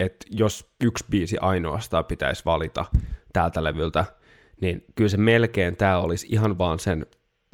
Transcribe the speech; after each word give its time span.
että 0.00 0.26
jos 0.30 0.72
yksi 0.84 1.04
biisi 1.10 1.38
ainoastaan 1.40 2.04
pitäisi 2.04 2.44
valita 2.44 2.84
tältä 3.32 3.64
levyltä, 3.64 4.04
niin 4.60 4.84
kyllä 4.94 5.08
se 5.08 5.16
melkein 5.16 5.76
tämä 5.76 5.98
olisi 5.98 6.26
ihan 6.30 6.58
vaan 6.58 6.78
sen, 6.78 7.06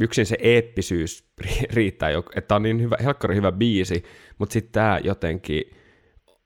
yksin 0.03 0.26
se 0.26 0.37
eeppisyys 0.41 1.24
riittää, 1.74 2.11
että 2.11 2.48
tämä 2.48 2.56
on 2.56 2.62
niin 2.62 2.80
hyvä, 2.80 2.96
helkkari 3.04 3.37
hyvä 3.37 3.53
biisi, 3.53 4.04
mutta 4.38 4.53
sitten 4.53 4.72
tämä 4.72 5.01
jotenkin 5.04 5.62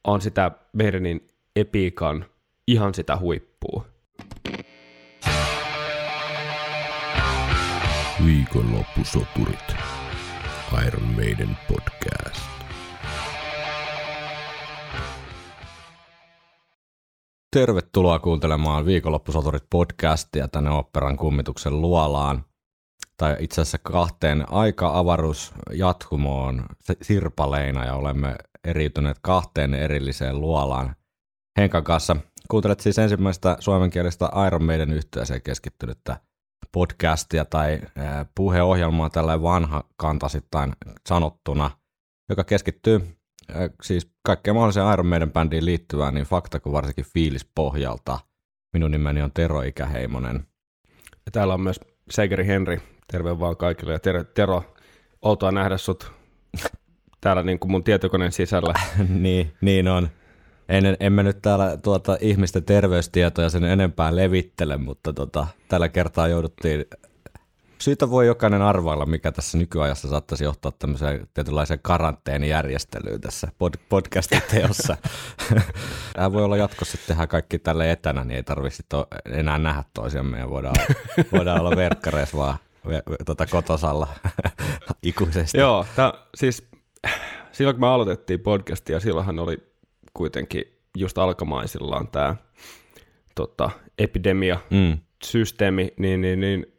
on 0.05 0.21
sitä 0.21 0.51
Merinin 0.73 1.27
epiikan 1.57 2.25
ihan 2.67 2.95
sitä 2.95 3.17
huippua. 3.17 3.87
Viikonloppusoturit. 8.27 9.75
Iron 10.87 11.03
Maiden 11.03 11.57
podcast. 11.69 12.60
Tervetuloa 17.57 18.19
kuuntelemaan 18.19 18.87
Viikonloppusoturit 18.87 19.65
podcastia 19.71 20.49
tänne 20.49 20.71
Operan 20.71 21.17
kummituksen 21.17 21.81
luolaan. 21.81 22.45
Tai 23.17 23.37
itse 23.41 23.61
asiassa 23.61 23.79
kahteen 23.79 24.53
aika-avaruus 24.53 25.53
jatkumoon 25.73 26.67
sirpaleina 27.03 27.85
ja 27.85 27.95
olemme 27.95 28.37
eriytyneet 28.65 29.17
kahteen 29.23 29.75
erilliseen 29.75 30.41
luolaan. 30.41 30.97
Henkan 31.59 31.85
kanssa 31.85 32.17
kuuntelet 32.49 32.81
siis 32.81 32.99
ensimmäistä 32.99 33.57
suomenkielistä 33.61 34.31
Iron 34.47 34.65
Maiden 34.65 34.93
yhteiseen 34.93 35.43
keskittynyttä 35.43 36.21
podcastia 36.73 37.45
tai 37.45 37.81
puheohjelmaa 38.35 39.11
tällä 39.11 39.43
vanha 39.43 39.85
kantasittain 39.97 40.73
sanottuna, 41.09 41.71
joka 42.29 42.45
keskittyy 42.45 43.20
siis 43.83 44.11
kaikkeen 44.23 44.55
mahdolliseen 44.55 44.93
Iron 44.93 45.07
Maiden 45.07 45.33
bändiin 45.33 45.65
liittyvään 45.65 46.15
niin 46.15 46.27
fakta 46.27 46.61
kuin 46.61 46.73
varsinkin 46.73 47.05
fiilis 47.15 47.45
pohjalta. 47.55 48.19
Minun 48.73 48.91
nimeni 48.91 49.23
on 49.23 49.33
Tero 49.33 49.63
Ikäheimonen. 49.63 50.47
Ja 51.11 51.33
täällä 51.33 51.55
on 51.55 51.61
myös 51.61 51.81
Seigeri 52.11 52.47
Henri. 52.47 52.81
Terve 53.13 53.41
vaan 53.41 53.57
kaikille. 53.57 53.93
Ja 53.93 53.99
ter- 53.99 54.25
Tero, 54.25 54.63
outoa 55.23 55.53
nähdä 55.53 55.79
sut 55.79 56.13
täällä 57.21 57.43
niin 57.43 57.59
kuin 57.59 57.71
mun 57.71 57.85
tietokoneen 57.85 58.33
sisällä. 58.33 58.75
niin, 59.09 59.53
niin 59.61 59.89
on. 59.89 60.09
En, 60.69 60.97
emme 61.01 61.23
nyt 61.23 61.43
täällä 61.43 61.77
tuota 61.77 62.19
ihmisten 62.21 62.65
terveystietoja 62.65 63.49
sen 63.49 63.65
enempää 63.65 64.17
levittele, 64.17 64.77
mutta 64.77 65.13
tota, 65.13 65.47
tällä 65.69 65.89
kertaa 65.89 66.29
jouduttiin 66.29 66.85
Siitä 67.81 68.11
voi 68.11 68.27
jokainen 68.27 68.63
arvailla, 68.63 69.07
mikä 69.07 69.33
tässä 69.33 69.59
nykyajassa 69.59 70.09
saattaisi 70.09 70.45
johtaa 70.45 70.73
tämmöiseen 70.73 71.29
tietynlaiseen 71.35 71.81
karanteenijärjestelyyn 71.83 73.21
tässä 73.21 73.47
pod- 73.47 73.81
podcastin 73.89 74.43
teossa. 74.51 74.97
Tämä 76.15 76.33
voi 76.33 76.45
olla 76.45 76.57
jatkossa, 76.57 76.97
että 76.97 77.07
tehdään 77.07 77.29
kaikki 77.29 77.59
tälle 77.59 77.91
etänä, 77.91 78.25
niin 78.25 78.37
ei 78.37 78.43
tarvitse 78.43 78.83
to- 78.89 79.07
enää 79.33 79.59
nähdä 79.59 79.85
toisiamme 79.95 80.39
ja 80.39 80.51
voidaan, 80.51 80.77
voidaan 81.37 81.61
olla 81.61 81.77
verkkareissa 81.77 82.37
vaan 82.37 82.59
tuota 83.27 83.47
kotosalla 83.47 84.09
ikuisesti. 85.03 85.59
Joo, 85.59 85.87
tää, 85.97 86.13
siis 86.35 86.69
silloin 87.53 87.77
kun 87.77 87.81
me 87.81 87.89
aloitettiin 87.89 88.41
podcastia, 88.41 89.01
silloinhan 89.01 89.39
oli 89.39 89.59
kuitenkin 90.15 90.65
just 90.97 91.19
alkamaisillaan 91.19 92.09
tämä 92.09 92.37
tota, 93.35 93.71
epidemia, 93.99 94.59
mm. 94.71 94.99
systeemi, 95.25 95.95
niin, 95.99 96.21
niin, 96.21 96.41
niin 96.41 96.70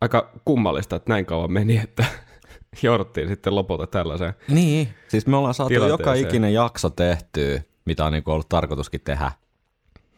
aika 0.00 0.30
kummallista, 0.44 0.96
että 0.96 1.12
näin 1.12 1.26
kauan 1.26 1.52
meni, 1.52 1.76
että 1.76 2.04
jouduttiin 2.82 3.28
sitten 3.28 3.54
lopulta 3.54 3.86
tällaiseen 3.86 4.34
Niin, 4.48 4.88
siis 5.08 5.26
me 5.26 5.36
ollaan 5.36 5.54
saatu 5.54 5.74
joka 5.74 6.14
ikinen 6.14 6.54
jakso 6.54 6.90
tehtyä, 6.90 7.62
mitä 7.84 8.04
on 8.04 8.12
niin 8.12 8.22
ollut 8.26 8.48
tarkoituskin 8.48 9.00
tehdä. 9.00 9.32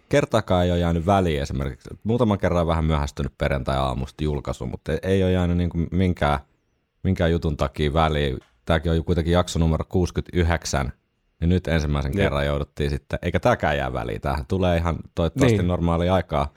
Kertakaan 0.09 0.65
ei 0.65 0.71
ole 0.71 0.79
jäänyt 0.79 1.07
väliin 1.07 1.43
esimerkiksi. 1.43 1.91
Muutaman 2.05 2.39
kerran 2.39 2.67
vähän 2.67 2.85
myöhästynyt 2.85 3.39
perjantai-aamusta 3.39 4.25
julkaisu, 4.25 4.67
mutta 4.67 4.93
ei 5.03 5.23
ole 5.23 5.33
jäänyt 5.33 5.57
niin 5.57 5.71
kuin 5.71 5.89
minkään, 5.93 6.39
minkään 7.03 7.33
jutun 7.33 7.57
takia 7.57 7.93
väliin. 7.93 8.39
Tämäkin 8.65 8.93
on 8.93 9.05
kuitenkin 9.05 9.33
jakso 9.33 9.59
numero 9.59 9.85
69, 9.89 10.93
niin 11.41 11.49
nyt 11.49 11.69
ensimmäisen 11.69 12.13
ja. 12.13 12.17
kerran 12.23 12.47
jouduttiin 12.47 12.91
sitten, 12.91 13.19
eikä 13.23 13.41
tämäkään 13.41 13.77
jää 13.77 13.93
väliin. 13.93 14.21
Tämähän 14.21 14.47
tulee 14.47 14.77
ihan 14.77 14.97
toivottavasti 15.15 15.59
niin. 15.59 15.69
normaali 15.69 16.09
aikaa 16.09 16.53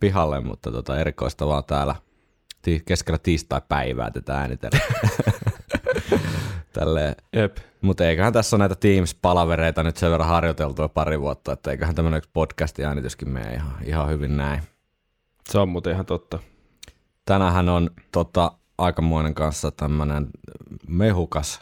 pihalle, 0.00 0.40
mutta 0.40 0.72
tota 0.72 0.98
erikoista 0.98 1.46
vaan 1.46 1.64
täällä– 1.64 1.94
keskellä 2.84 3.18
tiistai-päivää 3.18 4.10
tätä 4.10 4.38
äänitellä. 4.38 4.80
Tälleen. 6.72 7.16
Jep. 7.32 7.56
Mutta 7.80 8.06
eiköhän 8.06 8.32
tässä 8.32 8.56
ole 8.56 8.58
näitä 8.58 8.74
Teams-palavereita 8.74 9.82
nyt 9.82 9.96
sen 9.96 10.10
verran 10.10 10.28
harjoiteltua 10.28 10.88
pari 10.88 11.20
vuotta, 11.20 11.52
että 11.52 11.70
eiköhän 11.70 11.94
tämmöinen 11.94 12.18
yksi 12.18 12.30
podcast-äänityskin 12.32 13.28
mene 13.28 13.54
ihan, 13.54 13.74
ihan 13.84 14.08
hyvin 14.08 14.36
näin. 14.36 14.62
Se 15.48 15.58
on 15.58 15.68
muuten 15.68 15.92
ihan 15.92 16.06
totta. 16.06 16.38
Tänähän 17.24 17.68
on 17.68 17.90
tota, 18.12 18.52
aikamoinen 18.78 19.34
kanssa 19.34 19.70
tämmöinen 19.70 20.26
mehukas 20.88 21.60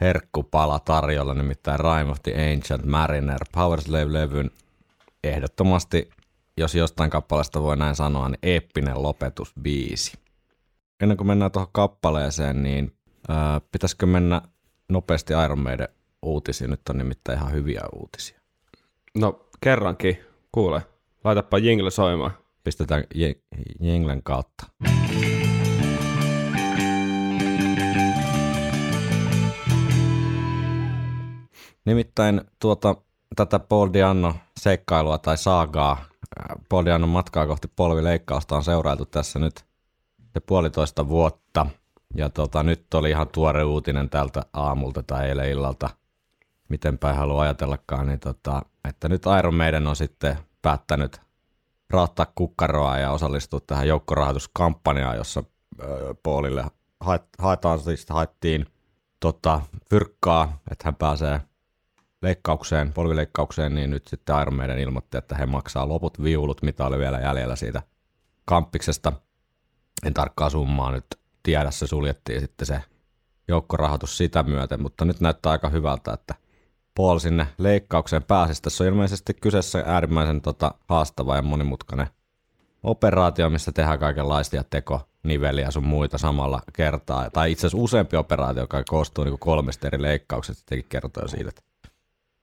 herkkupala 0.00 0.78
tarjolla, 0.78 1.34
nimittäin 1.34 1.80
Rime 1.80 2.10
of 2.10 2.22
the 2.22 2.52
Ancient 2.52 2.84
Mariner, 2.84 3.38
Powerslave-levyn 3.52 4.50
ehdottomasti, 5.24 6.10
jos 6.56 6.74
jostain 6.74 7.10
kappaleesta 7.10 7.62
voi 7.62 7.76
näin 7.76 7.96
sanoa, 7.96 8.28
niin 8.28 8.38
eeppinen 8.42 9.02
lopetusbiisi 9.02 10.21
ennen 11.02 11.16
kuin 11.16 11.26
mennään 11.26 11.50
tuohon 11.50 11.72
kappaleeseen, 11.72 12.62
niin 12.62 12.92
ää, 13.28 13.60
pitäisikö 13.72 14.06
mennä 14.06 14.42
nopeasti 14.88 15.32
Iron 15.44 15.58
Maiden 15.58 15.88
uutisiin? 16.22 16.70
Nyt 16.70 16.88
on 16.90 16.98
nimittäin 16.98 17.38
ihan 17.38 17.52
hyviä 17.52 17.82
uutisia. 17.92 18.40
No 19.18 19.48
kerrankin, 19.60 20.18
kuule. 20.52 20.82
Laitapa 21.24 21.58
jingle 21.58 21.90
soimaan. 21.90 22.30
Pistetään 22.64 23.04
jinglen 23.80 24.22
kautta. 24.22 24.66
Nimittäin 31.84 32.40
tuota, 32.58 32.96
tätä 33.36 33.58
Paul 33.58 33.88
Dianno 33.92 34.34
seikkailua 34.60 35.18
tai 35.18 35.38
saagaa, 35.38 36.04
Paul 36.68 36.84
Diannon 36.84 37.08
matkaa 37.10 37.46
kohti 37.46 37.68
polvileikkausta 37.76 38.56
on 38.56 38.64
seurailtu 38.64 39.06
tässä 39.06 39.38
nyt 39.38 39.64
se 40.34 40.40
puolitoista 40.40 41.08
vuotta. 41.08 41.66
Ja 42.14 42.30
tota, 42.30 42.62
nyt 42.62 42.94
oli 42.94 43.10
ihan 43.10 43.28
tuore 43.28 43.64
uutinen 43.64 44.10
tältä 44.10 44.42
aamulta 44.52 45.02
tai 45.02 45.28
eilen 45.28 45.50
illalta, 45.50 45.90
miten 46.68 46.98
päin 46.98 47.16
haluaa 47.16 47.42
ajatellakaan, 47.42 48.06
niin 48.06 48.20
tota, 48.20 48.62
että 48.88 49.08
nyt 49.08 49.22
Iron 49.38 49.54
Maiden 49.54 49.86
on 49.86 49.96
sitten 49.96 50.38
päättänyt 50.62 51.20
raottaa 51.90 52.26
kukkaroa 52.34 52.98
ja 52.98 53.10
osallistua 53.10 53.60
tähän 53.60 53.88
joukkorahoituskampanjaan, 53.88 55.16
jossa 55.16 55.44
Paulille 56.22 56.64
haetaan, 57.38 57.80
siis 57.80 58.06
haettiin 58.10 58.66
tota, 59.20 59.60
fyrkkaa, 59.90 60.58
että 60.70 60.84
hän 60.84 60.94
pääsee 60.94 61.40
leikkaukseen, 62.22 62.92
polvileikkaukseen, 62.92 63.74
niin 63.74 63.90
nyt 63.90 64.06
sitten 64.06 64.40
Iron 64.42 64.54
Maiden 64.54 64.78
ilmoitti, 64.78 65.18
että 65.18 65.36
he 65.36 65.46
maksaa 65.46 65.88
loput 65.88 66.22
viulut, 66.22 66.62
mitä 66.62 66.86
oli 66.86 66.98
vielä 66.98 67.20
jäljellä 67.20 67.56
siitä 67.56 67.82
kamppiksesta– 68.44 69.12
en 70.06 70.14
tarkkaa 70.14 70.50
summaa 70.50 70.92
nyt 70.92 71.06
tiedä, 71.42 71.70
se 71.70 71.86
suljettiin 71.86 72.40
sitten 72.40 72.66
se 72.66 72.82
joukkorahoitus 73.48 74.16
sitä 74.16 74.42
myöten, 74.42 74.82
mutta 74.82 75.04
nyt 75.04 75.20
näyttää 75.20 75.52
aika 75.52 75.68
hyvältä, 75.68 76.12
että 76.12 76.34
Paul 76.94 77.18
sinne 77.18 77.48
leikkaukseen 77.58 78.22
pääsisi. 78.22 78.62
Tässä 78.62 78.84
on 78.84 78.88
ilmeisesti 78.88 79.34
kyseessä 79.34 79.82
äärimmäisen 79.86 80.40
tota, 80.40 80.74
haastava 80.88 81.36
ja 81.36 81.42
monimutkainen 81.42 82.06
operaatio, 82.82 83.50
missä 83.50 83.72
tehdään 83.72 83.98
kaikenlaisia 83.98 84.64
tekoniveliä 84.70 85.70
sun 85.70 85.86
muita 85.86 86.18
samalla 86.18 86.62
kertaa. 86.72 87.30
Tai 87.30 87.52
itse 87.52 87.66
asiassa 87.66 87.84
useampi 87.84 88.16
operaatio, 88.16 88.62
joka 88.62 88.82
koostuu 88.88 89.24
niin 89.24 89.38
kolmesta 89.38 89.86
eri 89.86 90.02
leikkauksesta, 90.02 90.58
sittenkin 90.58 90.88
kertoo 90.88 91.28
siitä, 91.28 91.48
että 91.48 91.62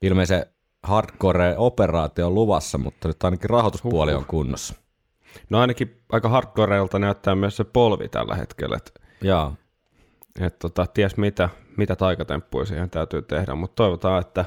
ilmeisen 0.02 0.46
hardcore-operaatio 0.84 2.28
on 2.28 2.36
luvassa, 2.36 2.78
mutta 2.78 3.08
nyt 3.08 3.24
ainakin 3.24 3.50
rahoituspuoli 3.50 4.14
on 4.14 4.26
kunnossa. 4.26 4.74
No 5.50 5.60
ainakin 5.60 6.02
aika 6.12 6.30
hardcoreilta 6.30 7.00
näyttää 7.00 7.36
myös 7.36 7.58
se 7.58 7.64
polvi 7.64 8.10
tällä 8.10 8.36
hetkellä. 8.36 8.78
Että, 8.78 8.92
Jaa. 9.22 9.56
Että 10.40 10.60
tota, 10.60 10.86
ties 10.86 11.18
mitä, 11.18 11.50
mitä 11.78 11.96
taikatemppuja 11.96 12.66
siihen 12.66 12.90
täytyy 12.90 13.22
tehdä, 13.22 13.56
mutta 13.56 13.76
toivotaan, 13.76 14.22
että 14.22 14.46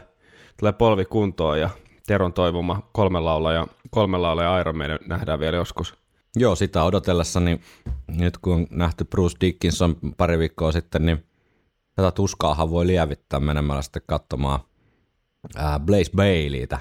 tulee 0.58 0.72
polvi 0.72 1.04
kuntoon 1.04 1.60
ja 1.60 1.70
Teron 2.06 2.32
toivoma 2.32 2.88
kolme 2.92 3.20
laula 3.20 3.52
ja 3.52 3.66
kolme 3.90 4.18
laula 4.18 4.42
ja 4.42 4.60
Iron 4.60 4.76
Maiden 4.76 4.98
nähdään 5.06 5.40
vielä 5.40 5.56
joskus. 5.56 5.94
Joo, 6.36 6.56
sitä 6.56 6.84
odotellessa, 6.84 7.40
niin 7.40 7.60
nyt 8.08 8.38
kun 8.38 8.54
on 8.54 8.66
nähty 8.70 9.04
Bruce 9.04 9.36
Dickinson 9.40 9.96
pari 10.16 10.38
viikkoa 10.38 10.72
sitten, 10.72 11.06
niin 11.06 11.24
tätä 11.94 12.10
tuskaahan 12.10 12.70
voi 12.70 12.86
lievittää 12.86 13.40
menemällä 13.40 13.82
sitten 13.82 14.02
katsomaan 14.06 14.60
ää, 15.56 15.80
Blaze 15.80 16.10
Baileytä, 16.16 16.78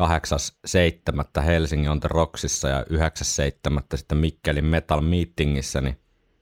8.7. 0.00 1.42
Helsingin 1.42 1.90
on 1.90 2.00
the 2.00 2.08
Rocksissa 2.12 2.68
ja 2.68 2.82
9.7. 2.82 3.96
sitten 3.96 4.18
Mikkelin 4.18 4.64
Metal 4.64 5.00
Meetingissä, 5.00 5.80
niin 5.80 6.00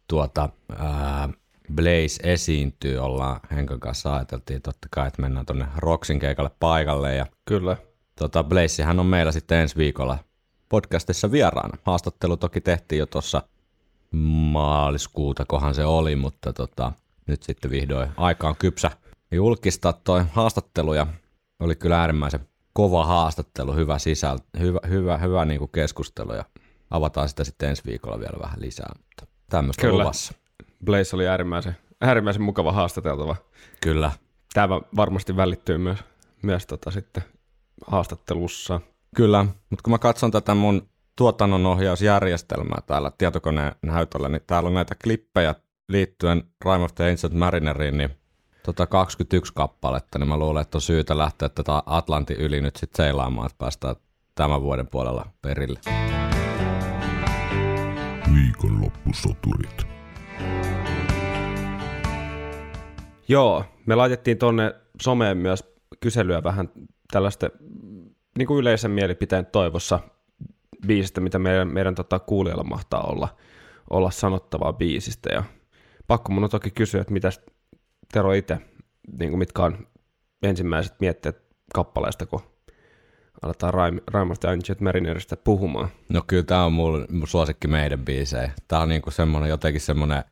tuota, 0.09 0.49
ää, 0.77 1.29
Blaze 1.75 2.23
esiintyy, 2.23 2.99
ollaan 2.99 3.41
Henkan 3.51 3.81
kanssa 3.81 4.15
ajateltiin 4.15 4.63
totta 4.63 4.89
kai, 4.91 5.09
että 5.09 5.23
mennään 5.23 5.47
tuonne 5.47 5.67
Rocksin 5.77 6.19
keikalle 6.19 6.51
paikalle. 6.61 7.15
Ja 7.15 7.27
Kyllä. 7.45 7.77
tota, 8.19 8.45
Blazehän 8.45 9.01
on 9.01 9.07
meillä 9.07 9.33
sitten 9.33 9.59
ensi 9.59 9.77
viikolla 9.77 10.19
podcastissa 10.69 11.33
vieraana. 11.33 11.79
Haastattelu 11.83 12.37
toki 12.37 12.61
tehtiin 12.61 12.99
jo 12.99 13.07
tuossa 13.07 13.43
maaliskuuta, 14.51 15.45
kohan 15.45 15.75
se 15.75 15.85
oli, 15.85 16.17
mutta 16.17 16.53
tota, 16.53 16.93
nyt 17.27 17.43
sitten 17.43 17.71
vihdoin 17.71 18.09
aika 18.17 18.49
on 18.49 18.57
kypsä 18.57 18.91
julkistaa 19.31 19.93
toi 19.93 20.25
haastattelu 20.33 20.95
ja 20.95 21.07
oli 21.61 21.75
kyllä 21.77 22.01
äärimmäisen 22.01 22.49
kova 22.79 23.05
haastattelu, 23.05 23.75
hyvä 23.75 23.99
sisältö, 23.99 24.45
hyvä, 24.59 24.81
hyvä, 24.89 25.19
hyvä 25.19 25.45
niin 25.45 25.59
kuin 25.59 25.71
keskustelu 25.71 26.35
ja 26.35 26.45
avataan 26.91 27.29
sitä 27.29 27.45
sitten 27.45 27.69
ensi 27.69 27.83
viikolla 27.87 28.21
vielä 28.21 28.39
vähän 28.43 28.61
lisää, 28.61 28.93
mutta 28.99 29.27
tämmöistä 29.51 29.83
Kyllä. 29.83 30.03
luvassa. 30.03 30.35
Blaze 30.85 31.17
oli 31.17 31.29
äärimmäisen, 31.29 31.77
äärimmäisen 32.01 32.43
mukava 32.43 32.73
haastateltava. 32.73 33.37
Kyllä, 33.83 34.11
Tämä 34.55 34.81
varmasti 34.97 35.37
välittyy 35.37 35.79
myös, 35.79 35.99
myös 36.43 36.67
tota 36.67 36.91
sitten 36.91 37.23
haastattelussa. 37.87 38.81
Kyllä, 39.17 39.45
mutta 39.71 39.83
kun 39.83 39.91
mä 39.91 39.99
katson 39.99 40.31
tätä 40.31 40.55
mun 40.55 40.89
tuotannonohjausjärjestelmää 41.17 42.83
täällä 42.87 43.13
tietokoneen 43.19 43.73
näytöllä, 43.83 44.29
niin 44.29 44.43
täällä 44.47 44.67
on 44.67 44.75
näitä 44.75 44.95
klippejä 45.03 45.55
liittyen 45.89 46.45
Rime 46.65 46.85
of 46.85 46.95
the 46.95 47.11
Ancient 47.11 47.35
Marineriin, 47.35 47.99
niin 47.99 48.11
tota 48.63 48.87
21 48.87 49.53
kappaletta, 49.55 50.19
niin 50.19 50.29
mä 50.29 50.37
luulen, 50.37 50.63
että 50.63 50.79
on 50.79 50.83
syytä 50.83 51.19
lähteä 51.19 51.49
tätä 51.49 51.83
Atlantin 51.87 52.37
yli 52.37 52.61
nyt 52.61 52.77
sitten 52.77 53.05
seilaamaan, 53.05 53.47
että 53.47 53.59
päästään 53.59 53.97
tämän 54.35 54.63
vuoden 54.63 54.87
puolella 54.87 55.27
perille. 55.43 55.81
Viikonloppusoturit. 58.35 59.87
Joo, 63.29 63.65
me 63.87 63.95
laitettiin 63.95 64.39
tonne 64.39 64.75
someen 65.03 65.37
myös 65.37 65.65
kyselyä 66.01 66.43
vähän 66.43 66.71
tällaista 67.13 67.51
niin 68.39 68.47
kuin 68.47 68.61
yleisen 68.61 68.91
mielipiteen 68.91 69.47
toivossa 69.47 70.01
biisistä, 70.87 71.21
mitä 71.21 71.39
meidän, 71.39 71.69
meidän 71.69 71.95
tota, 71.95 72.19
kuulijalla 72.19 72.65
mahtaa 72.65 73.03
olla, 73.03 73.29
olla 73.91 74.11
sanottavaa 74.11 74.73
biisistä. 74.73 75.31
Ja 75.33 75.43
pakko 76.07 76.33
mun 76.33 76.45
on 76.45 76.51
toki 76.51 76.71
kysyä, 76.71 77.01
että 77.01 77.13
mitä 77.13 77.31
Tero 78.13 78.33
itse, 78.33 78.59
niin 79.19 79.31
kuin 79.31 79.39
mitkä 79.39 79.63
on 79.63 79.87
ensimmäiset 80.43 80.95
mietteet 81.01 81.43
kappaleesta, 81.75 82.27
kun 82.27 82.41
aletaan 83.43 83.75
Raim, 83.75 84.01
Raimasta 84.07 84.47
ja 84.47 84.53
Ancient 84.53 84.81
Marinerista 84.81 85.37
puhumaan. 85.37 85.89
No 86.09 86.23
kyllä 86.27 86.43
tää 86.43 86.65
on 86.65 86.73
mun, 86.73 87.07
suosikki 87.25 87.69
meidän 87.69 88.05
biisejä. 88.05 88.51
Tää 88.69 88.81
on 88.81 88.89
niinku 88.89 89.11
semmonen 89.11 89.49
jotenkin 89.49 89.81
semmonen, 89.81 90.25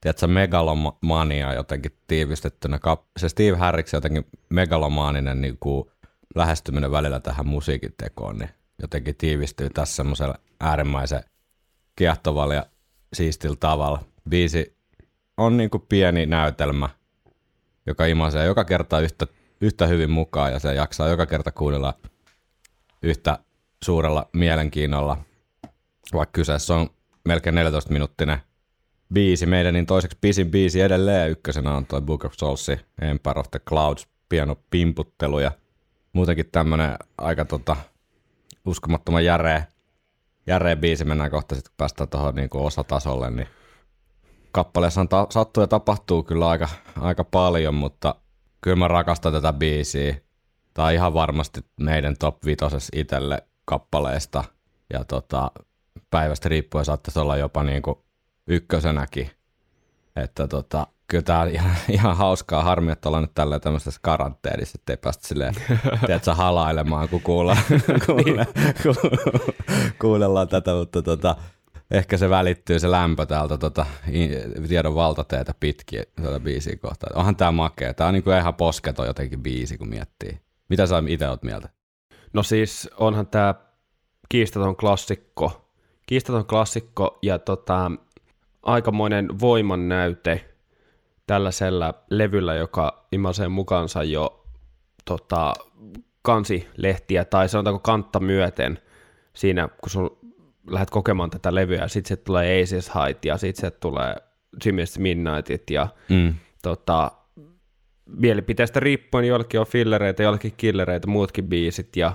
tiedätkö, 0.00 0.26
megalomania 0.26 1.54
jotenkin 1.54 1.92
tiivistettynä. 2.06 2.78
Se 3.16 3.28
Steve 3.28 3.56
Harriksen 3.56 3.98
jotenkin 3.98 4.26
megalomaaninen 4.48 5.40
niinku 5.40 5.90
lähestyminen 6.34 6.90
välillä 6.90 7.20
tähän 7.20 7.46
musiikin 7.46 7.94
tekoon, 7.96 8.38
niin 8.38 8.50
jotenkin 8.82 9.16
tiivistyy 9.16 9.70
tässä 9.70 9.96
semmoisella 9.96 10.34
äärimmäisen 10.60 11.24
kiehtovalla 11.96 12.54
ja 12.54 12.66
siistillä 13.12 13.56
tavalla. 13.60 14.04
Biisi 14.28 14.81
on 15.36 15.56
niinku 15.56 15.78
pieni 15.78 16.26
näytelmä, 16.26 16.88
joka 17.86 18.04
imaisee 18.06 18.46
joka 18.46 18.64
kerta 18.64 19.00
yhtä, 19.00 19.26
yhtä 19.60 19.86
hyvin 19.86 20.10
mukaan 20.10 20.52
ja 20.52 20.58
se 20.58 20.74
jaksaa 20.74 21.08
joka 21.08 21.26
kerta 21.26 21.52
kuunnella 21.52 21.94
yhtä 23.02 23.38
suurella 23.82 24.28
mielenkiinnolla, 24.32 25.18
vaikka 26.12 26.32
kyseessä 26.32 26.74
on 26.74 26.90
melkein 27.24 27.56
14-minuuttinen 27.56 28.38
biisi. 29.12 29.46
Meidän 29.46 29.74
niin 29.74 29.86
toiseksi 29.86 30.18
pisin 30.20 30.50
biisi 30.50 30.80
edelleen 30.80 31.30
ykkösenä 31.30 31.74
on 31.74 31.86
toi 31.86 32.00
Book 32.00 32.24
of 32.24 32.32
Soulsin 32.38 32.80
Empire 33.00 33.40
of 33.40 33.50
the 33.50 33.58
Clouds 33.58 34.06
pieno 34.28 34.56
pimputtelu 34.70 35.38
ja 35.38 35.52
muutenkin 36.12 36.48
tämmönen 36.52 36.96
aika 37.18 37.44
tota, 37.44 37.76
uskomattoman 38.64 39.24
järeä, 39.24 39.66
järeä 40.46 40.76
biisi. 40.76 41.04
Mennään 41.04 41.30
kohta 41.30 41.54
sitten, 41.54 41.70
kun 41.70 41.76
päästään 41.76 42.08
tuohon 42.08 42.34
niinku 42.34 42.66
osatasolle, 42.66 43.30
niin 43.30 43.48
kappaleessa 44.52 45.06
ta- 45.06 45.26
sattuu 45.30 45.62
ja 45.62 45.66
tapahtuu 45.66 46.22
kyllä 46.22 46.48
aika, 46.48 46.68
aika 47.00 47.24
paljon, 47.24 47.74
mutta 47.74 48.14
kyllä 48.60 48.76
mä 48.76 48.88
rakastan 48.88 49.32
tätä 49.32 49.52
biisiä. 49.52 50.16
Tää 50.74 50.84
on 50.84 50.92
ihan 50.92 51.14
varmasti 51.14 51.60
meidän 51.80 52.16
top 52.18 52.44
vitoses 52.46 52.88
itselle 52.92 53.42
kappaleesta. 53.64 54.44
Ja 54.92 55.04
tota, 55.04 55.50
päivästä 56.10 56.48
riippuen 56.48 56.84
saattaisi 56.84 57.18
olla 57.18 57.36
jopa 57.36 57.62
niinku 57.62 58.04
ykkösenäkin. 58.46 59.30
Että 60.16 60.48
tota, 60.48 60.86
kyllä 61.06 61.22
tää 61.22 61.40
on 61.40 61.48
ihan, 61.48 61.76
ihan 61.88 62.16
hauskaa. 62.16 62.62
Harmi, 62.62 62.92
että 62.92 63.08
ollaan 63.08 63.24
nyt 63.24 63.34
tällä 63.34 63.60
tämmöisessä 63.60 64.00
karanteenissa, 64.02 64.78
ettei 64.80 64.96
päästä 64.96 65.28
silleen, 65.28 65.54
tiedätkö, 66.06 66.34
halailemaan, 66.34 67.08
kun 67.08 67.22
kuulla, 67.22 67.56
kuulle, 68.06 68.46
ku- 68.82 69.52
kuunnellaan 70.00 70.48
tätä, 70.48 70.74
mutta 70.74 71.02
tota, 71.02 71.36
ehkä 71.92 72.16
se 72.16 72.30
välittyy 72.30 72.78
se 72.78 72.90
lämpö 72.90 73.26
täältä 73.26 73.58
tota, 73.58 73.86
tiedon 74.68 74.94
valtateitä 74.94 75.54
pitkin 75.60 76.02
tätä 76.22 76.40
biisiä 76.40 76.76
kohtaan. 76.76 77.18
Onhan 77.18 77.36
tää 77.36 77.52
makea. 77.52 77.94
Tää 77.94 78.06
on 78.06 78.14
niinku 78.14 78.30
ihan 78.30 78.54
posketon 78.54 79.06
jotenkin 79.06 79.42
biisi, 79.42 79.78
kun 79.78 79.88
miettii. 79.88 80.40
Mitä 80.68 80.86
sä 80.86 81.02
itse 81.08 81.28
oot 81.28 81.42
mieltä? 81.42 81.68
No 82.32 82.42
siis 82.42 82.90
onhan 82.96 83.26
tämä 83.26 83.54
kiistaton 84.28 84.76
klassikko, 84.76 85.70
kiistaton 86.06 86.46
klassikko 86.46 87.18
ja 87.22 87.38
tota, 87.38 87.90
aikamoinen 88.62 89.40
voimannäyte 89.40 90.48
tällaisella 91.26 91.94
levyllä, 92.10 92.54
joka 92.54 93.06
imasee 93.12 93.48
mukaansa 93.48 94.02
jo 94.02 94.46
tota, 95.04 95.54
kansilehtiä 96.22 97.24
tai 97.24 97.48
sanotaanko 97.48 97.80
kantta 97.80 98.20
myöten 98.20 98.78
siinä, 99.34 99.68
kun 99.68 99.90
sun 99.90 100.21
lähdet 100.70 100.90
kokemaan 100.90 101.30
tätä 101.30 101.54
levyä 101.54 101.78
ja 101.78 101.88
sitten 101.88 102.08
se 102.08 102.16
tulee 102.16 102.62
Aces 102.62 102.94
Height 102.94 103.24
ja 103.24 103.36
sitten 103.38 103.60
se 103.60 103.70
tulee 103.70 104.16
Jimmy's 104.64 104.98
Midnightit 105.00 105.70
ja 105.70 105.88
Mm. 106.08 106.34
tota, 106.62 107.12
mielipiteestä 108.06 108.80
riippuen 108.80 109.24
joillekin 109.24 109.60
on 109.60 109.66
fillereitä, 109.66 110.22
joillekin 110.22 110.54
killereitä, 110.56 111.06
muutkin 111.06 111.48
biisit 111.48 111.96
ja, 111.96 112.12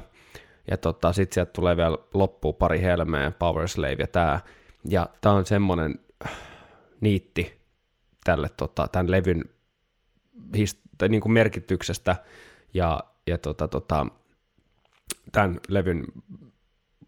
ja 0.72 0.78
tota, 0.78 1.14
sitten 1.14 1.34
sieltä 1.34 1.52
tulee 1.54 1.78
vielä 1.78 1.98
loppuun 2.14 2.56
pari 2.56 2.82
helmeä, 2.82 3.32
Power 3.32 3.68
Slave 3.68 3.96
ja 4.00 4.08
tää. 4.08 4.40
Ja 4.90 5.10
tää 5.22 5.32
on 5.32 5.46
semmonen 5.46 6.00
äh, 6.26 6.32
niitti 7.02 7.58
tälle 8.24 8.50
tota, 8.58 8.88
tämän 8.92 9.12
levyn 9.12 9.44
his, 10.58 10.82
tai 10.98 11.10
niin 11.10 11.22
kuin 11.22 11.32
merkityksestä 11.32 12.16
ja, 12.74 13.00
ja 13.28 13.38
tota, 13.38 13.68
tota, 13.68 14.06
tämän 15.32 15.60
levyn 15.68 16.04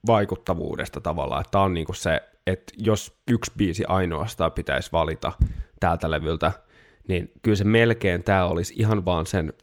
vaikuttavuudesta 0.08 1.02
tavallaan, 1.02 1.42
että 1.42 1.60
on 1.60 1.74
niinku 1.74 1.94
se, 1.94 2.22
että 2.48 2.74
jos 2.78 3.20
yksi 3.32 3.52
biisi 3.58 3.86
ainoastaan 3.88 4.52
pitäisi 4.52 4.92
valita 4.92 5.32
tältä 5.80 6.12
levyltä, 6.12 6.52
niin 7.08 7.32
kyllä 7.42 7.56
se 7.56 7.64
melkein 7.64 8.24
tämä 8.24 8.46
olisi 8.46 8.74
ihan 8.78 9.06
vaan 9.06 9.26
sen, 9.26 9.54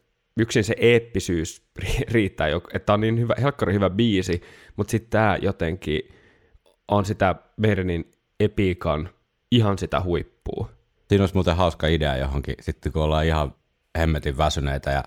yksin 0.40 0.64
se 0.64 0.74
eeppisyys 0.78 1.62
ri- 1.82 2.04
riittää, 2.10 2.48
että 2.48 2.86
tämä 2.86 2.94
on 2.94 3.00
niin 3.00 3.18
hyvä, 3.18 3.34
helkkari 3.42 3.74
hyvä 3.74 3.90
biisi, 3.90 4.42
mutta 4.76 4.90
sitten 4.90 5.10
tämä 5.10 5.38
jotenkin 5.42 6.02
on 6.88 7.04
sitä 7.04 7.34
Merinin 7.56 8.10
epiikan 8.40 9.08
ihan 9.50 9.78
sitä 9.78 10.00
huippua. 10.00 10.68
Siinä 11.08 11.22
olisi 11.22 11.34
muuten 11.34 11.56
hauska 11.56 11.86
idea 11.86 12.16
johonkin, 12.16 12.54
sitten 12.60 12.92
kun 12.92 13.02
ollaan 13.02 13.26
ihan 13.26 13.54
hemmetin 13.98 14.38
väsyneitä 14.38 14.90
ja 14.90 15.04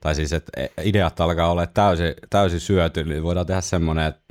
tai 0.00 0.14
siis, 0.14 0.32
että 0.32 0.52
ideat 0.82 1.20
alkaa 1.20 1.50
olla 1.50 1.66
täysin, 1.66 2.14
täysin 2.30 2.60
syöty, 2.60 3.04
niin 3.04 3.22
voidaan 3.22 3.46
tehdä 3.46 3.60
semmoinen, 3.60 4.06
että 4.06 4.21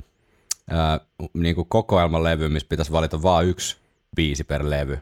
ää, 0.70 1.00
niin 1.34 1.54
kuin 1.54 1.68
kokoelmalevy, 1.68 2.48
missä 2.48 2.68
pitäisi 2.68 2.92
valita 2.92 3.22
vain 3.22 3.48
yksi 3.48 3.76
biisi 4.16 4.44
per 4.44 4.70
levy. 4.70 4.98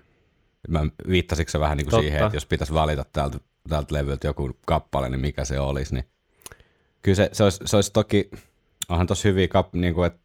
Mä 0.68 0.86
viittasitko 1.08 1.50
se 1.50 1.60
vähän 1.60 1.76
niin 1.76 1.84
kuin 1.84 1.90
Totta. 1.90 2.02
siihen, 2.02 2.22
että 2.24 2.36
jos 2.36 2.46
pitäisi 2.46 2.74
valita 2.74 3.04
täältä, 3.12 3.38
täältä 3.68 3.94
levyltä 3.94 4.26
joku 4.26 4.50
kappale, 4.66 5.08
niin 5.08 5.20
mikä 5.20 5.44
se 5.44 5.60
olisi, 5.60 5.94
niin 5.94 6.04
kyllä 7.02 7.16
se, 7.16 7.30
se, 7.32 7.44
olisi, 7.44 7.60
se 7.64 7.76
olisi 7.76 7.92
toki, 7.92 8.30
onhan 8.88 9.06
tossa 9.06 9.28
hyviä 9.28 9.48
kap, 9.48 9.74
niin 9.74 9.94
kuin, 9.94 10.06
että 10.06 10.20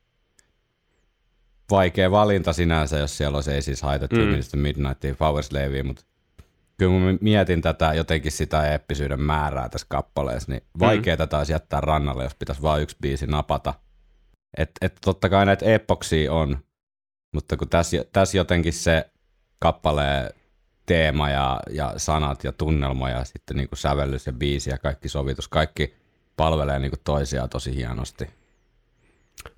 vaikea 1.71 2.11
valinta 2.11 2.53
sinänsä, 2.53 2.97
jos 2.97 3.17
siellä 3.17 3.37
olisi 3.37 3.51
ei 3.51 3.61
siis 3.61 3.81
haitettu 3.81 4.15
Mm. 4.15 4.21
mm. 4.21 4.59
Midnightia, 4.59 5.15
Power 5.15 5.43
Slavea, 5.43 5.83
mutta 5.83 6.03
kyllä 6.77 6.99
mä 6.99 7.17
mietin 7.21 7.61
tätä 7.61 7.93
jotenkin 7.93 8.31
sitä 8.31 8.71
eeppisyyden 8.71 9.21
määrää 9.21 9.69
tässä 9.69 9.87
kappaleessa, 9.89 10.51
niin 10.51 10.61
vaikea 10.79 11.17
tätä 11.17 11.37
olisi 11.37 11.51
jättää 11.51 11.81
rannalle, 11.81 12.23
jos 12.23 12.35
pitäisi 12.35 12.61
vain 12.61 12.83
yksi 12.83 12.97
biisi 13.01 13.27
napata. 13.27 13.73
Et, 14.57 14.71
et 14.81 14.97
totta 15.01 15.29
kai 15.29 15.45
näitä 15.45 15.65
epoksia 15.65 16.33
on, 16.33 16.57
mutta 17.33 17.57
kun 17.57 17.69
tässä, 17.69 18.05
tässä 18.13 18.37
jotenkin 18.37 18.73
se 18.73 19.09
kappaleen 19.59 20.29
teema 20.85 21.29
ja, 21.29 21.59
ja 21.69 21.93
sanat 21.97 22.43
ja 22.43 22.51
tunnelma 22.51 23.09
ja 23.09 23.23
sitten 23.23 23.57
niin 23.57 23.69
kuin 23.69 23.79
sävellys 23.79 24.27
ja 24.27 24.33
biisi 24.33 24.69
ja 24.69 24.77
kaikki 24.77 25.09
sovitus, 25.09 25.47
kaikki 25.47 25.93
palvelee 26.37 26.79
niin 26.79 26.91
kuin 26.91 27.01
toisiaan 27.03 27.49
tosi 27.49 27.75
hienosti. 27.75 28.27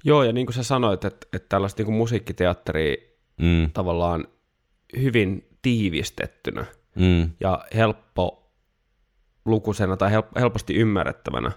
Joo, 0.04 0.24
ja 0.24 0.34
niin 0.34 0.46
kuin 0.46 0.54
sä 0.54 0.64
sanoit, 0.64 1.06
että, 1.06 1.28
että 1.34 1.50
tällaista 1.50 1.80
niin 1.80 1.86
kuin 1.86 1.98
musiikkiteatteria 1.98 2.96
Mm, 3.42 3.72
tavallaan 3.72 4.28
hyvin 5.02 5.48
tiivistettynä 5.62 6.66
mm, 6.96 7.30
ja 7.40 7.66
helppo 7.76 8.52
lukusena 9.46 9.98
tai 9.98 10.12
help, 10.12 10.28
helposti 10.36 10.74
ymmärrettävänä 10.74 11.52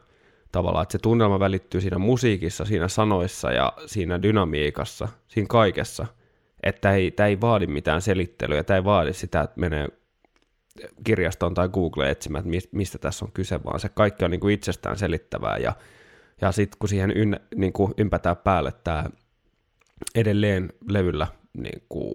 tavallaan, 0.53 0.83
että 0.83 0.93
se 0.93 0.99
tunnelma 0.99 1.41
välittyy 1.41 1.81
siinä 1.81 1.99
musiikissa, 1.99 2.65
siinä 2.65 2.89
sanoissa 2.89 3.53
ja 3.53 3.73
siinä 3.87 4.23
dynamiikassa, 4.23 5.09
siinä 5.29 5.47
kaikessa. 5.49 6.07
Että 6.63 6.93
ei, 6.93 7.11
tämä 7.11 7.27
ei 7.27 7.41
vaadi 7.41 7.67
mitään 7.67 8.03
selittelyä, 8.03 8.65
tämä 8.65 8.77
ei 8.77 8.85
vaadi 8.85 9.13
sitä, 9.13 9.41
että 9.41 9.61
menee 9.61 9.89
kirjastoon 11.05 11.55
tai 11.55 11.69
Google 11.69 12.11
etsimään, 12.11 12.45
että 12.55 12.69
mistä 12.73 12.99
tässä 12.99 13.25
on 13.25 13.33
kyse, 13.33 13.65
vaan 13.65 13.81
se 13.81 13.89
kaikki 13.89 14.25
on 14.25 14.31
niin 14.31 14.41
kuin 14.41 14.55
itsestään 14.55 14.97
selittävää 14.97 15.57
ja, 15.57 15.73
ja 16.41 16.53
sitten 16.53 16.79
kun 16.79 16.89
siihen 16.89 17.17
yn, 17.17 17.41
niin 17.57 17.73
kuin 17.73 17.95
ympätään 17.99 18.37
päälle 18.37 18.73
tämä 18.85 19.05
edelleen 20.15 20.73
levyllä 20.89 21.27
niin 21.59 21.83
kuin 21.89 22.15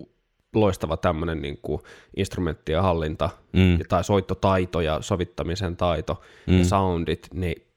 loistava 0.56 0.98
tämmöinen 0.98 1.42
niin 1.42 1.60
kuin 1.62 1.82
instrumenttien 2.18 2.82
hallinta 2.82 3.30
mm. 3.54 3.80
tai 3.90 4.04
soittotaito 4.04 4.82
ja 4.82 5.02
sovittamisen 5.02 5.78
taito 5.78 6.22
mm. 6.48 6.58
ja 6.58 6.66
soundit, 6.66 7.28
niin 7.34 7.68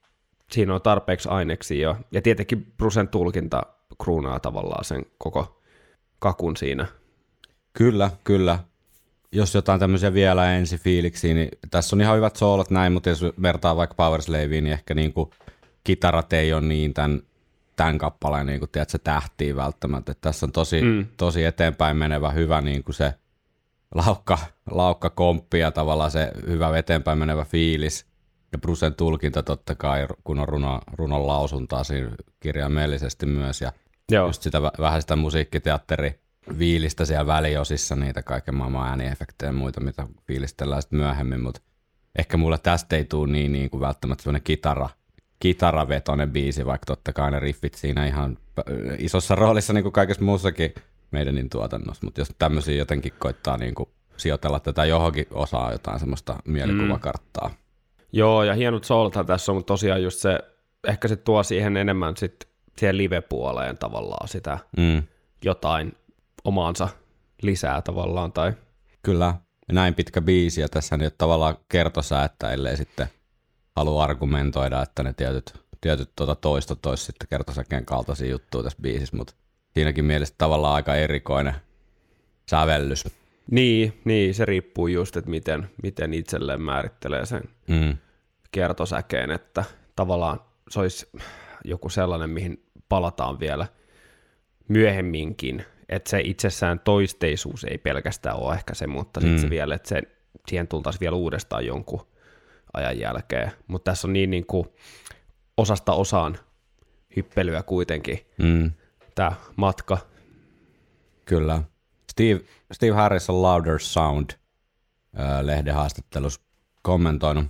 siinä 0.52 0.74
on 0.74 0.82
tarpeeksi 0.82 1.28
aineksi 1.28 1.80
jo. 1.80 1.96
Ja 2.12 2.22
tietenkin 2.22 2.72
Brusen 2.76 3.08
tulkinta 3.08 3.62
kruunaa 4.02 4.40
tavallaan 4.40 4.84
sen 4.84 5.06
koko 5.18 5.62
kakun 6.18 6.56
siinä. 6.56 6.86
Kyllä, 7.72 8.10
kyllä. 8.24 8.58
Jos 9.32 9.54
jotain 9.54 9.80
tämmöisiä 9.80 10.14
vielä 10.14 10.54
ensi 10.54 10.78
fiiliksiä, 10.78 11.34
niin 11.34 11.48
tässä 11.70 11.96
on 11.96 12.00
ihan 12.00 12.16
hyvät 12.16 12.36
soolot 12.36 12.70
näin, 12.70 12.92
mutta 12.92 13.08
jos 13.08 13.24
vertaa 13.42 13.76
vaikka 13.76 13.94
Power 13.94 14.22
Slaveen, 14.22 14.64
niin 14.64 14.72
ehkä 14.72 14.94
niin 14.94 15.12
kuin 15.12 15.30
kitarat 15.84 16.32
ei 16.32 16.52
ole 16.52 16.60
niin 16.60 16.94
tämän, 16.94 17.22
tämän 17.76 17.98
kappaleen 17.98 18.46
niin 18.46 18.58
kuin, 18.58 18.70
tiedätkö, 18.70 18.98
tähtiin 18.98 19.56
välttämättä. 19.56 20.12
Että 20.12 20.22
tässä 20.28 20.46
on 20.46 20.52
tosi, 20.52 20.82
mm. 20.82 21.06
tosi 21.16 21.44
eteenpäin 21.44 21.96
menevä 21.96 22.30
hyvä 22.30 22.60
niin 22.60 22.84
kuin 22.84 22.94
se 22.94 23.14
laukka, 23.94 24.38
laukka 24.70 25.10
komppi 25.10 25.58
ja 25.58 25.70
tavallaan 25.70 26.10
se 26.10 26.32
hyvä 26.46 26.78
eteenpäin 26.78 27.18
menevä 27.18 27.44
fiilis. 27.44 28.06
Ja 28.52 28.58
Brusen 28.58 28.94
tulkinta 28.94 29.42
totta 29.42 29.74
kai, 29.74 30.06
kun 30.24 30.38
on 30.38 30.48
runo, 30.48 30.80
runon 30.92 31.26
lausuntaa 31.26 31.84
siinä 31.84 32.10
kirjaimellisesti 32.40 33.26
myös. 33.26 33.60
Ja 33.60 33.72
Joo. 34.12 34.26
just 34.26 34.42
sitä 34.42 34.62
vähän 34.62 35.00
sitä 35.00 35.16
musiikkiteatteri 35.16 36.20
viilistä 36.58 37.04
siellä 37.04 37.26
väliosissa, 37.26 37.96
niitä 37.96 38.22
kaiken 38.22 38.54
maailman 38.54 38.88
ääniefektejä 38.88 39.48
ja 39.48 39.52
muita, 39.52 39.80
mitä 39.80 40.06
fiilistellään 40.26 40.82
sitten 40.82 40.98
myöhemmin, 40.98 41.40
mutta 41.40 41.60
ehkä 42.18 42.36
mulle 42.36 42.58
tästä 42.58 42.96
ei 42.96 43.04
tule 43.04 43.32
niin, 43.32 43.52
niin 43.52 43.70
kuin 43.70 43.80
välttämättä 43.80 44.22
sellainen 44.22 44.42
kitara, 44.42 44.88
kitaravetoinen 45.40 46.30
biisi, 46.30 46.66
vaikka 46.66 46.86
totta 46.86 47.12
kai 47.12 47.30
ne 47.30 47.40
riffit 47.40 47.74
siinä 47.74 48.06
ihan 48.06 48.38
isossa 48.98 49.34
roolissa 49.34 49.72
niin 49.72 49.82
kuin 49.82 49.92
kaikessa 49.92 50.24
muussakin 50.24 50.74
meidänin 51.10 51.50
tuotannossa, 51.50 52.04
mutta 52.04 52.20
jos 52.20 52.34
tämmöisiä 52.38 52.76
jotenkin 52.76 53.12
koittaa 53.18 53.56
niin 53.56 53.74
kuin 53.74 53.88
sijoitella 54.16 54.60
tätä 54.60 54.84
johonkin 54.84 55.26
osaa 55.30 55.72
jotain 55.72 56.00
semmoista 56.00 56.36
mielikuvakarttaa. 56.44 57.48
Mm. 57.48 57.54
Joo, 58.12 58.44
ja 58.44 58.54
hienot 58.54 58.84
soolothan 58.84 59.26
tässä 59.26 59.52
on, 59.52 59.56
mutta 59.56 59.72
tosiaan 59.72 60.02
just 60.02 60.18
se, 60.18 60.38
ehkä 60.88 61.08
se 61.08 61.16
tuo 61.16 61.42
siihen 61.42 61.76
enemmän 61.76 62.16
sit 62.16 62.48
siihen 62.78 62.96
live-puoleen 62.96 63.78
tavallaan 63.78 64.28
sitä 64.28 64.58
mm. 64.76 65.02
jotain 65.44 65.96
omaansa 66.44 66.88
lisää 67.42 67.82
tavallaan. 67.82 68.32
Tai... 68.32 68.52
Kyllä, 69.02 69.34
näin 69.72 69.94
pitkä 69.94 70.20
biisi, 70.20 70.60
ja 70.60 70.68
tässä 70.68 70.94
ole 70.94 71.12
tavallaan 71.18 71.56
kertosäättä, 71.68 72.52
ellei 72.52 72.76
sitten 72.76 73.06
halua 73.76 74.04
argumentoida, 74.04 74.82
että 74.82 75.02
ne 75.02 75.12
tietyt, 75.12 75.52
tietyt 75.80 76.10
tuota 76.16 76.34
toistot 76.34 76.86
olisi 76.86 77.04
sitten 77.04 77.28
kertosäkeen 77.28 77.84
kaltaisia 77.84 78.30
juttuja 78.30 78.64
tässä 78.64 78.78
biisissä, 78.82 79.16
mutta 79.16 79.34
siinäkin 79.74 80.04
mielessä 80.04 80.34
tavallaan 80.38 80.74
aika 80.74 80.94
erikoinen 80.94 81.54
sävellys. 82.50 83.04
Niin, 83.50 84.00
niin, 84.04 84.34
se 84.34 84.44
riippuu 84.44 84.86
just, 84.86 85.16
että 85.16 85.30
miten, 85.30 85.70
miten 85.82 86.14
itselleen 86.14 86.62
määrittelee 86.62 87.26
sen 87.26 87.42
mm. 87.68 87.96
kertosäkeen, 88.52 89.30
että 89.30 89.64
tavallaan 89.96 90.40
se 90.70 90.80
olisi 90.80 91.08
joku 91.64 91.88
sellainen, 91.88 92.30
mihin 92.30 92.62
palataan 92.88 93.40
vielä 93.40 93.66
myöhemminkin, 94.68 95.64
että 95.88 96.10
se 96.10 96.20
itsessään 96.20 96.80
toisteisuus 96.80 97.64
ei 97.64 97.78
pelkästään 97.78 98.36
ole 98.36 98.54
ehkä 98.54 98.74
se, 98.74 98.86
mutta 98.86 99.20
sitten 99.20 99.38
mm. 99.38 99.42
se 99.42 99.50
vielä, 99.50 99.74
että 99.74 99.88
se, 99.88 100.02
siihen 100.48 100.68
tultaisiin 100.68 101.00
vielä 101.00 101.16
uudestaan 101.16 101.66
jonkun 101.66 102.06
ajan 102.72 102.98
jälkeen. 102.98 103.52
Mutta 103.66 103.90
tässä 103.90 104.08
on 104.08 104.12
niin, 104.12 104.30
niin 104.30 104.46
kuin 104.46 104.68
osasta 105.56 105.92
osaan 105.92 106.38
hyppelyä 107.16 107.62
kuitenkin 107.62 108.26
mm. 108.38 108.72
tämä 109.14 109.32
matka. 109.56 109.98
Kyllä. 111.24 111.62
Steve, 112.18 112.40
Steve 112.72 112.92
Harris 112.92 113.30
on 113.30 113.42
Louder 113.42 113.78
Sound 113.78 114.30
lehden 115.42 115.74
haastattelussa 115.74 116.40
kommentoinut 116.82 117.44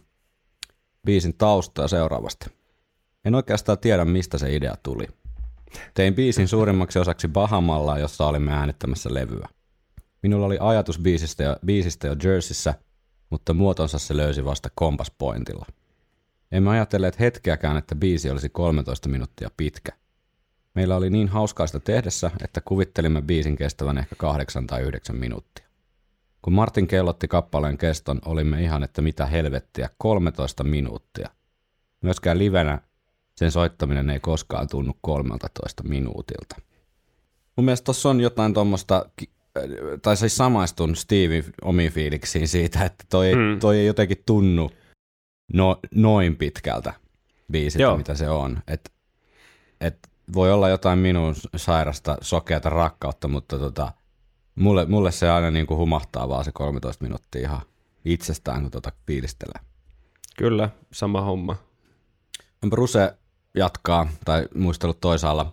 biisin 1.07 1.35
taustaa 1.35 1.89
seuraavasti. 1.89 2.47
En 3.25 3.35
oikeastaan 3.35 3.79
tiedä, 3.79 4.05
mistä 4.05 4.39
se 4.39 4.55
idea 4.55 4.75
tuli. 4.83 5.07
Tein 5.95 6.15
biisin 6.15 6.49
suurimmaksi 6.49 6.99
osaksi 6.99 7.29
Bahamalla, 7.29 7.99
jossa 7.99 8.27
olimme 8.27 8.53
äänittämässä 8.53 9.15
levyä. 9.15 9.49
Minulla 10.23 10.47
oli 10.47 10.59
ajatus 10.61 10.99
biisistä 10.99 11.43
jo, 11.43 11.57
biisistä 11.67 12.07
jo 12.07 12.17
Jerseyssä, 12.25 12.75
mutta 13.31 13.55
muotonsa 13.55 13.99
se 13.99 14.17
löysi 14.17 14.45
vasta 14.45 14.71
Compass 14.79 15.13
Pointilla. 15.19 15.67
Emme 16.53 16.71
ajatelleet 16.71 17.21
hetkeäkään, 17.21 17.77
että 17.77 17.95
biisi 17.95 18.31
olisi 18.31 18.49
13 18.49 19.09
minuuttia 19.09 19.51
pitkä. 19.57 19.93
Meillä 20.79 20.97
oli 20.97 21.11
niin 21.11 21.29
hauskaista 21.29 21.81
tehdessä, 21.81 22.31
että 22.45 22.61
kuvittelimme 22.61 23.23
biisin 23.23 23.57
kestävän 23.57 23.99
ehkä 23.99 24.17
8 24.17 24.67
tai 24.67 24.83
9 24.83 25.17
minuuttia. 25.17 25.67
Kun 26.43 26.53
Martin 26.53 26.87
kellotti 26.87 27.29
kappaleen 27.29 27.79
keston, 27.79 28.21
olimme 28.25 28.63
ihan, 28.63 28.85
että 28.85 29.03
mitä 29.03 29.27
helvettiä, 29.27 29.91
13 29.99 30.65
minuuttia. 30.65 31.31
Myöskään 32.03 32.39
livenä 32.39 32.79
sen 33.35 33.51
soittaminen 33.51 34.11
ei 34.11 34.21
koskaan 34.21 34.69
tunnu 34.69 34.93
13 35.01 35.83
minuutilta. 35.83 36.57
Mun 37.57 37.65
mielestä 37.65 37.85
tuossa 37.85 38.09
on 38.09 38.21
jotain 38.21 38.55
tuommoista, 38.55 39.11
tai 40.03 40.17
siis 40.17 40.37
samaistun 40.37 40.97
Stevie 40.97 41.45
omiin 41.63 41.93
fiiliksiin 41.93 42.49
siitä, 42.49 42.85
että 42.85 43.05
toi, 43.11 43.35
mm. 43.35 43.61
toi 43.61 43.79
ei 43.79 43.87
jotenkin 43.87 44.23
tunnu 44.27 44.71
no, 45.53 45.79
noin 45.95 46.37
pitkältä 46.37 46.93
biisiltä, 47.53 47.83
Joo. 47.83 47.97
mitä 47.97 48.15
se 48.15 48.29
on. 48.29 48.59
Et, 48.69 48.93
et 49.81 50.08
voi 50.35 50.53
olla 50.53 50.69
jotain 50.69 50.99
minun 50.99 51.35
sairasta 51.57 52.17
sokeata 52.21 52.71
rakkautta, 52.71 53.29
mutta 53.29 53.59
tota, 53.59 53.93
mulle, 54.55 54.87
mulle 54.87 55.13
se 55.13 55.31
aina 55.31 55.51
niin 55.51 55.67
kuin 55.67 55.79
humahtaa 55.79 56.29
vaan 56.29 56.45
se 56.45 56.53
13 56.53 57.05
minuuttia 57.05 57.41
ihan 57.41 57.61
itsestään, 58.05 58.63
kun 58.63 58.71
tota 58.71 58.93
fiilistelee. 59.07 59.61
Kyllä, 60.39 60.71
sama 60.93 61.21
homma. 61.21 61.57
Bruce 62.71 63.15
jatkaa, 63.55 64.09
tai 64.25 64.49
muistelut 64.55 65.01
toisaalla. 65.01 65.53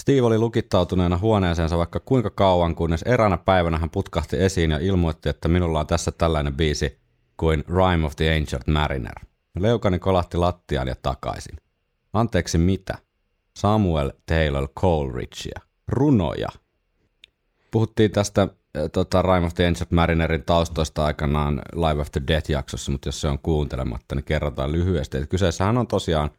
Steve 0.00 0.22
oli 0.22 0.38
lukittautuneena 0.38 1.18
huoneeseensa 1.18 1.78
vaikka 1.78 2.00
kuinka 2.00 2.30
kauan, 2.30 2.74
kunnes 2.74 3.02
eräänä 3.02 3.36
päivänä 3.36 3.78
hän 3.78 3.90
putkahti 3.90 4.42
esiin 4.42 4.70
ja 4.70 4.78
ilmoitti, 4.78 5.28
että 5.28 5.48
minulla 5.48 5.80
on 5.80 5.86
tässä 5.86 6.12
tällainen 6.12 6.56
biisi 6.56 6.98
kuin 7.36 7.64
Rhyme 7.68 8.06
of 8.06 8.16
the 8.16 8.36
Ancient 8.36 8.66
Mariner. 8.66 9.14
Leukani 9.58 9.98
kolahti 9.98 10.36
lattiaan 10.36 10.88
ja 10.88 10.96
takaisin. 11.02 11.56
Anteeksi 12.12 12.58
mitä? 12.58 12.98
Samuel 13.58 14.12
Taylor 14.26 14.68
Coleridgea. 14.80 15.60
Runoja. 15.88 16.48
Puhuttiin 17.70 18.10
tästä 18.10 18.42
äh, 18.42 18.48
tota, 18.92 19.22
Rime 19.22 19.46
of 19.46 19.54
the 19.54 19.66
Ancient 19.66 19.90
Marinerin 19.90 20.44
taustoista 20.44 21.04
aikanaan 21.04 21.62
Live 21.74 22.02
After 22.02 22.22
Death-jaksossa, 22.26 22.92
mutta 22.92 23.08
jos 23.08 23.20
se 23.20 23.28
on 23.28 23.38
kuuntelematta, 23.38 24.14
niin 24.14 24.24
kerrotaan 24.24 24.72
lyhyesti. 24.72 25.16
Että 25.16 25.28
kyseessähän 25.28 25.78
on 25.78 25.86
tosiaan 25.86 26.30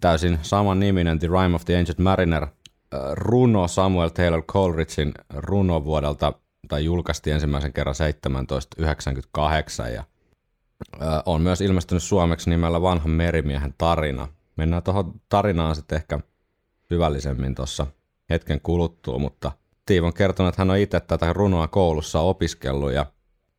täysin 0.00 0.38
saman 0.42 0.80
niminen 0.80 1.18
The 1.18 1.28
Rime 1.28 1.54
of 1.54 1.64
the 1.64 1.78
Ancient 1.78 1.98
Mariner 1.98 2.42
äh, 2.42 2.50
runo 3.12 3.68
Samuel 3.68 4.08
Taylor 4.08 4.42
Coleridgein 4.42 5.14
runo 5.34 5.84
vuodelta, 5.84 6.32
tai 6.68 6.84
julkaistiin 6.84 7.34
ensimmäisen 7.34 7.72
kerran 7.72 7.94
1798 8.48 9.92
ja 9.92 10.04
äh, 11.02 11.22
on 11.26 11.40
myös 11.40 11.60
ilmestynyt 11.60 12.02
suomeksi 12.02 12.50
nimellä 12.50 12.82
Vanhan 12.82 13.10
merimiehen 13.10 13.74
tarina. 13.78 14.28
Mennään 14.56 14.82
tuohon 14.82 15.12
tarinaan 15.28 15.76
sitten 15.76 15.96
ehkä 15.96 16.18
syvällisemmin 16.88 17.54
tuossa 17.54 17.86
hetken 18.30 18.60
kuluttua, 18.60 19.18
mutta 19.18 19.52
Steve 19.82 20.06
on 20.06 20.14
kertonut, 20.14 20.48
että 20.48 20.60
hän 20.60 20.70
on 20.70 20.78
itse 20.78 21.00
tätä 21.00 21.32
runoa 21.32 21.68
koulussa 21.68 22.20
opiskellut 22.20 22.92
ja 22.92 23.06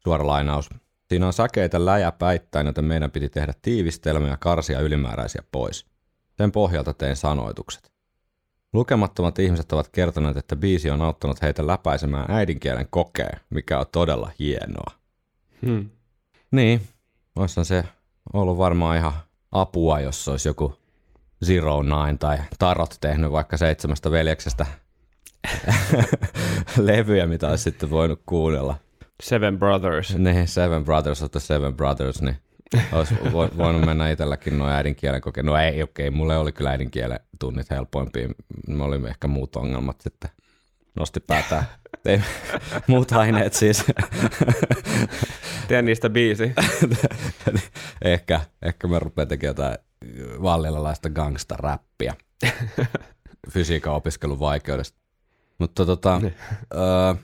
suora 0.04 0.28
lainaus. 0.28 0.70
Siinä 1.10 1.28
on 1.28 1.34
säkeitä 1.34 1.86
läjäpäittäin, 1.86 2.68
joten 2.68 2.86
meidän 2.86 3.12
piti 3.12 3.30
tehdä 3.30 3.54
tiivistelmiä 3.62 4.30
ja 4.30 4.38
karsia 4.38 4.80
ylimääräisiä 4.80 5.44
pois. 5.52 5.86
Sen 6.38 6.52
pohjalta 6.52 6.94
tein 6.94 7.16
sanoitukset. 7.16 7.92
Lukemattomat 8.74 9.40
ihmiset 9.40 9.72
ovat 9.72 9.88
kertoneet, 9.88 10.38
että 10.38 10.56
biisi 10.56 10.90
on 10.90 11.02
auttanut 11.02 11.42
heitä 11.42 11.68
läpäisemään 11.68 12.32
äidinkielen 12.32 12.88
kokeen, 12.90 13.40
mikä 13.50 13.80
on 13.80 13.86
todella 13.92 14.32
hienoa. 14.40 14.92
Hmm. 15.66 15.90
Niin, 16.52 16.82
olisi 17.36 17.66
se 17.66 17.84
ollut 18.34 18.58
varmaan 18.58 18.98
ihan 18.98 19.14
apua, 19.52 20.00
jos 20.00 20.28
olisi 20.28 20.50
joku 20.50 20.74
Zero 21.46 21.82
Nine 21.84 22.18
tai 22.20 22.38
Tarot 22.60 22.98
tehnyt 23.02 23.32
vaikka 23.32 23.58
seitsemästä 23.58 24.12
veljeksestä 24.12 24.66
levyjä, 26.78 27.28
mitä 27.28 27.50
olisi 27.50 27.64
sitten 27.64 27.90
voinut 27.90 28.22
kuunnella. 28.26 28.76
Seven 29.24 29.60
Brothers. 29.60 30.16
Niin, 30.18 30.48
Seven 30.48 30.86
Brothers 30.86 31.24
of 31.24 31.32
the 31.32 31.40
Seven 31.40 31.76
Brothers, 31.76 32.22
niin 32.22 32.36
Olisi 32.92 33.16
voinut 33.58 33.86
mennä 33.86 34.10
itselläkin 34.10 34.58
noin 34.58 34.74
äidinkielen 34.74 35.22
kokeen. 35.22 35.46
No 35.46 35.58
ei, 35.58 35.84
okei, 35.84 36.08
okay, 36.08 36.18
mulle 36.18 36.38
oli 36.38 36.52
kyllä 36.52 36.70
äidinkielen 36.70 37.20
tunnit 37.40 37.70
helpoimpia. 37.70 38.30
Me 38.68 38.84
olimme 38.84 39.10
ehkä 39.10 39.28
muut 39.28 39.56
ongelmat 39.56 40.02
sitten. 40.02 40.30
Nosti 40.96 41.20
päätään. 41.20 41.64
Tein 42.04 42.24
muut 42.88 43.12
aineet 43.12 43.54
siis. 43.54 43.86
Tee 45.68 45.82
niistä 45.82 46.10
biisi. 46.10 46.54
ehkä, 48.02 48.42
ehkä 48.62 48.88
mä 48.88 49.00
rupean 49.00 49.28
tekemään 49.28 49.50
jotain 49.50 49.78
vallilalaista 50.42 51.10
gangsta-räppiä 51.10 52.16
fysiikan 53.54 53.94
opiskelun 53.94 54.40
vaikeudesta. 54.40 55.00
Mutta 55.60 55.86
tota, 55.86 56.20
niin. 56.20 56.34
ö, 56.74 57.16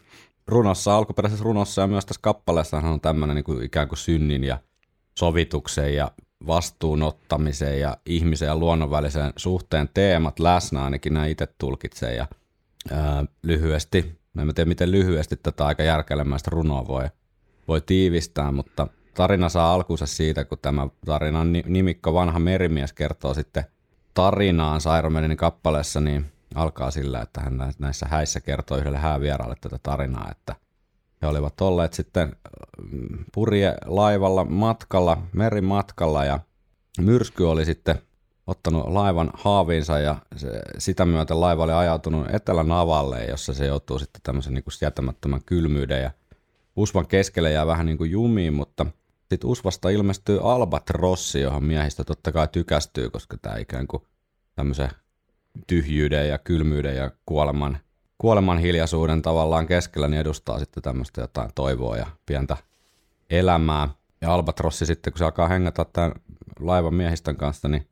runossa, 0.47 0.95
alkuperäisessä 0.95 1.43
runossa 1.43 1.81
ja 1.81 1.87
myös 1.87 2.05
tässä 2.05 2.21
kappaleessa 2.21 2.77
on 2.77 3.01
tämmöinen 3.01 3.35
niin 3.35 3.43
kuin 3.43 3.63
ikään 3.63 3.87
kuin 3.87 3.97
synnin 3.97 4.43
ja 4.43 4.59
sovituksen 5.19 5.95
ja 5.95 6.11
vastuunottamisen 6.47 7.79
ja 7.79 7.97
ihmisen 8.05 8.45
ja 8.45 8.55
luonnon 8.55 8.91
välisen 8.91 9.33
suhteen 9.35 9.89
teemat 9.93 10.39
läsnä, 10.39 10.83
ainakin 10.83 11.13
näin 11.13 11.31
itse 11.31 11.47
tulkitsee. 11.57 12.15
Ja, 12.15 12.27
ää, 12.91 13.25
lyhyesti, 13.43 14.19
en 14.39 14.55
tiedä 14.55 14.67
miten 14.67 14.91
lyhyesti 14.91 15.37
tätä 15.37 15.65
aika 15.65 15.83
järkelemäistä 15.83 16.51
runoa 16.53 16.87
voi, 16.87 17.05
voi 17.67 17.81
tiivistää, 17.81 18.51
mutta 18.51 18.87
tarina 19.21 19.49
saa 19.49 19.73
alkunsa 19.73 20.05
siitä, 20.05 20.45
kun 20.45 20.57
tämä 20.61 20.87
tarinan 21.05 21.53
nimikko 21.53 22.13
vanha 22.13 22.39
merimies 22.39 22.93
kertoo 22.93 23.33
sitten 23.33 23.63
tarinaan 24.13 24.81
Sairomenin 24.81 25.37
kappaleessa, 25.37 26.01
niin 26.01 26.25
alkaa 26.55 26.91
sillä, 26.91 27.21
että 27.21 27.41
hän 27.41 27.73
näissä 27.79 28.05
häissä 28.09 28.41
kertoo 28.41 28.77
yhdelle 28.77 28.97
häävieraalle 28.97 29.55
tätä 29.61 29.79
tarinaa, 29.83 30.31
että 30.31 30.55
he 31.21 31.27
olivat 31.27 31.61
olleet 31.61 31.93
sitten 31.93 32.35
mm, 32.91 33.25
purje 33.33 33.75
laivalla 33.85 34.45
matkalla, 34.45 35.17
merimatkalla 35.33 36.25
ja 36.25 36.39
myrsky 36.99 37.43
oli 37.43 37.65
sitten 37.65 37.95
ottanut 38.47 38.87
laivan 38.87 39.31
haaviinsa 39.33 39.99
ja 39.99 40.15
se, 40.35 40.61
sitä 40.77 41.05
myöten 41.05 41.41
laiva 41.41 41.63
oli 41.63 41.73
ajautunut 41.73 42.27
etelänavalle, 42.33 43.25
jossa 43.25 43.53
se 43.53 43.65
joutuu 43.65 43.99
sitten 43.99 44.21
tämmöisen 44.23 44.53
niin 44.53 44.63
sietämättömän 44.69 45.41
kylmyyden 45.45 46.01
ja 46.01 46.11
usvan 46.75 47.07
keskelle 47.07 47.51
jää 47.51 47.67
vähän 47.67 47.85
niin 47.85 47.97
kuin 47.97 48.11
jumiin, 48.11 48.53
mutta 48.53 48.85
sitten 49.31 49.49
usvasta 49.49 49.89
ilmestyy 49.89 50.39
albatrossi, 50.43 51.41
johon 51.41 51.63
miehistä 51.63 52.03
totta 52.03 52.31
kai 52.31 52.47
tykästyy, 52.51 53.09
koska 53.09 53.37
tämä 53.37 53.57
ikään 53.57 53.87
kuin 53.87 54.03
tämmöisen 54.55 54.89
tyhjyyden 55.67 56.29
ja 56.29 56.37
kylmyyden 56.37 56.95
ja 56.95 57.11
kuoleman, 57.25 57.77
kuoleman 58.17 58.57
hiljaisuuden 58.57 59.21
tavallaan 59.21 59.67
keskellä, 59.67 60.07
niin 60.07 60.19
edustaa 60.19 60.59
sitten 60.59 60.83
tämmöistä 60.83 61.21
jotain 61.21 61.49
toivoa 61.55 61.97
ja 61.97 62.07
pientä 62.25 62.57
elämää. 63.29 63.89
Ja 64.21 64.33
Albatrossi 64.33 64.85
sitten, 64.85 65.13
kun 65.13 65.17
se 65.17 65.25
alkaa 65.25 65.47
hengätä 65.47 65.85
tämän 65.93 66.11
laivan 66.59 66.93
miehistön 66.93 67.35
kanssa, 67.35 67.67
niin 67.67 67.87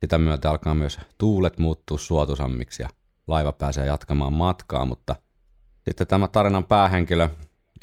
sitä 0.00 0.18
myötä 0.18 0.50
alkaa 0.50 0.74
myös 0.74 1.00
tuulet 1.18 1.58
muuttua 1.58 1.98
suotusammiksi 1.98 2.82
ja 2.82 2.88
laiva 3.26 3.52
pääsee 3.52 3.86
jatkamaan 3.86 4.32
matkaa, 4.32 4.84
mutta 4.84 5.16
sitten 5.84 6.06
tämä 6.06 6.28
tarinan 6.28 6.64
päähenkilö, 6.64 7.28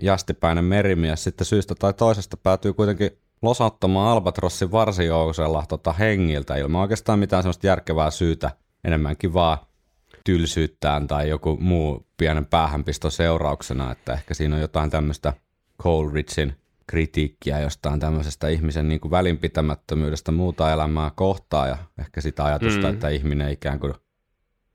jastipäinen 0.02 0.66
merimies, 0.66 1.24
sitten 1.24 1.46
syystä 1.46 1.76
tai 1.76 1.94
toisesta 1.94 2.38
päätyy 2.38 2.74
kuitenkin 2.74 3.12
losauttamaan 3.42 4.12
Albatrossin 4.12 4.72
varsijousella 4.72 5.64
tota 5.70 5.94
hengiltä 5.94 6.56
ilman 6.56 6.82
oikeastaan 6.82 7.20
mitään 7.20 7.44
sellaista 7.44 7.68
järkevää 7.68 8.12
syytä– 8.12 8.52
enemmänkin 8.84 9.34
vaan 9.34 9.58
tylsyyttään 10.24 11.08
tai 11.08 11.30
joku 11.30 11.58
muu 11.60 12.08
pienen 12.18 12.46
päähänpisto 12.46 13.10
seurauksena, 13.10 13.92
että 13.92 14.14
ehkä 14.14 14.34
siinä 14.34 14.56
on 14.56 14.62
jotain 14.62 14.90
tämmöistä 14.90 15.34
Coleridgein 15.84 16.56
kritiikkiä 16.88 17.60
jostain 17.60 18.00
tämmöisestä 18.00 18.48
ihmisen 18.48 18.88
niin 18.88 19.00
kuin 19.00 19.12
välinpitämättömyydestä 19.12 20.32
muuta 20.32 20.74
elämää 20.74 21.12
kohtaa 21.16 21.68
ja 21.68 21.78
ehkä 22.00 22.22
sitä 22.22 22.46
ajatusta, 22.46 22.88
mm. 22.88 22.94
että 22.94 23.10
ihminen 23.10 23.52
ikään 23.52 23.80
kuin 23.80 23.94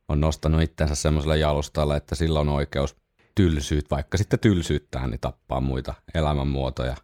on 0.09 0.21
nostanut 0.21 0.63
itsensä 0.63 0.95
semmoiselle 0.95 1.39
jalustalle, 1.39 1.97
että 1.97 2.15
sillä 2.15 2.41
on 2.41 2.49
oikeus 2.49 2.97
tylsyyt, 3.35 3.91
vaikka 3.91 4.19
sitten 4.19 4.39
tylsyyttään, 4.39 5.11
niin 5.11 5.21
tappaa 5.21 5.61
muita 5.61 5.95
elämänmuotoja. 6.15 6.97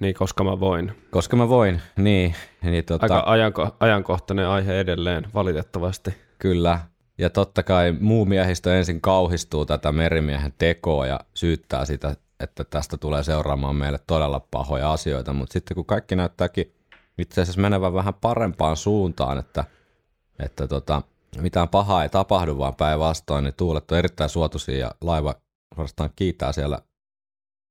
Niin, 0.00 0.14
koska 0.14 0.44
mä 0.44 0.60
voin. 0.60 0.92
Koska 1.10 1.36
mä 1.36 1.48
voin, 1.48 1.82
niin. 1.96 2.34
niin 2.62 2.84
tota... 2.84 3.04
Aika 3.04 3.24
ajanko- 3.26 3.76
ajankohtainen 3.80 4.48
aihe 4.48 4.80
edelleen, 4.80 5.26
valitettavasti. 5.34 6.14
Kyllä. 6.38 6.80
Ja 7.18 7.30
totta 7.30 7.62
kai 7.62 7.92
muu 8.00 8.24
miehistö 8.24 8.78
ensin 8.78 9.00
kauhistuu 9.00 9.66
tätä 9.66 9.92
merimiehen 9.92 10.54
tekoa 10.58 11.06
ja 11.06 11.20
syyttää 11.34 11.84
sitä, 11.84 12.16
että 12.40 12.64
tästä 12.64 12.96
tulee 12.96 13.22
seuraamaan 13.22 13.76
meille 13.76 13.98
todella 14.06 14.40
pahoja 14.50 14.92
asioita, 14.92 15.32
mutta 15.32 15.52
sitten 15.52 15.74
kun 15.74 15.84
kaikki 15.84 16.16
näyttääkin 16.16 16.74
itse 17.18 17.40
asiassa 17.40 17.60
menevän 17.60 17.94
vähän 17.94 18.14
parempaan 18.14 18.76
suuntaan, 18.76 19.38
että, 19.38 19.64
että 20.38 20.66
tota, 20.66 21.02
mitään 21.40 21.68
pahaa 21.68 22.02
ei 22.02 22.08
tapahdu, 22.08 22.58
vaan 22.58 22.74
päinvastoin, 22.74 23.44
niin 23.44 23.54
tuulet 23.54 23.92
on 23.92 23.98
erittäin 23.98 24.30
suotuisia 24.30 24.78
ja 24.78 24.90
laiva 25.00 25.34
suorastaan 25.78 26.10
kiittää 26.16 26.52
siellä, 26.52 26.78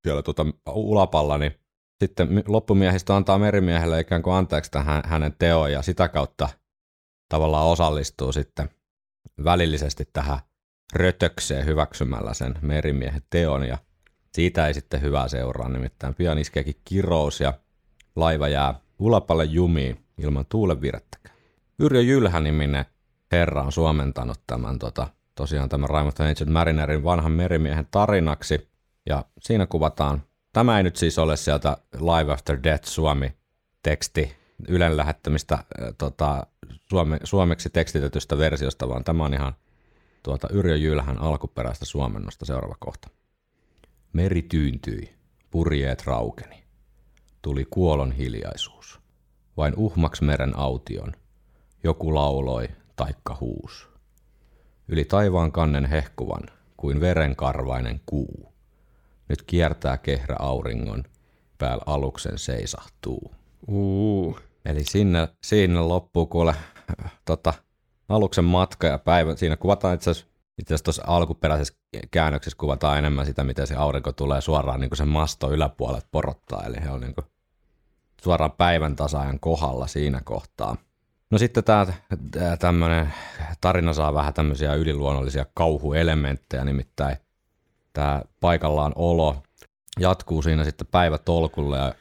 siellä 0.03 0.23
tota 0.23 0.45
ulapalla, 0.69 1.37
niin 1.37 1.55
sitten 1.99 2.43
loppumiehistö 2.47 3.15
antaa 3.15 3.37
merimiehelle 3.37 3.99
ikään 3.99 4.21
kuin 4.21 4.33
anteeksi 4.33 4.71
tähän 4.71 5.03
hänen 5.05 5.35
teoon 5.39 5.71
ja 5.71 5.81
sitä 5.81 6.07
kautta 6.07 6.49
tavallaan 7.29 7.67
osallistuu 7.67 8.31
sitten 8.31 8.69
välillisesti 9.43 10.09
tähän 10.13 10.39
rötökseen 10.93 11.65
hyväksymällä 11.65 12.33
sen 12.33 12.55
merimiehen 12.61 13.21
teon 13.29 13.67
ja 13.67 13.77
siitä 14.33 14.67
ei 14.67 14.73
sitten 14.73 15.01
hyvää 15.01 15.27
seuraa, 15.27 15.69
nimittäin 15.69 16.15
pian 16.15 16.37
iskeekin 16.37 16.81
kirous 16.85 17.39
ja 17.39 17.53
laiva 18.15 18.47
jää 18.47 18.79
ulapalle 18.99 19.45
jumiin 19.45 20.05
ilman 20.17 20.45
tuulen 20.49 20.81
virettäkään. 20.81 21.35
Yrjö 21.79 22.01
Jylhä-niminen 22.01 22.85
herra 23.31 23.63
on 23.63 23.71
suomentanut 23.71 24.39
tämän 24.47 24.79
tota, 24.79 25.07
tosiaan 25.37 25.69
tämän 25.69 25.89
Raymond 25.89 26.19
Ancient 26.19 26.51
Marinerin 26.51 27.03
vanhan 27.03 27.31
merimiehen 27.31 27.87
tarinaksi 27.91 28.69
ja 29.05 29.25
siinä 29.39 29.65
kuvataan, 29.65 30.23
tämä 30.53 30.77
ei 30.77 30.83
nyt 30.83 30.95
siis 30.95 31.19
ole 31.19 31.37
sieltä 31.37 31.77
Live 31.93 32.33
After 32.33 32.59
Death 32.63 32.87
Suomi 32.87 33.33
teksti 33.83 34.35
Ylen 34.67 34.97
lähettämistä 34.97 35.55
äh, 35.55 35.63
tota, 35.97 36.47
suome, 36.89 37.19
suomeksi 37.23 37.69
tekstitetystä 37.69 38.37
versiosta, 38.37 38.89
vaan 38.89 39.03
tämä 39.03 39.25
on 39.25 39.33
ihan 39.33 39.53
tuota 40.23 40.47
Yrjö 40.51 40.75
Jylhän 40.75 41.21
alkuperäistä 41.21 41.85
suomennosta 41.85 42.45
seuraava 42.45 42.75
kohta. 42.79 43.09
Meri 44.13 44.41
tyyntyi, 44.41 45.13
purjeet 45.51 46.05
raukeni. 46.05 46.63
Tuli 47.41 47.65
kuolon 47.69 48.11
hiljaisuus. 48.11 48.99
Vain 49.57 49.73
uhmaks 49.75 50.21
meren 50.21 50.57
aution. 50.59 51.11
Joku 51.83 52.15
lauloi, 52.15 52.67
taikka 52.95 53.37
huus. 53.41 53.96
Yli 54.87 55.05
taivaan 55.05 55.51
kannen 55.51 55.85
hehkuvan, 55.85 56.43
kuin 56.77 56.99
verenkarvainen 56.99 58.01
kuu. 58.05 58.53
Nyt 59.29 59.41
kiertää 59.41 59.97
kehrä 59.97 60.35
auringon, 60.39 61.03
päällä 61.57 61.83
aluksen 61.85 62.37
seisahtuu. 62.37 63.31
Uh. 63.67 64.39
Eli 64.65 64.83
sinne, 64.83 65.27
sinne 65.43 65.79
loppuu 65.79 66.25
kuule 66.25 66.55
tota, 67.25 67.53
aluksen 68.09 68.45
matka 68.45 68.87
ja 68.87 68.97
päivä. 68.97 69.35
Siinä 69.35 69.57
kuvataan 69.57 69.95
itse 69.95 70.11
asiassa 70.11 70.37
itse 70.57 70.73
asiassa 70.73 70.83
tuossa 70.83 71.03
alkuperäisessä 71.07 71.73
käännöksessä 72.11 72.57
kuvataan 72.57 72.97
enemmän 72.97 73.25
sitä, 73.25 73.43
miten 73.43 73.67
se 73.67 73.75
aurinko 73.75 74.11
tulee 74.11 74.41
suoraan 74.41 74.79
niin 74.79 74.89
kuin 74.89 74.97
sen 74.97 75.07
masto 75.07 75.51
yläpuolelle 75.51 76.01
porottaa, 76.11 76.63
eli 76.63 76.77
he 76.83 76.89
on 76.89 77.01
niin 77.01 77.15
kuin 77.15 77.25
suoraan 78.23 78.51
päivän 78.51 78.95
tasaajan 78.95 79.39
kohdalla 79.39 79.87
siinä 79.87 80.21
kohtaa. 80.23 80.77
No 81.31 81.37
sitten 81.37 81.63
tämä 81.63 81.87
tämmöinen 82.59 83.13
tarina 83.61 83.93
saa 83.93 84.13
vähän 84.13 84.33
tämmöisiä 84.33 84.73
yliluonnollisia 84.73 85.45
kauhuelementtejä, 85.53 86.65
nimittäin 86.65 87.17
tämä 87.93 88.21
paikallaan 88.39 88.91
olo 88.95 89.43
jatkuu 89.99 90.41
siinä 90.41 90.63
sitten 90.63 90.87
päivätolkulle 90.91 91.77
ja 91.77 91.93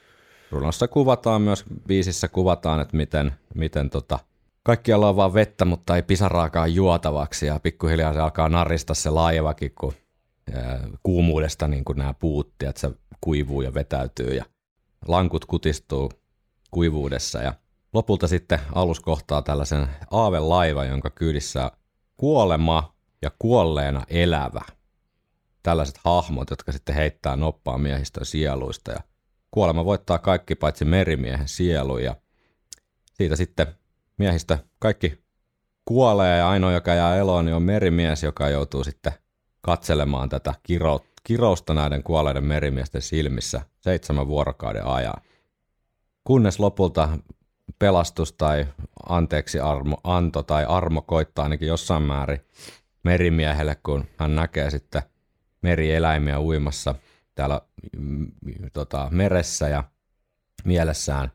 runossa 0.51 0.89
kuvataan 0.89 1.43
myös, 1.43 1.65
biisissä 1.87 2.29
kuvataan, 2.29 2.81
että 2.81 2.97
miten, 2.97 3.33
miten 3.55 3.91
tota, 3.91 4.19
kaikkialla 4.62 5.09
on 5.09 5.17
vaan 5.17 5.35
vettä, 5.35 5.65
mutta 5.65 5.97
ei 5.97 6.03
pisaraakaan 6.03 6.75
juotavaksi 6.75 7.47
ja 7.47 7.61
pikkuhiljaa 7.62 8.12
se 8.12 8.21
alkaa 8.21 8.49
narista 8.49 8.95
se 8.95 9.11
laivakin, 9.11 9.73
kun 9.75 9.93
ää, 10.55 10.81
kuumuudesta 11.03 11.69
niin 11.69 11.85
kuin 11.85 11.99
nämä 11.99 12.15
puutti, 12.15 12.67
että 12.67 12.81
se 12.81 12.91
kuivuu 13.21 13.62
ja 13.62 13.75
vetäytyy 13.75 14.35
ja 14.35 14.45
lankut 15.09 15.45
kutistuu 15.45 16.12
kuivuudessa 16.71 17.43
ja 17.43 17.55
lopulta 17.97 18.29
sitten 18.29 18.59
alus 18.75 19.01
kohtaa 19.01 19.43
tällaisen 19.43 19.89
laiva, 20.39 20.85
jonka 20.85 21.11
kyydissä 21.11 21.71
kuolema 22.17 22.95
ja 23.23 23.31
kuolleena 23.39 24.03
elävä. 24.09 24.61
Tällaiset 25.63 25.99
hahmot, 26.05 26.51
jotka 26.51 26.73
sitten 26.73 26.95
heittää 26.95 27.37
noppaa 27.37 27.79
miehistön 27.79 28.27
sieluista 28.27 28.93
ja 28.93 29.01
kuolema 29.51 29.85
voittaa 29.85 30.19
kaikki 30.19 30.55
paitsi 30.55 30.85
merimiehen 30.85 31.49
sielu 31.49 31.99
ja 31.99 32.17
siitä 33.13 33.37
sitten 33.37 33.67
miehistä 34.19 34.59
kaikki 34.79 35.25
kuolee 35.85 36.39
ja 36.39 36.49
ainoa, 36.51 36.73
joka 36.73 36.95
jää 36.95 37.17
eloon, 37.17 37.45
niin 37.45 37.55
on 37.55 37.63
merimies, 37.63 38.23
joka 38.23 38.49
joutuu 38.49 38.85
sitten 38.85 39.13
katselemaan 39.61 40.29
tätä 40.29 40.55
kiro, 40.63 41.01
kirousta 41.25 41.75
näiden 41.75 42.03
kuolleiden 42.03 42.45
merimiesten 42.45 43.03
silmissä 43.03 43.61
seitsemän 43.81 44.29
vuorokauden 44.29 44.87
ajan. 44.87 45.23
kunnes 46.25 46.61
lopulta 46.61 47.19
pelastus 47.79 48.33
tai 48.33 48.66
anteeksi 49.09 49.61
armo, 49.61 49.96
anto 50.05 50.42
tai 50.42 50.64
armo 50.64 51.02
koittaa 51.02 51.42
ainakin 51.42 51.68
jossain 51.68 52.02
määrin 52.02 52.40
merimiehelle, 53.02 53.74
kun 53.74 54.05
hän 54.18 54.37
näkee 54.37 54.70
sitten 54.70 55.02
merieläimiä 55.62 56.40
uimassa 56.40 56.94
täällä 57.35 57.61
mm, 57.98 58.33
tota, 58.72 59.09
meressä 59.11 59.68
ja 59.68 59.85
mielessään 60.64 61.33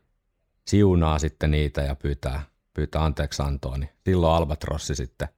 siunaa 0.66 1.18
sitten 1.18 1.50
niitä 1.50 1.82
ja 1.82 1.94
pyytää, 1.94 2.42
pyytää 2.74 3.04
anteeksi 3.04 3.42
antoa, 3.42 3.78
niin 3.78 3.90
silloin 4.04 4.34
Albatrossi 4.34 4.94
sitten 4.94 5.28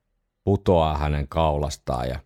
putoaa 0.44 0.98
hänen 0.98 1.28
kaulastaan 1.28 2.08
ja 2.08 2.18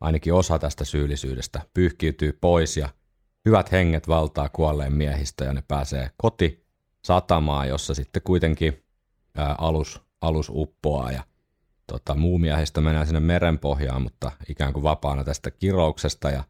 ainakin 0.00 0.34
osa 0.34 0.58
tästä 0.58 0.84
syyllisyydestä 0.84 1.60
pyyhkiytyy 1.74 2.38
pois 2.40 2.76
ja 2.76 2.88
hyvät 3.44 3.72
henget 3.72 4.08
valtaa 4.08 4.48
kuolleen 4.48 4.92
miehistä 4.92 5.44
ja 5.44 5.52
ne 5.52 5.62
pääsee 5.68 6.10
koti 6.16 6.69
satamaan, 7.04 7.68
jossa 7.68 7.94
sitten 7.94 8.22
kuitenkin 8.22 8.84
ää, 9.36 9.54
alus, 9.58 10.00
alus 10.20 10.50
uppoaa 10.54 11.12
ja 11.12 11.22
tota, 11.86 12.14
muu 12.14 12.38
miehistä 12.38 12.80
menee 12.80 13.06
sinne 13.06 13.20
merenpohjaan, 13.20 14.02
mutta 14.02 14.32
ikään 14.48 14.72
kuin 14.72 14.82
vapaana 14.82 15.24
tästä 15.24 15.50
kirouksesta 15.50 16.30
ja 16.30 16.44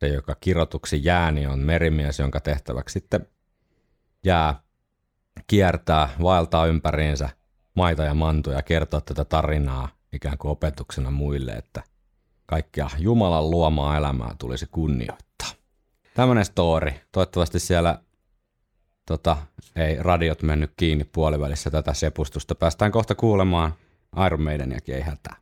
se, 0.00 0.08
joka 0.08 0.36
kirotuksi 0.40 1.00
jää, 1.04 1.32
niin 1.32 1.48
on 1.48 1.58
merimies, 1.58 2.18
jonka 2.18 2.40
tehtäväksi 2.40 2.92
sitten 2.92 3.26
jää 4.24 4.60
kiertää, 5.46 6.08
vaeltaa 6.22 6.66
ympäriinsä 6.66 7.28
maita 7.74 8.04
ja 8.04 8.14
mantuja 8.14 8.56
ja 8.56 8.62
kertoa 8.62 9.00
tätä 9.00 9.24
tarinaa 9.24 9.88
ikään 10.12 10.38
kuin 10.38 10.52
opetuksena 10.52 11.10
muille, 11.10 11.52
että 11.52 11.82
kaikkea 12.46 12.90
Jumalan 12.98 13.50
luomaa 13.50 13.96
elämää 13.96 14.34
tulisi 14.38 14.66
kunnioittaa. 14.70 15.48
Tämmöinen 16.14 16.44
story. 16.44 16.92
Toivottavasti 17.12 17.58
siellä 17.58 18.02
tota, 19.08 19.36
ei 19.76 19.96
radiot 20.02 20.42
mennyt 20.42 20.72
kiinni 20.76 21.04
puolivälissä 21.04 21.70
tätä 21.70 21.94
sepustusta. 21.94 22.54
Päästään 22.54 22.92
kohta 22.92 23.14
kuulemaan 23.14 23.74
Iron 24.26 24.42
Maideniakin, 24.42 24.94
ei 24.94 25.00
hätää. 25.00 25.36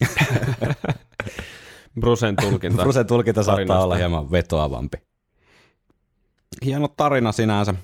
Brusen 2.00 2.36
tulkinta. 2.36 2.82
Brusen 2.82 3.06
tulkinta 3.06 3.42
saattaa 3.42 3.56
tarinasta. 3.56 3.84
olla 3.84 3.94
hieman 3.94 4.30
vetoavampi. 4.30 4.96
Hieno 6.64 6.88
tarina 6.88 7.32
sinänsä. 7.32 7.74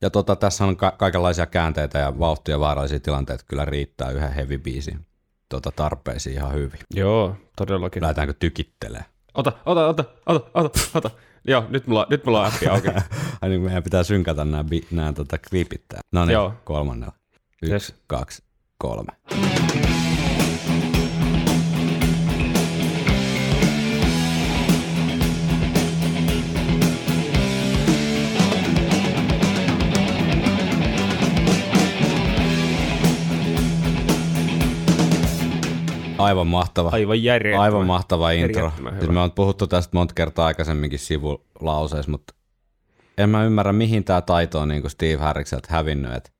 Ja 0.00 0.10
tota, 0.10 0.36
tässä 0.36 0.64
on 0.64 0.76
ka- 0.76 0.94
kaikenlaisia 0.98 1.46
käänteitä 1.46 1.98
ja 1.98 2.18
vauhtia 2.18 2.54
ja 2.54 2.60
vaarallisia 2.60 3.00
tilanteita 3.00 3.44
kyllä 3.48 3.64
riittää 3.64 4.10
yhden 4.10 4.32
heavy 4.32 4.58
biisin 4.58 5.06
tota, 5.48 5.70
tarpeisiin 5.76 6.36
ihan 6.36 6.52
hyvin. 6.52 6.80
Joo, 6.94 7.36
todellakin. 7.56 8.02
Lähdetäänkö 8.02 8.34
tykittelee? 8.38 9.04
Ota, 9.34 9.52
ota, 9.66 9.86
ota, 9.88 10.04
ota, 10.26 10.50
ota, 10.54 10.80
ota. 10.94 11.10
Joo, 11.48 11.64
nyt 11.68 11.86
mulla, 11.86 12.06
nyt 12.10 12.24
mulla 12.26 12.40
on 12.40 12.46
appi 12.46 12.66
auki. 12.66 12.88
Ai 13.42 13.48
niin 13.48 13.60
meidän 13.60 13.82
pitää 13.82 14.02
synkätä 14.02 14.44
nämä, 14.44 14.62
bi- 14.74 14.86
nämä 14.90 15.12
tota, 15.12 15.38
klipit 15.50 15.82
täällä. 15.88 16.02
No 16.12 16.24
niin, 16.24 16.58
kolmannella. 16.64 17.14
Yksi, 17.62 17.72
Yes. 17.72 17.94
kaksi, 18.06 18.42
kolme. 18.78 19.12
Aivan 36.24 36.46
mahtava. 36.46 36.90
Aivan 36.92 37.22
järjettömän. 37.22 37.64
Aivan 37.64 37.86
mahtava 37.86 38.30
intro. 38.30 38.72
Siis 38.98 39.10
me 39.10 39.20
on 39.20 39.32
puhuttu 39.32 39.66
tästä 39.66 39.96
monta 39.96 40.14
kertaa 40.14 40.46
aikaisemminkin 40.46 40.98
sivulauseissa, 40.98 42.10
mutta 42.10 42.34
en 43.18 43.30
mä 43.30 43.44
ymmärrä, 43.44 43.72
mihin 43.72 44.04
tämä 44.04 44.20
taito 44.20 44.60
on 44.60 44.68
niin 44.68 44.80
kuin 44.80 44.90
Steve 44.90 45.16
Harrikselta 45.16 45.68
hävinnyt. 45.70 46.12
Et 46.12 46.32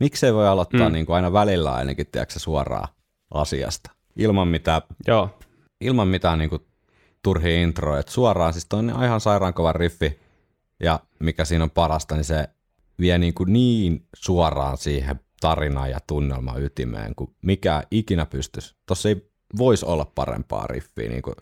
miksei 0.00 0.34
voi 0.34 0.48
aloittaa 0.48 0.88
mm. 0.88 0.92
niin 0.92 1.06
kuin 1.06 1.16
aina 1.16 1.32
välillä 1.32 1.74
ainakin 1.74 2.06
tiedätkö, 2.12 2.38
suoraan 2.38 2.88
asiasta. 3.34 3.90
Ilman 4.16 4.48
mitään, 4.48 4.82
Joo, 5.06 5.38
ilman 5.80 6.08
mitään 6.08 6.38
niin 6.38 6.50
kuin 6.50 6.62
turhia 7.22 7.62
introja. 7.62 8.00
Et 8.00 8.08
suoraan, 8.08 8.52
siis 8.52 8.66
on 8.72 8.88
ihan 8.88 9.20
sairaan 9.20 9.54
kova 9.54 9.72
riffi. 9.72 10.20
Ja 10.82 11.00
mikä 11.18 11.44
siinä 11.44 11.64
on 11.64 11.70
parasta, 11.70 12.14
niin 12.14 12.24
se 12.24 12.48
vie 13.00 13.18
niin, 13.18 13.34
kuin 13.34 13.52
niin 13.52 14.06
suoraan 14.16 14.78
siihen 14.78 15.20
tarinaan 15.40 15.90
ja 15.90 15.98
tunnelman 16.06 16.62
ytimeen, 16.62 17.14
kuin 17.14 17.36
mikä 17.42 17.82
ikinä 17.90 18.26
pystyisi. 18.26 18.74
Tossa 18.86 19.08
ei 19.08 19.31
voisi 19.58 19.86
olla 19.86 20.04
parempaa 20.14 20.66
riffiä, 20.66 21.08
niin 21.08 21.22
kuin, 21.22 21.34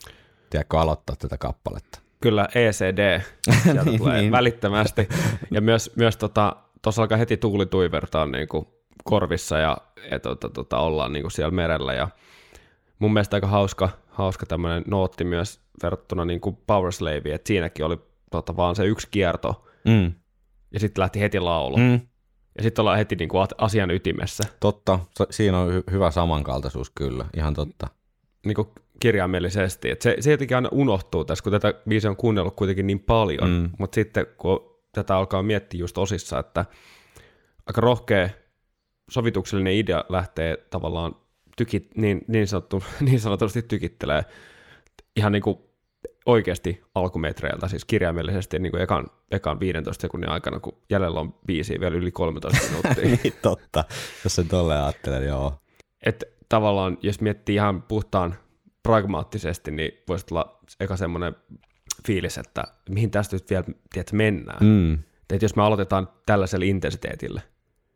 tiedätkö, 0.50 0.78
aloittaa 0.80 1.16
tätä 1.16 1.38
kappaletta. 1.38 1.98
kyllä 2.20 2.48
ECD 2.54 3.20
sieltä 3.62 3.82
Niin, 3.90 3.98
tulee 3.98 4.20
niin. 4.20 4.32
välittömästi. 4.32 5.08
Ja 5.50 5.60
myös, 5.60 5.92
myös 5.96 6.16
tota, 6.16 6.56
tuossa 6.82 7.02
alkaa 7.02 7.18
heti 7.18 7.36
tuuli 7.36 7.66
tuivertaa 7.66 8.26
niin 8.26 8.48
kuin 8.48 8.66
korvissa 9.04 9.58
ja, 9.58 9.76
ja 10.10 10.20
tota, 10.20 10.48
tota, 10.48 10.78
ollaan 10.78 11.12
niin 11.12 11.22
kuin 11.22 11.32
siellä 11.32 11.50
merellä. 11.50 11.94
Ja 11.94 12.08
mun 12.98 13.12
mielestä 13.12 13.36
aika 13.36 13.46
hauska, 13.46 13.88
hauska 14.08 14.46
tämmöinen 14.46 14.84
nootti 14.86 15.24
myös 15.24 15.60
verrattuna 15.82 16.24
niin 16.24 16.40
kuin 16.40 16.58
Power 16.66 16.92
Slaveen, 16.92 17.34
että 17.34 17.48
siinäkin 17.48 17.84
oli 17.84 17.98
tota, 18.30 18.56
vaan 18.56 18.76
se 18.76 18.84
yksi 18.84 19.08
kierto 19.10 19.66
Mm. 19.84 20.12
ja 20.72 20.80
sitten 20.80 21.02
lähti 21.02 21.20
heti 21.20 21.40
laulu. 21.40 21.76
Mm. 21.76 22.00
Ja 22.56 22.62
sitten 22.62 22.82
ollaan 22.82 22.98
heti 22.98 23.16
niin 23.16 23.28
kuin 23.28 23.46
asian 23.58 23.90
ytimessä. 23.90 24.44
Totta, 24.60 24.98
siinä 25.30 25.58
on 25.58 25.68
hy- 25.70 25.90
hyvä 25.90 26.10
samankaltaisuus 26.10 26.90
kyllä, 26.90 27.24
ihan 27.36 27.54
totta. 27.54 27.86
Niin 28.46 28.54
kuin 28.54 28.68
kirjaimellisesti. 29.00 29.90
Et 29.90 30.02
se, 30.02 30.16
se 30.20 30.30
jotenkin 30.30 30.56
aina 30.56 30.68
unohtuu 30.72 31.24
tässä, 31.24 31.42
kun 31.42 31.52
tätä 31.52 31.74
biisiä 31.88 32.10
on 32.10 32.16
kuunnellut 32.16 32.56
kuitenkin 32.56 32.86
niin 32.86 33.00
paljon, 33.00 33.50
Mm. 33.50 33.70
mutta 33.78 33.94
sitten 33.94 34.26
kun 34.36 34.80
tätä 34.92 35.16
alkaa 35.16 35.42
miettiä 35.42 35.80
just 35.80 35.98
osissa, 35.98 36.38
että 36.38 36.64
aika 37.66 37.80
rohkea 37.80 38.28
sovituksellinen 39.10 39.72
idea 39.72 40.04
lähtee 40.08 40.56
tavallaan 40.70 41.16
tykit, 41.56 41.90
niin, 41.96 42.20
niin, 42.28 42.46
sanottu, 42.46 42.82
niin 43.00 43.20
sanotusti 43.20 43.62
tykittelee 43.62 44.24
ihan 45.16 45.32
niin 45.32 45.42
kuin 45.42 45.58
oikeasti 46.26 46.82
alkumetreiltä, 46.94 47.68
siis 47.68 47.84
kirjaimellisesti 47.84 48.58
niin 48.58 48.70
kuin 48.70 48.82
ekan, 48.82 49.06
ekan 49.30 49.60
15 49.60 50.02
sekunnin 50.02 50.30
aikana, 50.30 50.60
kun 50.60 50.76
jäljellä 50.90 51.20
on 51.20 51.34
biisiä 51.46 51.80
vielä 51.80 51.96
yli 51.96 52.10
13 52.10 52.60
minuuttia. 52.68 53.04
niin 53.22 53.34
totta, 53.42 53.84
jos 54.24 54.34
sen 54.34 54.48
tolleen 54.48 54.80
ajattelee, 54.82 55.24
joo. 55.24 55.54
että 56.06 56.26
tavallaan, 56.50 56.98
jos 57.02 57.20
miettii 57.20 57.54
ihan 57.54 57.82
puhtaan 57.82 58.34
pragmaattisesti, 58.82 59.70
niin 59.70 59.92
voisi 60.08 60.26
tulla 60.26 60.60
eka 60.80 60.96
semmoinen 60.96 61.36
fiilis, 62.06 62.38
että 62.38 62.64
mihin 62.88 63.10
tästä 63.10 63.36
nyt 63.36 63.50
vielä 63.50 63.64
tiedät, 63.92 64.12
mennään. 64.12 64.58
Mm. 64.60 64.68
Mm. 64.68 64.98
Että 65.32 65.44
jos 65.44 65.56
me 65.56 65.62
aloitetaan 65.62 66.08
tällaisella 66.26 66.64
intensiteetillä. 66.64 67.40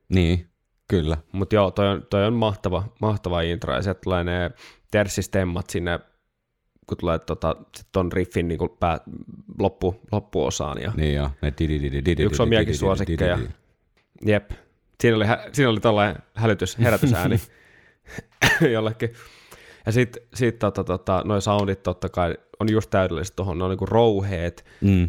Niin, 0.09 0.49
kyllä. 0.88 1.17
Mutta 1.33 1.55
joo, 1.55 1.71
toi 1.71 1.88
on, 1.88 2.07
toi 2.11 2.27
on 2.27 2.33
mahtava, 2.35 2.85
mahtava 3.01 3.40
intro, 3.40 3.75
ja 3.75 3.83
sieltä 3.83 4.01
tulee 4.05 4.25
ne 4.25 4.51
terssistemmat 4.90 5.71
sinne, 5.71 6.01
kun 6.87 6.99
tulee 6.99 7.19
tota, 7.19 7.57
sit 7.77 7.87
ton 7.93 8.12
riffin 8.12 8.49
niin 8.49 8.59
pää, 8.81 8.99
loppu, 9.59 10.01
loppuosaan. 10.12 10.83
Ja, 10.83 10.93
Niin 10.97 11.14
joo. 11.14 11.31
Ne 11.43 11.53
Yksi 12.19 12.43
omiakin 12.43 12.75
didididididi- 12.75 12.79
suosikkeja. 12.79 13.38
Jep. 14.27 14.51
Siinä 15.01 15.17
oli, 15.17 15.25
siinä 15.53 15.71
oli 15.71 15.81
tällainen 15.81 16.23
hälytys, 16.35 16.79
herätysääni 16.79 17.40
jollekin. 18.73 19.12
Ja 19.87 19.93
sitten 19.93 20.23
sit, 20.35 20.59
tota, 20.59 20.85
tota, 20.85 21.23
noi 21.25 21.43
soundit 21.43 21.83
totta 21.83 22.09
kai 22.09 22.35
on 22.61 22.73
just 22.73 22.90
täydelliset 22.90 23.37
tuohon, 23.37 23.59
ne 23.59 23.64
on 23.64 23.71
niinku 23.71 23.87
rouheet, 23.87 24.64
Mm. 24.81 25.09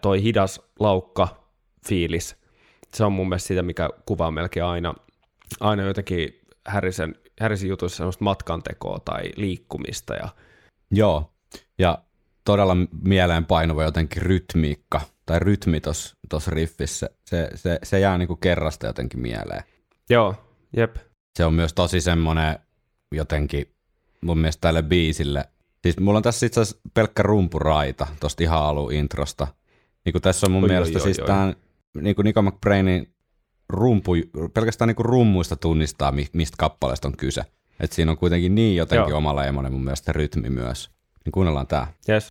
toi 0.00 0.22
hidas 0.22 0.60
laukka 0.78 1.28
fiilis. 1.88 2.36
Se 2.94 3.04
on 3.04 3.12
mun 3.12 3.28
mielestä 3.28 3.46
sitä, 3.48 3.62
mikä 3.62 3.90
kuvaa 4.06 4.30
melkein 4.30 4.64
aina, 4.66 4.94
aina 5.60 5.82
jotenkin 5.82 6.40
Harrison, 6.68 7.14
Harrison 7.40 7.68
jutuissa 7.68 7.96
semmoista 7.96 8.24
matkantekoa 8.24 8.98
tai 9.04 9.22
liikkumista. 9.36 10.14
Ja, 10.14 10.28
Joo, 10.90 11.32
ja 11.78 11.98
todella 12.44 12.76
mieleenpainuva 13.02 13.84
jotenkin 13.84 14.22
rytmiikka, 14.22 15.00
tai 15.26 15.38
rytmi 15.38 15.80
tuossa 16.28 16.50
riffissä, 16.50 17.10
se, 17.24 17.50
se, 17.54 17.78
se 17.82 18.00
jää 18.00 18.18
niinku 18.18 18.36
kerrasta 18.36 18.86
jotenkin 18.86 19.20
mieleen. 19.20 19.62
joo, 20.10 20.34
jep. 20.76 20.96
Se 21.36 21.44
on 21.44 21.54
myös 21.54 21.72
tosi 21.72 22.00
semmoinen 22.00 22.58
jotenkin 23.12 23.74
mun 24.20 24.38
mielestä 24.38 24.60
tälle 24.60 24.82
biisille. 24.82 25.44
Siis 25.82 25.98
mulla 26.00 26.16
on 26.16 26.22
tässä 26.22 26.46
itse 26.46 26.60
asiassa 26.60 26.80
pelkkä 26.94 27.22
rumpuraita 27.22 28.06
tosta 28.20 28.42
ihan 28.42 28.62
alun 28.62 28.92
introsta. 28.92 29.46
Niin 30.04 30.12
kuin 30.12 30.22
tässä 30.22 30.46
on 30.46 30.52
mun 30.52 30.62
Oi, 30.64 30.68
mielestä 30.68 30.98
oi, 30.98 31.00
oi, 31.00 31.04
siis 31.04 31.18
oi. 31.18 31.26
tää 31.26 31.54
niin 32.00 32.16
kuin 32.16 32.24
Nico 32.24 32.42
McBrainin 32.42 33.14
rumpu, 33.68 34.12
pelkästään 34.54 34.86
niin 34.88 34.96
kuin 34.96 35.06
rummuista 35.06 35.56
tunnistaa, 35.56 36.12
mi- 36.12 36.26
mistä 36.32 36.54
kappaleesta 36.58 37.08
on 37.08 37.16
kyse. 37.16 37.42
Et 37.80 37.92
siinä 37.92 38.10
on 38.10 38.16
kuitenkin 38.18 38.54
niin 38.54 38.76
jotenkin 38.76 39.10
Joo. 39.10 39.18
omaleimoinen 39.18 39.72
mun 39.72 39.84
mielestä 39.84 40.12
rytmi 40.12 40.50
myös. 40.50 40.90
Niin 41.24 41.32
kuunnellaan 41.32 41.66
tää. 41.66 41.92
Yes. 42.08 42.28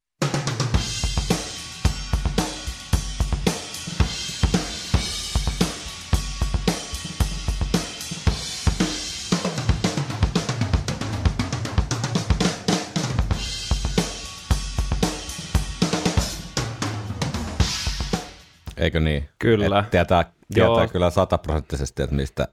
Eikö 18.79 18.99
niin? 18.99 19.29
Kyllä. 19.39 19.79
Et 19.79 19.89
tietää, 19.89 20.31
tietää 20.53 20.73
Joo. 20.73 20.87
kyllä 20.87 21.09
sataprosenttisesti, 21.09 22.03
että 22.03 22.15
mistä 22.15 22.47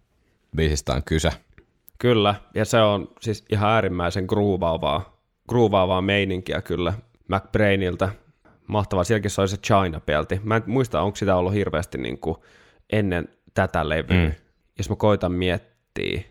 biisistä 0.57 0.93
on 0.93 1.03
kyse. 1.05 1.31
Kyllä, 1.99 2.35
ja 2.55 2.65
se 2.65 2.81
on 2.81 3.09
siis 3.21 3.45
ihan 3.51 3.71
äärimmäisen 3.71 4.25
groovaavaa, 4.25 5.21
groovaavaa 5.49 6.03
meininkiä 6.03 6.63
kyllä 6.63 6.93
McBrainilta. 7.29 8.09
Mahtavaa, 8.67 9.05
sielläkin 9.05 9.31
se 9.31 9.41
oli 9.41 9.49
se 9.49 9.57
China-pelti. 9.57 10.41
Mä 10.45 10.57
en 10.57 10.63
muista, 10.67 11.01
onko 11.01 11.17
sitä 11.17 11.37
ollut 11.37 11.53
hirveästi 11.53 11.99
niin 11.99 12.19
kuin 12.19 12.37
ennen 12.93 13.29
tätä 13.55 13.89
levyä. 13.89 14.27
Mm. 14.27 14.33
Jos 14.79 14.91
mä 14.91 14.97
koitan 14.97 15.33
miettiä, 15.33 16.23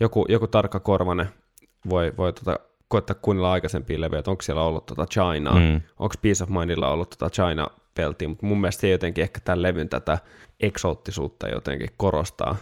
joku, 0.00 0.26
joku 0.28 0.46
tarkka 0.46 0.80
korvane 0.80 1.28
voi, 1.90 2.12
voi 2.16 2.32
tota, 2.32 2.58
koittaa 2.88 3.16
kuunnella 3.22 3.52
aikaisempia 3.52 4.00
levyjä, 4.00 4.18
että 4.18 4.30
onko 4.30 4.42
siellä 4.42 4.62
ollut 4.62 4.86
tota 4.86 5.06
Chinaa, 5.06 5.58
mm. 5.58 5.80
onko 5.98 6.14
Peace 6.22 6.44
of 6.44 6.50
Mindilla 6.50 6.88
ollut 6.88 7.10
tota 7.10 7.30
China-peltiä, 7.94 8.28
mutta 8.28 8.46
mun 8.46 8.60
mielestä 8.60 8.80
se 8.80 8.88
jotenkin 8.88 9.22
ehkä 9.22 9.40
tämän 9.40 9.62
levyn 9.62 9.88
tätä 9.88 10.18
eksoottisuutta 10.60 11.48
jotenkin 11.48 11.90
korostaa. 11.96 12.56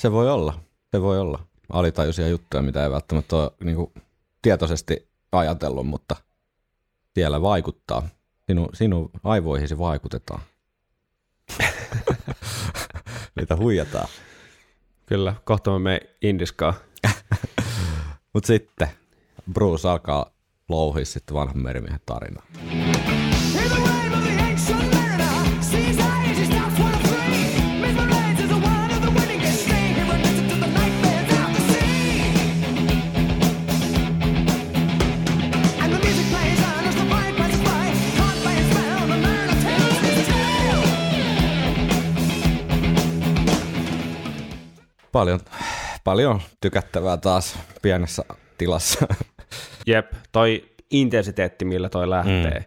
Se 0.00 0.12
voi 0.12 0.30
olla, 0.30 0.60
se 0.90 1.02
voi 1.02 1.18
olla. 1.18 1.38
Alitajuisia 1.72 2.28
juttuja, 2.28 2.62
mitä 2.62 2.84
ei 2.84 2.90
välttämättä 2.90 3.36
ole 3.36 3.50
niin 3.64 3.76
kuin, 3.76 3.92
tietoisesti 4.42 5.08
ajatellut, 5.32 5.86
mutta 5.86 6.16
siellä 7.14 7.42
vaikuttaa. 7.42 8.08
Sinun, 8.46 8.68
sinun 8.74 9.10
aivoihisi 9.24 9.78
vaikutetaan. 9.78 10.40
Niitä 13.36 13.56
huijataan. 13.56 14.08
Kyllä, 15.06 15.34
kohta 15.44 15.70
me 15.70 15.78
mene 15.78 16.00
Indiskaan. 16.22 16.74
Mutta 18.34 18.46
sitten 18.46 18.88
Bruce 19.52 19.88
alkaa 19.88 20.30
louhia 20.68 21.04
sitten 21.04 21.34
vanhan 21.34 21.62
merimiehen 21.62 22.00
tarinaa. 22.06 22.46
Paljon, 45.12 45.40
paljon 46.04 46.40
tykättävää 46.60 47.16
taas 47.16 47.58
pienessä 47.82 48.24
tilassa. 48.58 49.06
Jep, 49.86 50.12
toi 50.32 50.64
intensiteetti, 50.90 51.64
millä 51.64 51.88
toi 51.88 52.10
lähtee, 52.10 52.58
mm. 52.58 52.64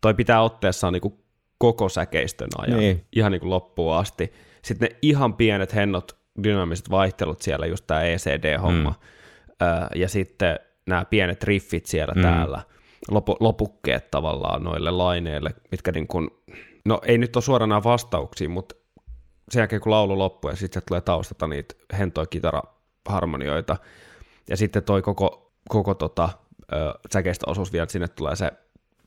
toi 0.00 0.14
pitää 0.14 0.42
otteessaan 0.42 0.92
niinku 0.92 1.18
koko 1.58 1.88
säkeistön 1.88 2.48
ajan, 2.58 2.78
Niin. 2.78 3.04
ihan 3.16 3.32
niinku 3.32 3.50
loppuun 3.50 3.96
asti. 3.96 4.32
Sitten 4.62 4.88
ne 4.88 4.96
ihan 5.02 5.34
pienet 5.34 5.74
hennot 5.74 6.16
dynaamiset 6.42 6.90
vaihtelut 6.90 7.42
siellä, 7.42 7.66
just 7.66 7.84
tämä 7.86 8.02
ECD-homma, 8.02 8.90
mm. 8.90 9.66
öö, 9.66 9.86
ja 9.94 10.08
sitten 10.08 10.58
nämä 10.86 11.04
pienet 11.04 11.44
riffit 11.44 11.86
siellä 11.86 12.14
mm. 12.16 12.22
täällä, 12.22 12.62
lopu, 13.10 13.36
lopukkeet 13.40 14.10
tavallaan 14.10 14.64
noille 14.64 14.90
laineille, 14.90 15.54
mitkä 15.70 15.92
niin 15.92 16.06
kuin, 16.06 16.30
no 16.84 17.00
ei 17.06 17.18
nyt 17.18 17.36
ole 17.36 17.42
suorana 17.42 17.84
vastauksia, 17.84 18.48
mutta 18.48 18.74
sen 19.50 19.60
jälkeen 19.60 19.80
kun 19.82 19.92
laulu 19.92 20.18
loppuu 20.18 20.50
ja 20.50 20.56
sitten 20.56 20.82
tulee 20.88 21.00
taustata 21.00 21.46
niitä 21.46 21.74
hentoja 21.98 22.26
kitaraharmonioita, 22.26 23.76
ja 24.48 24.56
sitten 24.56 24.82
toi 24.82 25.02
koko, 25.02 25.52
koko 25.68 25.94
tota, 25.94 26.28
säkeistä 27.12 27.50
osuus 27.50 27.72
vielä, 27.72 27.82
että 27.82 27.92
sinne 27.92 28.08
tulee 28.08 28.36
se 28.36 28.52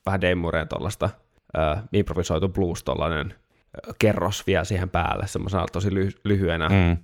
vähän 0.06 0.22
Deimureen 0.22 0.68
tuollaista 0.68 1.10
improvisoitu 1.94 2.50
blues 2.50 2.84
tollainen 2.84 3.34
ö, 3.88 3.94
kerros 4.00 4.48
vielä 4.48 4.64
siihen 4.64 4.90
päälle, 4.90 5.28
semmoisena 5.28 5.66
tosi 5.72 5.90
ly- 5.90 6.20
lyhyenä. 6.24 6.70
Mm. 6.70 6.98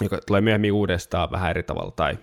joka 0.00 0.18
tulee 0.26 0.40
myöhemmin 0.40 0.72
uudestaan 0.72 1.30
vähän 1.30 1.50
eri 1.50 1.62
tavalla, 1.62 1.90
tai 1.90 2.18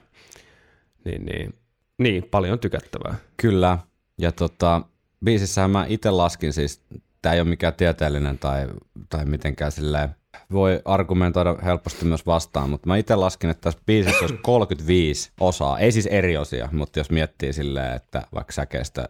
niin, 1.06 1.26
niin, 1.26 1.54
niin 1.98 2.24
paljon 2.24 2.60
tykättävää. 2.60 3.16
Kyllä. 3.38 3.78
Ja 4.18 4.32
tota, 4.32 4.82
biisissähän 5.26 5.72
mä 5.72 5.86
itse 5.90 6.12
laskin 6.12 6.54
siis, 6.54 6.82
tämä 7.22 7.34
ei 7.34 7.42
ole 7.42 7.50
mikään 7.50 7.74
tieteellinen 7.74 8.40
tai, 8.40 8.68
tai 9.10 9.26
mitenkään 9.26 9.72
silleen, 9.72 10.16
voi 10.52 10.82
argumentoida 10.86 11.56
helposti 11.64 12.06
myös 12.06 12.26
vastaan, 12.26 12.70
mutta 12.70 12.88
mä 12.88 12.98
itse 12.98 13.16
laskin, 13.16 13.50
että 13.50 13.62
tässä 13.62 13.80
biisissä 13.86 14.20
olisi 14.22 14.38
35 14.44 15.32
osaa, 15.40 15.80
ei 15.80 15.92
siis 15.92 16.06
eri 16.06 16.38
osia, 16.38 16.70
mutta 16.72 17.00
jos 17.00 17.12
miettii 17.12 17.54
silleen, 17.54 17.94
että 17.96 18.28
vaikka 18.34 18.54
säkeestä 18.54 19.10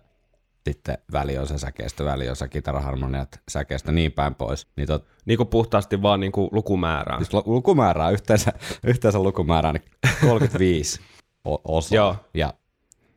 sitten 0.65 0.97
väliosa, 1.11 1.57
säkeestä 1.57 2.05
väliosa, 2.05 2.47
kitaraharmoniat, 2.47 3.39
säkeestä 3.49 3.91
niin 3.91 4.11
päin 4.11 4.35
pois, 4.35 4.67
niin 4.75 4.87
tot, 4.87 5.05
Niin 5.25 5.37
kuin 5.37 5.47
puhtaasti 5.47 6.01
vaan 6.01 6.19
niin 6.19 6.31
kuin 6.31 6.49
lukumäärään. 6.51 7.19
siis 7.19 7.33
lu- 7.33 7.43
lukumäärää, 7.45 8.09
yhteensä, 8.09 8.53
yhteensä 8.87 9.23
lukumäärää, 9.23 9.73
niin 9.73 9.83
35 10.21 10.99
o- 11.45 11.77
osaa. 11.77 11.95
Joo. 11.95 12.15
Ja 12.33 12.53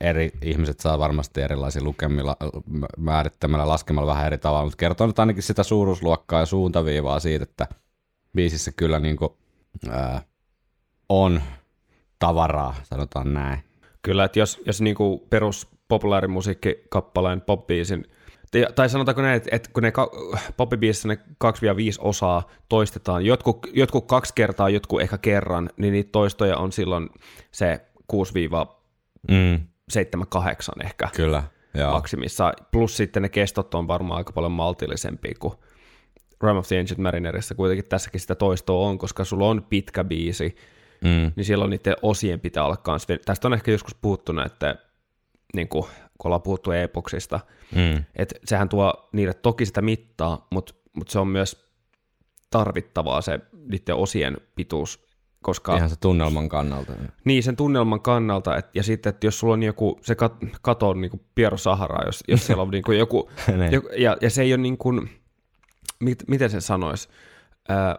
eri 0.00 0.30
ihmiset 0.42 0.80
saa 0.80 0.98
varmasti 0.98 1.40
erilaisia 1.42 1.82
lukemilla, 1.82 2.36
mä- 2.70 2.86
määrittämällä, 2.96 3.68
laskemalla 3.68 4.12
vähän 4.12 4.26
eri 4.26 4.38
tavalla, 4.38 4.64
mutta 4.64 4.76
kertoo 4.76 5.06
nyt 5.06 5.18
ainakin 5.18 5.42
sitä 5.42 5.62
suuruusluokkaa 5.62 6.40
ja 6.40 6.46
suuntaviivaa 6.46 7.20
siitä, 7.20 7.42
että 7.42 7.66
biisissä 8.37 8.72
kyllä 8.72 8.99
niin 8.99 9.16
kuin, 9.16 9.31
ää, 9.90 10.22
on 11.09 11.42
tavaraa, 12.18 12.75
sanotaan 12.83 13.35
näin. 13.35 13.61
Kyllä, 14.03 14.25
että 14.25 14.38
jos, 14.38 14.61
jos 14.66 14.81
niinku 14.81 15.27
perus 15.31 15.68
populaarimusiikkikappaleen 15.88 17.40
popbiisin, 17.40 18.05
tai- 18.51 18.66
tai 18.75 18.88
sanotaanko 18.88 19.22
näin, 19.22 19.37
että, 19.37 19.49
että 19.53 19.70
kun 19.72 19.83
ne 19.83 19.92
poppibiisissä 20.57 21.09
ne 21.09 21.18
2-5 21.44 21.49
osaa 21.99 22.49
toistetaan, 22.68 23.25
jotkut, 23.27 23.66
jotkut 23.72 24.07
kaksi 24.07 24.33
kertaa, 24.35 24.68
jotkut 24.68 25.01
ehkä 25.01 25.18
kerran, 25.18 25.70
niin 25.77 25.92
niitä 25.92 26.12
toistoja 26.12 26.57
on 26.57 26.72
silloin 26.72 27.09
se 27.53 27.81
6-7-8 28.12 28.16
Mm, 29.31 29.61
ehkä 30.85 31.09
kyllä, 31.14 31.42
joo. 31.75 31.92
maksimissa. 31.92 32.53
Plus 32.72 32.96
sitten 32.96 33.22
ne 33.22 33.29
kestot 33.29 33.75
on 33.75 33.88
varmaan 33.88 34.18
aika 34.18 34.33
paljon 34.33 34.53
maltillisempia 34.53 35.35
kuin 35.38 35.55
Rime 36.42 36.59
of 36.59 36.66
the 36.66 36.79
Ancient 36.79 36.99
Marinerissa. 36.99 37.55
Kuitenkin 37.55 37.85
tässäkin 37.85 38.20
sitä 38.20 38.35
toistoa 38.35 38.88
on, 38.88 38.99
koska 38.99 39.25
sulla 39.25 39.49
on 39.49 39.66
pitkä 39.68 40.05
biisi, 40.05 40.57
Mm, 41.01 41.33
niin 41.37 41.44
silloin 41.44 41.70
niiden 41.70 41.96
osien 42.03 42.40
pitää 42.40 42.64
olla 42.64 42.77
kans. 42.77 43.07
Tästä 43.25 43.49
on 43.49 43.55
ehkä 43.55 43.70
joskus 43.70 43.94
puhuttu 43.94 44.33
että 44.46 44.77
niin 45.55 45.68
kuin, 45.68 45.85
kun 46.18 46.29
ollaan 46.29 46.42
puhuttu 46.42 46.70
epoksista, 46.70 47.40
mm, 47.75 48.05
että 48.16 48.35
sehän 48.44 48.68
tuo 48.68 49.09
niille 49.12 49.35
toki 49.35 49.66
sitä 49.66 49.83
mittaa, 49.83 50.46
mutta, 50.51 50.75
mutta 50.96 51.12
se 51.12 51.18
on 51.18 51.29
myös 51.29 51.66
tarvittavaa 52.51 53.20
se 53.20 53.40
niiden 53.68 53.94
osien 53.94 54.37
pituus, 54.55 55.07
koska 55.42 55.77
ihan 55.77 55.90
se 55.90 55.96
tunnelman 56.01 56.49
kannalta. 56.49 56.92
niin 57.25 57.42
sen 57.42 57.57
tunnelman 57.57 58.01
kannalta, 58.01 58.57
et, 58.57 58.66
ja 58.75 58.83
sitten, 58.83 59.11
että 59.11 59.27
jos 59.27 59.38
sulla 59.38 59.55
on 59.55 59.62
joku, 59.62 59.99
se 60.03 60.14
kat, 60.14 60.35
kato 60.62 60.88
on 60.88 61.01
niin 61.01 61.11
kuin 61.11 61.20
Piero 61.35 61.57
Sahara, 61.57 62.07
jos, 62.07 62.25
jos 62.29 62.46
siellä 62.46 62.62
on 62.62 62.70
niin 62.70 62.85
kuin 62.85 62.99
joku, 62.99 63.31
Niin. 63.59 63.72
joku 63.72 63.88
ja, 63.96 64.16
ja, 64.20 64.31
se 64.31 64.42
ei 64.42 64.53
ole 64.53 64.62
niin 64.62 64.79
kuin, 64.79 65.11
mit, 66.00 66.24
miten 66.28 66.50
sen 66.50 66.62
sanoisi, 66.62 67.09
äh, 67.70 67.94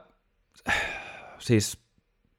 siis 1.39 1.79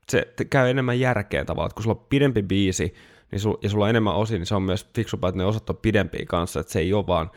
se 0.09 0.35
käy 0.51 0.71
enemmän 0.71 1.01
järkeen 1.01 1.47
tavallaan, 1.47 1.67
että 1.67 1.75
kun 1.75 1.83
sulla 1.83 1.97
on 2.01 2.07
pidempi 2.09 2.43
biisi, 2.43 2.95
niin 3.31 3.41
sul, 3.41 3.57
ja 3.63 3.69
sulla 3.69 3.85
on 3.85 3.91
enemmän 3.91 4.15
osia, 4.15 4.39
niin 4.39 4.47
se 4.47 4.55
on 4.55 4.63
myös 4.63 4.87
fiksumpaa, 4.95 5.29
että 5.29 5.39
ne 5.39 5.45
osat 5.45 5.71
on 5.71 5.77
pidempiä 5.77 6.25
kanssa, 6.29 6.61
että 6.61 6.73
se 6.73 6.79
ei 6.79 6.93
ole 6.93 7.07
vaan, 7.07 7.31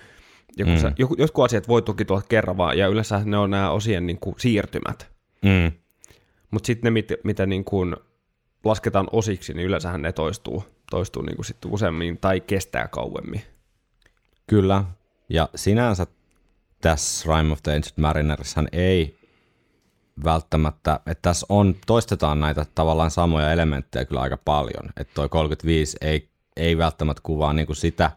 joku, 0.58 0.72
mm. 0.72 0.78
se, 0.78 0.92
joku, 0.98 1.16
jotkut 1.18 1.46
asiat 1.46 1.68
voi 1.68 1.82
toki 1.82 2.06
tuoda 2.06 2.24
kerran 2.30 2.58
vaan, 2.58 2.78
ja 2.78 2.88
yleensä 2.88 3.22
ne 3.26 3.38
on 3.38 3.50
nämä 3.50 3.72
osien 3.72 4.08
niin 4.08 4.20
kuin 4.20 4.36
siirtymät, 4.38 5.12
Mm, 5.42 5.72
mutta 6.52 6.68
sitten 6.68 6.84
ne, 6.84 6.92
mit, 6.92 7.08
mitä 7.24 7.46
niin 7.46 7.64
kuin 7.64 7.96
lasketaan 8.64 9.08
osiksi, 9.12 9.54
niin 9.54 9.68
yleensähän 9.68 10.02
ne 10.02 10.12
toistuu, 10.12 10.64
toistuu 10.92 11.22
niin 11.22 11.36
kuin 11.36 11.46
sitten 11.46 11.72
useammin 11.72 12.18
tai 12.18 12.42
kestää 12.42 12.88
kauemmin. 12.88 13.42
Kyllä, 14.48 14.84
ja 15.30 15.50
sinänsä 15.56 16.08
tässä 16.82 17.38
Rime 17.38 17.52
of 17.52 17.64
the 17.64 17.76
Ancient 17.76 17.98
Marinershan 17.98 18.68
ei 18.72 19.20
välttämättä, 20.24 21.00
että 21.06 21.22
tässä 21.22 21.46
on, 21.50 21.76
toistetaan 21.86 22.40
näitä 22.40 22.66
tavallaan 22.76 23.12
samoja 23.12 23.52
elementtejä 23.52 24.06
kyllä 24.06 24.22
aika 24.22 24.38
paljon, 24.38 24.90
että 24.98 25.14
toi 25.14 25.30
35 25.30 25.98
ei, 26.02 26.30
ei 26.58 26.78
välttämättä 26.78 27.22
kuvaa 27.24 27.54
niin 27.54 27.66
kuin 27.66 27.76
sitä 27.76 28.12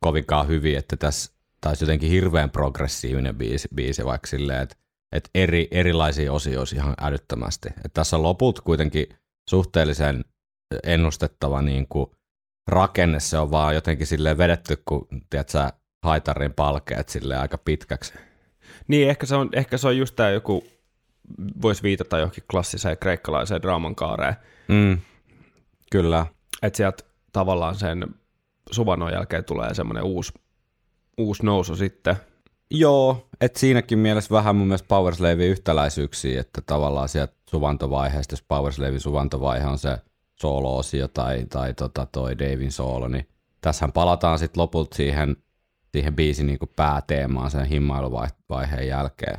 kovinkaan 0.00 0.48
hyvin, 0.48 0.78
että 0.78 0.96
tässä 0.96 1.32
taisi 1.60 1.84
jotenkin 1.84 2.10
hirveän 2.10 2.50
progressiivinen 2.50 3.36
biisi, 3.36 3.68
biisi 3.74 4.04
vaikka 4.04 4.26
silleen, 4.26 4.62
että, 4.62 4.76
että 5.12 5.30
eri, 5.34 5.68
erilaisia 5.70 6.32
osia 6.32 6.60
ihan 6.74 6.94
älyttömästi. 7.00 7.68
Että 7.68 7.88
tässä 7.94 8.16
on 8.16 8.22
loput 8.22 8.60
kuitenkin 8.60 9.06
suhteellisen 9.50 10.24
ennustettava 10.84 11.62
niin 11.62 11.86
kuin 11.88 12.10
rakenne, 12.68 13.20
se 13.20 13.38
on 13.38 13.50
vaan 13.50 13.74
jotenkin 13.74 14.06
silleen 14.06 14.38
vedetty, 14.38 14.82
kun 14.84 15.08
tiedät 15.30 15.48
haitarin 16.02 16.52
palkeet 16.52 17.08
silleen 17.08 17.40
aika 17.40 17.58
pitkäksi. 17.58 18.14
Niin, 18.88 19.08
ehkä 19.10 19.26
se 19.26 19.34
on, 19.36 19.48
ehkä 19.52 19.78
se 19.78 19.88
on 19.88 19.96
just 19.98 20.16
tämä 20.16 20.30
joku, 20.30 20.64
voisi 21.62 21.82
viitata 21.82 22.18
johonkin 22.18 22.44
klassiseen 22.50 22.98
kreikkalaiseen 22.98 23.62
draaman 23.62 23.94
kaareen, 23.94 24.34
Mm, 24.68 24.98
kyllä. 25.90 26.26
että 26.62 26.76
sieltä 26.76 27.04
tavallaan 27.32 27.74
sen 27.74 28.14
suvannon 28.70 29.12
jälkeen 29.12 29.44
tulee 29.44 29.74
semmoinen 29.74 30.04
uusi, 30.04 30.32
uusi 31.18 31.46
nousu 31.46 31.76
sitten. 31.76 32.16
Joo, 32.70 33.28
että 33.40 33.58
siinäkin 33.60 33.98
mielessä 33.98 34.34
vähän 34.34 34.56
mun 34.56 34.66
mielestä 34.66 34.88
Powerslave 34.88 35.46
yhtäläisyyksiä, 35.46 36.40
että 36.40 36.60
tavallaan 36.66 37.08
sieltä 37.08 37.32
suvantovaiheesta, 37.50 38.32
jos 38.32 38.42
Powerslavin 38.42 39.00
suvantovaihe 39.00 39.66
on 39.66 39.78
se 39.78 39.98
solo-osio 40.40 41.08
tai, 41.08 41.46
tai 41.50 41.74
tota 41.74 42.06
toi 42.12 42.38
Davin 42.38 42.72
soolo, 42.72 43.08
niin 43.08 43.28
tässähän 43.60 43.92
palataan 43.92 44.38
sitten 44.38 44.60
lopulta 44.60 44.96
siihen, 44.96 45.36
siihen 45.92 46.16
biisin 46.16 46.46
niin 46.46 46.58
kuin 46.58 46.70
pääteemaan 46.76 47.50
sen 47.50 47.64
himmailuvaiheen 47.64 48.88
jälkeen. 48.88 49.38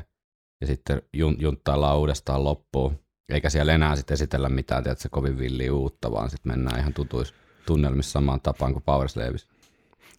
Ja 0.61 0.67
sitten 0.67 1.01
jun, 1.13 1.35
junttaillaan 1.39 1.97
uudestaan 1.97 2.43
loppuun. 2.43 2.99
Eikä 3.29 3.49
siellä 3.49 3.73
enää 3.73 3.95
sitten 3.95 4.13
esitellä 4.13 4.49
mitään, 4.49 4.83
tiedätkö, 4.83 5.09
kovin 5.11 5.37
villiä 5.39 5.73
uutta, 5.73 6.11
vaan 6.11 6.29
sitten 6.29 6.51
mennään 6.51 6.79
ihan 6.79 6.93
tutuissa 6.93 7.35
tunnelmissa 7.65 8.11
samaan 8.11 8.41
tapaan 8.41 8.73
kuin 8.73 8.83
Powerslaveissa. 8.83 9.47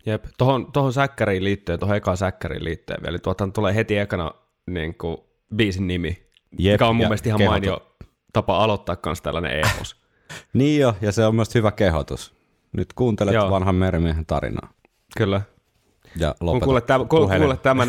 Jep, 0.06 0.24
tohon, 0.38 0.72
tohon 0.72 0.92
säkkäriin 0.92 1.44
liittyen, 1.44 1.78
tohon 1.78 1.96
ekaan 1.96 2.16
säkkäriin 2.16 2.64
liittyen 2.64 2.98
vielä. 3.02 3.18
Tuotan 3.18 3.52
tulee 3.52 3.74
heti 3.74 3.98
ekana 3.98 4.30
niin 4.66 4.94
kuin, 4.94 5.16
biisin 5.56 5.86
nimi, 5.86 6.26
Jep, 6.58 6.74
mikä 6.74 6.86
on 6.86 6.96
mun 6.96 7.06
mielestä 7.06 7.28
ihan 7.28 7.38
kehotus. 7.38 7.60
mainio 7.60 7.96
tapa 8.32 8.64
aloittaa 8.64 8.96
myös 9.06 9.22
tällainen 9.22 9.60
epos. 9.60 9.96
Niin 10.52 10.80
jo, 10.80 10.96
ja 11.00 11.12
se 11.12 11.26
on 11.26 11.34
myös 11.34 11.54
hyvä 11.54 11.72
kehotus. 11.72 12.34
Nyt 12.72 12.92
kuuntelet 12.92 13.34
Joo. 13.34 13.50
vanhan 13.50 13.74
merimiehen 13.74 14.26
tarinaa. 14.26 14.72
Kyllä. 15.16 15.42
Ja 16.16 16.34
Kun 16.38 16.60
kuulet, 16.60 16.86
tämän, 16.86 17.08
kun, 17.08 17.28
kuulet 17.38 17.62
tämän, 17.62 17.88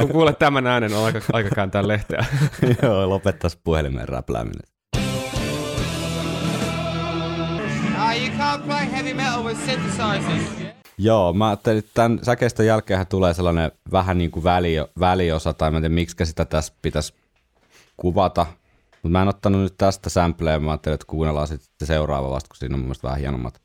kun 0.00 0.08
kuulet 0.08 0.38
tämän 0.38 0.66
äänen, 0.66 0.94
on 0.94 1.04
aika, 1.04 1.20
aika 1.32 1.50
kääntää 1.54 1.88
lehteä. 1.88 2.24
Joo, 2.82 3.08
lopettaisi 3.08 3.58
puhelimen 3.64 4.08
räplääminen. 4.08 4.62
You 8.10 8.28
can't 8.38 8.62
play 8.66 8.90
heavy 8.92 9.14
metal 9.14 9.44
with 9.44 9.60
synthesizers. 9.66 10.74
Joo, 10.98 11.32
mä 11.32 11.48
ajattelin, 11.48 11.78
että 11.78 11.90
tämän 11.94 12.18
säkeistön 12.22 12.66
jälkeen 12.66 13.06
tulee 13.06 13.34
sellainen 13.34 13.72
vähän 13.92 14.18
niin 14.18 14.30
kuin 14.30 14.44
väli, 14.44 14.76
väliosa, 15.00 15.52
tai 15.52 15.70
mä 15.70 15.76
en 15.76 15.82
tiedä, 15.82 15.94
miksi 15.94 16.26
sitä 16.26 16.44
tässä 16.44 16.72
pitäisi 16.82 17.14
kuvata. 17.96 18.46
Mutta 19.02 19.08
mä 19.08 19.22
en 19.22 19.28
ottanut 19.28 19.60
nyt 19.60 19.74
tästä 19.78 20.10
sampleja, 20.10 20.60
mä 20.60 20.70
ajattelin, 20.70 20.94
että 20.94 21.06
kuunnellaan 21.06 21.48
sitten 21.48 21.88
seuraava 21.88 22.30
vasta, 22.30 22.48
kun 22.48 22.56
siinä 22.56 22.74
on 22.74 22.78
mun 22.78 22.86
mielestä 22.86 23.08
vähän 23.08 23.20
hienommat 23.20 23.60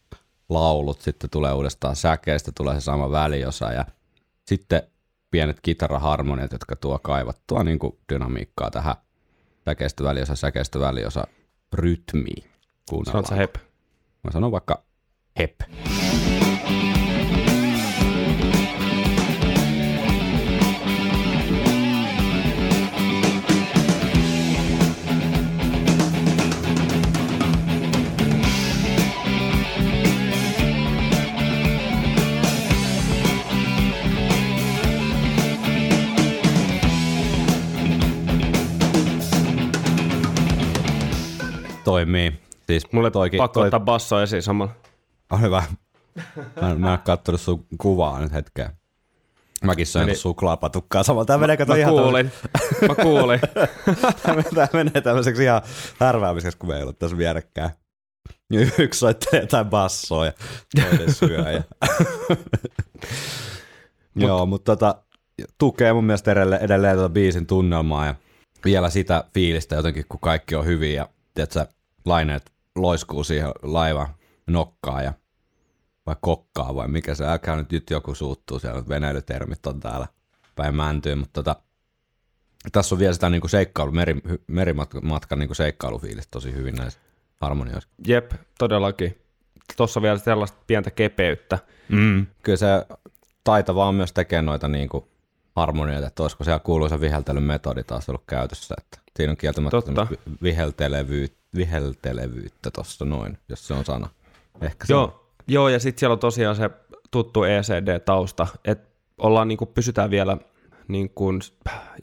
laulut. 0.49 1.01
Sitten 1.01 1.29
tulee 1.29 1.53
uudestaan 1.53 1.95
säkeistä, 1.95 2.51
tulee 2.57 2.75
se 2.75 2.81
sama 2.81 3.11
väliosa 3.11 3.71
ja 3.71 3.85
sitten 4.45 4.81
pienet 5.31 5.59
kitaraharmoniat, 5.61 6.51
jotka 6.51 6.75
tuo 6.75 6.99
kaivattua 6.99 7.63
niin 7.63 7.79
kuin 7.79 7.97
dynamiikkaa 8.13 8.71
tähän 8.71 8.95
säkeistö 9.65 10.03
väliosa, 10.03 10.35
säkeistö 10.35 10.79
väliosa 10.79 11.27
rytmiin. 11.73 12.43
Kuunnellaan. 12.89 13.25
Sanot 13.25 13.25
sä 13.25 13.35
hep. 13.35 13.55
Mä 14.23 14.31
sanon 14.31 14.51
vaikka 14.51 14.83
hep. 15.39 15.59
Toimii. 41.85 42.33
Siis 42.67 42.91
Mulle 42.91 43.11
toikin, 43.11 43.37
pakko 43.37 43.59
toi, 43.59 43.67
ottaa 43.67 43.79
basso 43.79 44.21
esiin 44.21 44.41
samalla. 44.43 44.73
On 45.31 45.41
hyvä. 45.41 45.63
Mä, 46.61 46.71
en- 46.71 46.81
mä 46.81 46.87
en 46.87 46.91
ole 46.91 46.97
kattonut 46.97 47.41
sun 47.41 47.65
kuvaa 47.77 48.19
nyt 48.19 48.33
hetkeä. 48.33 48.71
Mäkin 49.63 49.87
söin 49.87 50.03
Meni- 50.03 50.11
niin. 50.11 50.21
suklaapatukkaa 50.21 51.03
samalla. 51.03 51.25
Tää 51.25 51.37
menee, 51.37 51.57
kato 51.57 51.71
Mä 51.71 51.77
ihan 51.77 51.93
kuulin. 51.93 52.31
Mä 52.87 52.95
kuulin. 52.95 53.39
Tää 54.55 54.69
menee 54.73 55.01
tämmöiseksi 55.01 55.43
ihan 55.43 55.61
härväämiseksi, 55.99 56.57
kun 56.57 56.69
me 56.69 56.75
ei 56.75 56.81
ollut 56.81 56.99
tässä 56.99 57.17
vierekkäin. 57.17 57.69
Ja 58.51 58.59
Yksi 58.79 58.99
soittelee 58.99 59.41
jotain 59.43 59.65
bassoa 59.69 60.25
ja 60.25 60.33
toinen 60.75 61.13
syö. 61.13 61.51
Ja... 61.51 61.63
Joo, 64.27 64.45
mutta 64.45 64.75
tota, 64.75 64.95
tukee 65.57 65.93
mun 65.93 66.03
mielestä 66.05 66.31
edelleen, 66.31 66.61
edelleen 66.61 66.95
tota 66.95 67.09
biisin 67.09 67.47
tunnelmaa 67.47 68.05
ja 68.05 68.15
vielä 68.65 68.89
sitä 68.89 69.23
fiilistä 69.33 69.75
jotenkin, 69.75 70.05
kun 70.09 70.19
kaikki 70.19 70.55
on 70.55 70.65
hyvin 70.65 70.93
ja 70.93 71.09
tiedätkö, 71.33 71.65
laineet 72.05 72.51
loiskuu 72.75 73.23
siihen 73.23 73.51
laivan 73.61 74.07
nokkaan 74.47 75.03
ja 75.03 75.13
vai 76.05 76.15
kokkaa 76.21 76.75
vai 76.75 76.87
mikä 76.87 77.15
se, 77.15 77.25
älkää 77.25 77.55
nyt, 77.55 77.71
nyt 77.71 77.89
joku 77.89 78.15
suuttuu 78.15 78.59
siellä, 78.59 78.83
veneilytermit 78.89 79.67
on 79.67 79.79
täällä 79.79 80.07
päin 80.55 80.75
mäntyy, 80.75 81.15
mutta 81.15 81.43
tota, 81.43 81.61
tässä 82.71 82.95
on 82.95 82.99
vielä 82.99 83.13
sitä 83.13 83.29
niinku 83.29 83.47
seikkailu, 83.47 83.91
meri, 83.91 84.21
merimatkan 84.47 85.39
niinku 85.39 85.53
seikkailufiilistä 85.53 86.31
tosi 86.31 86.53
hyvin 86.53 86.75
näissä 86.75 86.99
harmonioissa. 87.41 87.89
Jep, 88.07 88.31
todellakin. 88.59 89.17
Tuossa 89.77 90.01
vielä 90.01 90.17
sellaista 90.17 90.57
pientä 90.67 90.91
kepeyttä. 90.91 91.59
Mm. 91.89 92.25
Kyllä 92.43 92.57
se 92.57 92.67
taitavaa 93.43 93.87
on 93.87 93.95
myös 93.95 94.13
tekee 94.13 94.41
noita 94.41 94.67
niinku 94.67 95.07
harmonioita, 95.55 96.07
että 96.07 96.23
olisiko 96.23 96.43
siellä 96.43 96.59
kuuluisa 96.59 97.01
viheltelyn 97.01 97.43
metodi 97.43 97.83
taas 97.83 98.09
ollut 98.09 98.23
käytössä, 98.27 98.75
että 98.77 98.99
siinä 99.15 99.31
on 99.31 99.37
kieltämättä 99.37 99.81
Totta. 99.81 100.07
viheltelevyyttä, 100.43 101.44
viheltelevyyttä 101.55 102.71
tuossa 102.71 103.05
noin, 103.05 103.37
jos 103.49 103.67
se 103.67 103.73
on 103.73 103.85
sana. 103.85 104.09
Ehkä 104.61 104.85
se 104.85 104.95
on. 104.95 104.99
Joo, 104.99 105.29
joo 105.47 105.69
ja 105.69 105.79
sitten 105.79 105.99
siellä 105.99 106.13
on 106.13 106.19
tosiaan 106.19 106.55
se 106.55 106.69
tuttu 107.11 107.43
ECD-tausta, 107.43 108.47
että 108.65 108.87
ollaan 109.17 109.47
niin 109.47 109.57
kuin, 109.57 109.67
pysytään 109.73 110.09
vielä, 110.09 110.37
niin 110.87 111.09
kuin, 111.09 111.41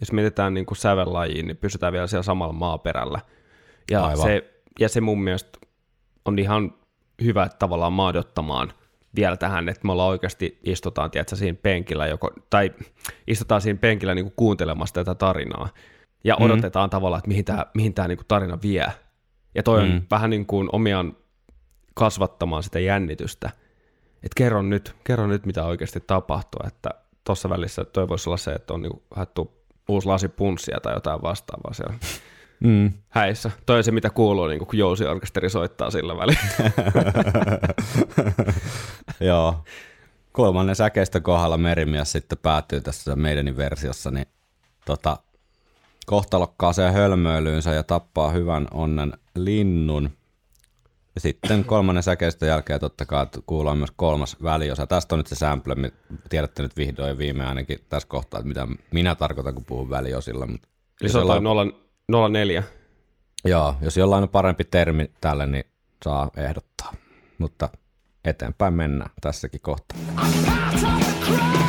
jos 0.01 0.13
mietitään 0.13 0.55
niin 0.55 0.67
kuin 0.67 0.79
sävellajiin, 0.79 1.47
niin 1.47 1.57
pysytään 1.57 1.93
vielä 1.93 2.07
siellä 2.07 2.23
samalla 2.23 2.53
maaperällä. 2.53 3.21
Ja 3.91 4.05
Aivan. 4.05 4.27
se, 4.27 4.63
ja 4.81 4.89
se 4.89 5.01
mun 5.01 5.23
mielestä 5.23 5.59
on 6.25 6.39
ihan 6.39 6.75
hyvä 7.25 7.45
että 7.45 7.59
tavallaan 7.59 7.93
maadottamaan 7.93 8.73
vielä 9.17 9.37
tähän, 9.37 9.69
että 9.69 9.87
me 9.87 9.93
ollaan 9.93 10.09
oikeasti 10.11 10.59
istutaan, 10.65 11.11
tiedätkö, 11.11 11.37
siinä 11.37 11.59
penkillä 11.63 12.07
joko, 12.07 12.31
tai 12.51 12.71
istutaan 13.27 13.61
siinä 13.61 13.79
penkillä 13.79 14.15
niin 14.15 14.25
kuin 14.25 14.35
kuuntelemassa 14.37 14.95
tätä 14.95 15.15
tarinaa, 15.15 15.69
ja 16.25 16.37
Mm. 16.39 16.45
odotetaan 16.45 16.91
tavallaan, 16.91 17.19
että 17.19 17.29
mihin 17.29 17.45
tämä 17.45 17.67
mihin 17.75 17.95
tää 17.95 18.09
niin 18.09 18.19
kuin 18.19 18.27
tarina 18.29 18.59
vie. 18.63 18.87
Ja 19.55 19.63
toi 19.63 19.83
on 19.83 19.89
Mm. 19.89 20.03
vähän 20.11 20.31
niin 20.31 20.47
kuin 20.47 20.69
omiaan 20.73 21.17
kasvattamaan 21.95 22.63
sitä 22.63 22.79
jännitystä. 22.81 23.51
Että 24.15 24.35
kerro 24.37 24.63
nyt, 24.63 24.95
kerro 25.05 25.27
nyt, 25.27 25.47
mitä 25.47 25.65
oikeasti 25.65 26.01
tapahtuu, 26.07 26.61
että 26.67 26.91
tuossa 27.25 27.49
välissä 27.49 27.85
toi 27.85 28.09
voisi 28.09 28.29
olla 28.29 28.37
se, 28.37 28.53
että 28.53 28.75
on 28.75 28.83
niinku 28.83 29.03
haettu 29.11 29.53
uusi 29.89 30.07
lasi 30.09 30.29
punssia 30.29 30.81
tai 30.83 30.95
jotain 30.95 31.23
vastaavaa 31.23 31.73
siellä 31.75 31.95
Mm. 32.61 32.93
häissä. 33.09 33.51
Toi 33.67 33.77
on 33.77 33.85
se, 33.85 33.91
mitä 33.93 34.11
kuuluu, 34.11 34.47
niin 34.47 34.59
kun 34.67 34.79
jousiorkesteri 34.79 35.51
soittaa 35.51 35.91
sillä 35.91 36.17
välillä. 36.17 36.41
Joo. 39.21 39.65
Kolmannen 40.33 40.77
säkeistä 40.77 41.21
kohdalla 41.21 41.59
merimies 41.59 42.13
sitten 42.13 42.39
päätyy 42.39 42.81
tässä 42.81 43.17
meidänin 43.17 43.57
versiossa, 43.57 44.11
niin 44.11 44.27
tota, 44.85 45.17
kohtalokkaaseen 46.07 46.93
hölmöilyynsä 46.93 47.75
ja 47.75 47.83
tappaa 47.83 48.31
hyvän 48.31 48.69
onnen 48.71 49.13
linnun. 49.37 50.11
Ja 51.15 51.21
sitten 51.21 51.65
kolmannen 51.65 52.03
säkeistä 52.03 52.47
jälkeen 52.47 52.81
totta 52.81 53.07
kai 53.07 53.27
kuullaan 53.47 53.79
myös 53.79 53.91
kolmas 53.97 54.37
väliosa. 54.43 54.87
Tästä 54.87 55.15
on 55.15 55.19
nyt 55.19 55.27
se 55.27 55.35
sample, 55.35 55.77
tiedätte 56.29 56.63
nyt 56.63 56.77
vihdoin 56.77 57.09
ja 57.09 57.19
viimein 57.19 57.49
ainakin 57.49 57.79
tässä 57.89 58.09
kohtaa, 58.09 58.41
että 58.41 58.49
mitä 58.49 58.67
minä 58.93 59.15
tarkoitan, 59.15 59.55
kun 59.55 59.65
puhun 59.65 59.91
väliosilla. 59.91 60.47
Mutta 60.47 60.69
Eli 61.01 61.09
se 61.09 61.19
on 61.19 61.23
jollain- 61.45 61.73
0, 62.09 62.29
04. 62.29 62.63
Joo, 63.45 63.75
jos 63.81 63.97
jollain 63.97 64.23
on 64.23 64.29
parempi 64.29 64.65
termi 64.65 65.11
tälle, 65.21 65.47
niin 65.47 65.65
saa 66.05 66.31
ehdottaa. 66.37 66.95
Mutta 67.39 67.69
eteenpäin 68.25 68.75
mennään 68.75 69.11
tässäkin 69.21 69.61
kohtaa. 69.61 69.99
Part 70.17 71.62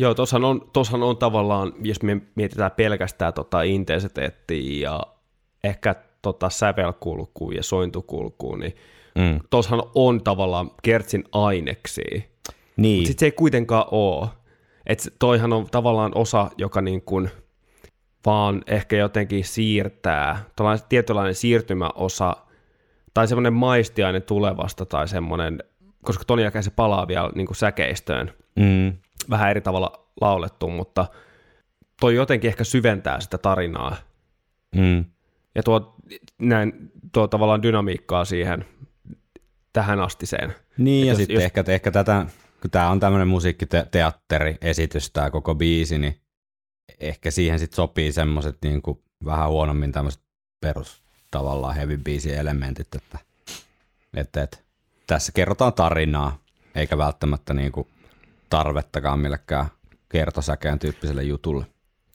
Joo, 0.00 0.14
tossahan 0.14 0.44
on, 0.44 0.70
tossahan 0.72 1.02
on 1.02 1.16
tavallaan, 1.16 1.72
jos 1.82 2.02
me 2.02 2.20
mietitään 2.34 2.70
pelkästään 2.70 3.32
tota 3.32 3.62
intensiteettiä 3.62 4.90
ja 4.90 5.00
ehkä 5.64 5.94
tota 6.22 6.50
sävelkulkuun 6.50 7.56
ja 7.56 7.62
sointukulkuun, 7.62 8.60
niin 8.60 8.74
Mm. 9.14 9.40
tossahan 9.50 9.82
on 9.94 10.24
tavallaan 10.24 10.70
kertsin 10.82 11.24
aineksia. 11.32 12.20
Niin, 12.76 13.06
Sitten 13.06 13.20
se 13.20 13.26
ei 13.26 13.32
kuitenkaan 13.32 13.84
ole. 13.90 14.28
Et 14.86 15.14
toihan 15.18 15.52
on 15.52 15.66
tavallaan 15.70 16.12
osa, 16.14 16.50
joka 16.58 16.80
niin 16.80 17.02
kuin 17.02 17.30
vaan 18.26 18.62
ehkä 18.66 18.96
jotenkin 18.96 19.44
siirtää, 19.44 20.44
tällainen 20.56 20.86
tietynlainen 20.88 21.34
siirtymäosa, 21.34 22.36
tai 23.14 23.28
semmoinen 23.28 23.52
maistiainen 23.52 24.22
tulevasta, 24.22 24.86
tai 24.86 25.08
semmoinen, 25.08 25.62
koska 26.02 26.24
ton 26.24 26.40
jälkeen 26.40 26.64
se 26.64 26.70
palaa 26.70 27.08
vielä 27.08 27.30
niin 27.34 27.46
kuin 27.46 27.56
säkeistöön. 27.56 28.32
Mm. 28.56 28.92
Vähän 29.30 29.50
eri 29.50 29.60
tavalla 29.60 30.06
laulettu, 30.20 30.68
mutta 30.70 31.06
toi 32.00 32.14
jotenkin 32.14 32.48
ehkä 32.48 32.64
syventää 32.64 33.20
sitä 33.20 33.38
tarinaa 33.38 33.96
Mm. 34.76 35.04
ja 35.54 35.62
tuo, 35.62 35.94
näin, 36.38 36.90
tuo 37.12 37.28
tavallaan 37.28 37.62
dynamiikkaa 37.62 38.24
siihen 38.24 38.64
tähän 39.72 40.00
astiseen. 40.00 40.54
Niin, 40.78 41.06
ja 41.06 41.12
jos- 41.12 41.18
sitten 41.18 41.34
jos- 41.34 41.42
ehkä, 41.44 41.64
ehkä 41.68 41.90
tätä, 41.90 42.26
kun 42.62 42.70
tämä 42.70 42.90
on 42.90 43.00
tämmöinen 43.00 43.28
musiikkiteatteriesitys, 43.28 45.10
tämä 45.10 45.30
koko 45.30 45.54
biisi, 45.54 45.98
niin 45.98 46.20
ehkä 47.00 47.30
siihen 47.30 47.58
sitten 47.58 47.76
sopii 47.76 48.12
semmoiset 48.12 48.56
niinku 48.64 49.02
vähän 49.24 49.48
huonommin 49.48 49.92
tämmöiset 49.92 50.22
perus 50.60 51.02
tavallaan 51.30 51.74
heavy 51.74 51.96
biisin 51.98 52.34
elementit, 52.34 52.94
että, 52.94 53.18
että, 54.16 54.42
että 54.42 54.58
tässä 55.06 55.32
kerrotaan 55.32 55.72
tarinaa, 55.72 56.38
eikä 56.74 56.98
välttämättä 56.98 57.54
niinku 57.54 57.88
tarvettakaan 58.50 59.18
millekään 59.18 59.66
kertosäkeen 60.08 60.78
tyyppiselle 60.78 61.22
jutulle. 61.22 61.66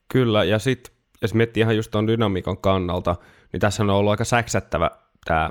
Kyllä, 0.08 0.44
ja 0.44 0.60
sitten 0.60 0.96
jos 1.22 1.34
miettii 1.34 1.62
ihan 1.62 1.76
just 1.76 1.92
tuon 1.92 2.08
dynamiikan 2.08 2.58
kannalta, 2.58 3.16
niin 3.52 3.60
tässä 3.60 3.84
on 3.84 3.90
ollut 3.90 4.12
aika 4.12 4.26
säksättävä 4.26 4.92
tämä 5.26 5.50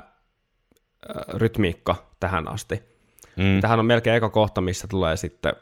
rytmiikka 1.33 1.95
tähän 2.19 2.47
asti. 2.47 2.83
Mm. 3.35 3.61
Tähän 3.61 3.79
on 3.79 3.85
melkein 3.85 4.15
eka 4.15 4.29
kohta, 4.29 4.61
missä 4.61 4.87
tulee 4.87 5.17
sitten 5.17 5.53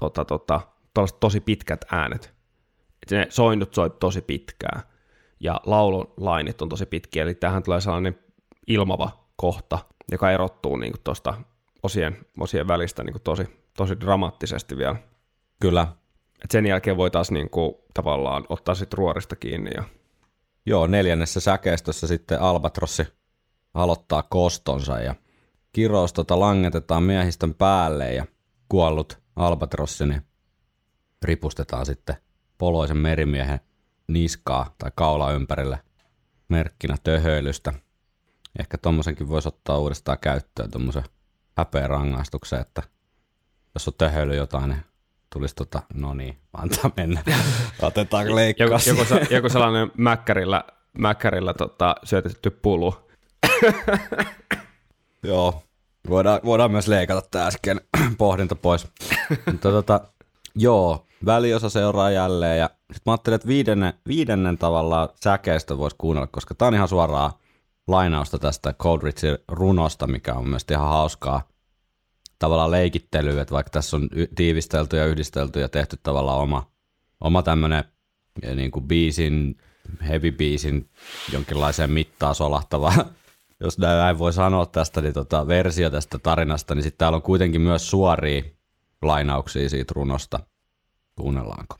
tota, 0.00 0.24
tota, 0.24 0.60
tosi 1.20 1.40
pitkät 1.40 1.84
äänet. 1.92 2.34
Et 3.02 3.10
ne 3.10 3.26
soinnut 3.28 3.74
soi 3.74 3.90
tosi 3.90 4.22
pitkään, 4.22 4.82
ja 5.40 5.60
laulun 5.66 6.12
lainit 6.16 6.62
on 6.62 6.68
tosi 6.68 6.86
pitkiä, 6.86 7.22
eli 7.22 7.34
tähän 7.34 7.62
tulee 7.62 7.80
sellainen 7.80 8.18
ilmava 8.66 9.26
kohta, 9.36 9.78
joka 10.10 10.30
erottuu 10.30 10.76
niin 10.76 10.92
tuosta 11.04 11.34
osien, 11.82 12.26
osien 12.40 12.68
välistä 12.68 13.04
niin 13.04 13.20
tosi, 13.24 13.65
tosi 13.76 14.00
dramaattisesti 14.00 14.76
vielä. 14.76 14.96
Kyllä. 15.60 15.86
Et 16.44 16.50
sen 16.50 16.66
jälkeen 16.66 16.96
voitaisiin 16.96 17.34
niin 17.34 17.50
kuin, 17.50 17.74
tavallaan 17.94 18.44
ottaa 18.48 18.74
sit 18.74 18.94
ruorista 18.94 19.36
kiinni. 19.36 19.70
Ja... 19.74 19.84
Joo, 20.66 20.86
neljännessä 20.86 21.40
säkeistössä 21.40 22.06
sitten 22.06 22.40
Albatrossi 22.40 23.06
aloittaa 23.74 24.22
kostonsa 24.22 25.00
ja 25.00 25.14
kirous 25.72 26.12
tota 26.12 26.40
langetetaan 26.40 27.02
miehistön 27.02 27.54
päälle 27.54 28.14
ja 28.14 28.26
kuollut 28.68 29.18
Albatrossi 29.36 30.06
niin 30.06 30.22
ripustetaan 31.22 31.86
sitten 31.86 32.16
poloisen 32.58 32.96
merimiehen 32.96 33.60
niskaa 34.08 34.74
tai 34.78 34.90
kaula 34.94 35.32
ympärille 35.32 35.78
merkkinä 36.48 36.96
töhöilystä. 37.04 37.72
Ehkä 38.58 38.78
tommosenkin 38.78 39.28
voisi 39.28 39.48
ottaa 39.48 39.78
uudestaan 39.78 40.18
käyttöön 40.18 40.70
tommosen 40.70 41.04
häpeä 41.56 41.86
rangaistuksen, 41.86 42.60
että 42.60 42.82
jos 43.76 43.88
on 43.88 43.94
töhöily 43.98 44.36
jotain, 44.36 44.70
niin 44.70 44.84
tulisi 45.32 45.54
tota, 45.54 45.82
no 45.94 46.14
niin, 46.14 46.38
antaa 46.52 46.90
mennä. 46.96 47.22
Otetaanko 47.82 48.28
Joku, 48.28 48.36
leikkaus? 48.36 48.86
joku, 48.86 49.04
se- 49.04 49.26
joku 49.30 49.48
sellainen 49.48 49.92
mäkkärillä, 49.96 50.64
mäkkärillä 50.98 51.54
tota, 51.54 51.94
syötetty 52.04 52.50
pulu. 52.50 52.94
Joo, 55.22 55.62
voidaan, 56.08 56.40
voidaan 56.44 56.70
myös 56.70 56.88
leikata 56.88 57.28
tämä 57.30 57.46
äsken 57.46 57.80
pohdinta 58.18 58.54
pois. 58.54 58.86
Mutta 59.46 59.70
tota, 59.70 60.00
joo, 60.54 61.06
väliosa 61.26 61.70
seuraa 61.70 62.10
jälleen 62.10 62.58
ja 62.58 62.70
sit 62.92 63.06
mä 63.06 63.12
ajattelin, 63.12 63.34
että 63.34 63.48
viidennen, 63.48 63.94
viidennen 64.08 64.58
tavallaan 64.58 65.08
säkeistä 65.22 65.78
voisi 65.78 65.96
kuunnella, 65.98 66.26
koska 66.26 66.54
tää 66.54 66.68
on 66.68 66.74
ihan 66.74 66.88
suoraa 66.88 67.38
lainausta 67.88 68.38
tästä 68.38 68.72
Cold 68.72 69.02
Richin 69.02 69.38
runosta, 69.48 70.06
mikä 70.06 70.34
on 70.34 70.48
myös 70.48 70.66
ihan 70.70 70.88
hauskaa 70.88 71.42
tavallaan 72.38 72.70
leikittelyä, 72.70 73.42
että 73.42 73.54
vaikka 73.54 73.70
tässä 73.70 73.96
on 73.96 74.08
tiivistelty 74.34 74.96
ja 74.96 75.06
yhdistelty 75.06 75.60
ja 75.60 75.68
tehty 75.68 75.98
tavallaan 76.02 76.38
oma, 76.38 76.70
oma 77.20 77.42
tämmönen 77.42 77.84
ja 78.42 78.54
niin 78.54 78.70
kuin 78.70 78.88
biisin, 78.88 79.58
heavy 80.08 80.32
biisin 80.32 80.90
jonkinlaiseen 81.32 81.90
mittaan 81.90 82.34
solahtava, 82.34 82.92
jos 83.60 83.78
näin 83.78 84.18
voi 84.18 84.32
sanoa 84.32 84.66
tästä, 84.66 85.00
niin 85.00 85.14
tota, 85.14 85.46
versio 85.46 85.90
tästä 85.90 86.18
tarinasta, 86.18 86.74
niin 86.74 86.82
sitten 86.82 86.98
täällä 86.98 87.16
on 87.16 87.22
kuitenkin 87.22 87.60
myös 87.60 87.90
suoria 87.90 88.42
lainauksia 89.02 89.68
siitä 89.68 89.92
runosta. 89.96 90.40
Kuunnellaanko? 91.16 91.76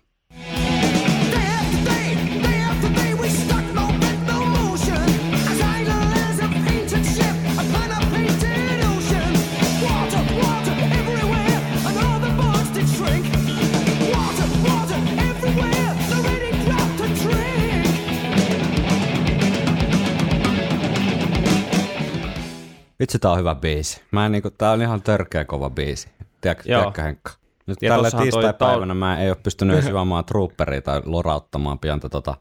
Vitsi, 23.00 23.18
tää 23.18 23.30
on 23.30 23.38
hyvä 23.38 23.54
biisi. 23.54 24.02
Mä 24.10 24.26
en 24.26 24.32
niinku, 24.32 24.50
tää 24.50 24.70
on 24.70 24.82
ihan 24.82 25.02
törkeä 25.02 25.44
kova 25.44 25.70
biisi. 25.70 26.08
Tiedätkö, 26.40 27.02
Henkka? 27.02 27.32
Nyt 27.66 27.82
Ja 27.82 27.90
tällä 27.90 28.10
tiistai-päivänä 28.10 28.94
mä 28.94 29.20
en 29.20 29.28
ole 29.28 29.36
pystynyt 29.42 29.76
edes 29.78 29.90
juomaan 29.90 30.24
trooperia 30.24 30.82
tai 30.82 31.02
lorauttamaan 31.04 31.78
pientä 31.78 32.08
tota 32.08 32.34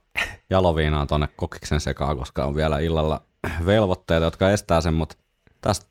jaloviinaa 0.50 1.06
tonne 1.06 1.28
kokiksen 1.36 1.80
sekaan, 1.80 2.18
koska 2.18 2.46
on 2.46 2.56
vielä 2.56 2.80
illalla 2.80 3.22
velvoitteita, 3.66 4.26
jotka 4.26 4.50
estää 4.50 4.82
sen, 4.82 4.94
mutta 4.94 5.16
tästä 5.62 5.86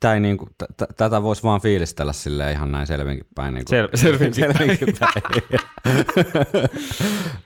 tää 0.00 0.14
ei 0.14 0.20
niinku, 0.20 0.46
t- 0.58 0.76
t- 0.76 0.96
tätä 0.96 1.22
voisi 1.22 1.42
vaan 1.42 1.60
fiilistellä 1.60 2.12
sille 2.12 2.52
ihan 2.52 2.72
näin 2.72 2.86
selvinkin 2.86 3.26
päin. 3.34 3.54
Niinku, 3.54 3.72
Sel- 3.72 3.96
selvinkin 3.96 4.44
päin. 4.44 4.58
selvinkin 4.58 4.94
päin. 5.00 5.22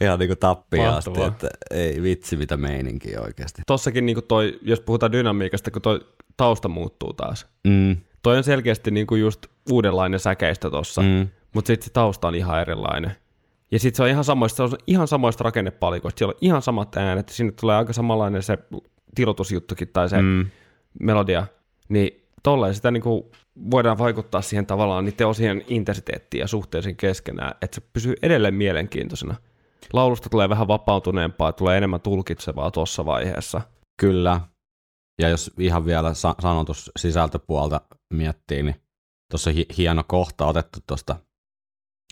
ihan 0.00 0.18
niinku 0.18 0.36
tappia 0.36 0.96
asti, 0.96 1.22
että 1.26 1.48
ei 1.70 2.02
vitsi 2.02 2.36
mitä 2.36 2.56
meininkiä 2.56 3.20
oikeasti. 3.20 3.62
Tossakin 3.66 4.06
niin 4.06 4.24
toi, 4.28 4.58
jos 4.62 4.80
puhutaan 4.80 5.12
dynamiikasta, 5.12 5.70
kun 5.70 5.82
toi 5.82 6.00
tausta 6.36 6.68
muuttuu 6.68 7.12
taas. 7.12 7.46
Mm, 7.64 7.96
Toi 8.22 8.36
on 8.36 8.44
selkeästi 8.44 8.90
niin 8.90 9.06
kuin 9.06 9.20
just 9.20 9.46
uudenlainen 9.70 10.20
säkeistä 10.20 10.70
tossa, 10.70 11.02
mm. 11.02 11.28
mutta 11.54 11.66
sitten 11.66 11.84
se 11.84 11.92
tausta 11.92 12.28
on 12.28 12.34
ihan 12.34 12.60
erilainen. 12.60 13.12
Ja 13.70 13.78
sitten 13.78 13.96
se 13.96 14.02
on 14.02 14.08
ihan 14.08 14.24
samoista, 14.24 14.56
se 14.56 14.62
on 14.62 14.78
ihan 14.86 15.08
samoista 15.08 15.44
rakennepalikoista, 15.44 16.18
siellä 16.18 16.30
on 16.32 16.38
ihan 16.40 16.62
samat 16.62 16.96
äänet, 16.96 17.28
sinne 17.28 17.52
tulee 17.60 17.76
aika 17.76 17.92
samanlainen 17.92 18.42
se 18.42 18.58
tilotusjuttukin 19.14 19.88
tai 19.92 20.08
se 20.08 20.22
mm, 20.22 20.46
melodia, 21.00 21.46
niin 21.88 22.23
tolleen 22.44 22.74
sitä 22.74 22.90
niinku 22.90 23.30
voidaan 23.70 23.98
vaikuttaa 23.98 24.42
siihen 24.42 24.66
tavallaan 24.66 25.04
niiden 25.04 25.26
osien 25.26 25.64
intensiteettiin 25.68 26.40
ja 26.40 26.46
suhteisiin 26.48 26.96
keskenään, 26.96 27.54
että 27.62 27.74
se 27.74 27.88
pysyy 27.92 28.14
edelleen 28.22 28.54
mielenkiintoisena. 28.54 29.34
Laulusta 29.92 30.28
tulee 30.30 30.48
vähän 30.48 30.68
vapautuneempaa, 30.68 31.52
tulee 31.52 31.76
enemmän 31.76 32.00
tulkitsevaa 32.00 32.70
tuossa 32.70 33.06
vaiheessa. 33.06 33.60
Kyllä. 34.00 34.40
Ja 35.22 35.28
jos 35.28 35.50
ihan 35.58 35.86
vielä 35.86 36.14
sa- 36.14 36.34
sanotus 36.42 36.90
sisältöpuolta 36.98 37.80
miettii, 38.14 38.62
niin 38.62 38.76
tuossa 39.30 39.50
hi- 39.50 39.66
hieno 39.78 40.04
kohta 40.06 40.46
otettu 40.46 40.78
tuosta 40.86 41.16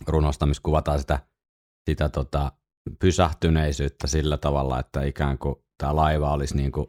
runosta, 0.09 0.47
missä 0.47 0.62
kuvataan 0.62 0.99
sitä, 0.99 1.18
sitä 1.91 2.09
tota 2.09 2.53
pysähtyneisyyttä 2.99 4.07
sillä 4.07 4.37
tavalla, 4.37 4.80
että 4.80 5.03
ikään 5.03 5.39
kuin 5.39 5.55
tämä 5.78 5.97
laiva 5.97 6.33
olisi 6.33 6.57
niin 6.57 6.72
kuin 6.72 6.87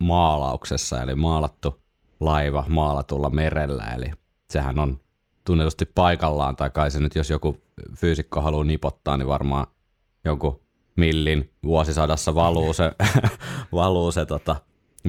maalauksessa, 0.00 1.02
eli 1.02 1.14
maalattu 1.14 1.82
laiva 2.20 2.64
maalatulla 2.68 3.30
merellä, 3.30 3.84
eli 3.84 4.10
sehän 4.50 4.78
on 4.78 5.00
tunnetusti 5.44 5.86
paikallaan, 5.94 6.56
tai 6.56 6.70
kai 6.70 6.90
se 6.90 7.00
nyt, 7.00 7.14
jos 7.14 7.30
joku 7.30 7.56
fyysikko 7.96 8.40
haluaa 8.40 8.64
nipottaa, 8.64 9.16
niin 9.16 9.28
varmaan 9.28 9.66
jonkun 10.24 10.60
millin 10.96 11.50
vuosisadassa 11.64 12.34
valuu 12.34 12.72
se, 12.72 12.92
valuu 13.72 14.12
se 14.12 14.26
tota, 14.26 14.56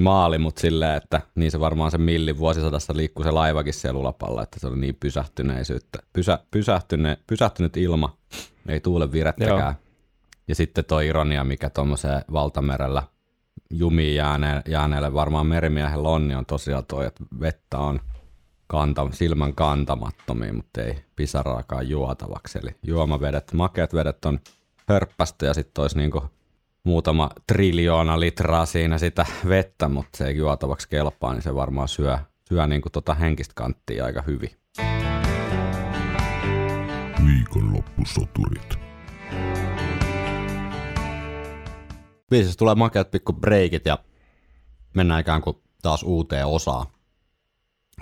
maali, 0.00 0.38
mutta 0.38 0.60
silleen, 0.60 0.96
että 0.96 1.20
niin 1.34 1.50
se 1.50 1.60
varmaan 1.60 1.90
se 1.90 1.98
millin 1.98 2.38
vuosisadassa 2.38 2.96
liikkuu 2.96 3.24
se 3.24 3.30
laivakin 3.30 3.74
siellä 3.74 4.00
ulapalla, 4.00 4.42
että 4.42 4.60
se 4.60 4.66
oli 4.66 4.76
niin 4.76 4.96
pysähtyneisyyttä. 5.00 5.98
Pysä, 6.12 6.38
pysähtyne, 6.50 7.18
pysähtynyt 7.26 7.76
ilma, 7.76 8.16
ei 8.68 8.80
tuule 8.80 9.12
virettäkään. 9.12 9.58
Joo. 9.58 9.74
Ja 10.48 10.54
sitten 10.54 10.84
tuo 10.84 11.00
ironia, 11.00 11.44
mikä 11.44 11.70
tuommoiseen 11.70 12.24
valtamerellä 12.32 13.02
jumiin 13.70 14.14
jääne, 14.14 14.62
jääneelle 14.68 15.14
varmaan 15.14 15.46
merimiehellä 15.46 16.08
on, 16.08 16.28
niin 16.28 16.38
on 16.38 16.46
tosiaan 16.46 16.86
toi, 16.86 17.06
että 17.06 17.24
vettä 17.40 17.78
on 17.78 18.00
kanta, 18.66 19.08
silmän 19.12 19.54
kantamattomia, 19.54 20.52
mutta 20.52 20.82
ei 20.82 21.04
pisaraakaan 21.16 21.88
juotavaksi. 21.88 22.58
Eli 22.62 22.76
juomavedet, 22.82 23.52
makeat 23.52 23.94
vedet 23.94 24.24
on 24.24 24.40
hörppästä 24.88 25.46
ja 25.46 25.54
sitten 25.54 25.82
olisi 25.82 25.98
niinku 25.98 26.22
muutama 26.84 27.30
triljoona 27.46 28.20
litraa 28.20 28.66
siinä 28.66 28.98
sitä 28.98 29.26
vettä, 29.48 29.88
mutta 29.88 30.18
se 30.18 30.26
ei 30.26 30.36
juotavaksi 30.36 30.88
kelpaa, 30.88 31.32
niin 31.32 31.42
se 31.42 31.54
varmaan 31.54 31.88
syö, 31.88 32.18
syö 32.48 32.66
niinku 32.66 32.90
tota 32.90 33.14
henkistä 33.14 33.52
kanttia 33.56 34.04
aika 34.04 34.22
hyvin. 34.22 34.50
Viikonloppusoturit. 37.26 38.81
Biisissä 42.32 42.58
tulee 42.58 42.74
makeat 42.74 43.10
pikku 43.10 43.32
breikit 43.32 43.86
ja 43.86 43.98
mennään 44.94 45.20
ikään 45.20 45.42
kuin 45.42 45.56
taas 45.82 46.02
uuteen 46.02 46.46
osaan. 46.46 46.86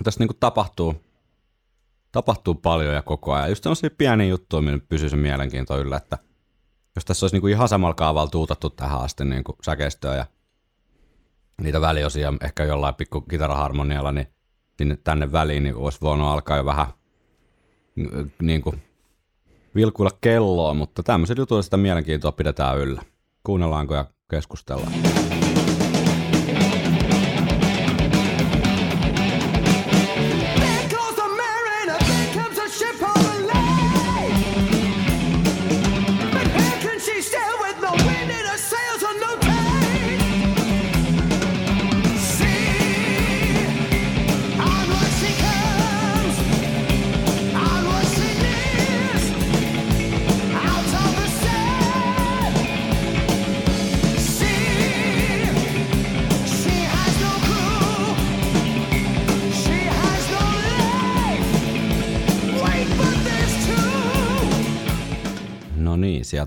Tässä 0.03 0.19
niinku 0.19 0.33
tapahtuu 0.39 0.95
tapahtuu 2.11 2.55
paljon 2.55 2.93
ja 2.93 3.01
koko 3.01 3.33
ajan. 3.33 3.49
Just 3.49 3.63
sellaisia 3.63 3.89
pieniä 3.97 4.27
juttuja, 4.27 4.61
millä 4.61 4.79
pysyy 4.89 5.09
se 5.09 5.15
mielenkiinto 5.15 5.79
yllä, 5.79 5.97
että 5.97 6.17
jos 6.95 7.05
tässä 7.05 7.23
olisi 7.23 7.35
niinku 7.35 7.47
ihan 7.47 7.69
samalla 7.69 7.93
kaavalla 7.93 8.29
tuutattu 8.29 8.69
tähän 8.69 9.01
asti 9.01 9.25
niinku 9.25 9.55
säkeistöä 9.61 10.15
ja 10.15 10.25
niitä 11.61 11.81
väliosia 11.81 12.33
ehkä 12.41 12.63
jollain 12.63 12.95
pikku 12.95 13.21
kitaraharmonialla, 13.21 14.11
niin 14.11 14.27
sinne 14.77 14.97
tänne 15.03 15.31
väliin 15.31 15.63
niin 15.63 15.75
olisi 15.75 16.01
voinut 16.01 16.27
alkaa 16.27 16.57
jo 16.57 16.65
vähän 16.65 16.87
n- 17.95 18.31
niin 18.41 18.61
kuin 18.61 18.83
vilkuilla 19.75 20.17
kelloa, 20.21 20.73
mutta 20.73 21.03
tämmöiset 21.03 21.37
jutut 21.37 21.65
sitä 21.65 21.77
mielenkiintoa 21.77 22.31
pidetään 22.31 22.77
yllä. 22.77 23.01
Kuunnellaanko 23.43 23.95
ja 23.95 24.05
keskustellaan. 24.31 24.93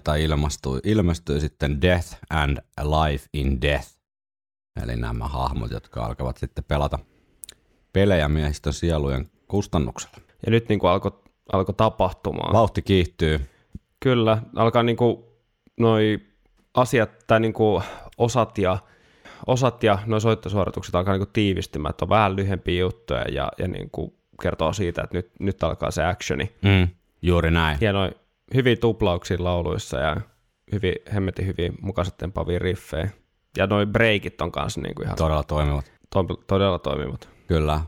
Sieltä 0.04 0.24
ilmastui, 0.24 0.80
ilmestyi 0.84 1.40
sitten 1.40 1.82
Death 1.82 2.16
and 2.30 2.58
Life 2.80 3.26
in 3.32 3.62
Death. 3.62 3.88
Eli 4.82 4.96
nämä 4.96 5.28
hahmot, 5.28 5.70
jotka 5.70 6.04
alkavat 6.04 6.36
sitten 6.36 6.64
pelata 6.64 6.98
pelejä 7.92 8.28
miehistön 8.28 8.72
sielujen 8.72 9.30
kustannuksella. 9.48 10.16
Ja 10.46 10.50
nyt 10.50 10.68
niin 10.68 10.78
kuin 10.78 10.90
alkoi 10.90 11.12
alko 11.52 11.72
tapahtumaan. 11.72 12.52
Vauhti 12.52 12.82
kiihtyy. 12.82 13.40
Kyllä, 14.00 14.42
alkaa 14.56 14.82
niin 14.82 14.96
kuin 14.96 15.24
noi 15.80 16.20
asiat 16.74 17.10
tai 17.26 17.40
niin 17.40 17.52
kuin 17.52 17.82
osat 18.18 18.58
ja, 18.58 18.78
osat 19.46 19.82
ja 19.82 19.98
noi 20.06 20.20
soittosuoritukset 20.20 20.94
alkaa 20.94 21.14
niin 21.14 21.26
kuin 21.26 21.32
tiivistymään, 21.32 21.90
että 21.90 22.04
on 22.04 22.08
vähän 22.08 22.36
lyhempiä 22.36 22.80
juttuja 22.80 23.24
ja, 23.28 23.48
ja 23.58 23.68
niin 23.68 23.90
kuin 23.90 24.14
kertoo 24.42 24.72
siitä, 24.72 25.02
että 25.02 25.16
nyt, 25.16 25.30
nyt 25.40 25.62
alkaa 25.62 25.90
se 25.90 26.04
actioni. 26.04 26.52
Mm, 26.62 26.88
juuri 27.22 27.50
näin. 27.50 27.78
Hienoja, 27.80 28.12
hyviä 28.54 28.76
tuplauksia 28.76 29.36
lauluissa 29.40 29.98
ja 29.98 30.16
hyvin, 30.72 30.94
hemmetin 31.14 31.46
hyvin 31.46 31.74
mukaiset 31.80 32.16
tempaavia 32.16 32.58
riffejä. 32.58 33.10
Ja 33.56 33.66
noi 33.66 33.86
breakit 33.86 34.40
on 34.40 34.52
kanssa 34.52 34.80
niin 34.80 34.94
kuin 34.94 35.06
ihan 35.06 35.16
Todella 35.16 35.42
toimivat. 35.42 35.92
to, 36.10 36.24
todella 36.46 36.78
toimivat. 36.78 37.28
Kyllä. 37.46 37.80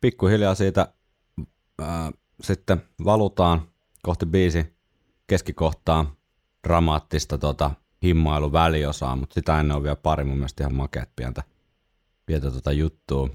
Pikkuhiljaa 0.00 0.54
siitä 0.54 0.92
ää, 1.78 2.12
sitten 2.40 2.82
valutaan 3.04 3.62
kohti 4.02 4.26
biisi 4.26 4.76
keskikohtaa 5.26 6.14
dramaattista 6.68 7.38
tota, 7.38 7.70
himmailu 8.02 8.52
väliosaa, 8.52 9.16
mutta 9.16 9.34
sitä 9.34 9.60
ennen 9.60 9.76
on 9.76 9.82
vielä 9.82 9.96
pari 9.96 10.24
mun 10.24 10.36
mielestä 10.36 10.64
ihan 10.64 10.74
makeat 10.74 11.08
pientä, 11.16 11.42
pientä 12.26 12.50
tota 12.50 12.72
juttua. 12.72 13.28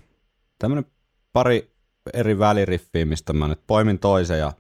Tämmönen 0.59 0.85
pari 1.33 1.71
eri 2.13 2.39
väliriffiä, 2.39 3.05
mistä 3.05 3.33
mä 3.33 3.47
nyt 3.47 3.61
poimin 3.67 3.99
toisen 3.99 4.39
ja 4.39 4.53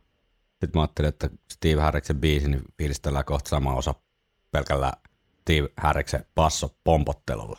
sitten 0.59 0.71
mä 0.73 0.81
ajattelin, 0.81 1.09
että 1.09 1.29
Steve 1.53 1.81
Harriksen 1.81 2.21
biisi, 2.21 2.49
niin 2.49 2.61
fiilistellään 2.77 3.25
kohta 3.25 3.49
sama 3.49 3.73
osa 3.73 3.95
pelkällä 4.51 4.93
Steve 5.41 5.69
Harriksen 5.77 6.25
basso 6.35 6.75
pompottelulla. 6.83 7.57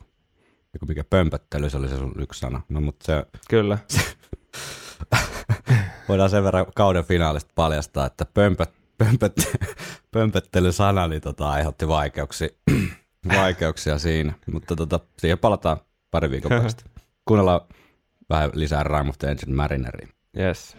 Joku 0.75 0.87
mikä 0.87 1.05
pömpöttely, 1.05 1.71
se 1.71 1.77
oli 1.77 1.89
se 1.89 1.97
sun 1.97 2.15
yksi 2.19 2.41
sana. 2.41 2.61
No 2.69 2.81
mutta 2.81 3.07
se, 3.07 3.27
Kyllä. 3.51 3.79
voidaan 6.09 6.31
sen 6.31 6.45
verran 6.45 6.67
kauden 6.75 7.05
finaalista 7.05 7.53
paljastaa, 7.55 8.07
että 8.07 8.25
pömpöt, 8.25 8.71
pömpöt, 8.99 9.33
pömpöttelysana 10.13 11.09
niin 11.09 11.23
tota, 11.23 11.51
aiheutti 11.51 11.89
vaikeuksia, 11.89 12.49
vaikeuksia 13.37 13.99
siinä. 13.99 14.33
Mutta 14.53 14.77
tota, 14.77 15.01
siihen 15.19 15.39
palataan 15.39 15.77
pari 16.11 16.31
viikon 16.31 16.49
päästä. 16.49 16.83
Kuunnellaan 17.29 17.61
vähän 18.31 18.51
lisää 18.55 18.83
Rime 18.83 19.09
of 19.09 19.19
the 19.19 19.37
Marineria. 19.47 20.09
Yes. 20.39 20.77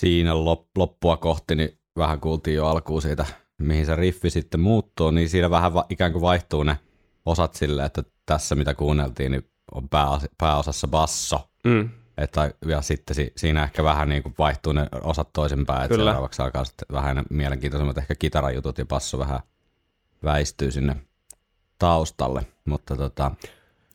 Siinä 0.00 0.32
lop- 0.32 0.70
loppua 0.76 1.16
kohti, 1.16 1.54
niin 1.54 1.78
vähän 1.96 2.20
kuultiin 2.20 2.56
jo 2.56 2.66
alkuun 2.66 3.02
siitä, 3.02 3.26
mihin 3.58 3.86
se 3.86 3.96
riffi 3.96 4.30
sitten 4.30 4.60
muuttuu, 4.60 5.10
niin 5.10 5.28
siinä 5.28 5.50
vähän 5.50 5.74
va- 5.74 5.86
ikään 5.88 6.12
kuin 6.12 6.22
vaihtuu 6.22 6.62
ne 6.62 6.76
osat 7.26 7.54
silleen, 7.54 7.86
että 7.86 8.02
tässä 8.26 8.54
mitä 8.54 8.74
kuunneltiin, 8.74 9.32
niin 9.32 9.50
on 9.74 9.88
pääos- 9.88 10.28
pääosassa 10.38 10.88
basso, 10.88 11.50
Mm. 11.64 11.88
että 12.18 12.54
ja 12.66 12.80
sitten 12.82 13.14
si- 13.14 13.32
siinä 13.36 13.62
ehkä 13.64 13.84
vähän 13.84 14.08
niin 14.08 14.22
kuin 14.22 14.34
vaihtuu 14.38 14.72
ne 14.72 14.86
osat 15.02 15.32
toisinpäin, 15.32 15.82
että 15.84 15.88
Kyllä. 15.94 16.04
seuraavaksi 16.10 16.42
alkaa 16.42 16.64
sitten 16.64 16.86
vähän 16.92 17.22
mielenkiintoisemmat 17.30 17.98
ehkä 17.98 18.14
kitarajutut 18.14 18.78
ja 18.78 18.86
basso 18.86 19.18
vähän 19.18 19.40
väistyy 20.24 20.70
sinne 20.70 20.96
taustalle, 21.78 22.46
mutta 22.64 22.96
tota, 22.96 23.30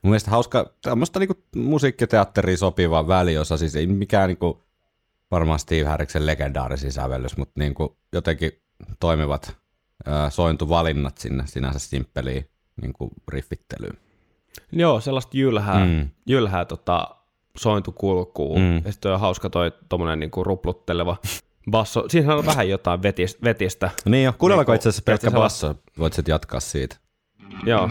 mun 0.02 0.10
mielestä 0.12 0.32
hauska, 0.32 0.74
tämmöistä 0.82 1.20
niinku 1.20 1.44
musiikkiteatteriin 1.56 2.58
sopiva 2.58 3.08
väliosa, 3.08 3.58
siis 3.58 3.76
ei 3.76 3.88
mikään 3.88 4.28
niinku 4.28 4.65
varmaan 5.32 5.60
Steve 5.60 5.84
Harriksen 5.84 6.26
legendaarisi 6.26 6.92
sävellys, 6.92 7.38
mutta 7.38 7.60
niinku 7.60 7.98
jotenkin 8.14 8.52
toimivat 9.00 9.58
ää, 10.06 10.30
sointuvalinnat 10.30 11.18
sinne 11.18 11.44
sinänsä 11.48 11.80
simppeliin 11.80 12.50
niinku 12.82 13.10
riffittelyyn. 13.28 13.98
Joo, 14.72 15.00
sellaista 15.00 15.38
jylhää, 15.38 15.86
Mm. 15.86 16.10
jylhää 16.28 16.66
tota, 16.66 17.16
sointukulkuu. 17.58 18.60
Mm. 18.60 18.76
Ja 18.86 18.92
sitten 18.92 19.12
on 19.14 19.20
hauska 19.20 19.50
toi 19.50 19.72
tommonen 19.90 20.20
niinku 20.20 20.44
ruplutteleva 20.44 21.18
basso. 21.72 22.04
Siinähän 22.10 22.38
on 22.38 22.46
vähän 22.46 22.70
jotain 22.70 23.02
vetistä. 23.04 23.40
vetistä. 23.44 23.90
Niin 24.06 24.24
jo, 24.26 24.34
kuunnellaanko 24.38 24.72
Niinku, 24.72 24.78
itse 24.80 24.90
asiassa 24.90 25.04
pelkkä 25.06 25.32
basso? 25.32 25.76
Voit 26.00 26.14
sitten 26.14 26.34
jatkaa 26.34 26.60
siitä. 26.60 26.96
Joo. 27.66 27.90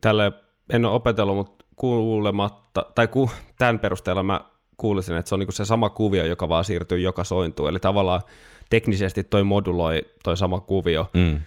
Tälle 0.00 0.32
en 0.70 0.84
ole 0.84 0.94
opetellut, 0.94 1.36
mutta 1.36 1.64
kuulematta, 1.76 2.86
tai 2.94 3.08
ku, 3.08 3.30
tämän 3.58 3.78
perusteella 3.78 4.22
mä 4.22 4.40
kuulisin, 4.76 5.16
että 5.16 5.28
se 5.28 5.34
on 5.34 5.38
niinku 5.38 5.52
se 5.52 5.64
sama 5.64 5.90
kuvio, 5.90 6.24
joka 6.24 6.48
vaan 6.48 6.64
siirtyy 6.64 6.98
joka 7.00 7.24
sointuun. 7.24 7.68
Eli 7.68 7.78
tavallaan 7.80 8.20
teknisesti 8.70 9.24
toi 9.24 9.44
moduloi 9.44 10.02
toi 10.24 10.36
sama 10.36 10.60
kuvio 10.60 11.10
Mm. 11.14 11.40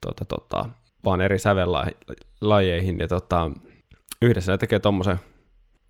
tota, 0.00 0.24
tota, 0.24 0.68
vaan 1.04 1.20
eri 1.20 1.38
sävellajeihin. 1.38 2.98
Ja 2.98 3.08
tota, 3.08 3.50
yhdessä 4.22 4.52
ne 4.52 4.58
tekee 4.58 4.78
tommosen 4.78 5.20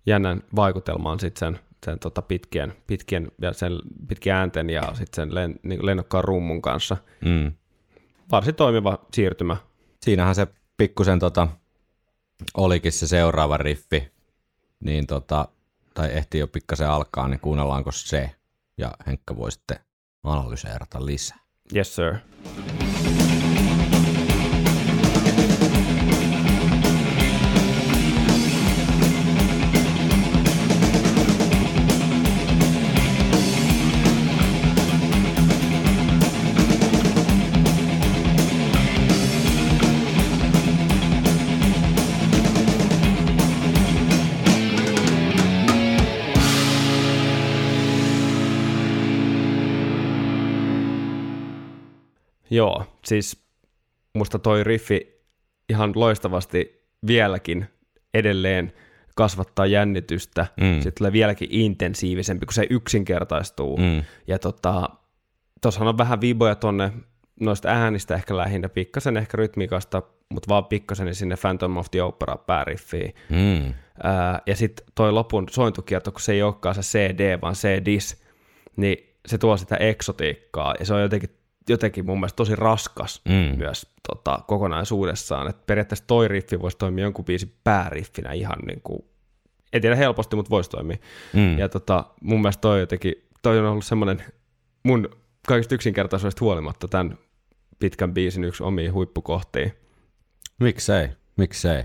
jännän 0.05 0.43
vaikutelman 0.55 1.19
sit 1.19 1.37
sen, 1.37 1.59
sen 1.85 1.99
tota 1.99 2.21
pitkien, 2.21 2.73
pitkien, 2.87 3.31
ja 3.41 3.53
sen 3.53 3.71
pitkien 4.07 4.35
äänten 4.35 4.69
ja 4.69 4.81
sitten 4.81 5.15
sen 5.15 5.35
len, 5.35 5.59
niin 5.63 5.85
lennokkaan 5.85 6.23
rummun 6.23 6.61
kanssa. 6.61 6.97
Mm. 7.25 7.51
Varsin 8.31 8.55
toimiva 8.55 8.99
siirtymä. 9.13 9.57
Siinähän 10.01 10.35
se 10.35 10.47
pikkusen 10.77 11.19
tota, 11.19 11.47
olikin 12.57 12.91
se 12.91 13.07
seuraava 13.07 13.57
riffi, 13.57 14.11
niin 14.79 15.07
tota, 15.07 15.47
tai 15.93 16.13
ehti 16.13 16.37
jo 16.37 16.47
pikkasen 16.47 16.89
alkaa, 16.89 17.27
niin 17.27 17.39
kuunnellaanko 17.39 17.91
se, 17.91 18.31
ja 18.77 18.91
Henkka 19.07 19.37
voi 19.37 19.51
sitten 19.51 19.79
analyseerata 20.23 21.05
lisää. 21.05 21.39
Yes 21.75 21.95
sir. 21.95 22.15
Joo, 52.59 52.85
siis 53.05 53.45
musta 54.13 54.39
toi 54.39 54.63
riffi 54.63 55.23
ihan 55.69 55.91
loistavasti 55.95 56.89
vieläkin 57.07 57.65
edelleen 58.13 58.73
kasvattaa 59.15 59.65
jännitystä. 59.65 60.47
Mm. 60.61 60.81
Se 60.81 60.91
tulee 60.91 61.11
vieläkin 61.11 61.47
intensiivisempi, 61.51 62.45
kun 62.45 62.53
se 62.53 62.67
yksinkertaistuu. 62.69 63.77
Mm. 63.77 64.03
Ja 64.27 64.39
tota, 64.39 64.89
tossahan 65.61 65.87
on 65.87 65.97
vähän 65.97 66.21
viboja 66.21 66.55
tonne 66.55 66.91
noista 67.39 67.69
äänistä 67.69 68.15
ehkä 68.15 68.37
lähinnä, 68.37 68.69
pikkasen 68.69 69.17
ehkä 69.17 69.37
rytmikasta, 69.37 70.01
mutta 70.29 70.49
vaan 70.49 70.65
pikkasen 70.65 71.15
sinne 71.15 71.35
Phantom 71.41 71.77
of 71.77 71.91
the 71.91 72.03
Opera 72.03 72.37
pääriffiin. 72.37 73.15
Mm. 73.29 73.73
Ää, 74.03 74.41
ja 74.45 74.55
sitten 74.55 74.85
toi 74.95 75.11
lopun 75.11 75.47
sointukierto, 75.49 76.11
kun 76.11 76.21
se 76.21 76.31
ei 76.33 76.43
olekaan 76.43 76.75
se 76.75 76.81
CD, 76.81 77.41
vaan 77.41 77.55
CD-dis, 77.55 78.23
niin 78.75 78.97
se 79.25 79.37
tuo 79.37 79.57
sitä 79.57 79.75
eksotiikkaa, 79.75 80.75
ja 80.79 80.85
se 80.85 80.93
on 80.93 81.01
jotenkin, 81.01 81.29
jotenkin 81.69 82.05
mun 82.05 82.19
mielestä 82.19 82.35
tosi 82.35 82.55
raskas 82.55 83.21
Mm. 83.25 83.57
myös 83.57 83.87
tota, 84.09 84.39
kokonaisuudessaan, 84.47 85.49
että 85.49 85.63
periaatteessa 85.65 86.07
toi 86.07 86.27
riffi 86.27 86.59
voisi 86.61 86.77
toimia 86.77 87.03
jonkun 87.03 87.25
biisin 87.25 87.55
pääriffinä 87.63 88.31
ihan 88.33 88.57
niin 88.67 88.81
kuin, 88.81 89.05
en 89.73 89.81
tiedä 89.81 89.95
helposti, 89.95 90.35
mutta 90.35 90.49
voisi 90.49 90.69
toimia. 90.69 90.97
Mm. 91.33 91.57
Ja 91.57 91.69
tota, 91.69 92.05
mun 92.21 92.41
mielestä 92.41 92.61
toi 92.61 92.79
jotenkin, 92.79 93.15
toi 93.41 93.59
on 93.59 93.65
ollut 93.65 93.85
semmoinen 93.85 94.23
mun 94.83 95.09
kaikista 95.47 95.75
yksinkertaisuudesta 95.75 96.45
huolimatta 96.45 96.87
tämän 96.87 97.17
pitkän 97.79 98.13
biisin 98.13 98.43
yksi 98.43 98.63
omiin 98.63 98.93
huippukohtiin. 98.93 99.73
Miksei? 100.59 101.09
Miksei? 101.37 101.83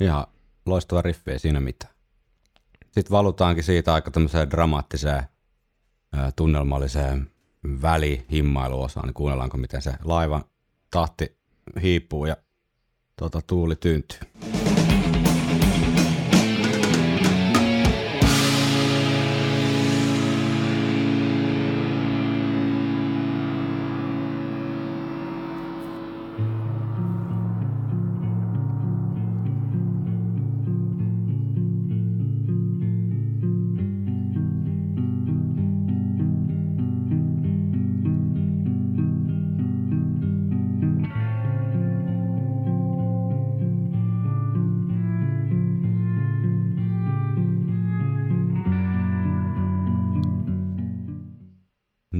Ihan 0.00 0.26
loistava 0.66 1.02
riffi, 1.02 1.30
ei 1.30 1.38
siinä 1.38 1.60
mitään. 1.60 1.92
Sitten 2.84 3.10
valutaankin 3.10 3.64
siitä 3.64 3.94
aika 3.94 4.10
tämmöiseen 4.10 4.50
dramaattiseen, 4.50 5.22
tunnelmalliseen 6.36 7.30
välihimmailuosaan, 7.64 9.06
niin 9.06 9.14
kuunnellaanko 9.14 9.56
miten 9.56 9.82
se 9.82 9.92
laivan 10.04 10.44
tahti 10.90 11.36
hiipuu 11.82 12.26
ja 12.26 12.36
tota, 13.16 13.42
tuuli 13.46 13.76
tyyntyy. 13.76 14.18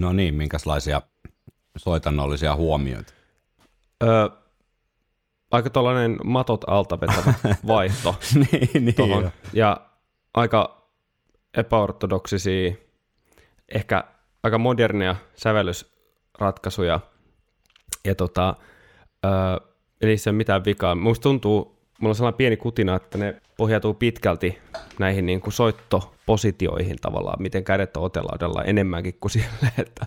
No 0.09 0.12
niin, 0.12 0.34
minkälaisia 0.34 1.02
soitannollisia 1.76 2.56
huomioita? 2.56 3.12
Öö, 4.02 4.28
aika 5.50 5.70
tuollainen 5.70 6.18
matot 6.24 6.64
alta 6.66 7.00
vetävä 7.00 7.34
vaihto 7.66 8.14
niin, 8.34 8.84
niin 8.84 8.94
tohon. 9.06 9.30
Ja 9.52 9.80
aika 10.34 10.88
epäortodoksisia, 11.56 12.72
ehkä 13.68 14.04
aika 14.42 14.59
modernia 14.59 15.16
sävellysratkaisuja. 15.34 17.00
Ja 18.04 18.14
tota, 18.14 18.56
öö, 19.24 19.30
eli 20.00 20.18
se 20.18 20.30
ei 20.30 20.32
ole 20.32 20.36
mitään 20.36 20.64
vikaa. 20.64 20.94
Musta 20.94 21.22
tuntuu, 21.22 21.78
mulla 21.99 22.11
on 22.11 22.14
sellainen 22.14 22.36
pieni 22.36 22.57
kutina, 22.57 22.96
että 22.96 23.18
ne 23.18 23.40
pohjautuu 23.57 23.94
pitkälti 23.94 24.59
näihin 24.99 25.26
niin 25.26 25.40
kuin 25.40 25.53
soittopositioihin 25.53 26.96
tavallaan, 27.01 27.42
miten 27.42 27.64
kädet 27.64 27.96
on 27.96 28.03
otelaudella 28.03 28.64
enemmänkin 28.64 29.14
kuin 29.20 29.30
sille, 29.30 29.46
että 29.78 30.07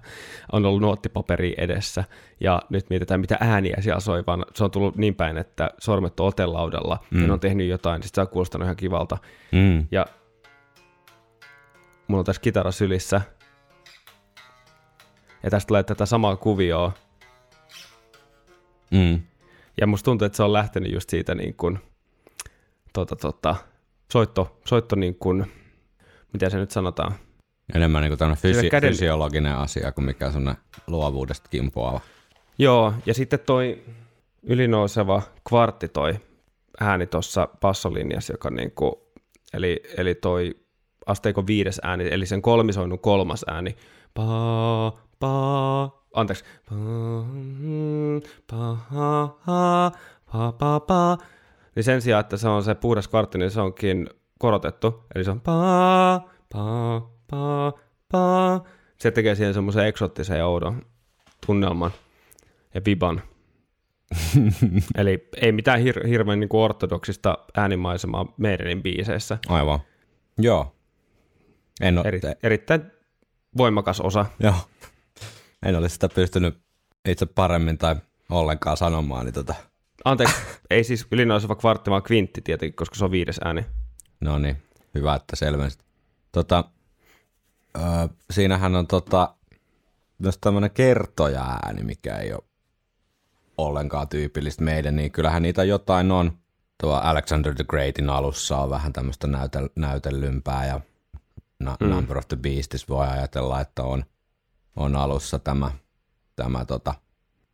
on 0.52 0.66
ollut 0.66 0.82
nuottipaperi 0.82 1.54
edessä. 1.58 2.04
Ja 2.39 2.62
nyt 2.70 2.89
mietitään, 2.89 3.20
mitä 3.20 3.38
ääniä 3.39 3.78
siellä 3.80 4.00
soi, 4.00 4.24
vaan 4.28 4.46
se 4.56 4.64
on 4.64 4.72
tullut 4.72 4.96
niin 4.96 5.16
päin, 5.16 5.38
että 5.38 5.72
sormet 5.80 6.20
on 6.20 6.28
otelaudalla 6.28 7.00
mm. 7.12 7.22
ja 7.22 7.28
ne 7.28 7.34
on 7.34 7.39
tehnyt 7.39 7.68
jotain, 7.70 8.00
niin 8.00 8.08
sit 8.08 8.16
se 8.16 8.22
on 8.22 8.28
kuulostanut 8.28 8.66
ihan 8.66 8.76
kivalta. 8.76 9.18
Mm. 9.52 9.88
Ja 9.92 10.06
mulla 12.08 12.20
on 12.20 12.26
tässä 12.26 12.42
kitara 12.42 12.72
sylissä. 12.72 13.22
Ja 15.44 15.50
tästä 15.50 15.68
tulee 15.68 15.84
tätä 15.84 16.06
samaa 16.06 16.36
kuvioa. 16.36 16.92
Mm. 18.92 19.22
Ja 19.82 19.88
musta 19.88 20.06
tuntuu, 20.06 20.26
että 20.26 20.36
se 20.36 20.44
on 20.44 20.54
lähtenyt 20.54 20.94
just 20.94 21.10
siitä 21.10 21.36
niin 21.36 21.54
kuin, 21.54 21.80
tota, 22.94 23.16
tota, 23.16 23.56
soitto, 24.12 24.60
soitto 24.66 24.96
niin 24.96 25.16
kuin, 25.16 25.52
miten 26.34 26.52
se 26.52 26.58
nyt 26.58 26.72
sanotaan, 26.72 27.16
Enemmän 27.76 28.04
niin 28.04 28.18
Sillä 28.18 28.62
fysi- 28.62 28.70
käden- 28.70 28.90
fysiologinen 28.90 29.56
asia 29.56 29.92
kuin 29.92 30.06
mikä 30.06 30.32
semmoinen 30.32 30.62
luovuudesta 30.88 31.50
kimpoava. 31.50 32.02
Joo, 32.58 32.94
ja 33.06 33.14
sitten 33.14 33.40
toi 33.40 33.84
ylinouseva 34.44 35.22
kvartti 35.50 35.88
toi 35.88 36.20
ääni 36.80 37.08
tuossa 37.08 37.48
bassolinjassa, 37.62 38.34
joka 38.34 38.50
niinku, 38.50 39.12
eli, 39.54 39.84
eli 39.98 40.16
toi 40.16 40.56
asteikon 41.06 41.48
viides 41.48 41.80
ääni, 41.84 42.08
eli 42.12 42.26
sen 42.26 42.42
kolmisoinnun 42.42 43.00
kolmas 43.00 43.46
ääni, 43.48 43.76
pa, 44.14 44.92
pa, 45.20 46.01
anteeksi, 46.14 46.43
niin 51.76 51.84
sen 51.84 52.01
sijaan, 52.01 52.20
että 52.22 52.38
se 52.38 52.47
on 52.47 52.64
se 52.64 52.76
puhdas 52.76 53.07
kvartti, 53.07 53.38
niin 53.38 53.51
se 53.51 53.62
onkin 53.62 54.09
korotettu, 54.39 55.03
eli 55.16 55.24
se 55.24 55.32
on 55.32 55.41
pa, 55.41 56.22
pa, 56.53 57.01
pa, 57.32 57.74
pa, 58.12 58.62
se 58.97 59.12
tekee 59.12 59.36
siihen 59.36 59.53
semmoisen 59.53 59.86
eksoottisen 59.88 60.38
ja 60.38 60.47
oudon 60.47 60.82
tunnelman 61.45 61.91
ja 62.74 62.82
viban. 62.86 63.22
Eli 64.97 65.30
ei 65.41 65.51
mitään 65.51 65.80
hir- 65.80 66.07
hirveän 66.07 66.39
niin 66.39 66.49
kuin 66.49 66.62
ortodoksista 66.62 67.38
äänimaisemaa 67.57 68.34
meidänin 68.38 68.84
biiseissä. 68.84 69.38
Aivan. 69.47 69.80
Joo. 70.38 70.76
En 71.82 71.97
ole, 71.97 72.07
Eri, 72.07 72.22
erittäin 72.43 72.82
voimakas 73.57 74.01
osa. 74.01 74.26
joo. 74.39 74.55
En 75.66 75.76
olisi 75.76 75.93
sitä 75.93 76.09
pystynyt 76.09 76.57
itse 77.07 77.26
paremmin 77.26 77.78
tai 77.78 77.95
ollenkaan 78.30 78.78
sanomaan. 78.78 79.26
Niin 79.26 79.34
tota. 79.34 79.55
Anteeksi, 80.05 80.36
ei 80.70 80.84
siis 80.84 81.07
ylinouseva 81.12 81.55
kvartti, 81.55 81.91
vaan 81.91 82.03
kvintti 82.03 82.41
tietenkin, 82.41 82.76
koska 82.76 82.95
se 82.95 83.05
on 83.05 83.12
viides 83.12 83.39
ääni. 83.45 83.66
No 84.22 84.39
niin, 84.39 84.57
hyvä, 84.95 85.16
että 85.16 85.36
selvensit. 85.36 85.86
Tota, 86.32 86.64
öö, 87.78 87.84
siinähän 88.32 88.76
on 88.76 88.88
tota, 88.88 89.36
myös 90.18 90.38
tämmöinen 90.38 90.72
kertoja-ääni, 90.72 91.84
mikä 91.84 92.18
ei 92.18 92.34
ole 92.34 92.43
ollenkaan 93.57 94.07
tyypillistä 94.07 94.64
meidän, 94.64 94.95
niin 94.95 95.12
kyllähän 95.12 95.41
niitä 95.41 95.64
jotain 95.64 96.12
on. 96.12 96.38
Tuo 96.82 96.93
Alexander 96.93 97.55
the 97.55 97.64
Greatin 97.64 98.09
alussa 98.09 98.57
on 98.57 98.70
vähän 98.70 98.93
tämmöistä 98.93 99.28
näytel, 99.28 99.70
näytellympää 99.76 100.66
ja 100.66 100.82
na, 101.59 101.78
mm. 101.80 101.89
Number 101.89 102.18
of 102.18 102.28
the 102.28 102.38
Beastis 102.38 102.89
voi 102.89 103.07
ajatella, 103.07 103.62
että 103.62 103.84
on, 103.84 104.05
on 104.76 104.96
alussa 104.96 105.40
tämä, 105.40 105.72
tämä 106.36 106.66
tota, 106.66 106.94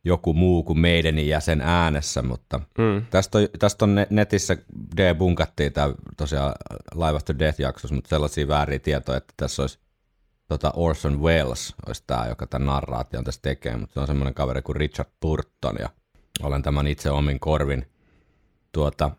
joku 0.04 0.34
muu 0.34 0.62
kuin 0.62 0.78
meidänin 0.78 1.28
jäsen 1.28 1.60
äänessä, 1.60 2.22
mutta 2.22 2.60
Mm. 2.78 3.06
Tästä 3.10 3.38
on, 3.38 3.48
tästä 3.58 3.84
on 3.84 3.94
ne- 3.94 4.06
netissä 4.10 4.56
debunkattiin 4.96 5.72
tämä 5.72 5.94
tosiaan 6.16 6.54
Live 6.94 7.16
After 7.16 7.38
Death-jaksossa, 7.38 7.94
mutta 7.94 8.08
sellaisia 8.08 8.48
vääriä 8.48 8.78
tietoja, 8.78 9.18
että 9.18 9.34
tässä 9.36 9.62
olisi 9.62 9.78
tota 10.48 10.72
Orson 10.76 11.20
Welles, 11.20 11.74
olisi 11.86 12.04
tämä, 12.06 12.26
joka 12.26 12.46
tämän 12.46 12.66
narraation 12.66 13.24
tässä 13.24 13.42
tekee, 13.42 13.76
mutta 13.76 13.94
se 13.94 14.00
on 14.00 14.06
semmoinen 14.06 14.34
kaveri 14.34 14.62
kuin 14.62 14.76
Richard 14.76 15.08
Burton, 15.20 15.76
ja 15.80 15.88
olen 16.42 16.62
tämän 16.62 16.86
itse 16.86 17.10
omin 17.10 17.40
korvin 17.40 17.86
tuota, 18.72 19.10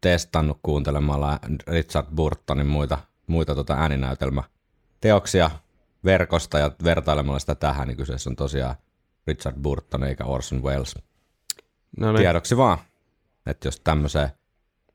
testannut 0.00 0.58
kuuntelemalla 0.62 1.38
Richard 1.66 2.06
Burtonin 2.14 2.66
muita, 2.66 2.98
muita 3.26 3.54
tota 3.54 3.74
ääninäytelmäteoksia 3.74 5.50
verkosta 6.04 6.58
ja 6.58 6.70
vertailemalla 6.84 7.38
sitä 7.38 7.54
tähän, 7.54 7.88
niin 7.88 7.96
kyseessä 7.96 8.30
on 8.30 8.36
tosiaan 8.36 8.74
Richard 9.26 9.56
Burton 9.62 10.04
eikä 10.04 10.24
Orson 10.24 10.62
Welles 10.62 10.94
No 11.96 12.12
niin. 12.12 12.20
tiedoksi 12.20 12.56
vaan, 12.56 12.78
että 13.46 13.68
jos 13.68 13.80
tämmöiseen 13.80 14.28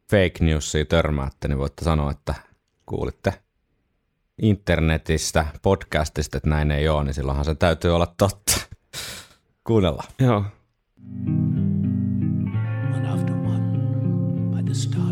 fake 0.09 0.45
newsia 0.45 0.85
törmäätte, 0.85 1.47
niin 1.47 1.57
voitte 1.57 1.85
sanoa, 1.85 2.11
että 2.11 2.33
kuulitte 2.85 3.33
internetistä, 4.41 5.45
podcastista, 5.61 6.37
että 6.37 6.49
näin 6.49 6.71
ei 6.71 6.89
ole, 6.89 7.03
niin 7.03 7.13
silloinhan 7.13 7.45
se 7.45 7.55
täytyy 7.55 7.95
olla 7.95 8.13
totta. 8.17 8.59
Kuunnellaan. 9.67 10.07
Joo. 10.19 10.43
one 12.95 13.09
after 13.09 13.35
one, 13.35 13.77
by 14.51 14.63
the 14.63 14.73
star-darkened 14.73 15.08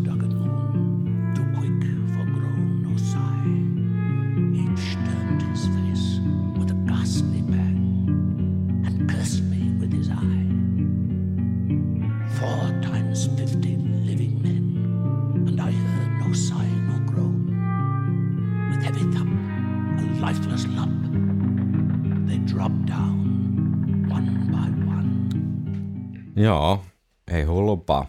Joo, 26.40 26.84
ei 27.32 27.44
hullumpaa 27.44 28.06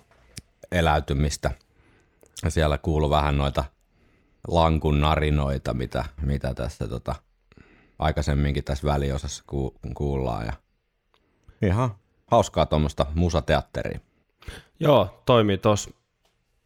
eläytymistä. 0.73 1.51
Ja 2.45 2.51
Siellä 2.51 2.79
kuuluu 2.79 3.11
vähän 3.11 3.39
noita 3.39 3.65
lankun 4.49 5.01
narinoita, 5.01 5.75
mitä, 5.75 6.05
mitä 6.23 6.55
tässä 6.55 6.89
tota, 6.89 7.15
aikaisemminkin 7.99 8.65
tässä 8.65 8.87
väliosassa 8.87 9.45
ku, 9.47 9.75
kuullaan. 9.95 10.47
Ja 10.47 10.53
ihan 11.63 11.91
hauskaa 12.27 12.67
tuommoista 12.67 13.07
musateatteria. 13.15 14.01
Joo, 14.81 15.23
toimii 15.27 15.59
tos 15.59 15.91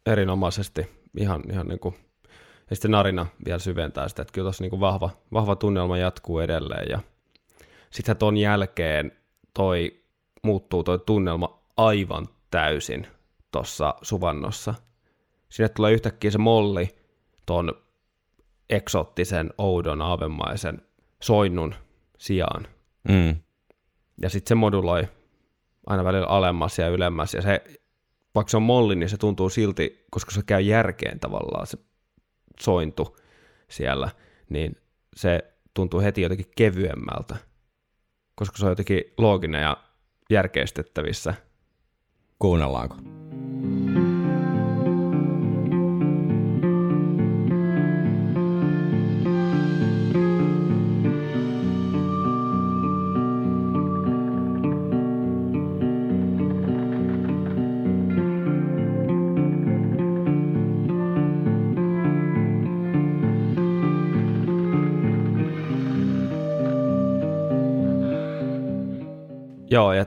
erinomaisesti. 0.05 0.89
Ihan, 1.17 1.43
ihan 1.51 1.67
niin 1.67 1.79
kuin, 1.79 1.95
ja 2.69 2.75
sitten 2.75 2.91
narina 2.91 3.25
vielä 3.45 3.59
syventää 3.59 4.09
sitä, 4.09 4.21
että 4.21 4.31
kyllä 4.31 4.45
tuossa 4.45 4.63
niin 4.63 4.79
vahva, 4.79 5.09
vahva 5.33 5.55
tunnelma 5.55 5.97
jatkuu 5.97 6.39
edelleen. 6.39 6.89
Ja 6.89 6.99
sitten 7.91 8.17
ton 8.17 8.37
jälkeen 8.37 9.11
toi 9.53 10.02
muuttuu 10.43 10.83
toi 10.83 10.99
tunnelma 10.99 11.59
aivan 11.77 12.27
täysin 12.51 13.07
tuossa 13.51 13.95
suvannossa. 14.01 14.73
Sinne 15.49 15.69
tulee 15.69 15.93
yhtäkkiä 15.93 16.31
se 16.31 16.37
molli 16.37 16.95
ton 17.45 17.73
eksoottisen, 18.69 19.53
oudon, 19.57 20.01
aavemaisen 20.01 20.81
soinnun 21.21 21.75
sijaan. 22.17 22.67
Mm. 23.09 23.35
Ja 24.21 24.29
sitten 24.29 24.49
se 24.49 24.55
moduloi 24.55 25.07
aina 25.87 26.03
välillä 26.03 26.27
alemmas 26.27 26.79
ja 26.79 26.87
ylemmäs. 26.87 27.33
Ja 27.33 27.41
se, 27.41 27.63
vaikka 28.35 28.49
se 28.49 28.57
on 28.57 28.63
molli, 28.63 28.95
niin 28.95 29.09
se 29.09 29.17
tuntuu 29.17 29.49
silti, 29.49 30.05
koska 30.11 30.31
se 30.31 30.41
käy 30.45 30.61
järkeen 30.61 31.19
tavallaan 31.19 31.67
se 31.67 31.77
sointu 32.59 33.17
siellä, 33.69 34.09
niin 34.49 34.75
se 35.15 35.53
tuntuu 35.73 35.99
heti 35.99 36.21
jotenkin 36.21 36.51
kevyemmältä, 36.55 37.35
koska 38.35 38.57
se 38.57 38.65
on 38.65 38.71
jotenkin 38.71 39.03
looginen 39.17 39.61
ja 39.61 39.82
järkeistettävissä. 40.29 41.33
Kuunnellaanko? 42.39 42.95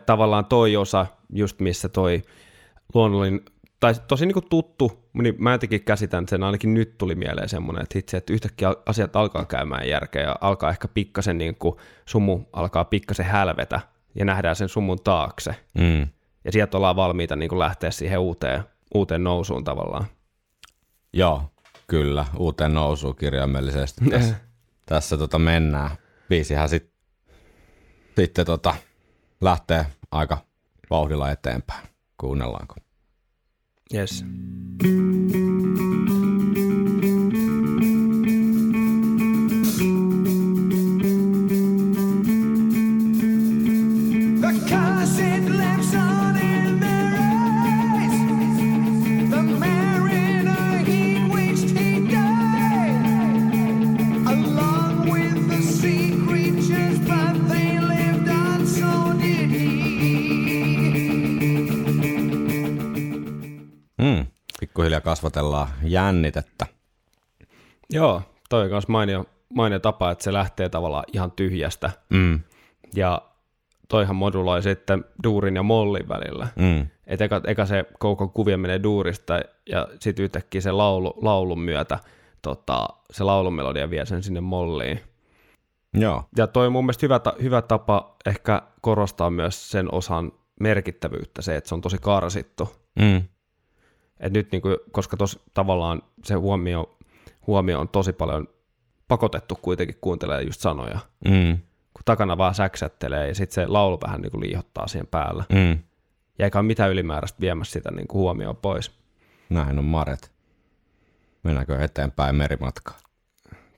Tavallaan 0.06 0.44
toi 0.44 0.76
osa, 0.76 1.06
just 1.32 1.60
missä 1.60 1.88
toi 1.88 2.22
luonnollinen, 2.94 3.40
tai 3.80 3.94
tosi 4.08 4.26
niin 4.26 4.34
kuin 4.34 4.48
tuttu, 4.50 5.08
niin 5.22 5.34
mä 5.38 5.52
jotenkin 5.52 5.84
käsitän 5.84 6.28
sen, 6.28 6.42
ainakin 6.42 6.74
nyt 6.74 6.98
tuli 6.98 7.14
mieleen 7.14 7.48
semmoinen, 7.48 7.82
että 7.82 7.98
itse, 7.98 8.16
että 8.16 8.32
yhtäkkiä 8.32 8.74
asiat 8.86 9.16
alkaa 9.16 9.44
käymään 9.44 9.88
järkeä 9.88 10.22
ja 10.22 10.36
alkaa 10.40 10.70
ehkä 10.70 10.88
pikkasen 10.88 11.38
niin 11.38 11.54
kuin 11.54 11.76
sumu 12.06 12.40
alkaa 12.52 12.84
pikkasen 12.84 13.26
hälvetä 13.26 13.80
ja 14.14 14.24
nähdään 14.24 14.56
sen 14.56 14.68
sumun 14.68 14.98
taakse. 15.04 15.54
Mm. 15.78 16.08
Ja 16.44 16.52
sieltä 16.52 16.76
ollaan 16.76 16.96
valmiita 16.96 17.36
niin 17.36 17.48
kuin 17.48 17.58
lähteä 17.58 17.90
siihen 17.90 18.18
uuteen, 18.18 18.62
uuteen 18.94 19.24
nousuun 19.24 19.64
tavallaan. 19.64 20.04
Joo, 21.12 21.42
kyllä. 21.86 22.26
Uuteen 22.36 22.74
nousuun 22.74 23.16
kirjaimellisesti 23.16 24.04
tässä, 24.10 24.34
tässä 24.86 25.16
tota 25.16 25.38
mennään. 25.38 25.90
Biisihän 26.28 26.68
sit, 26.68 26.90
sitten 28.16 28.46
tota, 28.46 28.74
lähtee 29.40 29.86
aika 30.10 30.38
vauhdilla 30.90 31.30
eteenpäin. 31.30 31.88
Kuunnellaanko? 32.16 32.74
Yes. 33.94 34.24
The 34.82 35.45
jännitettä. 65.90 66.66
Joo, 67.90 68.22
toi 68.48 68.64
on 68.64 68.70
myös 68.70 68.88
mainio, 68.88 69.24
mainio 69.54 69.78
tapa, 69.78 70.10
että 70.10 70.24
se 70.24 70.32
lähtee 70.32 70.68
tavallaan 70.68 71.04
ihan 71.12 71.32
tyhjästä. 71.32 71.90
Mm. 72.10 72.40
Ja 72.94 73.22
toihan 73.88 74.16
moduloi 74.16 74.62
sitten 74.62 75.04
duurin 75.24 75.56
ja 75.56 75.62
mollin 75.62 76.08
välillä. 76.08 76.48
Mm. 76.56 76.86
Et 77.06 77.20
eka, 77.20 77.40
eka 77.46 77.66
se 77.66 77.84
koukon 77.98 78.30
kuvio 78.30 78.58
menee 78.58 78.82
duurista 78.82 79.40
ja 79.68 79.88
sitten 80.00 80.24
yhtäkkiä 80.24 80.60
se 80.60 80.72
laulu, 80.72 81.14
laulun 81.22 81.60
myötä 81.60 81.98
tota, 82.42 82.88
se 83.10 83.24
laulumelodia 83.24 83.90
vie 83.90 84.06
sen 84.06 84.22
sinne 84.22 84.40
molliin. 84.40 85.00
Joo. 85.94 86.24
Ja 86.36 86.46
toi 86.46 86.66
on 86.66 86.72
mun 86.72 86.84
mielestä 86.84 87.04
hyvä, 87.04 87.20
hyvä 87.42 87.62
tapa 87.62 88.16
ehkä 88.26 88.62
korostaa 88.80 89.30
myös 89.30 89.70
sen 89.70 89.94
osan 89.94 90.32
merkittävyyttä, 90.60 91.42
se, 91.42 91.56
että 91.56 91.68
se 91.68 91.74
on 91.74 91.80
tosi 91.80 91.98
karsittu. 91.98 92.68
Mm. 93.00 93.22
Et 94.20 94.32
nyt 94.32 94.52
niinku, 94.52 94.68
koska 94.92 95.16
tos, 95.16 95.38
tavallaan 95.54 96.02
se 96.24 96.34
huomio, 96.34 96.98
huomio 97.46 97.80
on 97.80 97.88
tosi 97.88 98.12
paljon 98.12 98.48
pakotettu 99.08 99.58
kuitenkin 99.62 99.96
kuuntelemaan 100.00 100.46
just 100.46 100.60
sanoja, 100.60 100.98
Mm. 101.24 101.58
kun 101.92 102.02
takana 102.04 102.38
vaan 102.38 102.54
säksättelee 102.54 103.28
ja 103.28 103.34
sitten 103.34 103.54
se 103.54 103.66
laulu 103.66 103.98
vähän 104.06 104.20
niinku 104.20 104.40
liihottaa 104.40 104.86
siihen 104.88 105.06
päällä. 105.06 105.44
Mm. 105.52 105.78
Ja 106.38 106.44
eikä 106.44 106.58
ole 106.58 106.66
mitään 106.66 106.90
ylimääräistä 106.90 107.40
viemässä 107.40 107.72
sitä 107.72 107.90
niinku 107.90 108.18
huomioon 108.18 108.56
pois. 108.56 108.90
Näin 109.50 109.78
on 109.78 109.84
Maret. 109.84 110.32
Mennäänkö 111.42 111.84
eteenpäin 111.84 112.34
merimatkaan? 112.36 113.00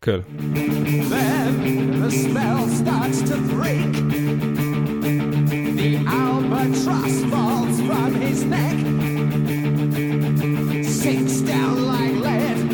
Kyllä. 0.00 0.24
Then 1.08 1.90
the 2.00 2.10
spell 2.10 2.66
starts 2.68 3.22
to 3.22 3.36
break. 3.56 3.92
The 5.76 5.98
albatross 6.06 7.24
falls 7.30 7.82
from 7.86 8.14
his 8.14 8.44
neck, 8.46 8.78
sinks 11.08 11.40
down 11.40 11.86
like 11.86 12.12
lead 12.26 12.70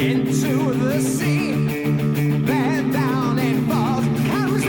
into 0.00 0.72
the 0.74 1.00
sea. 1.00 1.50
Then 2.46 2.92
down 2.92 3.36
it 3.40 3.58
falls, 3.68 4.06
comes 4.30 4.64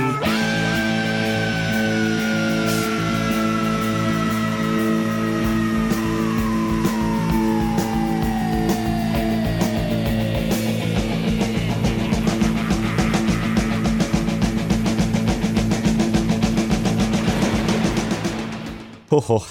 the. 19.10 19.46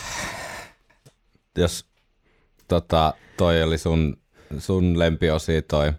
Jos 1.54 1.87
tota, 2.68 3.14
toi 3.36 3.62
oli 3.62 3.78
sun, 3.78 4.16
sun 4.58 4.98
lempiosi, 4.98 5.62
toi 5.62 5.92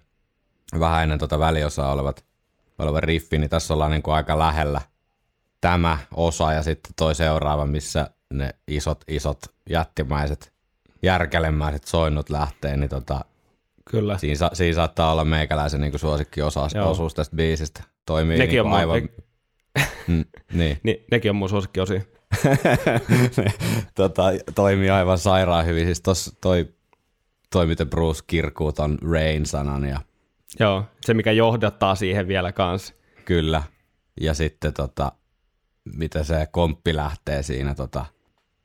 vähän 0.80 1.04
ennen 1.04 1.20
tota 1.20 1.40
väliosaa 1.40 1.92
olevat, 1.92 2.26
oleva 2.80 3.00
riffi, 3.00 3.38
niin 3.38 3.50
tässä 3.50 3.74
ollaan 3.74 3.92
niinku 3.92 4.12
aika 4.12 4.40
lähellä 4.40 4.82
tämä 5.62 5.98
osa 6.16 6.54
ja 6.54 6.64
sitten 6.64 6.92
toi 6.98 7.16
seuraava, 7.16 7.66
missä 7.66 8.10
ne 8.34 8.50
isot, 8.68 9.04
isot 9.08 9.40
jättimäiset 9.70 10.54
järkelemäiset 11.04 11.84
soinnut 11.84 12.30
lähtee, 12.30 12.78
niin 12.78 12.90
tota, 12.90 13.26
Kyllä. 13.92 14.18
siinä, 14.18 14.50
siinä 14.54 14.76
saattaa 14.76 15.12
olla 15.12 15.26
meikäläisen 15.26 15.82
niinku 15.82 15.98
suosikkiosuus 15.98 16.74
Joo. 16.74 16.92
osuus 16.92 17.14
tästä 17.14 17.36
biisistä. 17.36 17.84
Toimii 18.06 18.38
Nekin 18.38 18.50
niinku 18.56 18.68
on 18.68 18.72
mun- 18.72 18.80
aivan... 18.80 19.02
ne- 19.02 19.10
Mm, 20.08 20.26
niin. 20.54 20.80
Niin, 20.84 21.06
nekin 21.12 21.30
on 21.32 21.36
mun 21.36 21.50
suosikkiosia. 21.50 22.02
tota, 23.96 24.24
toimii 24.56 24.90
aivan 24.90 25.18
sairaan 25.18 25.66
hyvin. 25.66 25.86
Siis 25.86 26.02
tos, 26.02 26.38
toi, 26.42 26.74
toi, 27.52 27.68
miten 27.68 27.90
Bruce 27.90 28.24
kirkuu 28.28 28.72
ton 28.72 28.98
Rain-sanan 29.12 29.86
ja 29.86 30.02
Joo, 30.60 30.84
se 31.02 31.14
mikä 31.14 31.32
johdattaa 31.32 31.96
siihen 31.96 32.28
vielä 32.28 32.52
kanssa. 32.52 32.94
kyllä. 33.26 33.64
Ja 34.22 34.34
sitten 34.34 34.74
tota, 34.74 35.12
miten 35.96 36.26
se 36.26 36.48
komppi 36.52 36.96
lähtee 36.96 37.44
siinä 37.44 37.76
tota, 37.76 38.06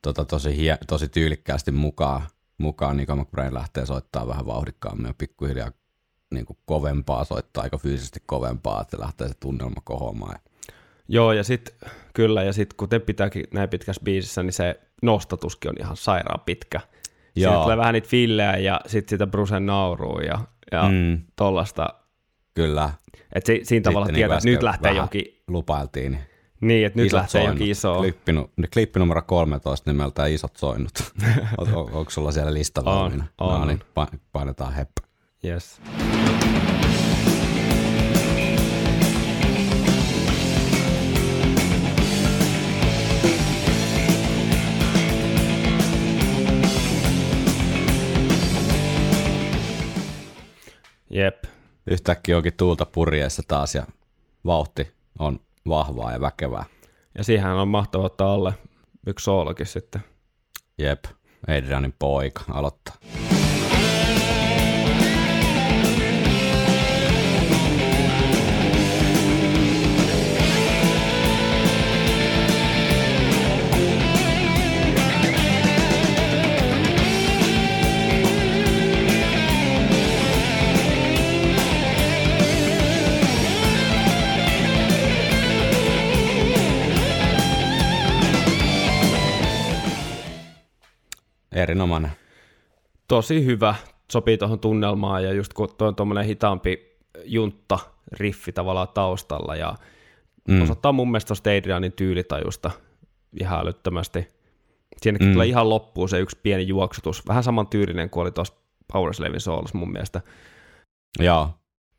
tota, 0.01 0.25
tosi, 0.25 0.57
hie, 0.57 0.77
tosi 0.87 1.07
tyylikkäästi 1.07 1.71
mukaan. 1.71 2.21
mukaan 2.57 2.97
Nico 2.97 3.15
McBrain 3.15 3.53
lähtee 3.53 3.85
soittaa 3.85 4.27
vähän 4.27 4.45
vauhdikkaammin 4.45 5.07
ja 5.07 5.13
pikkuhiljaa 5.17 5.71
niin 6.33 6.45
kuin 6.45 6.57
kovempaa 6.65 7.23
soittaa, 7.23 7.63
aika 7.63 7.77
fyysisesti 7.77 8.19
kovempaa, 8.25 8.81
että 8.81 8.99
lähtee 8.99 9.27
se 9.27 9.33
tunnelma 9.39 9.81
kohoamaan. 9.83 10.39
Joo, 11.07 11.31
ja 11.31 11.43
sitten 11.43 11.75
kyllä, 12.13 12.43
ja 12.43 12.53
sitten 12.53 12.77
kuten 12.77 13.01
pitääkin 13.01 13.43
näin 13.53 13.69
pitkässä 13.69 14.01
biisissä, 14.03 14.43
niin 14.43 14.53
se 14.53 14.79
nostatuskin 15.01 15.69
on 15.71 15.75
ihan 15.79 15.97
sairaan 15.97 16.39
pitkä. 16.45 16.79
Joo. 17.35 17.53
Joo. 17.53 17.63
tulee 17.63 17.77
vähän 17.77 17.93
niitä 17.93 18.07
fillejä 18.07 18.57
ja 18.57 18.81
sitten 18.85 19.09
sitä 19.09 19.27
Brusen 19.27 19.65
nauruu 19.65 20.19
ja, 20.19 20.39
ja 20.71 20.89
mm. 20.89 21.21
Tollasta. 21.35 21.87
Kyllä. 22.53 22.89
Että 23.35 23.47
si, 23.47 23.59
siinä 23.63 23.83
tavalla 23.83 24.05
Sitten 24.05 24.15
tietää, 24.15 24.37
niin 24.37 24.37
että 24.37 24.49
nyt 24.49 24.63
lähtee 24.63 24.91
johonkin, 24.93 25.41
Lupailtiin. 25.47 26.11
Niin 26.11 26.21
niin, 26.61 26.85
että 26.85 26.99
nyt 26.99 27.05
isot 27.05 27.17
lähtee 27.17 27.31
soinnut. 27.31 27.47
johonkin 27.47 27.71
isoon. 27.71 27.97
Klippi, 27.97 28.31
nu- 28.33 28.49
klippi 28.73 28.99
numero 28.99 29.21
13 29.21 29.91
nimeltään 29.91 30.31
Isot 30.31 30.55
soinnut. 30.57 30.91
on, 31.57 31.73
on, 31.73 31.91
onko 31.91 32.09
sulla 32.11 32.31
siellä 32.31 32.53
lista 32.53 32.81
On, 32.81 32.85
valmiina? 32.85 33.25
on. 33.37 33.59
No 33.59 33.65
niin, 33.65 33.79
pa- 33.79 34.17
painetaan 34.31 34.73
heppä. 34.73 35.01
Yes. 35.45 35.81
Jep. 51.15 51.43
Yhtäkkiä 51.87 52.37
onkin 52.37 52.53
tuulta 52.57 52.85
purjeessa 52.85 53.43
taas 53.47 53.75
ja 53.75 53.85
vauhti 54.45 54.91
on 55.19 55.39
vahvaa 55.67 56.11
ja 56.11 56.21
väkevää. 56.21 56.65
Ja 57.17 57.23
siihen 57.23 57.47
on 57.47 57.67
mahtava 57.67 58.03
ottaa 58.03 58.33
alle 58.33 58.53
yksi 59.07 59.23
soolokin 59.23 59.65
sitten. 59.65 60.01
Jep, 60.77 61.05
Adrianin 61.47 61.93
poika 61.99 62.41
aloittaa. 62.51 62.95
Erinomainen. 91.55 92.11
Tosi 93.07 93.45
hyvä, 93.45 93.75
sopii 94.11 94.37
tuohon 94.37 94.59
tunnelmaan 94.59 95.23
ja 95.23 95.33
just 95.33 95.53
kun 95.53 95.69
tuo 95.77 95.87
on 95.87 95.95
tuommoinen 95.95 96.25
hitaampi 96.25 96.97
juntta 97.23 97.79
riffi 98.11 98.51
tavallaan 98.51 98.87
taustalla 98.93 99.55
ja 99.55 99.75
mm. 100.47 100.61
osoittaa 100.61 100.91
mun 100.91 101.11
mielestä 101.11 101.27
tuosta 101.27 101.49
Adrianin 101.49 101.93
tyylitajusta 101.93 102.71
ihan 103.39 103.59
älyttömästi. 103.59 104.27
Siinäkin 105.01 105.27
mm. 105.27 105.33
tulee 105.33 105.47
ihan 105.47 105.69
loppuun 105.69 106.09
se 106.09 106.19
yksi 106.19 106.39
pieni 106.43 106.67
juoksutus, 106.67 107.27
vähän 107.27 107.43
saman 107.43 107.67
tyylinen 107.67 108.09
kuin 108.09 108.21
oli 108.21 108.31
tuossa 108.31 108.53
Powerslavin 108.93 109.41
soolossa 109.41 109.77
mun 109.77 109.91
mielestä. 109.91 110.21
Joo, 111.19 111.49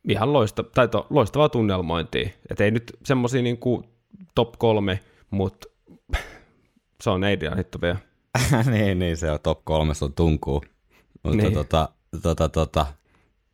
Ihan 0.08 0.32
loista, 0.32 0.62
tai 0.62 0.88
to, 0.88 1.06
loistavaa 1.10 1.48
tunnelmointia. 1.48 2.28
Et 2.50 2.60
ei 2.60 2.70
nyt 2.70 2.96
semmosia 3.04 3.42
niinku 3.42 3.84
top 4.34 4.54
kolme, 4.58 5.00
mutta 5.30 5.68
se 7.02 7.10
on 7.10 7.24
Adrian 7.24 7.56
hitto 7.56 7.80
vielä. 7.80 7.98
niin, 8.72 8.98
niin, 8.98 9.16
se 9.16 9.30
on 9.30 9.38
top 9.42 9.64
kolmessa 9.64 10.04
on 10.04 10.12
tunkuu. 10.12 10.64
Mutta 11.22 11.36
Niin. 11.42 11.54
tota, 11.54 11.88
tota, 12.22 12.48
tota, 12.48 12.86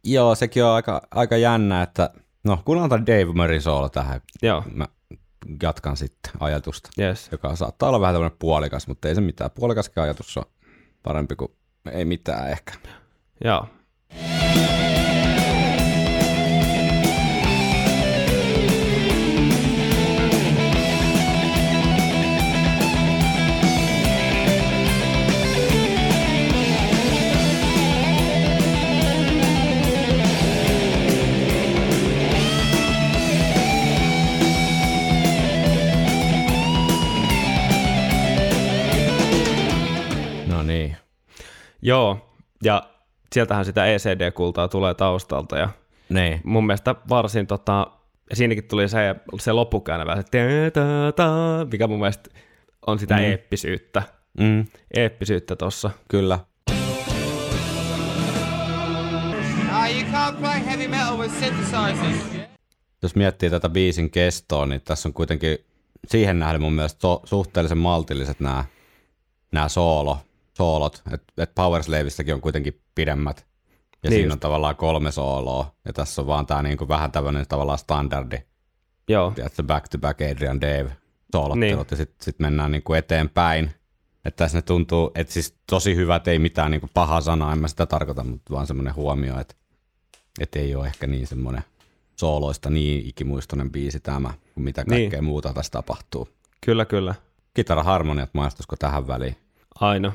joo, 0.05 0.35
sekin 0.35 0.64
on 0.64 0.70
aika, 0.70 1.03
aika 1.11 1.37
jännä, 1.37 1.83
että 1.83 2.11
no 2.45 2.59
kuunnellaan 2.64 3.07
Dave 3.07 3.24
Murrayn 3.24 3.62
soolo 3.62 3.89
tähän. 3.89 4.20
Joo, 4.43 4.64
Mä 4.74 4.87
jatkan 5.62 5.97
sitten 5.97 6.33
ajatusta, 6.41 6.91
yes. 6.99 7.28
joka 7.33 7.57
saattaa 7.57 7.89
olla 7.89 8.01
vähän 8.01 8.14
tämmöinen 8.14 8.37
puolikas, 8.39 8.89
mutta 8.89 9.09
ei 9.09 9.14
se 9.14 9.20
mitään. 9.20 9.51
Puolikaskin 9.51 10.03
ajatus 10.03 10.37
on 10.37 10.45
parempi 11.03 11.37
kuin 11.37 11.53
ei 11.93 12.05
mitään 12.05 12.51
ehkä. 12.51 12.72
Joo. 13.45 13.66
Niin. 40.73 40.97
Joo, 41.83 42.37
ja 42.64 42.83
sieltähän 43.33 43.64
sitä 43.64 43.87
ECD-kultaa 43.87 44.68
tulee 44.68 44.95
taustalta 44.95 45.59
ja 45.59 45.68
Niin. 46.09 46.41
mun 46.45 46.66
mielestä 46.66 46.95
varsin 47.09 47.47
tota, 47.47 47.87
ja 48.31 48.37
siinäkin 48.37 48.64
tuli 48.64 48.89
se, 48.89 49.14
se 49.41 49.53
loppukäännä 49.53 50.07
vähän 50.07 50.25
se 50.25 50.31
mikä 51.73 51.87
mun 51.87 51.99
mielestä 51.99 52.31
on 52.87 52.99
sitä 52.99 53.14
mm. 53.16 53.23
eeppisyyttä, 53.23 54.03
Mm, 54.39 54.66
eeppisyyttä 54.95 55.57
tossa. 55.57 55.91
kyllä. 56.09 56.39
Ah, 59.70 59.91
you 59.93 60.03
can't 60.12 60.37
play 60.41 60.64
heavy 60.66 60.89
metal 60.89 61.18
with 61.18 61.35
synthesizers. 61.41 62.47
Jos 63.03 63.14
miettii 63.16 63.51
tätä 63.51 63.68
biisin 63.68 64.11
kestoa, 64.11 64.66
niin 64.66 64.81
tässä 64.81 65.09
on 65.09 65.12
kuitenkin 65.12 65.59
siihen 66.07 66.39
nähden 66.39 66.61
mun 66.61 66.73
mielestä 66.73 67.01
so, 67.01 67.20
suhteellisen 67.25 67.79
maltilliset 67.79 68.41
nämä, 68.41 68.64
nämä 69.53 69.68
soolo, 69.68 70.18
soolot. 70.57 71.03
Että 71.13 71.43
et 71.43 71.55
Powerslavistakin 71.55 72.35
on 72.35 72.41
kuitenkin 72.41 72.81
pidemmät. 72.95 73.39
Ja 73.39 73.45
Niin 73.77 74.11
niin 74.11 74.13
siinä 74.13 74.27
just. 74.27 74.33
on 74.33 74.41
tavallaan 74.41 74.77
kolme 74.77 75.11
sooloa. 75.13 75.75
Ja 75.85 75.93
tässä 75.93 76.21
on 76.23 76.27
vaan 76.27 76.47
tämä 76.47 76.63
niinku 76.63 76.89
vähän 76.89 77.13
tämmöinen 77.13 77.47
tavallaan 77.49 77.79
standardi. 77.79 78.37
Joo, 79.09 79.31
Tiedätkö, 79.31 79.63
back 79.63 79.89
to 79.89 79.99
back 79.99 80.21
Adrian 80.21 80.61
Dave 80.61 80.97
soolottelut. 81.33 81.61
Niin. 81.61 81.87
Ja 81.91 81.97
sitten 81.97 82.25
sit 82.25 82.39
mennään 82.39 82.71
niinku 82.71 82.95
eteenpäin. 82.95 83.71
Että 84.25 84.45
tässä 84.45 84.59
ne 84.59 84.63
tuntuu, 84.63 85.11
että 85.15 85.33
siis 85.33 85.55
tosi 85.67 85.97
hyvät, 85.97 86.29
ei 86.29 86.39
mitään 86.39 86.71
niinku 86.71 86.89
pahaa 86.95 87.21
sanaa, 87.21 87.53
en 87.53 87.59
mä 87.59 87.69
sitä 87.69 87.87
tarkoita, 87.87 88.25
mutta 88.25 88.55
vaan 88.55 88.67
semmoinen 88.67 88.95
huomio, 88.95 89.41
että 89.41 89.55
et 90.41 90.57
ei 90.57 90.75
ole 90.75 90.87
ehkä 90.87 91.07
niin 91.07 91.27
semmoinen 91.27 91.63
sooloista 92.17 92.71
niin 92.71 93.07
ikimuistoinen 93.07 93.71
biisi 93.73 94.01
tämä, 94.01 94.35
kuin 94.55 94.65
mitä 94.65 94.85
Niin. 94.87 95.03
kaikkea 95.03 95.23
muuta 95.23 95.53
tässä 95.53 95.71
tapahtuu. 95.73 96.29
kyllä 96.61 96.85
kyllä, 96.85 97.15
Kitaraharmoniat 97.55 98.31
maistuisiko 98.33 98.77
tähän 98.77 99.07
väliin? 99.07 99.37
Aina. 99.83 100.12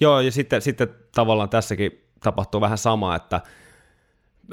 Joo, 0.00 0.20
ja 0.20 0.32
sitten, 0.32 0.62
sitten 0.62 0.88
tavallaan 1.14 1.48
tässäkin 1.48 2.11
tapahtuu 2.22 2.60
vähän 2.60 2.78
sama, 2.78 3.16
että 3.16 3.40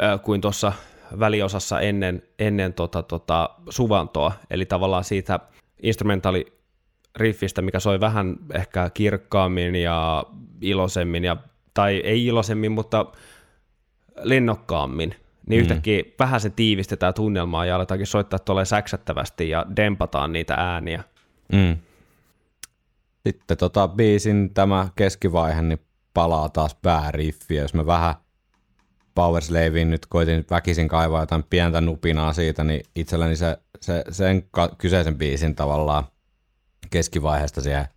äh, 0.02 0.22
kuin 0.22 0.42
tuossa 0.42 0.74
väliosassa 1.20 1.80
ennen, 1.80 2.24
ennen 2.40 2.74
tota, 2.74 3.04
tota, 3.04 3.50
suvantoa, 3.70 4.32
eli 4.50 4.66
tavallaan 4.66 5.04
siitä 5.04 5.40
instrumentaaliriffistä, 5.84 7.62
mikä 7.62 7.80
soi 7.80 8.00
vähän 8.00 8.36
ehkä 8.54 8.90
kirkkaammin 8.94 9.76
ja 9.76 10.24
iloisemmin, 10.62 11.24
ja, 11.24 11.38
tai 11.74 11.96
ei 11.96 12.26
iloisemmin, 12.26 12.72
mutta 12.72 13.06
lennokkaammin, 14.24 15.16
niin 15.48 15.60
mm. 15.60 15.62
yhtäkkiä 15.62 16.04
vähän 16.20 16.42
se 16.42 16.50
tiivistetään 16.50 17.14
tunnelmaa 17.14 17.66
ja 17.66 17.76
aletaankin 17.76 18.08
soittaa 18.08 18.40
tuolle 18.40 18.66
säksättävästi 18.66 19.50
ja 19.50 19.66
dempataan 19.76 20.34
niitä 20.34 20.54
ääniä. 20.54 21.04
Mm. 21.54 21.78
Sitten 23.28 23.58
tota 23.58 23.88
biisin 23.88 24.54
tämä 24.54 24.88
keskivaihe 24.96 25.62
niin 25.62 25.80
palaa 26.20 26.50
taas 26.50 26.76
pääriffiä. 26.76 27.62
Jos 27.62 27.74
mä 27.74 27.86
vähän 27.86 28.16
Powerslaveen 29.16 29.90
nyt 29.90 30.06
koitin 30.06 30.46
väkisin 30.50 30.88
kaivaa 30.88 31.22
jotain 31.22 31.44
pientä 31.50 31.82
nupinaa 31.82 32.34
siitä, 32.34 32.64
niin 32.64 32.82
itselläni 32.96 33.36
se, 33.36 33.58
se, 33.82 34.04
sen 34.12 34.44
ka- 34.52 34.76
kyseisen 34.78 35.18
biisin 35.18 35.56
tavallaan 35.56 36.04
keskivaiheesta 36.90 37.62
siihen 37.62 37.88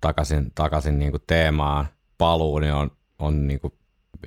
takaisin, 0.00 0.52
takaisin 0.54 0.98
niin 0.98 1.10
kuin 1.10 1.22
teemaan 1.26 1.86
paluu, 2.18 2.58
niin 2.58 2.72
on, 2.74 2.90
on 3.18 3.48
niin 3.48 3.60
kuin 3.60 3.72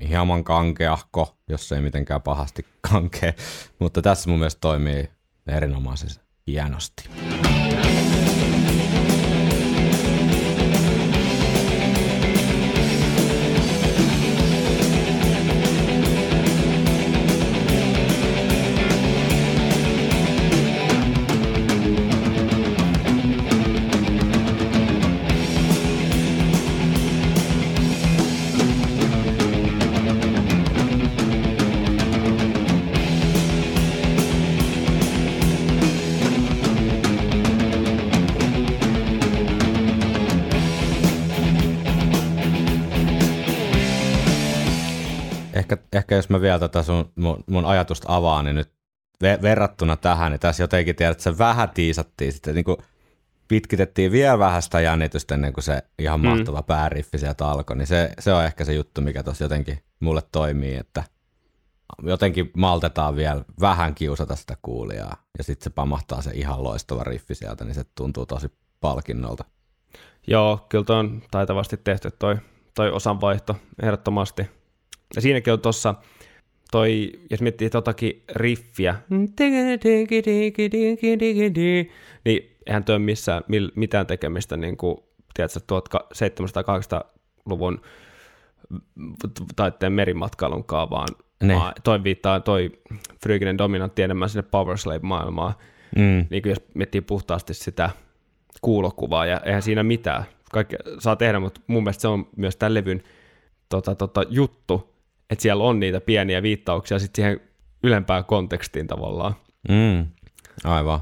hieman 0.10 0.44
kankeahko, 0.44 1.38
jos 1.50 1.72
ei 1.72 1.82
mitenkään 1.82 2.22
pahasti 2.22 2.66
kankea. 2.92 3.34
Mutta 3.80 4.02
tässä 4.02 4.30
mun 4.30 4.40
mielestä 4.40 4.62
toimii 4.62 5.10
erinomaisesti 5.48 6.24
hienosti. 6.48 7.10
Mä 46.38 46.42
vielä 46.42 46.60
tätä 46.60 46.84
sun, 46.84 47.12
mun, 47.16 47.44
mun 47.48 47.66
ajatusta 47.66 48.16
avaan, 48.16 48.46
niin 48.46 48.56
nyt 48.56 48.70
ve- 49.24 49.42
verrattuna 49.42 49.98
tähän, 49.98 50.32
niin 50.32 50.40
tässä 50.40 50.64
jotenkin 50.64 50.96
tiedät, 50.96 51.12
että 51.12 51.24
se 51.24 51.38
vähän 51.38 51.70
tiisattiin 51.70 52.34
sitten, 52.34 52.56
niin 52.56 52.66
kuin 52.66 52.78
pitkitettiin 53.48 54.12
vielä 54.12 54.40
vähän 54.40 54.62
sitä 54.62 54.80
jännitystä 54.82 55.36
ennen 55.36 55.54
kuin 55.54 55.64
se 55.64 55.84
ihan 56.00 56.22
Mm. 56.22 56.28
mahtava 56.28 56.62
pääriffi 56.62 57.18
sieltä 57.18 57.48
alkoi, 57.48 57.78
niin 57.78 57.88
se, 57.88 58.12
se 58.20 58.34
on 58.34 58.46
ehkä 58.46 58.66
se 58.66 58.74
juttu, 58.74 59.02
mikä 59.02 59.24
tuossa 59.24 59.44
jotenkin 59.44 59.80
mulle 60.00 60.22
toimii, 60.32 60.76
että 60.76 61.04
jotenkin 62.04 62.52
maltetaan 62.58 63.16
vielä 63.16 63.46
vähän 63.62 63.96
kiusata 63.96 64.36
sitä 64.36 64.58
kuulijaa, 64.62 65.16
ja 65.38 65.44
sitten 65.44 65.64
se 65.64 65.70
pamahtaa 65.70 66.22
se 66.22 66.32
ihan 66.34 66.64
loistava 66.64 67.04
riffi 67.04 67.36
sieltä, 67.36 67.66
niin 67.66 67.76
se 67.76 67.84
tuntuu 67.96 68.26
tosi 68.26 68.52
palkinnolta. 68.82 69.46
Joo, 70.28 70.66
kyllä 70.70 70.84
toi 70.84 71.00
on 71.00 71.22
taitavasti 71.32 71.78
tehty 71.78 72.12
toi, 72.12 72.38
toi 72.76 72.92
osanvaihto, 72.92 73.56
ehdottomasti. 73.82 74.48
Ja 75.16 75.22
siinäkin 75.22 75.54
on 75.54 75.62
tossa 75.62 75.96
toi, 76.72 77.12
jos 77.30 77.42
miettii 77.42 77.70
totakin 77.70 78.24
riffiä, 78.36 78.96
niin 82.26 82.56
eihän 82.68 82.84
ole 82.90 83.00
missään 83.00 83.44
mitään 83.76 84.08
tekemistä 84.08 84.58
niin 84.58 84.78
kuin, 84.78 84.98
tiedätkö, 85.34 85.60
1700-1800-luvun 85.60 87.82
taitteen 89.56 89.94
merimatkailun 89.94 90.64
vaan 90.90 91.08
Ne. 91.44 91.56
toi 91.84 92.04
viittaa 92.04 92.40
toi 92.40 92.72
Fryginen 93.24 93.58
dominantti 93.58 94.02
enemmän 94.02 94.30
sinne 94.30 94.48
Power 94.52 94.78
Slave-maailmaan, 94.78 95.54
Mm. 95.96 96.26
niin 96.30 96.42
kuin 96.44 96.50
jos 96.50 96.62
miettii 96.74 97.02
puhtaasti 97.02 97.54
sitä 97.54 97.90
kuulokuvaa, 98.62 99.26
ja 99.26 99.42
eihän 99.46 99.62
siinä 99.62 99.84
mitään. 99.84 100.24
Kaikki 100.52 100.76
saa 101.00 101.16
tehdä, 101.16 101.40
mutta 101.40 101.62
mun 101.68 101.84
mielestä 101.84 102.02
se 102.02 102.08
on 102.08 102.28
myös 102.36 102.56
tämän 102.56 102.74
levyn 102.74 103.04
tota, 103.70 103.96
tota, 103.96 104.24
juttu, 104.30 104.94
että 105.30 105.42
siellä 105.42 105.64
on 105.64 105.80
niitä 105.80 106.02
pieniä 106.02 106.42
viittauksia 106.44 107.00
sitten 107.00 107.16
siihen 107.24 107.40
ylempään 107.84 108.26
kontekstiin 108.26 108.88
tavallaan. 108.88 109.36
Mm, 109.70 110.06
aivan. 110.64 111.00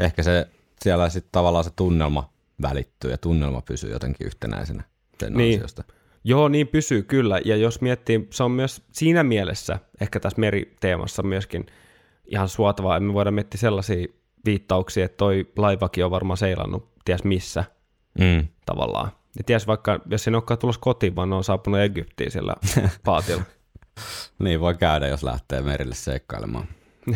Ehkä 0.00 0.22
se 0.22 0.46
siellä 0.82 1.08
sitten 1.08 1.32
tavallaan 1.32 1.64
se 1.64 1.70
tunnelma 1.76 2.32
välittyy 2.62 3.10
ja 3.10 3.18
tunnelma 3.18 3.60
pysyy 3.62 3.90
jotenkin 3.90 4.26
yhtenäisenä 4.26 4.82
sen 5.20 5.32
Niin. 5.32 5.54
ansiosta. 5.54 5.84
Joo, 6.24 6.48
niin 6.48 6.68
pysyy 6.68 7.02
kyllä, 7.02 7.40
ja 7.44 7.56
jos 7.56 7.80
miettii, 7.80 8.26
se 8.30 8.42
on 8.42 8.50
myös 8.50 8.82
siinä 8.92 9.22
mielessä, 9.22 9.78
ehkä 10.00 10.20
tässä 10.20 10.40
meriteemassa 10.40 11.22
myöskin 11.22 11.66
ihan 12.26 12.48
suotavaa, 12.48 12.96
että 12.96 13.06
me 13.06 13.12
voidaan 13.14 13.34
miettiä 13.34 13.60
sellaisia 13.60 14.06
viittauksia, 14.44 15.04
että 15.04 15.16
toi 15.16 15.46
laivakin 15.56 16.04
on 16.04 16.10
varmaan 16.10 16.36
seilannut 16.36 16.88
ties 17.04 17.24
missä 17.24 17.64
Mm. 18.18 18.48
tavallaan. 18.66 19.10
Ja 19.38 19.44
ties 19.44 19.66
vaikka, 19.66 20.00
jos 20.10 20.26
ei 20.26 20.30
ne 20.30 20.36
olekaan 20.36 20.58
tulossa 20.58 20.80
kotiin, 20.80 21.16
vaan 21.16 21.30
ne 21.30 21.36
on 21.36 21.44
saapunut 21.44 21.80
Egyptiin 21.80 22.30
sillä 22.30 22.54
paatilla. 23.04 23.42
Niin 24.38 24.60
voi 24.60 24.74
käydä, 24.74 25.08
jos 25.08 25.22
lähtee 25.22 25.60
merille 25.60 25.94
seikkailemaan. 25.94 26.66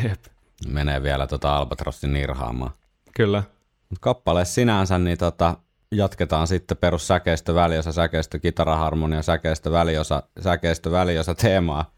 Jep, 0.04 0.24
Menee 0.68 1.02
vielä 1.02 1.26
tota 1.26 1.56
Albatrossin 1.56 2.12
nirhaamaan. 2.12 2.70
kyllä. 3.14 3.42
Mut 3.90 3.98
kappale 4.00 4.44
sinänsä, 4.44 4.98
niin 4.98 5.18
tota, 5.18 5.56
jatketaan 5.92 6.46
sitten 6.46 6.76
perus 6.76 7.06
säkeistö, 7.06 7.54
väliosa, 7.54 7.92
säkeistö, 7.92 8.38
kitaraharmonia, 8.38 9.22
säkeistö, 9.22 9.72
väliosa, 9.72 10.22
säkeistö, 10.40 10.90
väliosa 10.90 11.34
teemaa 11.34 11.90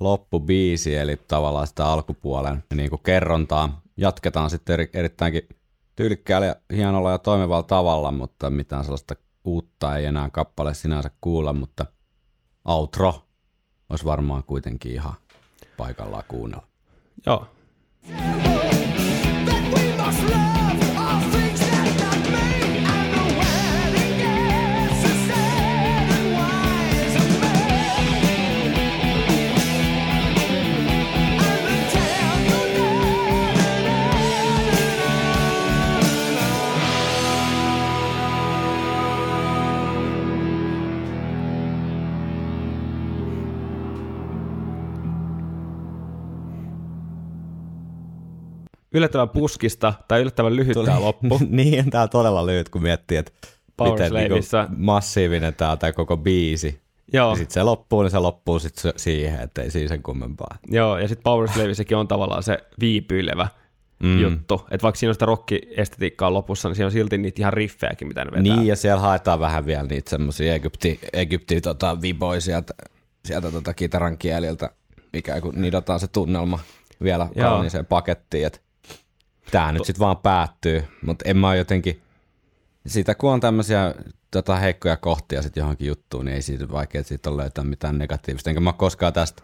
loppubiisi, 0.00 0.96
eli 0.96 1.16
tavallaan 1.28 1.66
sitä 1.66 1.86
alkupuolen 1.86 2.64
niin 2.74 2.90
kuin 2.90 3.02
kerrontaa. 3.02 3.80
Jatketaan 3.96 4.50
sitten 4.50 4.74
eri, 4.74 4.90
erittäinkin 4.92 5.48
tyylikkäällä 5.96 6.46
ja 6.46 6.56
hienolla 6.72 7.10
ja 7.10 7.18
toimivalla 7.18 7.62
tavalla, 7.62 8.10
mutta 8.10 8.50
mitään 8.50 8.84
sellaista 8.84 9.14
uutta 9.44 9.96
ei 9.96 10.04
enää 10.04 10.30
kappale 10.30 10.74
sinänsä 10.74 11.10
kuulla, 11.20 11.52
mutta 11.52 11.86
outro 12.64 13.26
olisi 13.90 14.04
varmaan 14.04 14.44
kuitenkin 14.44 14.92
ihan 14.92 15.14
paikallaan 15.76 16.24
kuunnella. 16.28 16.66
Joo, 17.26 17.46
That 19.46 19.62
we 19.74 19.96
must 19.96 20.22
love 20.22 20.57
yllättävän 48.92 49.28
puskista 49.28 49.94
tai 50.08 50.20
yllättävän 50.20 50.56
lyhyt 50.56 50.76
tämä 50.84 51.00
loppu. 51.00 51.40
niin, 51.48 51.90
tää 51.90 52.02
on 52.02 52.08
todella 52.10 52.46
lyhyt, 52.46 52.68
kun 52.68 52.82
miettii, 52.82 53.18
että 53.18 53.32
Power 53.76 53.92
miten 53.92 54.12
niinku 54.12 54.28
Slaveissa. 54.42 54.68
massiivinen 54.76 55.54
tää 55.54 55.70
on 55.70 55.78
tää 55.78 55.92
koko 55.92 56.16
biisi. 56.16 56.80
Joo, 57.12 57.30
Ja 57.30 57.36
sitten 57.36 57.54
se 57.54 57.62
loppuu, 57.62 58.02
niin 58.02 58.10
se 58.10 58.18
loppuu 58.18 58.58
sit 58.58 58.74
siihen, 58.96 59.40
ettei 59.40 59.70
siinä 59.70 59.88
sen 59.88 60.02
kummempaa. 60.02 60.56
joo, 60.70 60.98
ja 60.98 61.08
sitten 61.08 61.22
Power 61.22 61.48
Slavissäkin 61.48 61.96
on 61.96 62.08
tavallaan 62.08 62.42
se 62.42 62.58
viipyilevä 62.80 63.48
Mm. 64.02 64.20
juttu. 64.20 64.66
Että 64.70 64.82
vaikka 64.82 64.98
siinä 64.98 65.10
on 65.10 65.14
sitä 65.14 65.26
rocki-estetiikkaa 65.26 66.32
lopussa, 66.32 66.68
niin 66.68 66.76
siinä 66.76 66.86
on 66.86 66.92
silti 66.92 67.18
niitä 67.18 67.42
ihan 67.42 67.52
riffejäkin, 67.52 68.08
mitä 68.08 68.24
ne 68.24 68.30
vetää. 68.30 68.42
Niin, 68.56 68.66
ja 68.66 68.76
siellä 68.76 69.00
haetaan 69.00 69.40
vähän 69.40 69.66
vielä 69.66 69.82
niitä 69.82 70.10
semmosia 70.10 70.54
Egypti, 70.54 71.00
Egypti 71.12 71.60
tota, 71.60 72.02
viboja 72.02 72.40
sieltä, 72.40 72.74
sieltä 73.24 73.50
tota 73.50 73.74
kitaran 73.74 74.18
kieliltä, 74.18 74.70
ikään 75.14 75.40
kuin 75.42 75.60
nidotaan 75.60 76.00
se 76.00 76.06
tunnelma 76.08 76.58
vielä 77.02 77.28
kauniiseen 77.40 77.86
pakettiin, 77.86 78.46
että 78.46 78.60
tää 79.50 79.72
nyt 79.72 79.84
sitten 79.84 80.00
vaan 80.00 80.16
päättyy, 80.16 80.84
mutta 81.02 81.28
en 81.28 81.36
mä 81.36 81.46
oo 81.46 81.54
jotenkin, 81.54 82.02
sitä 82.86 83.14
kun 83.14 83.32
on 83.32 83.40
tämmöisiä 83.40 83.94
tota, 84.30 84.56
heikkoja 84.56 84.96
kohtia 84.96 85.42
sitten 85.42 85.60
johonkin 85.60 85.88
juttuun, 85.88 86.24
niin 86.24 86.34
ei 86.34 86.42
siitä 86.42 86.72
vaikea 86.72 87.02
siitä 87.02 87.36
löytää 87.36 87.64
mitään 87.64 87.98
negatiivista, 87.98 88.50
enkä 88.50 88.60
mä 88.60 88.72
koskaan 88.72 89.12
tästä 89.12 89.42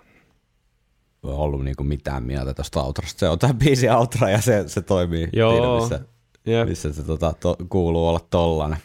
ollut 1.23 1.65
niinku 1.65 1.85
mitään 1.85 2.23
mieltä 2.23 2.55
tuosta 2.55 2.83
outrosta. 2.83 3.19
Se 3.19 3.29
on 3.29 3.39
tämä 3.39 3.55
biisi 3.55 3.89
outro 3.91 4.29
ja 4.29 4.41
se, 4.41 4.69
se 4.69 4.83
toimii 4.83 5.29
Joo. 5.33 5.51
siinä, 5.53 5.81
missä, 5.81 6.01
Jep. 6.47 6.69
missä 6.69 6.93
se 6.93 7.03
tota, 7.03 7.35
to, 7.41 7.57
kuuluu 7.69 8.09
olla 8.09 8.21
tollanen. 8.31 8.79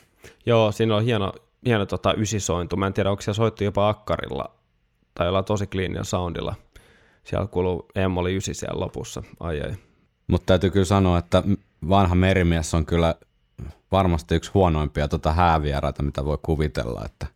Joo, 0.45 0.71
siinä 0.71 0.95
on 0.95 1.03
hieno, 1.03 1.33
hieno 1.65 1.85
tota, 1.85 2.13
ysisointu. 2.13 2.77
Mä 2.77 2.87
en 2.87 2.93
tiedä, 2.93 3.11
onko 3.11 3.21
siellä 3.21 3.35
soittu 3.35 3.63
jopa 3.63 3.89
akkarilla 3.89 4.55
tai 5.13 5.27
jollain 5.27 5.45
tosi 5.45 5.67
cleanilla 5.67 6.03
soundilla. 6.03 6.55
Siellä 7.23 7.47
kuuluu 7.47 7.85
Emmoli 7.95 8.35
ysi 8.35 8.53
siellä 8.53 8.79
lopussa. 8.79 9.23
Ai 9.39 9.61
ai. 9.61 9.75
Mutta 10.29 10.45
täytyy 10.45 10.69
kyllä 10.69 10.85
sanoa, 10.85 11.17
että 11.17 11.43
vanha 11.89 12.15
merimies 12.15 12.73
on 12.73 12.85
kyllä 12.85 13.15
varmasti 13.91 14.35
yksi 14.35 14.51
huonoimpia 14.53 15.07
tota 15.07 15.33
häävieraita, 15.33 16.03
mitä 16.03 16.25
voi 16.25 16.37
kuvitella, 16.41 17.05
että 17.05 17.27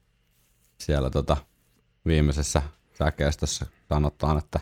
siellä 0.78 1.10
tota 1.10 1.38
viimeisessä 2.06 2.62
säkeistössä 2.94 3.66
sanotaan, 3.90 4.38
että 4.38 4.60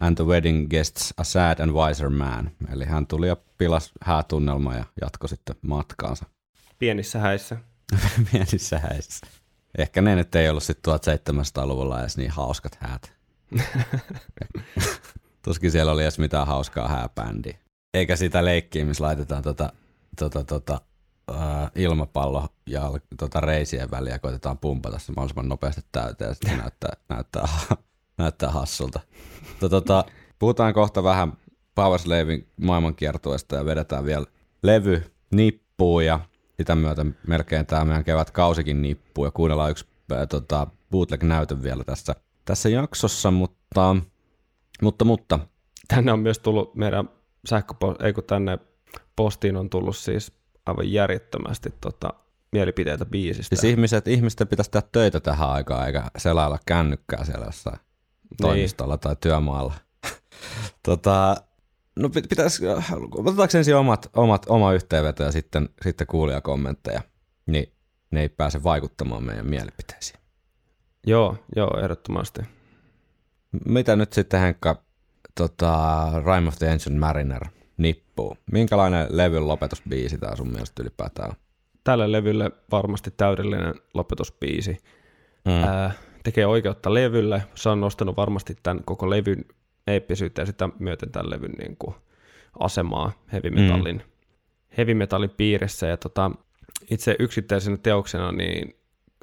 and 0.00 0.16
the 0.16 0.24
wedding 0.24 0.68
guests 0.68 1.14
a 1.16 1.24
sad 1.24 1.58
and 1.58 1.72
wiser 1.72 2.10
man. 2.10 2.50
Eli 2.72 2.84
hän 2.84 3.06
tuli 3.06 3.28
ja 3.28 3.36
pilas 3.58 3.92
häätunnelma 4.00 4.74
ja 4.74 4.84
jatkoi 5.00 5.28
sitten 5.28 5.56
matkaansa 5.62 6.24
Pienissä 6.78 7.18
häissä. 7.18 7.56
pienissä 8.32 8.78
häissä. 8.78 9.26
Ehkä 9.78 10.02
ne 10.02 10.16
nyt 10.16 10.34
ei 10.34 10.48
ollut 10.48 10.62
sitten 10.62 10.94
1700-luvulla 10.94 12.00
edes 12.00 12.16
niin 12.16 12.30
hauskat 12.30 12.78
häät. 12.80 13.12
Tuskin 15.44 15.70
siellä 15.70 15.92
oli 15.92 16.02
edes 16.02 16.18
mitään 16.18 16.46
hauskaa 16.46 16.88
hääbändiä. 16.88 17.58
Eikä 17.94 18.16
sitä 18.16 18.44
leikkiä, 18.44 18.84
missä 18.84 19.04
laitetaan 19.04 19.42
tota, 19.42 19.72
tota, 20.18 20.44
tota, 20.44 20.80
uh, 21.30 21.36
ilmapallo 21.74 22.48
ja 22.66 22.90
tota 23.18 23.40
reisien 23.40 23.90
väliä 23.90 24.18
koitetaan 24.18 24.58
pumpata 24.58 24.98
se 24.98 25.12
mahdollisimman 25.12 25.48
nopeasti 25.48 25.80
täyteen 25.92 26.28
ja 26.28 26.34
sitten 26.34 26.58
näyttää, 26.58 26.92
näyttää, 27.08 27.48
näyttää 28.18 28.50
hassulta. 28.50 29.00
Tota, 29.70 30.04
puhutaan 30.38 30.74
kohta 30.74 31.02
vähän 31.02 31.32
Powerslavin 31.74 32.48
maailmankiertueesta 32.56 33.56
ja 33.56 33.64
vedetään 33.64 34.04
vielä 34.04 34.26
levy 34.62 35.12
nippuun 35.30 36.04
ja 36.04 36.20
sitä 36.56 36.74
myöten 36.74 37.16
melkein 37.26 37.66
tämä 37.66 37.84
meidän 37.84 38.04
kevät 38.04 38.30
kausikin 38.30 38.82
nippuu 38.82 39.24
ja 39.24 39.30
kuunnellaan 39.30 39.70
yksi 39.70 39.86
äh, 40.12 40.28
tota, 40.28 40.66
bootleg-näytön 40.90 41.62
vielä 41.62 41.84
tässä, 41.84 42.14
tässä 42.44 42.68
jaksossa, 42.68 43.30
mutta, 43.30 43.96
mutta, 44.82 45.04
mutta 45.04 45.38
Tänne 45.88 46.12
on 46.12 46.18
myös 46.18 46.38
tullut 46.38 46.74
meidän 46.74 47.08
sähköpo- 47.48 48.04
ei 48.04 48.12
kun 48.12 48.24
tänne 48.24 48.58
postiin 49.16 49.56
on 49.56 49.70
tullut 49.70 49.96
siis 49.96 50.32
aivan 50.66 50.92
järjettömästi 50.92 51.70
tota, 51.80 52.14
mielipiteitä 52.52 53.06
biisistä. 53.06 53.56
siis 53.56 53.70
ihmiset, 53.72 54.08
ihmisten 54.08 54.48
pitäisi 54.48 54.70
tehdä 54.70 54.88
töitä 54.92 55.20
tähän 55.20 55.50
aikaan 55.50 55.86
eikä 55.86 56.04
selailla 56.18 56.58
kännykkää 56.66 57.24
siellä 57.24 57.46
jossain 57.46 57.78
toimistolla 58.40 58.98
tai 58.98 59.16
työmaalla. 59.20 59.74
tota, 60.88 61.36
no 61.96 62.08
pit- 62.08 62.28
pitäisi, 62.28 62.66
otetaanko 62.68 63.58
ensin 63.58 63.76
omat, 63.76 64.10
omat, 64.16 64.46
oma 64.48 64.72
yhteenveto 64.72 65.22
ja 65.22 65.32
sitten, 65.32 65.68
sitten 65.82 66.06
kuulijakommentteja, 66.06 67.00
niin 67.46 67.72
ne 68.10 68.20
ei 68.20 68.28
pääse 68.28 68.62
vaikuttamaan 68.62 69.24
meidän 69.24 69.46
mielipiteisiin. 69.46 70.20
Joo, 71.06 71.36
joo, 71.56 71.80
ehdottomasti. 71.82 72.40
Mitä 73.66 73.96
nyt 73.96 74.12
sitten 74.12 74.40
Henkka, 74.40 74.82
tota, 75.34 76.02
Rime 76.16 76.48
of 76.48 76.58
the 76.58 76.70
Ancient 76.70 76.98
Mariner 76.98 77.42
nippuu? 77.76 78.36
Minkälainen 78.52 79.06
levyn 79.10 79.48
lopetusbiisi 79.48 80.18
tämä 80.18 80.36
sun 80.36 80.52
mielestä 80.52 80.82
ylipäätään 80.82 81.28
on? 81.28 81.36
Tälle 81.84 82.12
levylle 82.12 82.50
varmasti 82.70 83.10
täydellinen 83.16 83.74
lopetusbiisi. 83.94 84.76
Mm. 85.44 85.62
Ää, 85.62 85.92
tekee 86.24 86.46
oikeutta 86.46 86.94
levylle. 86.94 87.42
Se 87.54 87.68
on 87.68 87.80
nostanut 87.80 88.16
varmasti 88.16 88.56
tämän 88.62 88.84
koko 88.84 89.10
levyn 89.10 89.44
eeppisyyttä 89.86 90.42
ja 90.42 90.46
sitä 90.46 90.68
myöten 90.78 91.12
tämän 91.12 91.30
levyn 91.30 91.52
niin 91.52 91.76
kuin, 91.76 91.94
asemaa 92.60 93.12
heavy 93.32 93.50
metallin, 93.50 93.96
mm. 93.96 94.02
heavy 94.76 94.94
metallin 94.94 95.30
piirissä. 95.30 95.86
Ja 95.86 95.96
tota, 95.96 96.30
itse 96.90 97.16
yksittäisenä 97.18 97.76
teoksena, 97.76 98.32
niin, 98.32 98.76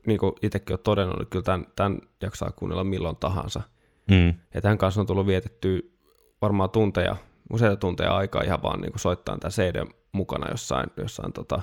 niin 0.08 0.20
kuin 0.20 0.34
itsekin 0.42 0.74
olen 0.74 0.84
todennut, 0.84 1.18
niin 1.18 1.28
kyllä 1.28 1.44
tämän, 1.44 1.66
tämän 1.76 2.00
jaksaa 2.22 2.52
kuunnella 2.52 2.84
milloin 2.84 3.16
tahansa. 3.16 3.62
Mm. 4.10 4.34
Ja 4.54 4.62
tämän 4.62 4.78
kanssa 4.78 5.02
on 5.02 5.08
tullut 5.08 5.28
vietetty 5.28 5.98
varmaan 6.42 6.70
tunteja, 6.70 7.16
useita 7.54 7.76
tunteja 7.76 8.16
aikaa 8.18 8.44
ihan 8.44 8.62
vaan 8.64 8.82
niin 8.82 8.94
soittaa 8.96 9.38
tämän 9.38 9.52
CD 9.52 9.86
mukana 10.12 10.52
jossain, 10.52 10.86
jossain 10.98 11.34
tota, 11.34 11.62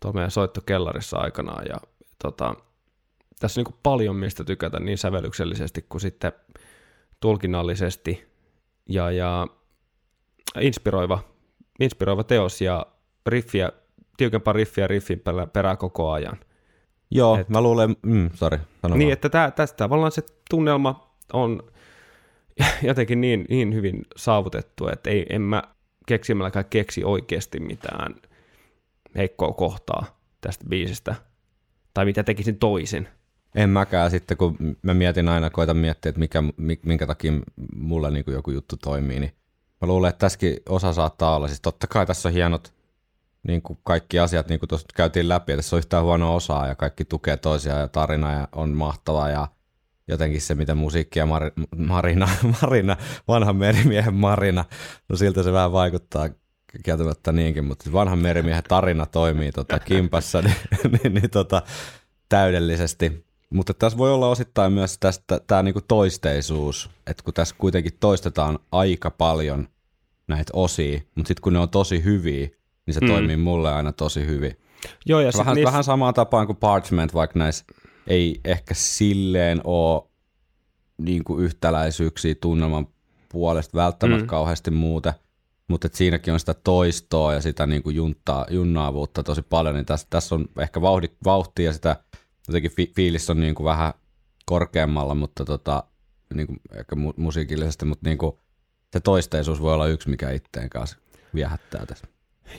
tuolla 0.00 0.14
meidän 0.14 0.30
soittokellarissa 0.30 1.16
aikanaan. 1.18 1.64
Ja 1.68 1.76
tota, 2.22 2.54
tässä 3.40 3.60
on 3.60 3.64
niin 3.64 3.78
paljon 3.82 4.16
mistä 4.16 4.44
tykätä 4.44 4.80
niin 4.80 4.98
sävellyksellisesti 4.98 5.86
kuin 5.88 6.00
sitten 6.00 6.32
tulkinnallisesti 7.20 8.28
ja, 8.88 9.10
ja 9.10 9.46
inspiroiva, 10.60 11.18
inspiroiva 11.80 12.24
teos 12.24 12.60
ja 12.60 12.86
riffiä, 13.26 13.72
tiukempaa 14.16 14.52
riffiä 14.52 14.86
riffin 14.86 15.20
perää, 15.20 15.46
perää 15.46 15.76
koko 15.76 16.10
ajan. 16.10 16.38
Joo, 17.10 17.34
Et- 17.34 17.40
Et... 17.40 17.48
mä 17.48 17.60
luulen, 17.60 17.96
mm, 18.02 18.30
sorry, 18.34 18.58
sano 18.82 18.94
Niin, 18.96 19.06
vaan. 19.06 19.12
että 19.12 19.28
tää, 19.28 19.50
tästä 19.50 19.76
tavallaan 19.76 20.12
se 20.12 20.22
tunnelma 20.50 21.07
on 21.32 21.62
jotenkin 22.82 23.20
niin, 23.20 23.44
niin 23.48 23.74
hyvin 23.74 24.06
saavutettu, 24.16 24.88
että 24.88 25.10
ei, 25.10 25.26
en 25.30 25.42
mä 25.42 25.62
keksimälläkään 26.06 26.64
keksi 26.64 27.04
oikeasti 27.04 27.60
mitään 27.60 28.14
heikkoa 29.16 29.52
kohtaa 29.52 30.18
tästä 30.40 30.64
biisistä. 30.68 31.14
Tai 31.94 32.04
mitä 32.04 32.22
tekisin 32.22 32.58
toisin. 32.58 33.08
En 33.54 33.70
mäkään 33.70 34.10
sitten, 34.10 34.36
kun 34.36 34.56
mä 34.82 34.94
mietin 34.94 35.28
aina, 35.28 35.50
koitan 35.50 35.76
miettiä, 35.76 36.10
että 36.10 36.18
mikä, 36.18 36.42
mi- 36.56 36.80
minkä 36.82 37.06
takia 37.06 37.32
mulla 37.76 38.10
niin 38.10 38.24
joku 38.26 38.50
juttu 38.50 38.76
toimii, 38.76 39.20
niin 39.20 39.32
mä 39.80 39.88
luulen, 39.88 40.08
että 40.08 40.18
tässäkin 40.18 40.56
osa 40.68 40.92
saattaa 40.92 41.36
olla. 41.36 41.48
Siis 41.48 41.60
totta 41.60 41.86
kai 41.86 42.06
tässä 42.06 42.28
on 42.28 42.32
hienot 42.32 42.74
niin 43.42 43.62
kuin 43.62 43.78
kaikki 43.82 44.18
asiat, 44.18 44.48
niin 44.48 44.60
kuin 44.60 44.68
tuossa 44.68 44.86
käytiin 44.94 45.28
läpi, 45.28 45.52
että 45.52 45.58
tässä 45.58 45.76
on 45.76 45.78
yhtään 45.78 46.04
huonoa 46.04 46.34
osaa 46.34 46.66
ja 46.66 46.74
kaikki 46.74 47.04
tukee 47.04 47.36
toisiaan 47.36 47.80
ja 47.80 47.88
tarina 47.88 48.32
ja 48.32 48.48
on 48.52 48.70
mahtava 48.70 49.28
ja 49.28 49.48
jotenkin 50.08 50.40
se, 50.40 50.54
miten 50.54 50.76
musiikki 50.76 51.18
ja 51.18 51.24
Mar- 51.24 51.66
Marina, 51.76 52.28
Marina, 52.62 52.96
vanhan 53.28 53.56
merimiehen 53.56 54.14
Marina, 54.14 54.64
no 55.08 55.16
siltä 55.16 55.42
se 55.42 55.52
vähän 55.52 55.72
vaikuttaa 55.72 56.28
kieltämättä 56.84 57.32
niinkin, 57.32 57.64
mutta 57.64 57.92
vanhan 57.92 58.18
merimiehen 58.18 58.62
tarina 58.68 59.06
toimii 59.06 59.52
tota 59.52 59.78
kimpassa 59.78 60.42
niin, 60.42 60.56
niin, 60.92 61.14
niin 61.14 61.30
tota, 61.30 61.62
täydellisesti. 62.28 63.28
Mutta 63.50 63.74
tässä 63.74 63.98
voi 63.98 64.12
olla 64.12 64.28
osittain 64.28 64.72
myös 64.72 64.98
tästä 64.98 65.40
tämä 65.46 65.62
niinku 65.62 65.80
toisteisuus, 65.88 66.90
että 67.06 67.22
kun 67.22 67.34
tässä 67.34 67.54
kuitenkin 67.58 67.92
toistetaan 68.00 68.58
aika 68.72 69.10
paljon 69.10 69.68
näitä 70.26 70.50
osia, 70.52 71.00
mutta 71.14 71.28
sitten 71.28 71.42
kun 71.42 71.52
ne 71.52 71.58
on 71.58 71.68
tosi 71.68 72.04
hyviä, 72.04 72.48
niin 72.86 72.94
se 72.94 73.00
mm. 73.00 73.06
toimii 73.06 73.36
mulle 73.36 73.72
aina 73.72 73.92
tosi 73.92 74.26
hyvin. 74.26 74.56
Joo, 75.06 75.20
ja 75.20 75.30
Vähän, 75.38 75.54
niissä- 75.54 75.66
vähän 75.66 75.84
samaan 75.84 76.14
tapaan 76.14 76.46
kuin 76.46 76.56
Parchment, 76.56 77.14
vaikka 77.14 77.38
näissä 77.38 77.64
ei 78.08 78.40
ehkä 78.44 78.74
silleen 78.74 79.60
ole 79.64 80.02
niin 80.98 81.24
kuin 81.24 81.44
yhtäläisyyksiä 81.44 82.34
tunnelman 82.34 82.86
puolesta 83.28 83.78
välttämättä 83.78 84.22
mm. 84.24 84.28
kauheasti 84.28 84.70
muuten, 84.70 85.12
mutta 85.68 85.88
siinäkin 85.92 86.32
on 86.32 86.40
sitä 86.40 86.54
toistoa 86.54 87.34
ja 87.34 87.40
sitä 87.40 87.66
niin 87.66 87.82
kuin 87.82 87.96
juntaa, 87.96 88.46
junnaavuutta 88.50 89.22
tosi 89.22 89.42
paljon, 89.42 89.74
niin 89.74 89.86
tässä, 89.86 90.06
tässä 90.10 90.34
on 90.34 90.44
ehkä 90.60 90.80
vauhdi, 90.80 91.08
vauhtia 91.24 91.66
ja 91.66 91.72
sitä 91.72 91.96
jotenkin 92.48 92.70
fi, 92.70 92.92
fiilis 92.96 93.30
on 93.30 93.40
niin 93.40 93.54
kuin 93.54 93.64
vähän 93.64 93.92
korkeammalla, 94.46 95.14
mutta 95.14 95.44
tota, 95.44 95.84
niin 96.34 96.46
kuin 96.46 96.60
ehkä 96.74 96.96
mu, 96.96 97.12
musiikillisesti, 97.16 97.84
mutta 97.84 98.08
niin 98.08 98.18
kuin 98.18 98.32
se 98.92 99.00
toisteisuus 99.00 99.62
voi 99.62 99.74
olla 99.74 99.86
yksi, 99.86 100.10
mikä 100.10 100.30
itteen 100.30 100.70
kanssa 100.70 100.98
viehättää 101.34 101.86
tässä. 101.86 102.06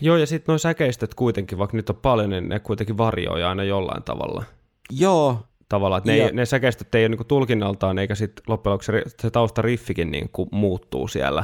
Joo, 0.01 0.17
ja 0.17 0.25
sitten 0.25 0.53
noin 0.53 0.59
säkeistöt 0.59 1.13
kuitenkin, 1.13 1.57
vaikka 1.57 1.77
nyt 1.77 1.89
on 1.89 1.95
paljon, 1.95 2.29
niin 2.29 2.49
ne 2.49 2.59
kuitenkin 2.59 2.97
varioi 2.97 3.43
aina 3.43 3.63
jollain 3.63 4.03
tavalla. 4.03 4.43
Joo, 4.91 5.47
tavalla, 5.69 5.97
että 5.97 6.11
ne, 6.11 6.17
Ja- 6.17 6.25
ei, 6.25 6.33
ne 6.33 6.45
säkeistöt 6.45 6.95
ei 6.95 7.05
ole 7.05 7.15
niin 7.15 7.27
tulkinnaltaan, 7.27 7.99
eikä 7.99 8.15
sitten 8.15 8.43
loppujen 8.47 8.73
lopuksi 8.73 8.91
se, 9.21 9.29
taustariffikin 9.29 10.11
niin 10.11 10.29
kuin 10.29 10.49
muuttuu 10.51 11.07
siellä. 11.07 11.43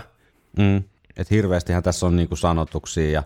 Mm. 0.57 0.83
Et 1.17 1.31
hirveästihän 1.31 1.83
tässä 1.83 2.05
on 2.05 2.15
niinku 2.15 2.35
sanotuksia 2.35 3.11
ja 3.11 3.23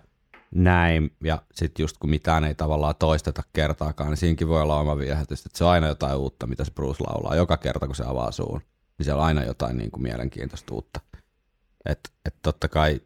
näin, 0.56 1.12
ja 1.24 1.42
sitten 1.54 1.84
just 1.84 1.98
kun 1.98 2.10
mitään 2.10 2.44
ei 2.44 2.56
tavallaan 2.56 2.96
toisteta 3.00 3.44
kertaakaan, 3.54 4.10
niin 4.10 4.18
siinäkin 4.18 4.48
voi 4.48 4.62
olla 4.62 4.80
oma 4.80 4.98
viehätys, 4.98 5.46
että 5.46 5.58
se 5.58 5.64
on 5.64 5.70
aina 5.70 5.88
jotain 5.88 6.18
uutta, 6.18 6.48
mitä 6.48 6.64
se 6.64 6.72
Bruce 6.72 7.04
laulaa. 7.08 7.36
Joka 7.36 7.58
kerta, 7.58 7.86
kun 7.86 7.96
se 7.96 8.04
avaa 8.08 8.32
suun, 8.32 8.62
niin 8.98 9.06
siellä 9.06 9.22
on 9.22 9.28
aina 9.28 9.44
jotain 9.44 9.78
niinku 9.78 10.00
mielenkiintoista 10.00 10.74
uutta. 10.74 11.00
Että 11.86 12.10
et 12.26 12.36
totta 12.42 12.68
kai 12.68 13.02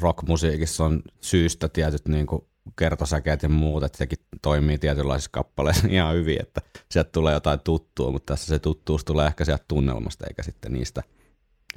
rockmusiikissa 0.00 0.84
on 0.84 1.02
syystä 1.20 1.68
tietyt 1.68 2.08
niinku 2.08 2.48
kertosäkeet 2.78 3.42
ja 3.42 3.48
muut, 3.48 3.82
että 3.82 3.98
sekin 3.98 4.18
toimii 4.42 4.78
tietynlaisissa 4.78 5.30
kappaleissa 5.32 5.88
ihan 5.90 6.14
hyvin, 6.14 6.42
että 6.42 6.60
sieltä 6.90 7.10
tulee 7.10 7.34
jotain 7.34 7.60
tuttua, 7.64 8.10
mutta 8.10 8.32
tässä 8.32 8.46
se 8.46 8.58
tuttuus 8.58 9.04
tulee 9.04 9.26
ehkä 9.26 9.44
sieltä 9.44 9.64
tunnelmasta, 9.68 10.26
eikä 10.26 10.42
sitten 10.42 10.72
niistä, 10.72 11.02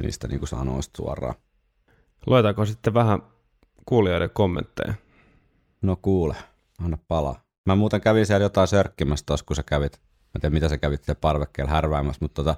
niistä 0.03 0.27
niinku 0.27 0.45
sanoista 0.45 0.97
suoraan. 0.97 1.35
Luetaanko 2.27 2.65
sitten 2.65 2.93
vähän 2.93 3.19
kuulijoiden 3.85 4.29
kommentteja? 4.29 4.93
No 5.81 5.95
kuule, 5.95 6.35
anna 6.79 6.97
palaa. 7.07 7.45
Mä 7.65 7.75
muuten 7.75 8.01
kävin 8.01 8.25
siellä 8.25 8.45
jotain 8.45 8.67
sörkkimässä 8.67 9.25
tuossa, 9.25 9.45
kun 9.45 9.55
sä 9.55 9.63
kävit, 9.63 9.93
mä 9.93 10.31
en 10.35 10.41
tiedä 10.41 10.53
mitä 10.53 10.69
sä 10.69 10.77
kävit 10.77 11.03
siellä 11.03 11.19
parvekkeella 11.21 11.71
härväämässä, 11.71 12.19
mutta 12.21 12.43
tota, 12.43 12.55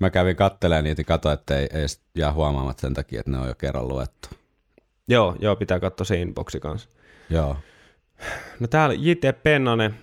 mä 0.00 0.10
kävin 0.10 0.36
kattelemaan 0.36 0.84
niitä 0.84 1.00
ja 1.00 1.04
katsoin, 1.04 1.34
että 1.34 1.58
ei, 1.58 1.68
ei 1.72 1.86
jää 2.14 2.32
huomaamatta 2.32 2.80
sen 2.80 2.94
takia, 2.94 3.20
että 3.20 3.30
ne 3.30 3.38
on 3.38 3.48
jo 3.48 3.54
kerran 3.54 3.88
luettu. 3.88 4.28
joo, 5.08 5.36
joo, 5.40 5.56
pitää 5.56 5.80
katsoa 5.80 6.04
se 6.04 6.20
inboxi 6.20 6.60
kanssa. 6.60 6.88
Joo. 7.30 7.56
No 8.60 8.66
täällä 8.66 8.94
J.T. 8.98 9.42
Pennanen 9.42 9.94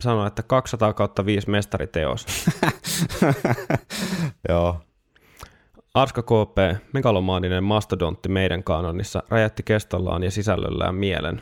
sanoi, 0.00 0.26
että 0.26 0.42
200 0.42 0.92
kautta 0.92 1.26
5 1.26 1.50
mestariteos. 1.50 2.26
Joo. 4.48 4.80
Arska 5.94 6.22
KP, 6.22 6.56
megalomaaninen 6.92 7.64
mastodontti 7.64 8.28
meidän 8.28 8.64
kanonissa, 8.64 9.22
räjähti 9.28 9.62
kestollaan 9.62 10.22
ja 10.22 10.30
sisällöllään 10.30 10.94
mielen. 10.94 11.40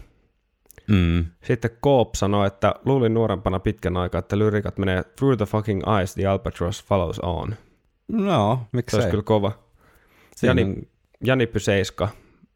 Mm. 0.86 1.24
Sitten 1.44 1.70
Coop 1.84 2.14
sanoi, 2.14 2.46
että 2.46 2.74
luulin 2.84 3.14
nuorempana 3.14 3.59
pitkän 3.59 3.96
aikaa, 3.96 4.18
että 4.18 4.38
lyrikat 4.38 4.78
menee 4.78 5.02
Through 5.02 5.36
the 5.36 5.46
fucking 5.46 5.82
eyes, 5.98 6.14
the 6.14 6.26
albatross 6.26 6.84
follows 6.84 7.20
on. 7.20 7.55
No, 8.09 8.59
Se 8.62 8.68
miksei. 8.76 8.98
olisi 8.98 9.10
kyllä 9.10 9.22
kova. 9.22 9.52
Jani, 10.42 10.76
Jani 11.24 11.46
Pyseiska, 11.46 12.09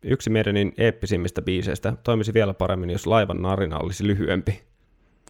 yksi 0.02 0.30
meidän 0.30 0.54
eeppisimmistä 0.78 1.42
biiseistä, 1.42 1.92
toimisi 2.04 2.34
vielä 2.34 2.54
paremmin, 2.54 2.90
jos 2.90 3.06
laivan 3.06 3.42
narina 3.42 3.78
olisi 3.78 4.06
lyhyempi. 4.06 4.62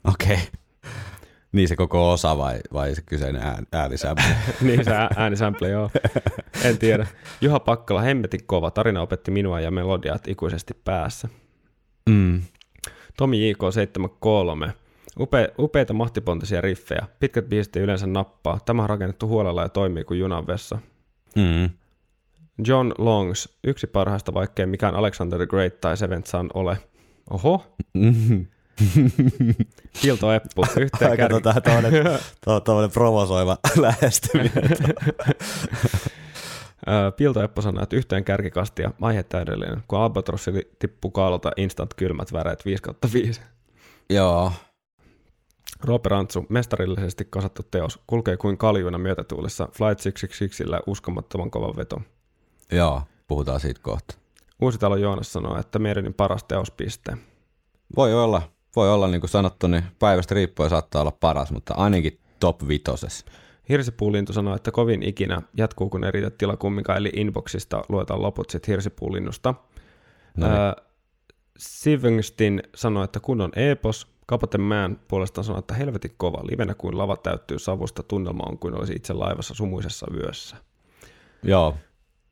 Okei. 0.05 0.35
Okay. 0.35 0.47
Niin 1.53 1.69
se 1.69 1.77
koko 1.77 2.13
osa 2.13 2.39
vai, 2.39 2.61
vai 2.73 2.95
se 2.95 3.03
kyseinen 3.03 3.43
ään, 3.43 3.67
äänisämpö? 3.73 4.23
niin 4.61 4.85
se 4.85 4.91
ä- 4.91 5.09
äänisample, 5.17 5.69
joo. 5.69 5.91
En 6.65 6.79
tiedä. 6.79 7.07
Juha 7.41 7.61
Pakkala, 7.61 8.01
hemmetin 8.01 8.41
kova. 8.47 8.71
Tarina 8.71 9.03
opetti 9.03 9.31
minua 9.31 9.61
ja 9.61 9.71
melodiat 9.71 10.29
ikuisesti 10.29 10.75
päässä. 10.85 11.29
mm. 12.11 12.43
Tomi 13.17 13.53
JK73. 13.53 14.71
Upe, 15.21 15.53
upeita 15.59 15.93
mahtipontisia 15.93 16.61
riffejä. 16.61 17.07
Pitkät 17.21 17.49
biisit 17.49 17.77
yleensä 17.77 18.07
nappaa. 18.07 18.59
Tämä 18.67 18.83
on 18.83 18.89
rakennettu 18.89 19.29
huolella 19.29 19.63
ja 19.63 19.69
toimii 19.69 20.05
kuin 20.05 20.21
junan 20.21 20.47
vessa. 20.47 20.79
Mm. 21.37 21.71
John 22.67 22.93
Longs. 22.99 23.49
Yksi 23.65 23.87
parhaista, 23.87 24.35
vaikkei 24.35 24.67
mikään 24.67 24.95
Alexander 24.95 25.39
the 25.39 25.47
Great 25.47 25.81
tai 25.81 25.97
Seventh 25.97 26.31
Son 26.31 26.51
ole. 26.55 26.79
Oho. 27.31 27.77
Pilto 30.03 30.33
Eppu. 30.33 30.63
Yhteen 30.81 31.11
Aika 31.11 31.17
kärki... 31.17 31.43
tota, 31.43 31.61
tommonen, 31.61 32.03
to, 32.45 32.89
provosoiva 32.95 33.57
lähestyminen. 33.77 34.53
Pilto 37.17 37.43
Eppo 37.43 37.63
sanoi, 37.63 37.83
että 37.83 37.97
yhteen 37.97 38.25
kärkikastia 38.25 38.91
aihe 39.01 39.23
täydellinen, 39.23 39.83
kun 39.89 39.99
Albatrossi 39.99 40.51
tippuu 40.79 41.11
kaalolta 41.11 41.53
instant 41.57 41.95
kylmät 41.95 42.33
väreet 42.33 42.65
5 42.65 42.83
5. 43.13 43.41
Joo. 44.11 44.53
Roope 45.85 46.09
Rantsu, 46.09 46.47
mestarillisesti 46.49 47.27
kasattu 47.31 47.63
teos, 47.71 48.01
kulkee 48.07 48.37
kuin 48.37 48.59
kaljuina 48.59 48.99
myötätuulessa 48.99 49.65
Flight 49.65 50.03
666 50.03 50.65
uskomattoman 50.87 51.51
kovan 51.51 51.77
veto. 51.77 52.01
Joo, 52.73 53.03
puhutaan 53.29 53.61
siitä 53.61 53.81
kohta. 53.83 54.15
Uusitalo 54.63 54.97
Joonas 54.97 55.33
sanoo, 55.33 55.59
että 55.59 55.79
meidän 55.79 56.15
paras 56.15 56.45
teospiste. 56.45 57.17
Voi 57.97 58.15
olla, 58.15 58.43
voi 58.77 58.93
olla 58.93 59.09
niin 59.09 59.21
kuin 59.21 59.31
sanottu, 59.31 59.67
niin 59.67 59.85
päivästä 59.99 60.35
riippuen 60.35 60.71
saattaa 60.71 61.03
olla 61.03 61.13
paras, 61.21 61.53
mutta 61.53 61.75
ainakin 61.75 62.21
top 62.41 62.69
vitoses. 62.69 63.25
Hirsipuulintu 63.69 64.33
sanoi, 64.33 64.57
että 64.57 64.71
kovin 64.71 65.03
ikinä 65.03 65.43
jatkuu, 65.57 65.91
kun 65.91 66.05
ei 66.05 66.11
riitä 66.11 66.31
tila 66.31 66.57
kumminkaan, 66.57 66.99
eli 66.99 67.11
inboxista 67.17 67.83
luetaan 67.89 68.23
loput 68.23 68.51
sitten 68.51 68.73
Hirsipuulinnusta. 68.73 69.55
No 70.37 70.47
niin. 70.49 70.59
Öö, 70.59 70.73
Sivengstin 71.59 72.63
sanoi, 72.75 73.05
että 73.05 73.21
kun 73.21 73.41
on 73.41 73.53
epos, 73.57 74.13
Kapote 74.27 74.59
Man 74.59 75.01
puolestaan 75.09 75.45
sanoi, 75.45 75.59
että 75.59 75.75
helvetin 75.75 76.15
kova, 76.17 76.47
livenä 76.51 76.75
kuin 76.75 76.99
lava 76.99 77.17
täyttyy 77.17 77.59
savusta, 77.59 78.03
tunnelma 78.03 78.43
on 78.47 78.59
kuin 78.59 78.75
olisi 78.79 78.93
itse 78.93 79.13
laivassa 79.13 79.55
sumuisessa 79.55 80.07
vyössä. 80.13 80.57
Joo, 81.43 81.75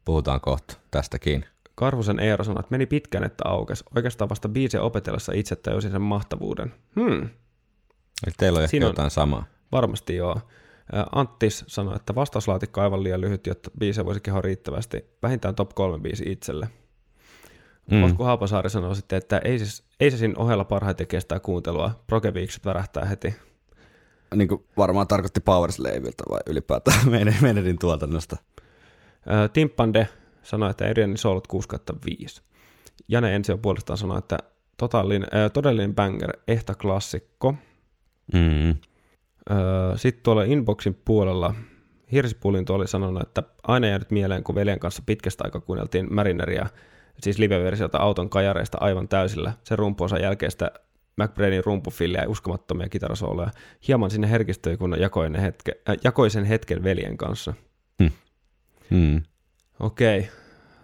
puhutaan 0.04 0.40
kohta 0.40 0.76
tästäkin. 0.90 1.44
Karvusen 1.74 2.20
Eero 2.20 2.44
sanoi, 2.44 2.60
että 2.60 2.70
meni 2.70 2.86
pitkään, 2.86 3.24
että 3.24 3.44
aukesi. 3.48 3.84
Oikeastaan 3.96 4.28
vasta 4.28 4.48
biisiä 4.48 4.82
opetellessa 4.82 5.32
itse 5.32 5.56
tajusin 5.56 5.90
sen 5.90 6.02
mahtavuuden. 6.02 6.74
Hmm, 7.00 7.22
Eli 8.26 8.34
teillä 8.38 8.56
on 8.56 8.62
ehkä 8.62 8.70
Siinä 8.70 8.86
on- 8.86 8.90
jotain 8.90 9.10
samaa. 9.10 9.44
varmasti 9.72 10.16
joo. 10.16 10.40
Anttis 11.12 11.64
sanoi, 11.66 11.96
että 11.96 12.14
vastauslaatikko 12.14 12.80
aivan 12.80 13.02
liian 13.04 13.20
lyhyt, 13.20 13.46
jotta 13.46 13.70
biisejä 13.78 14.04
voisi 14.04 14.20
kehoa 14.20 14.40
riittävästi. 14.40 15.04
Vähintään 15.22 15.54
top 15.54 15.70
kolme 15.74 15.98
biisi 15.98 16.24
itselle. 16.26 16.68
Mm. 17.90 18.02
Osku 18.04 18.22
Haapasaari 18.24 18.70
sanoi 18.70 18.96
sitten, 18.96 19.16
että 19.16 19.38
ei, 19.44 19.58
siis, 19.58 19.84
ei 20.00 20.10
se 20.10 20.16
siinä 20.16 20.34
ohella 20.36 20.64
parhaiten 20.64 21.06
kestää 21.06 21.40
kuuntelua. 21.40 22.02
Progeviikset 22.06 22.64
värähtää 22.64 23.04
heti. 23.04 23.34
Niin 24.34 24.48
kuin 24.48 24.64
varmaan 24.76 25.06
tarkoitti 25.06 25.40
Power 25.40 25.72
Slaveilta 25.72 26.24
vai 26.30 26.40
ylipäätään 26.46 27.08
meidän, 27.10 27.36
meidän 27.40 27.78
tuotannosta. 27.80 28.36
Timpande 29.52 30.08
sanoi, 30.42 30.70
että 30.70 30.86
Eriani 30.86 31.16
Soulut 31.16 31.46
6 31.46 31.68
5. 32.06 32.42
Jane 33.08 33.34
Ensio 33.34 33.58
puolestaan 33.58 33.96
sanoi, 33.96 34.18
että 34.18 34.38
totaalin, 34.76 35.26
ää, 35.32 35.48
todellinen 35.48 35.94
banger, 35.94 36.32
ehta 36.48 36.74
klassikko. 36.74 37.54
Mm. 38.32 38.70
Öö, 38.70 39.96
Sitten 39.96 40.22
tuolla 40.22 40.44
inboxin 40.44 40.94
puolella 41.04 41.54
Hirsipulinto 42.12 42.74
oli 42.74 42.88
sanonut, 42.88 43.22
että 43.22 43.42
aina 43.62 43.86
jäänyt 43.86 44.10
mieleen, 44.10 44.44
kun 44.44 44.54
veljen 44.54 44.78
kanssa 44.78 45.02
pitkästä 45.06 45.44
aikaa 45.44 45.60
kuunneltiin 45.60 46.14
Marineria, 46.14 46.66
siis 47.20 47.38
live-versiota 47.38 47.98
auton 47.98 48.30
kajareista 48.30 48.78
aivan 48.80 49.08
täysillä. 49.08 49.52
Se 49.64 49.76
rumpuosan 49.76 50.22
jälkeistä 50.22 50.70
McBrainin 51.16 51.64
rumpufilliä 51.64 52.22
ja 52.22 52.28
uskomattomia 52.28 52.88
kitarasooloja. 52.88 53.50
Hieman 53.88 54.10
sinne 54.10 54.30
herkistyi, 54.30 54.76
kun 54.76 54.96
jakoi, 54.98 55.30
ne 55.30 55.42
hetke, 55.42 55.72
äh, 55.88 55.96
jakoi 56.04 56.30
sen 56.30 56.44
hetken 56.44 56.84
veljen 56.84 57.16
kanssa. 57.16 57.54
Mm. 58.90 59.22
Okei, 59.80 60.28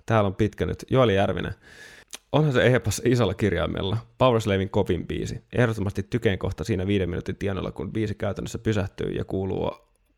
täällä 0.07 0.29
on 0.29 0.35
pitkä 0.35 0.67
nyt. 0.67 0.85
Joeli 0.91 1.15
Järvinen. 1.15 1.55
Onhan 2.33 2.53
se 2.53 2.63
ehpas 2.63 3.03
isolla 3.05 3.35
kirjaimella. 3.35 3.97
Powerslavin 4.19 4.71
kovin 4.71 5.07
biisi. 5.07 5.45
Ehdottomasti 5.53 6.03
tykeen 6.03 6.39
kohta 6.39 6.65
siinä 6.65 6.87
viiden 6.87 7.11
minuutin 7.11 7.37
tienoilla, 7.37 7.73
kun 7.73 7.93
biisi 7.93 8.15
käytännössä 8.15 8.59
pysähtyy 8.59 9.11
ja 9.11 9.25
kuuluu 9.25 9.71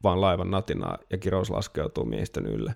vaan 0.02 0.20
laivan 0.20 0.50
natinaa 0.50 0.98
ja 1.10 1.18
kirous 1.18 1.50
laskeutuu 1.50 2.04
miehistön 2.04 2.46
ylle. 2.46 2.74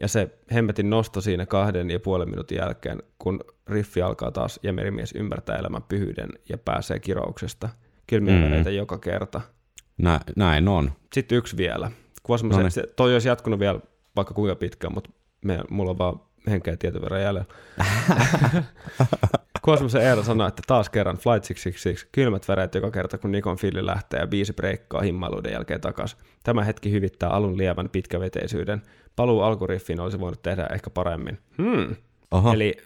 Ja 0.00 0.08
se 0.08 0.28
hemmetin 0.54 0.90
nosto 0.90 1.20
siinä 1.20 1.46
kahden 1.46 1.90
ja 1.90 2.00
puolen 2.00 2.30
minuutin 2.30 2.58
jälkeen, 2.58 3.02
kun 3.18 3.40
riffi 3.66 4.02
alkaa 4.02 4.30
taas 4.30 4.60
ja 4.62 4.72
merimies 4.72 5.12
ymmärtää 5.12 5.56
elämän 5.56 5.82
pyhyyden 5.82 6.28
ja 6.48 6.58
pääsee 6.58 6.98
kirouksesta. 6.98 7.68
Kylmiä 8.06 8.34
Mm. 8.34 8.40
mm. 8.40 8.44
väreitä 8.44 8.70
joka 8.70 8.98
kerta. 8.98 9.40
Nä, 9.98 10.20
näin 10.36 10.68
on. 10.68 10.92
Sitten 11.12 11.38
yksi 11.38 11.56
vielä. 11.56 11.90
Kuvasi 12.22 12.46
No 12.46 12.58
niin. 12.58 12.70
se, 12.70 12.84
toi 12.96 13.12
olisi 13.12 13.28
jatkunut 13.28 13.60
vielä 13.60 13.80
vaikka 14.16 14.34
kuinka 14.34 14.56
pitkään, 14.56 14.94
mutta 14.94 15.10
me, 15.44 15.60
mulla 15.70 15.90
on 15.90 15.98
vaan 15.98 16.20
henkeä 16.50 16.76
tietyn 16.76 17.02
verran 17.02 17.22
jäljellä. 17.22 17.44
Kuosmosen 19.62 20.02
Eero 20.02 20.22
sanoi, 20.22 20.48
että 20.48 20.62
taas 20.66 20.90
kerran 20.90 21.16
Flight 21.16 21.46
666, 21.48 22.08
kylmät 22.12 22.48
väreet 22.48 22.74
joka 22.74 22.90
kerta, 22.90 23.18
kun 23.18 23.32
Nikon 23.32 23.56
filli 23.56 23.86
lähtee 23.86 24.20
ja 24.20 24.26
biisi 24.26 24.52
breikkaa 24.52 25.00
himmailuiden 25.00 25.52
jälkeen 25.52 25.80
takas. 25.80 26.16
Tämä 26.42 26.64
hetki 26.64 26.92
hyvittää 26.92 27.28
alun 27.28 27.58
lievän 27.58 27.90
pitkäveteisyyden. 27.90 28.82
Paluu 29.16 29.40
alkuriffiin 29.40 30.00
olisi 30.00 30.20
voinut 30.20 30.42
tehdä 30.42 30.66
ehkä 30.72 30.90
paremmin. 30.90 31.38
Hmm. 31.62 31.96
Oho. 32.30 32.52
Eli 32.52 32.76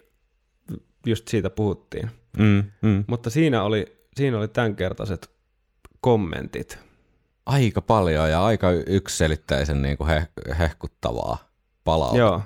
just 1.06 1.28
siitä 1.28 1.50
puhuttiin. 1.50 2.10
Mm, 2.38 2.64
mm. 2.82 3.04
Mutta 3.06 3.30
siinä 3.30 3.62
oli, 3.62 3.86
siinä 4.16 4.38
oli 4.38 4.48
tämänkertaiset 4.48 5.30
kommentit. 6.00 6.78
Aika 7.46 7.82
paljon 7.82 8.30
ja 8.30 8.44
aika 8.44 8.70
yksiselitteisen 8.70 9.82
niin 9.82 9.96
kuin 9.96 10.08
he, 10.08 10.28
hehkuttavaa 10.58 11.38
palautetta. 11.84 12.18
Joo. 12.18 12.42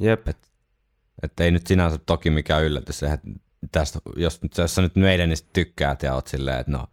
Jep. 0.00 0.28
Että 1.22 1.44
ei 1.44 1.50
nyt 1.50 1.66
sinänsä 1.66 1.98
toki 2.06 2.30
mikään 2.30 2.64
yllätys 2.64 3.02
että 3.02 3.28
tästä, 3.72 3.98
jos, 4.16 4.42
nyt- 4.42 4.58
jos 4.58 4.74
sä 4.74 4.82
nyt 4.82 4.96
meidänistä 4.96 5.50
tykkäät 5.52 6.02
ja 6.02 6.14
oot 6.14 6.26
silleen, 6.26 6.58
että 6.60 6.72
no 6.72 6.86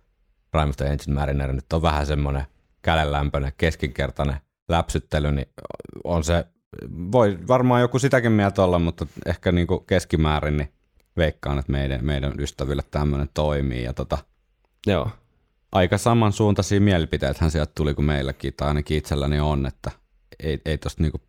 Rime 0.53 0.69
of 0.69 0.77
the 0.77 0.89
Ancient 0.89 1.19
Mariner 1.19 1.53
nyt 1.53 1.73
on 1.73 1.81
vähän 1.81 2.05
semmoinen 2.05 2.43
kädenlämpöinen, 2.81 3.53
keskinkertainen 3.57 4.37
läpsyttely, 4.69 5.31
niin 5.31 5.49
on 6.03 6.23
se, 6.23 6.45
voi 7.11 7.39
varmaan 7.47 7.81
joku 7.81 7.99
sitäkin 7.99 8.31
mieltä 8.31 8.63
olla, 8.63 8.79
mutta 8.79 9.07
ehkä 9.25 9.51
niin 9.51 9.67
kuin 9.67 9.85
keskimäärin 9.85 10.57
niin 10.57 10.73
veikkaan, 11.17 11.59
että 11.59 11.71
meidän, 11.71 12.05
meidän 12.05 12.39
ystäville 12.39 12.83
tämmöinen 12.91 13.29
toimii 13.33 13.83
ja 13.83 13.93
tota, 13.93 14.17
Joo. 14.87 15.09
Aika 15.71 15.97
samansuuntaisia 15.97 16.81
mielipiteethän 16.81 17.51
sieltä 17.51 17.71
tuli 17.75 17.93
kuin 17.93 18.05
meilläkin, 18.05 18.53
tai 18.57 18.67
ainakin 18.67 18.97
itselläni 18.97 19.39
on, 19.39 19.65
että 19.65 19.91
ei, 20.39 20.61
ei 20.65 20.77
tosta 20.77 21.03
niinku, 21.03 21.21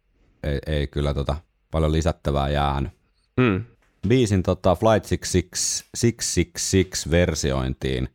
ei, 0.43 0.59
ei 0.67 0.87
kyllä 0.87 1.15
tota 1.15 1.37
paljon 1.71 1.93
lisättävää 1.93 2.49
jäänyt. 2.49 2.93
Mm. 3.37 3.65
Biisin 4.09 4.43
tota 4.43 4.75
Flight 4.75 5.09
66 5.09 5.85
666 6.01 7.11
versiointiin 7.11 8.09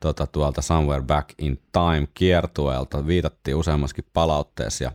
tota, 0.00 0.26
tuolta 0.26 0.62
Somewhere 0.62 1.02
Back 1.02 1.28
in 1.38 1.62
Time 1.72 2.08
kiertueelta 2.14 3.06
viitattiin 3.06 3.56
useammaskin 3.56 4.04
palautteessa 4.12 4.84
ja 4.84 4.92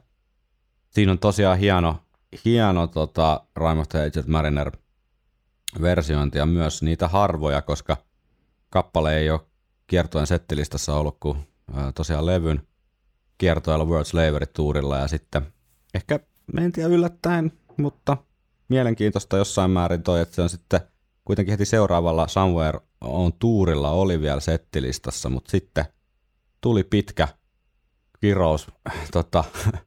siinä 0.89 1.11
on 1.11 1.19
tosiaan 1.19 1.57
hieno, 1.57 1.99
hieno 2.45 2.88
tota, 2.88 3.41
Rime 3.57 3.81
of 3.81 3.88
the 3.89 3.99
Aged 3.99 4.23
Mariner 4.27 4.72
versiointi 5.81 6.38
ja 6.38 6.45
myös 6.45 6.84
niitä 6.84 7.07
harvoja, 7.07 7.61
koska 7.61 7.98
kappale 8.69 9.18
ei 9.18 9.31
ole 9.31 9.46
kiertueen 9.88 10.27
settilistassa 10.27 10.95
ollut 10.95 11.18
kuin 11.19 11.38
tosiaan 11.95 12.26
levyn 12.26 12.68
kiertoilla 13.38 13.85
World 13.85 14.05
Slavery 14.05 14.45
Tourilla 14.45 14.97
ja 14.97 15.07
sitten 15.07 15.41
ehkä, 15.93 16.19
en 16.57 16.72
tiedä 16.72 16.89
yllättäen, 16.89 17.51
mutta 17.77 18.18
mielenkiintoista 18.69 19.38
jossain 19.38 19.72
määrin 19.72 20.03
toi, 20.03 20.22
että 20.22 20.35
se 20.35 20.41
on 20.41 20.49
sitten 20.49 20.80
kuitenkin 21.26 21.51
heti 21.51 21.65
seuraavalla 21.65 22.27
Somewhere 22.27 22.80
on 23.01 23.34
tuurilla 23.34 23.91
oli 23.91 24.22
vielä 24.22 24.39
settilistassa, 24.39 25.30
mutta 25.30 25.51
sitten 25.51 25.85
tuli 26.61 26.84
pitkä 26.84 27.27
kirous 28.22 28.68
tota, 29.14 29.43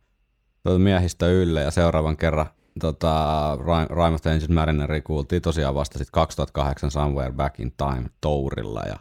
tota 0.62 0.78
miehistä 0.78 1.26
ylle 1.26 1.62
ja 1.62 1.70
seuraavan 1.70 2.16
kerran 2.16 2.46
tota, 2.80 3.58
Rime 3.90 4.14
of 4.14 4.22
the 4.22 4.30
Ancient 4.30 4.54
Marineri 4.54 5.00
kuultiin 5.00 5.42
tosiaan 5.42 5.74
vasta 5.74 5.98
sitten 5.98 6.12
2008 6.12 6.90
Somewhere 6.90 7.32
Back 7.32 7.60
in 7.60 7.72
Time 7.76 8.10
tourilla 8.20 8.82
ja 8.82 8.96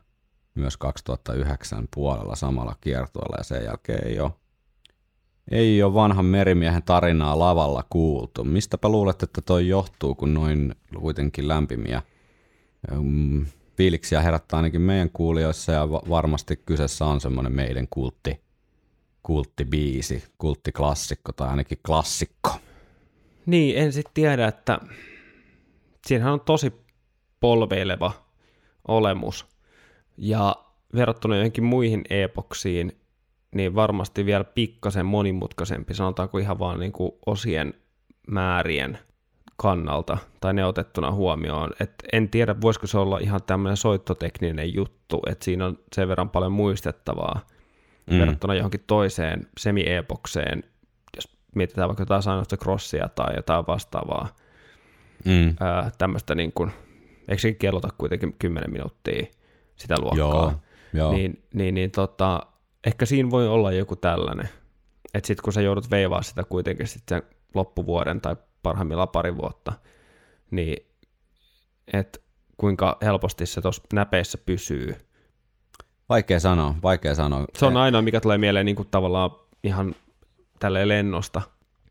myös 0.60 0.78
2009 0.78 1.88
puolella 1.96 2.36
samalla 2.36 2.76
kiertueella 2.82 3.36
ja 3.38 3.44
sen 3.44 3.66
jälkeen 3.66 4.08
ei 4.08 4.20
ole, 4.20 4.32
ei 5.52 5.84
ole 5.84 5.94
vanhan 5.94 6.26
merimiehen 6.26 6.84
tarinaa 6.84 7.40
lavalla 7.40 7.84
kuultu. 7.90 8.44
Mistäpä 8.44 8.90
luulet, 8.90 9.24
että 9.24 9.42
toi 9.42 9.68
johtuu, 9.68 10.16
kun 10.16 10.34
noin 10.34 10.76
kuitenkin 11.00 11.48
lämpimiä 11.48 12.02
mm, 12.92 13.46
fiiliksiä 13.78 14.22
herättää 14.22 14.58
ainakin 14.58 14.82
meidän 14.82 15.10
kuulijoissa 15.10 15.72
ja 15.72 15.92
va- 15.92 16.02
varmasti 16.10 16.56
kyseessä 16.56 17.06
on 17.06 17.22
semmoinen 17.22 17.54
meidän 17.54 17.88
kultti, 17.90 18.42
kulttibiisi, 19.24 20.24
kulttiklassikko 20.38 21.32
tai 21.32 21.50
ainakin 21.50 21.80
klassikko. 21.86 22.50
Niin, 23.46 23.78
en 23.78 23.94
sitten 23.94 24.14
tiedä, 24.14 24.48
että 24.48 24.80
siinähän 26.08 26.34
on 26.34 26.42
tosi 26.42 26.74
polveileva 27.40 28.12
olemus. 28.88 29.46
Ja 30.20 30.56
verrattuna 30.96 31.36
johonkin 31.36 31.64
muihin 31.64 32.04
epoksiin, 32.10 32.98
niin 33.56 33.76
varmasti 33.76 34.26
vielä 34.26 34.44
pikkasen 34.44 35.06
monimutkaisempi, 35.06 35.94
sanotaanko 35.94 36.38
ihan 36.38 36.60
vaan 36.60 36.80
niin 36.80 36.92
kuin 36.92 37.12
osien 37.26 37.74
määrien 38.28 39.00
kannalta, 39.58 40.18
tai 40.40 40.54
ne 40.54 40.66
otettuna 40.66 41.12
huomioon. 41.12 41.70
Et 41.80 41.94
en 42.14 42.30
tiedä, 42.30 42.62
voisiko 42.62 42.88
se 42.88 42.98
olla 42.98 43.18
ihan 43.18 43.44
tämmöinen 43.44 43.78
soittotekninen 43.78 44.74
juttu, 44.74 45.22
että 45.30 45.46
siinä 45.46 45.66
on 45.66 45.80
sen 45.96 46.08
verran 46.08 46.30
paljon 46.30 46.52
muistettavaa 46.52 47.48
mm. 48.12 48.20
verrattuna 48.20 48.56
johonkin 48.56 48.84
toiseen 48.88 49.48
semi-epokseen, 49.60 50.64
jos 51.16 51.38
mietitään 51.56 51.90
vaikka 51.90 52.02
jotain 52.02 52.46
the 52.48 52.58
Crossia 52.58 53.10
tai 53.16 53.36
jotain 53.36 53.68
vastaavaa, 53.68 54.36
Mm. 55.26 55.56
ää, 55.60 55.92
tämmöistä 55.98 56.36
niin 56.36 56.52
kuin, 56.52 56.72
eikö 57.28 57.42
sekin 57.42 57.60
kellota 57.60 57.90
kuitenkin 57.98 58.36
10 58.40 58.72
minuuttia 58.72 59.26
sitä 59.80 59.96
luokkaa, 60.00 60.18
Joo, 60.18 60.54
joo. 60.94 61.12
niin, 61.12 61.44
niin, 61.54 61.76
niin 61.76 61.92
tota, 61.92 62.42
ehkä 62.86 63.06
siinä 63.06 63.30
voi 63.30 63.48
olla 63.48 63.72
joku 63.72 63.96
tällainen, 63.96 64.50
että 65.14 65.28
sitten 65.28 65.44
kun 65.44 65.54
sä 65.54 65.62
joudut 65.62 65.92
veivaa 65.92 66.22
sitä 66.22 66.44
kuitenkin 66.44 66.88
sitten 66.88 67.22
sen 67.22 67.36
loppuvuoden 67.56 68.22
tai 68.22 68.36
parhaimmillaan 68.64 69.10
pari 69.10 69.38
vuotta, 69.38 69.74
niin 70.52 70.78
että 71.94 72.20
kuinka 72.58 72.98
helposti 73.02 73.46
se 73.46 73.62
tuossa 73.62 73.84
näpeissä 73.94 74.38
pysyy. 74.38 74.96
Vaikea 76.10 76.40
sanoa, 76.40 76.76
vaikea 76.84 77.16
sanoa. 77.16 77.46
Se 77.58 77.66
on 77.66 77.78
ainoa, 77.78 78.02
mikä 78.02 78.20
tulee 78.20 78.38
mieleen 78.38 78.66
niin 78.66 78.76
kuin 78.76 78.88
tavallaan 78.92 79.32
ihan 79.64 79.96
tälleen 80.60 80.88
lennosta. 80.88 81.42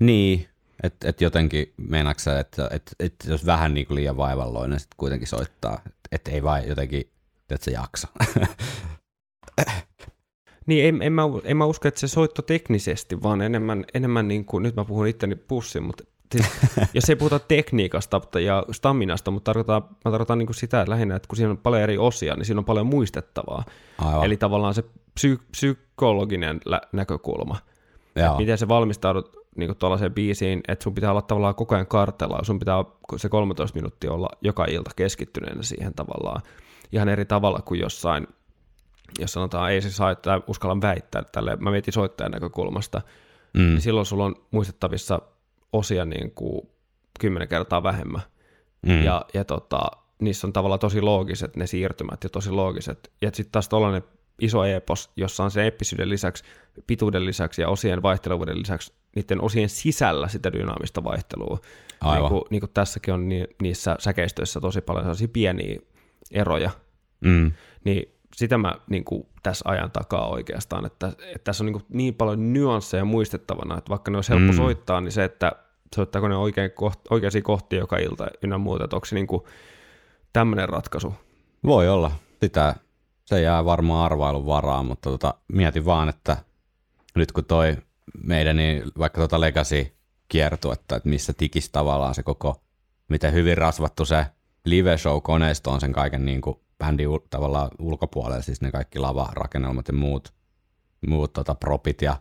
Niin, 0.01 0.49
että 0.83 1.09
et 1.09 1.21
jotenkin 1.21 1.73
meinaatko 1.77 2.31
että 2.31 2.69
et, 2.71 2.95
et 3.01 3.15
jos 3.29 3.47
vähän 3.47 3.75
niin 3.75 3.87
kuin 3.87 3.95
liian 3.95 4.17
vaivalloinen 4.17 4.81
sitten 4.81 4.97
kuitenkin 4.97 5.29
soittaa, 5.29 5.81
että 6.13 6.31
ei 6.31 6.43
vaan 6.43 6.69
jotenkin, 6.69 7.11
että 7.55 7.65
se 7.65 7.71
jaksa. 7.71 8.09
Niin, 10.67 10.87
en, 10.87 11.03
en, 11.03 11.13
mä, 11.13 11.23
en 11.45 11.57
mä 11.57 11.65
usko, 11.65 11.89
että 11.89 12.01
se 12.01 12.09
soitto 12.09 12.43
teknisesti, 12.43 13.23
vaan 13.23 13.43
enemmän, 13.43 13.85
enemmän 13.95 14.29
niin 14.29 14.45
kuin, 14.45 14.63
nyt 14.63 14.77
mä 14.77 14.85
puhun 14.85 15.07
itteni 15.07 15.37
pussin, 15.37 15.83
mutta 15.83 16.05
siis, 16.33 16.47
jos 16.95 17.11
ei 17.11 17.17
puhuta 17.17 17.39
tekniikasta 17.39 18.21
ja 18.45 18.65
staminasta, 18.73 19.31
mutta 19.31 19.45
tarkoitan, 19.55 19.83
mä 20.05 20.11
tarkoitan 20.11 20.39
niin 20.39 20.47
kuin 20.47 20.55
sitä 20.55 20.81
että 20.81 20.91
lähinnä, 20.91 21.17
että 21.17 21.29
kun 21.29 21.37
siinä 21.37 21.51
on 21.51 21.59
paljon 21.59 21.83
eri 21.83 21.99
osia, 21.99 22.35
niin 22.35 22.45
siinä 22.45 22.59
on 22.59 22.65
paljon 22.65 22.87
muistettavaa. 22.87 23.65
Aivan. 23.99 24.25
Eli 24.25 24.37
tavallaan 24.37 24.75
se 24.75 24.85
psy- 25.15 25.43
psykologinen 25.51 26.61
lä- 26.65 26.81
näkökulma. 26.93 27.57
Miten 28.39 28.59
se 28.59 28.69
valmistaudut 28.69 29.37
niin 29.57 29.77
tuollaiseen 29.77 30.15
biisiin, 30.15 30.61
että 30.69 30.83
sun 30.83 30.95
pitää 30.95 31.11
olla 31.11 31.23
tavallaan 31.23 31.55
koko 31.55 31.75
ajan 31.75 31.87
kartella, 31.87 32.45
sun 32.45 32.59
pitää 32.59 32.85
se 33.17 33.29
13 33.29 33.75
minuuttia 33.75 34.13
olla 34.13 34.29
joka 34.41 34.65
ilta 34.65 34.91
keskittyneenä 34.97 35.63
siihen 35.63 35.95
tavallaan 35.95 36.43
ihan 36.93 37.09
eri 37.09 37.25
tavalla 37.25 37.63
kuin 37.63 37.81
jossain, 37.81 38.27
jos 39.19 39.33
sanotaan 39.33 39.73
ei 39.73 39.81
se 39.81 39.91
saa, 39.91 40.11
että 40.11 40.41
uskallan 40.47 40.83
väittää 40.83 41.23
tälle, 41.33 41.57
mä 41.57 41.71
mietin 41.71 41.93
soittajan 41.93 42.33
näkökulmasta, 42.33 43.03
mm. 43.55 43.61
niin 43.61 43.81
silloin 43.81 44.07
sulla 44.07 44.25
on 44.25 44.35
muistettavissa 44.51 45.21
osia 45.73 46.05
niin 46.05 46.31
kuin 46.31 46.69
kymmenen 47.21 47.49
kertaa 47.49 47.83
vähemmän. 47.83 48.23
Mm. 48.87 49.03
Ja, 49.03 49.25
ja 49.35 49.45
tota, 49.45 49.91
niissä 50.21 50.47
on 50.47 50.53
tavallaan 50.53 50.79
tosi 50.79 51.01
loogiset 51.01 51.57
ne 51.57 51.67
siirtymät 51.67 52.25
ja 52.25 52.31
tosi 52.31 52.51
loogiset. 52.51 53.13
Ja 53.23 53.31
sitten 53.35 53.53
taas 53.53 53.69
tuollainen 53.69 54.03
iso 54.41 54.65
epos, 54.65 55.11
jossa 55.17 55.45
on 55.45 55.51
se 55.51 55.65
eeppisyyden 55.65 56.09
lisäksi, 56.09 56.45
pituuden 56.87 57.27
lisäksi 57.27 57.63
ja 57.63 57.69
osien 57.69 58.03
vaihtelevuuden 58.03 58.59
lisäksi 58.59 58.93
niiden 59.17 59.41
osien 59.41 59.69
sisällä 59.69 60.29
sitä 60.29 60.53
dynaamista 60.53 61.05
vaihtelua. 61.05 61.59
Aivan. 62.01 62.23
Niin 62.23 62.29
kuin, 62.29 62.43
niin 62.51 62.61
kuin 62.61 62.71
tässäkin 62.75 63.15
on 63.15 63.29
ni, 63.29 63.45
niissä 63.63 63.97
säkeistöissä 63.99 64.61
tosi 64.61 64.81
paljon 64.81 65.05
sellaisia 65.05 65.29
pieniä 65.29 65.81
eroja. 66.31 66.71
Mm. 67.21 67.53
Niin 67.85 68.15
sitä 68.35 68.59
mä 68.59 68.75
niin 68.91 69.05
kuin, 69.05 69.27
tässä 69.43 69.69
ajan 69.69 69.91
takaa 69.91 70.29
oikeastaan, 70.29 70.87
että, 70.87 71.09
että 71.09 71.45
tässä 71.45 71.65
on 71.65 71.67
niin, 71.67 71.73
kuin, 71.73 71.85
niin 71.89 72.15
paljon 72.15 72.53
nyansseja 72.53 73.05
muistettavana, 73.05 73.79
että 73.79 73.91
vaikka 73.91 74.11
ne 74.11 74.19
olisi 74.19 74.31
helppo 74.31 74.53
mm. 74.53 74.57
soittaa, 74.57 75.01
niin 75.01 75.13
se, 75.13 75.25
että 75.25 75.53
soittaako 75.95 76.29
ne 76.29 76.37
oikein 76.37 76.71
koht, 76.71 77.01
oikeisiin 77.11 77.45
kohtia 77.45 77.79
joka 77.79 77.97
ilta 77.97 78.27
ynnä 78.43 78.59
muuta, 78.59 78.85
että 78.85 78.97
onko 78.97 79.05
se 79.05 79.15
niin 79.15 79.27
kuin, 79.27 79.43
tämmöinen 80.33 80.69
ratkaisu. 80.69 81.15
Voi 81.65 81.89
olla. 81.89 82.11
Sitä, 82.41 82.75
se 83.25 83.41
jää 83.41 83.65
varmaan 83.65 84.05
arvailun 84.05 84.47
varaan, 84.47 84.87
mutta 84.87 85.11
tota, 85.11 85.35
mietin 85.49 85.85
vaan, 85.85 86.09
että 86.09 86.37
nyt 87.15 87.33
kun 87.33 87.45
toi 87.45 87.77
meidän, 88.25 88.57
niin 88.57 88.83
vaikka 88.99 89.21
tota 89.21 89.41
Legacy 89.41 89.87
kiertuetta, 90.29 90.97
että 90.97 91.09
missä 91.09 91.33
tikis 91.33 91.71
tavallaan 91.71 92.15
se 92.15 92.23
koko, 92.23 92.63
miten 93.09 93.33
hyvin 93.33 93.59
rasvattu 93.59 94.05
se 94.05 94.27
live 94.71 94.99
show 94.99 95.23
koneisto 95.23 95.71
on 95.71 95.81
sen 95.81 95.93
kaiken 95.93 96.25
niin 96.25 96.41
kuin 96.41 96.57
bändin 96.79 97.09
tavallaan 97.31 97.71
ulkopuolella, 97.79 98.43
siis 98.43 98.61
ne 98.61 98.71
kaikki 98.71 98.99
lavarakennelmat 98.99 99.89
ja 99.89 99.95
muut, 99.95 100.35
muut 101.07 101.33
tota 101.33 101.55
propit 101.55 102.03
ja 102.03 102.17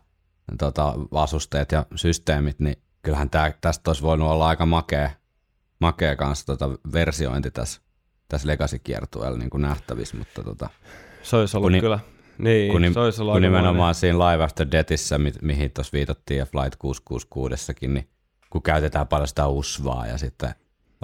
tota, 0.57 0.93
asusteet 1.11 1.71
ja 1.71 1.85
systeemit, 1.95 2.59
niin 2.59 2.75
kyllähän 3.01 3.29
tää, 3.29 3.53
tästä 3.61 3.89
olisi 3.89 4.01
voinut 4.01 4.29
olla 4.29 4.47
aika 4.47 4.65
makea, 4.65 5.09
makea 5.79 6.15
kanssa 6.15 6.45
tota 6.45 6.69
versiointi 6.93 7.51
tässä, 7.51 7.81
tässä 8.27 8.47
Legacy-kiertueella 8.47 9.37
niin 9.37 9.49
kuin 9.49 9.61
nähtävissä, 9.61 10.17
mutta 10.17 10.43
tota, 10.43 10.69
Se 11.23 11.35
olisi 11.35 11.57
ollut 11.57 11.71
Kun 11.71 11.79
kyllä. 11.79 11.99
Niin, 12.37 12.71
kun, 12.71 12.93
se 12.93 12.99
olisi 12.99 13.21
ollut 13.21 13.33
kun 13.33 13.41
nimenomaan 13.41 13.95
siinä 13.95 14.19
Live 14.19 14.43
After 14.43 14.67
Deathissä, 14.71 15.17
mi, 15.17 15.31
mihin 15.41 15.71
tuossa 15.71 15.93
viitattiin 15.93 16.37
ja 16.37 16.45
Flight 16.45 16.75
666 16.79 17.93
niin 17.93 18.09
kun 18.49 18.63
käytetään 18.63 19.07
paljon 19.07 19.27
sitä 19.27 19.47
usvaa 19.47 20.07
ja 20.07 20.17
sitten 20.17 20.55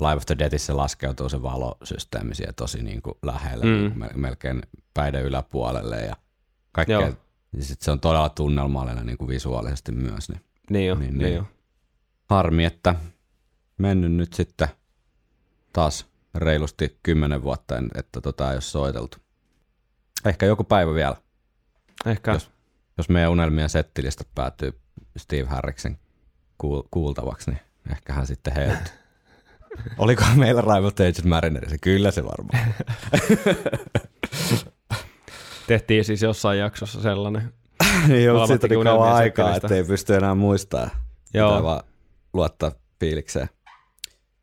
Live 0.01 0.11
After 0.17 0.39
Deathissä 0.39 0.77
laskeutuu 0.77 1.29
se 1.29 1.41
valosysteemi 1.41 2.35
siellä 2.35 2.53
tosi 2.53 2.83
niin 2.83 3.01
kuin 3.01 3.15
lähelle, 3.23 3.65
Mm. 3.65 3.93
mm. 3.95 4.21
melkein 4.21 4.61
päiden 4.93 5.23
yläpuolelle 5.23 6.01
ja 6.01 6.15
kaikkea. 6.71 6.99
Joo. 7.01 7.13
Ja 7.57 7.63
sitten 7.63 7.85
se 7.85 7.91
on 7.91 7.99
todella 7.99 8.29
tunnelmallinen 8.29 9.05
niin 9.05 9.17
kuin 9.17 9.27
visuaalisesti 9.27 9.91
myös. 9.91 10.29
Niin 10.29 10.41
Niin 10.69 10.87
jo, 10.87 10.95
Niin, 10.95 11.01
niin, 11.01 11.17
niin. 11.17 11.25
niin 11.25 11.35
jo. 11.35 11.45
harmi, 12.29 12.65
että 12.65 12.95
mennyt 13.77 14.11
nyt 14.11 14.33
sitten 14.33 14.67
taas 15.73 16.05
reilusti 16.35 16.99
kymmenen 17.03 17.43
vuotta, 17.43 17.77
en- 17.77 17.89
että 17.95 18.21
tota 18.21 18.49
ei 18.49 18.55
ole 18.55 18.61
soiteltu. 18.61 19.17
Ehkä 20.25 20.45
joku 20.45 20.63
päivä 20.63 20.93
vielä. 20.93 21.15
Ehkä, 22.05 22.31
Jos- 22.31 22.51
jos 22.97 23.09
meidän 23.09 23.31
unelmien 23.31 23.69
settilistä 23.69 24.23
päätyy 24.35 24.79
Steve 25.17 25.47
Harriksen 25.47 25.99
kuul- 26.57 26.87
kuultavaksi, 26.91 27.51
niin 27.51 27.61
ehkä 27.91 28.13
hän 28.13 28.27
sitten 28.27 28.53
heilut. 28.55 28.93
Oliko 29.97 30.23
meillä 30.35 30.61
Rival 30.61 30.87
Agent 30.87 31.23
Marinerissa? 31.25 31.77
Kyllä 31.81 32.11
se 32.11 32.23
varmaan. 32.23 32.73
tehtiin 35.67 36.05
siis 36.05 36.21
jossain 36.21 36.59
jaksossa 36.59 37.01
sellainen. 37.01 37.53
niin 38.07 38.29
Molemmat 38.31 38.47
siitä 38.61 38.67
oli 38.77 38.83
kauan 38.83 39.13
aikaa, 39.13 39.45
settilistä. 39.45 39.67
että 39.67 39.75
ei 39.75 39.83
pysty 39.83 40.15
enää 40.15 40.35
muistaa. 40.35 40.89
Joo. 41.33 41.49
Pitää 41.49 41.63
vaan 41.63 41.83
luottaa 42.33 42.71
fiilikseen. 42.99 43.49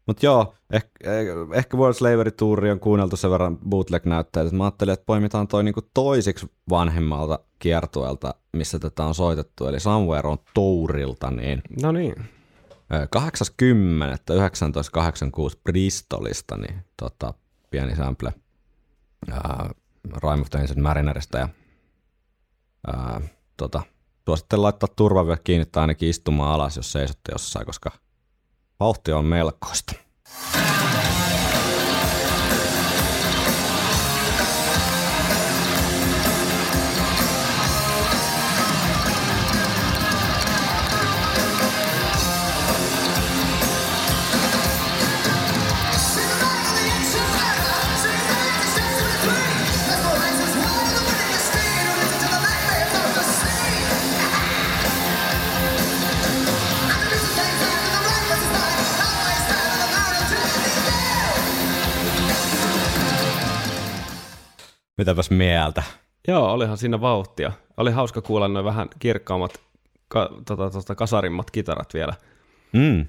Mutta 0.06 0.26
joo, 0.26 0.54
ehkä, 0.72 0.90
ehkä 1.54 1.76
World 1.76 1.94
Slavery 1.94 2.30
Touri 2.30 2.70
on 2.70 2.80
kuunneltu 2.80 3.16
sen 3.16 3.30
verran 3.30 3.58
bootleg 3.68 4.04
näyttää, 4.04 4.42
että 4.42 4.56
mä 4.56 4.64
ajattelin, 4.64 4.92
että 4.92 5.06
poimitaan 5.06 5.48
toi 5.48 5.64
niinku 5.64 5.82
toisiksi 5.94 6.46
vanhemmalta 6.70 7.38
kiertueelta, 7.58 8.34
missä 8.52 8.78
tätä 8.78 9.04
on 9.04 9.14
soitettu, 9.14 9.66
eli 9.66 9.80
Somewhere 9.80 10.28
on 10.28 10.38
Tourilta, 10.54 11.30
niin 11.30 11.62
No 11.82 11.92
niin, 11.92 12.14
80.1986 12.90 15.60
Bristolista, 15.64 16.56
niin 16.56 16.84
tota, 16.96 17.34
pieni 17.70 17.96
sample 17.96 18.32
ää, 19.30 19.70
Ancient 20.24 20.82
Marinerista 20.82 21.38
ja 21.38 21.48
ää, 22.86 23.20
tota, 23.56 23.82
suosittelen 24.24 24.62
laittaa 24.62 24.88
turvavyöt 24.96 25.40
kiinni 25.44 25.66
tai 25.66 25.80
ainakin 25.80 26.08
istumaan 26.08 26.54
alas, 26.54 26.76
jos 26.76 26.92
seisotte 26.92 27.32
jossain, 27.32 27.66
koska 27.66 27.90
vauhti 28.80 29.12
on 29.12 29.24
melkoista. 29.24 29.92
Mitäpäs 65.00 65.30
mieltä? 65.30 65.82
Joo, 66.28 66.52
olihan 66.52 66.78
siinä 66.78 67.00
vauhtia. 67.00 67.52
Oli 67.76 67.90
hauska 67.90 68.20
kuulla 68.22 68.48
noin 68.48 68.64
vähän 68.64 68.88
kirkkaammat, 68.98 69.60
ka, 70.08 70.30
tota, 70.46 70.70
tota, 70.70 70.94
kasarimmat 70.94 71.50
kitarat 71.50 71.94
vielä. 71.94 72.14
Mm. 72.72 73.06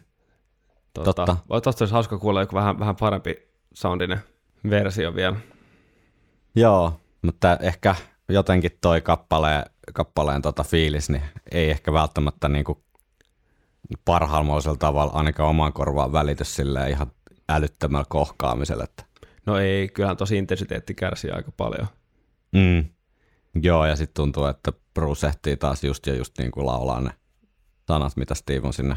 Tota, 0.94 1.14
Totta. 1.14 1.38
Tuosta 1.48 1.84
olisi 1.84 1.94
hauska 1.94 2.18
kuulla 2.18 2.42
joku 2.42 2.56
vähän, 2.56 2.80
vähän 2.80 2.96
parempi 2.96 3.36
soundinen 3.74 4.20
versio 4.70 5.16
vielä. 5.16 5.36
Joo, 6.56 7.00
mutta 7.22 7.58
ehkä 7.58 7.96
jotenkin 8.30 8.78
toi 8.82 9.02
kappaleen, 9.02 9.64
kappaleen 9.94 10.42
tota 10.42 10.64
fiilis, 10.64 11.10
niin 11.10 11.24
ei 11.52 11.70
ehkä 11.72 11.94
välttämättä 11.94 12.50
niinku 12.50 12.84
parhaalla 14.06 14.76
tavalla 14.80 15.14
ainakaan 15.14 15.50
omaan 15.50 15.74
korvaan 15.74 16.14
välitys 16.14 16.60
ihan 16.90 17.12
älyttömällä 17.50 18.06
kohkaamisella. 18.10 18.84
Että. 18.84 19.11
No 19.46 19.58
ei, 19.60 19.88
kyllähän 19.90 20.18
tosi 20.18 20.38
intensiteetti 20.38 20.94
kärsii 20.94 21.32
aika 21.32 21.52
paljon. 21.52 21.88
Mm. 22.52 22.86
Joo, 23.62 23.86
ja 23.86 23.96
sitten 23.96 24.14
tuntuu, 24.14 24.46
että 24.46 24.74
Bruce 24.94 25.28
ehtii 25.28 25.58
taas 25.58 25.84
just 25.84 26.08
ja 26.08 26.16
just 26.16 26.38
niin 26.38 26.52
kuin 26.52 26.66
laulaa 26.66 27.02
ne 27.02 27.12
sanat, 27.88 28.16
mitä 28.18 28.36
Steve 28.36 28.68
on 28.68 28.74
sinne 28.74 28.96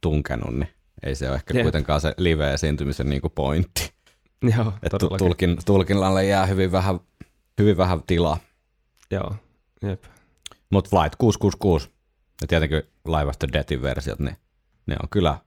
tunkenut, 0.00 0.54
niin 0.54 0.68
ei 1.02 1.14
se 1.14 1.28
ole 1.28 1.36
ehkä 1.36 1.54
Jep. 1.54 1.62
kuitenkaan 1.64 2.00
se 2.00 2.14
live-esiintymisen 2.16 3.08
niin 3.08 3.20
kuin 3.20 3.32
pointti. 3.34 3.92
Joo, 4.56 4.72
Et 4.82 4.90
tu- 4.90 4.98
todellakin. 4.98 5.18
tulkin, 5.26 5.58
tulkinnalle 5.66 6.24
jää 6.24 6.46
hyvin 6.46 6.72
vähän, 6.72 7.00
hyvin 7.58 7.76
vähän 7.76 8.02
tilaa. 8.06 8.38
Joo, 9.10 9.34
jep. 9.82 10.04
Mutta 10.70 10.90
Flight 10.90 11.16
666 11.18 11.90
ja 12.40 12.46
tietenkin 12.46 12.82
Live 13.06 13.30
After 13.30 13.52
Deathin 13.52 13.82
versiot, 13.82 14.18
niin 14.18 14.36
ne 14.86 14.96
on 15.02 15.08
kyllä 15.08 15.38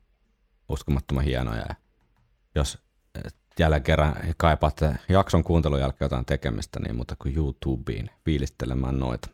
uskomattoman 0.69 1.23
hienoja. 1.23 1.65
Ja 1.69 1.75
jos 2.55 2.77
jälleen 3.61 3.83
kerran 3.83 4.15
kaipaatte 4.37 4.95
jakson 5.09 5.43
kuuntelun 5.43 5.79
jälkeen 5.79 6.05
jotain 6.05 6.25
tekemistä, 6.25 6.79
niin 6.79 6.95
muuta 6.95 7.15
kuin 7.15 7.37
YouTubeen 7.37 8.09
fiilistelemään 8.25 8.99
noita. 8.99 9.29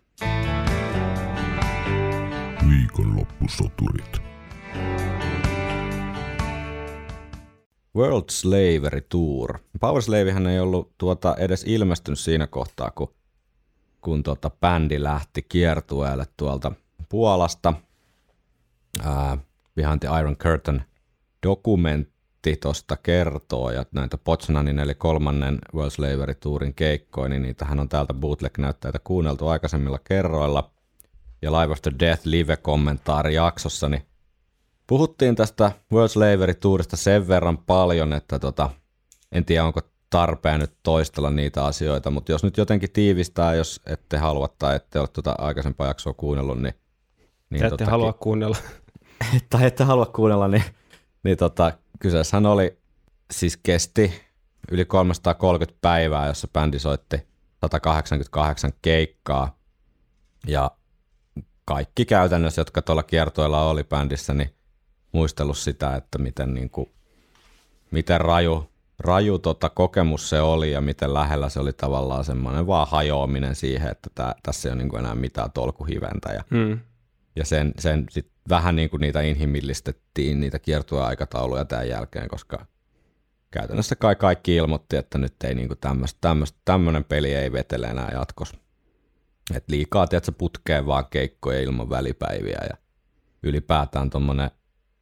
Viikonloppusoturit. 2.70 4.22
World 7.96 8.24
Slavery 8.30 9.02
Tour. 9.10 9.60
Power 9.80 10.02
Slavehän 10.02 10.48
ei 10.48 10.60
ollut 10.60 10.98
tuota 10.98 11.36
edes 11.36 11.64
ilmestynyt 11.64 12.20
siinä 12.20 12.48
kohtaa, 12.48 12.92
kun, 12.92 13.14
kun 14.02 14.24
tuota 14.24 14.50
bändi 14.50 15.04
lähti 15.04 15.42
kiertueelle 15.42 16.26
tuolta 16.38 16.72
Puolasta. 17.10 17.74
Ää, 19.04 19.38
Behind 19.76 20.00
the 20.00 20.20
Iron 20.20 20.38
Curtain 20.38 20.82
dokumentti 21.44 22.17
tuosta 22.62 22.98
kertoo, 22.98 23.72
ja 23.72 23.86
näitä 23.92 24.18
Potsdamin 24.18 24.80
eli 24.80 24.96
kolmannen 24.96 25.60
World 25.74 25.92
Slavery 25.92 26.36
Tourin 26.36 26.74
keikkoja, 26.74 27.30
niin 27.30 27.42
niitähän 27.42 27.80
on 27.80 27.90
täältä 27.90 28.14
bootleg-näytteitä 28.14 29.00
kuunneltu 29.04 29.48
aikaisemmilla 29.48 30.00
kerroilla. 30.04 30.72
Ja 31.42 31.52
Live 31.52 31.74
After 31.74 31.94
Death 32.00 32.26
live-kommentaari 32.26 33.34
jaksossa, 33.34 33.90
niin 33.90 34.04
Puhuttiin 34.88 35.36
tästä 35.36 35.72
World 35.94 36.10
Slavery 36.10 36.54
Tourista 36.54 36.98
sen 36.98 37.28
verran 37.28 37.58
paljon, 37.58 38.14
että 38.14 38.40
tota, 38.40 38.70
en 39.32 39.46
tiedä 39.46 39.66
onko 39.66 39.82
tarpeen 40.10 40.60
nyt 40.60 40.74
toistella 40.84 41.30
niitä 41.30 41.66
asioita, 41.66 42.12
mutta 42.12 42.32
jos 42.32 42.44
nyt 42.44 42.58
jotenkin 42.58 42.92
tiivistää, 42.92 43.56
jos 43.56 43.82
ette 43.86 44.18
halua 44.18 44.50
tai 44.60 44.76
ette 44.76 45.00
ole 45.00 45.08
tuota 45.08 45.36
aikaisempaa 45.38 45.88
jaksoa 45.88 46.14
kuunnellut, 46.14 46.62
niin... 46.62 46.74
niin 47.50 47.60
Te 47.60 47.66
ette 47.66 47.78
tota, 47.78 47.92
halua 47.92 48.14
kuunnella. 48.14 48.58
tai 49.50 49.66
ette 49.66 49.84
halua 49.84 50.06
kuunnella, 50.06 50.48
niin, 50.48 50.64
niin 51.24 51.38
tota, 51.38 51.72
kyseessähän 52.00 52.46
oli, 52.46 52.78
siis 53.32 53.58
kesti 53.58 54.14
yli 54.72 54.86
330 54.86 55.78
päivää, 55.82 56.28
jossa 56.28 56.48
bändi 56.54 56.80
soitti 56.80 57.18
188 57.62 58.72
keikkaa. 58.82 59.58
Ja 60.48 60.72
kaikki 61.66 62.06
käytännössä, 62.06 62.62
jotka 62.62 62.82
tuolla 62.82 63.04
kiertoilla 63.04 63.70
oli 63.70 63.84
bändissä, 63.84 64.34
niin 64.34 64.54
muistellut 65.12 65.58
sitä, 65.58 65.96
että 65.96 66.18
miten, 66.18 66.54
niin 66.54 66.70
kuin, 66.70 66.92
miten 67.92 68.22
raju, 68.22 68.70
raju 69.00 69.40
tota 69.40 69.70
kokemus 69.70 70.30
se 70.30 70.42
oli 70.42 70.72
ja 70.72 70.82
miten 70.82 71.14
lähellä 71.14 71.50
se 71.50 71.60
oli 71.60 71.74
tavallaan 71.74 72.24
semmoinen 72.24 72.68
vaan 72.68 72.88
hajoaminen 72.88 73.56
siihen, 73.56 73.92
että 73.92 74.10
tää, 74.16 74.36
tässä 74.44 74.70
ei 74.70 74.74
ole 74.74 74.78
niin 74.78 74.90
kuin 74.90 75.00
enää 75.00 75.16
mitään 75.16 75.52
tolkuhiventä. 75.52 76.34
Ja, 76.34 76.44
Mm. 76.50 76.80
ja 77.36 77.46
sen, 77.46 77.74
sen 77.80 78.06
sit 78.10 78.32
vähän 78.50 78.76
niin 78.76 78.90
kuin 78.90 79.02
niitä 79.02 79.22
inhimillistettiin, 79.22 80.40
niitä 80.40 80.60
kiertueaikatauluja 80.60 81.66
tämän 81.66 81.90
jälkeen, 81.90 82.28
koska 82.28 82.66
käytännössä 83.52 83.96
kai 83.96 84.16
kaikki 84.16 84.56
ilmoitti, 84.56 84.98
että 84.98 85.18
nyt 85.18 85.44
ei 85.44 85.56
niin 85.56 85.70
tämmöinen 86.66 87.04
peli 87.04 87.34
ei 87.34 87.52
vetele 87.52 87.88
enää 87.88 88.10
jatkossa. 88.14 88.58
Et 89.54 89.64
liikaa, 89.68 90.08
tiedätkö, 90.08 90.32
putkeen 90.32 90.86
vaan 90.86 91.06
keikkoja 91.10 91.62
ilman 91.62 91.90
välipäiviä 91.90 92.60
ja 92.70 92.78
ylipäätään 93.44 94.10
tommonen, 94.10 94.52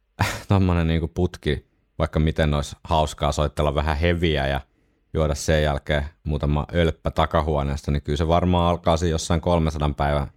tommonen 0.48 0.88
niin 0.88 1.08
putki, 1.14 1.66
vaikka 1.98 2.18
miten 2.20 2.54
olisi 2.54 2.76
hauskaa 2.84 3.32
soitella 3.32 3.74
vähän 3.74 3.96
heviä 3.96 4.46
ja 4.46 4.60
juoda 5.14 5.34
sen 5.34 5.62
jälkeen 5.62 6.04
muutama 6.24 6.66
ölppä 6.74 7.10
takahuoneesta, 7.10 7.90
niin 7.90 8.02
kyllä 8.02 8.16
se 8.16 8.28
varmaan 8.28 8.70
alkaa 8.70 8.96
jossain 9.10 9.40
300 9.40 9.90
päivän 9.96 10.28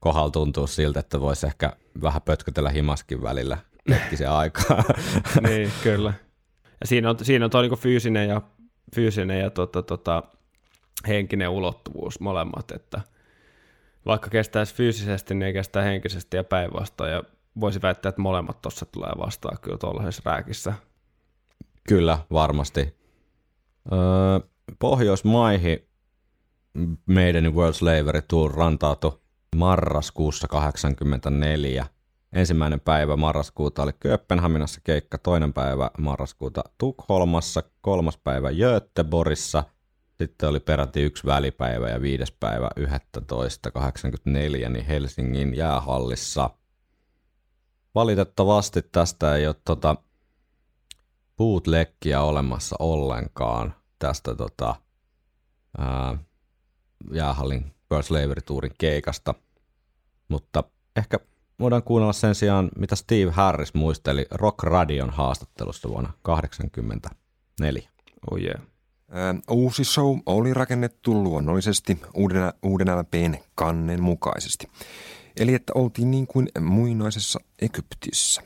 kohdalla 0.00 0.30
tuntua 0.30 0.66
siltä, 0.66 1.00
että 1.00 1.20
voisi 1.20 1.46
ehkä 1.46 1.72
vähän 2.02 2.22
pötkötellä 2.22 2.70
himaskin 2.70 3.22
välillä 3.22 3.58
hetkisen 3.90 4.30
aikaa. 4.30 4.84
niin, 5.48 5.72
kyllä. 5.82 6.12
Ja 6.80 6.86
siinä 6.86 7.10
on, 7.10 7.16
siinä 7.22 7.44
on 7.44 7.50
tuo 7.50 7.60
niinku 7.60 7.76
fyysinen 7.76 8.28
ja, 8.28 8.42
fyysinen 8.94 9.40
ja 9.40 9.50
tota, 9.50 9.82
tota, 9.82 10.22
henkinen 11.08 11.48
ulottuvuus 11.48 12.20
molemmat, 12.20 12.70
että 12.70 13.00
vaikka 14.06 14.30
kestäisi 14.30 14.74
fyysisesti, 14.74 15.34
niin 15.34 15.42
ei 15.42 15.52
kestää 15.52 15.82
henkisesti 15.82 16.36
ja 16.36 16.44
päinvastoin, 16.44 17.12
ja 17.12 17.22
voisi 17.60 17.82
väittää, 17.82 18.08
että 18.08 18.22
molemmat 18.22 18.62
tuossa 18.62 18.86
tulee 18.86 19.12
vastaan 19.18 19.58
kyllä 19.60 19.78
tuollaisessa 19.78 20.22
rääkissä. 20.24 20.74
Kyllä, 21.88 22.18
varmasti. 22.32 22.98
Öö, 23.92 24.48
Pohjoismaihin 24.78 25.88
meidän 27.06 27.54
World 27.54 27.72
Slavery 27.72 28.22
Tour 28.22 28.54
rantautui 28.54 29.20
marraskuussa 29.56 30.48
84. 30.48 31.86
Ensimmäinen 32.32 32.80
päivä 32.80 33.16
marraskuuta 33.16 33.82
oli 33.82 33.92
Kööpenhaminassa 34.00 34.80
keikka, 34.84 35.18
toinen 35.18 35.52
päivä 35.52 35.90
marraskuuta 35.98 36.64
Tukholmassa, 36.78 37.62
kolmas 37.80 38.18
päivä 38.18 38.50
Göteborissa, 38.52 39.64
sitten 40.18 40.48
oli 40.48 40.60
peräti 40.60 41.02
yksi 41.02 41.26
välipäivä 41.26 41.88
ja 41.88 42.02
viides 42.02 42.32
päivä 42.32 42.70
11.84 42.80 44.68
niin 44.68 44.86
Helsingin 44.86 45.54
jäähallissa. 45.56 46.50
Valitettavasti 47.94 48.82
tästä 48.82 49.34
ei 49.34 49.46
ole 49.46 49.56
tota, 49.64 49.96
bootleggia 51.36 52.22
olemassa 52.22 52.76
ollenkaan 52.78 53.74
tästä 53.98 54.34
tota, 54.34 54.74
ää, 55.78 56.18
jäähallin 57.12 57.77
World 57.90 58.06
Slavery 58.06 58.42
Tourin 58.42 58.72
keikasta, 58.78 59.34
mutta 60.28 60.64
ehkä 60.96 61.18
voidaan 61.60 61.82
kuunnella 61.82 62.12
sen 62.12 62.34
sijaan, 62.34 62.68
mitä 62.78 62.96
Steve 62.96 63.30
Harris 63.30 63.74
muisteli 63.74 64.26
Rock 64.30 64.62
Radion 64.62 65.10
haastattelussa 65.10 65.88
vuonna 65.88 66.12
1984. 66.22 67.88
Oh 68.30 68.38
yeah. 68.38 68.60
Ää, 69.10 69.34
Uusi 69.50 69.84
show 69.84 70.18
oli 70.26 70.54
rakennettu 70.54 71.22
luonnollisesti 71.22 72.00
uuden, 72.14 72.52
uuden 72.62 72.98
LPn 72.98 73.34
kannen 73.54 74.02
mukaisesti. 74.02 74.68
Eli 75.36 75.54
että 75.54 75.72
oltiin 75.74 76.10
niin 76.10 76.26
kuin 76.26 76.48
muinaisessa 76.60 77.40
Egyptissä. 77.62 78.42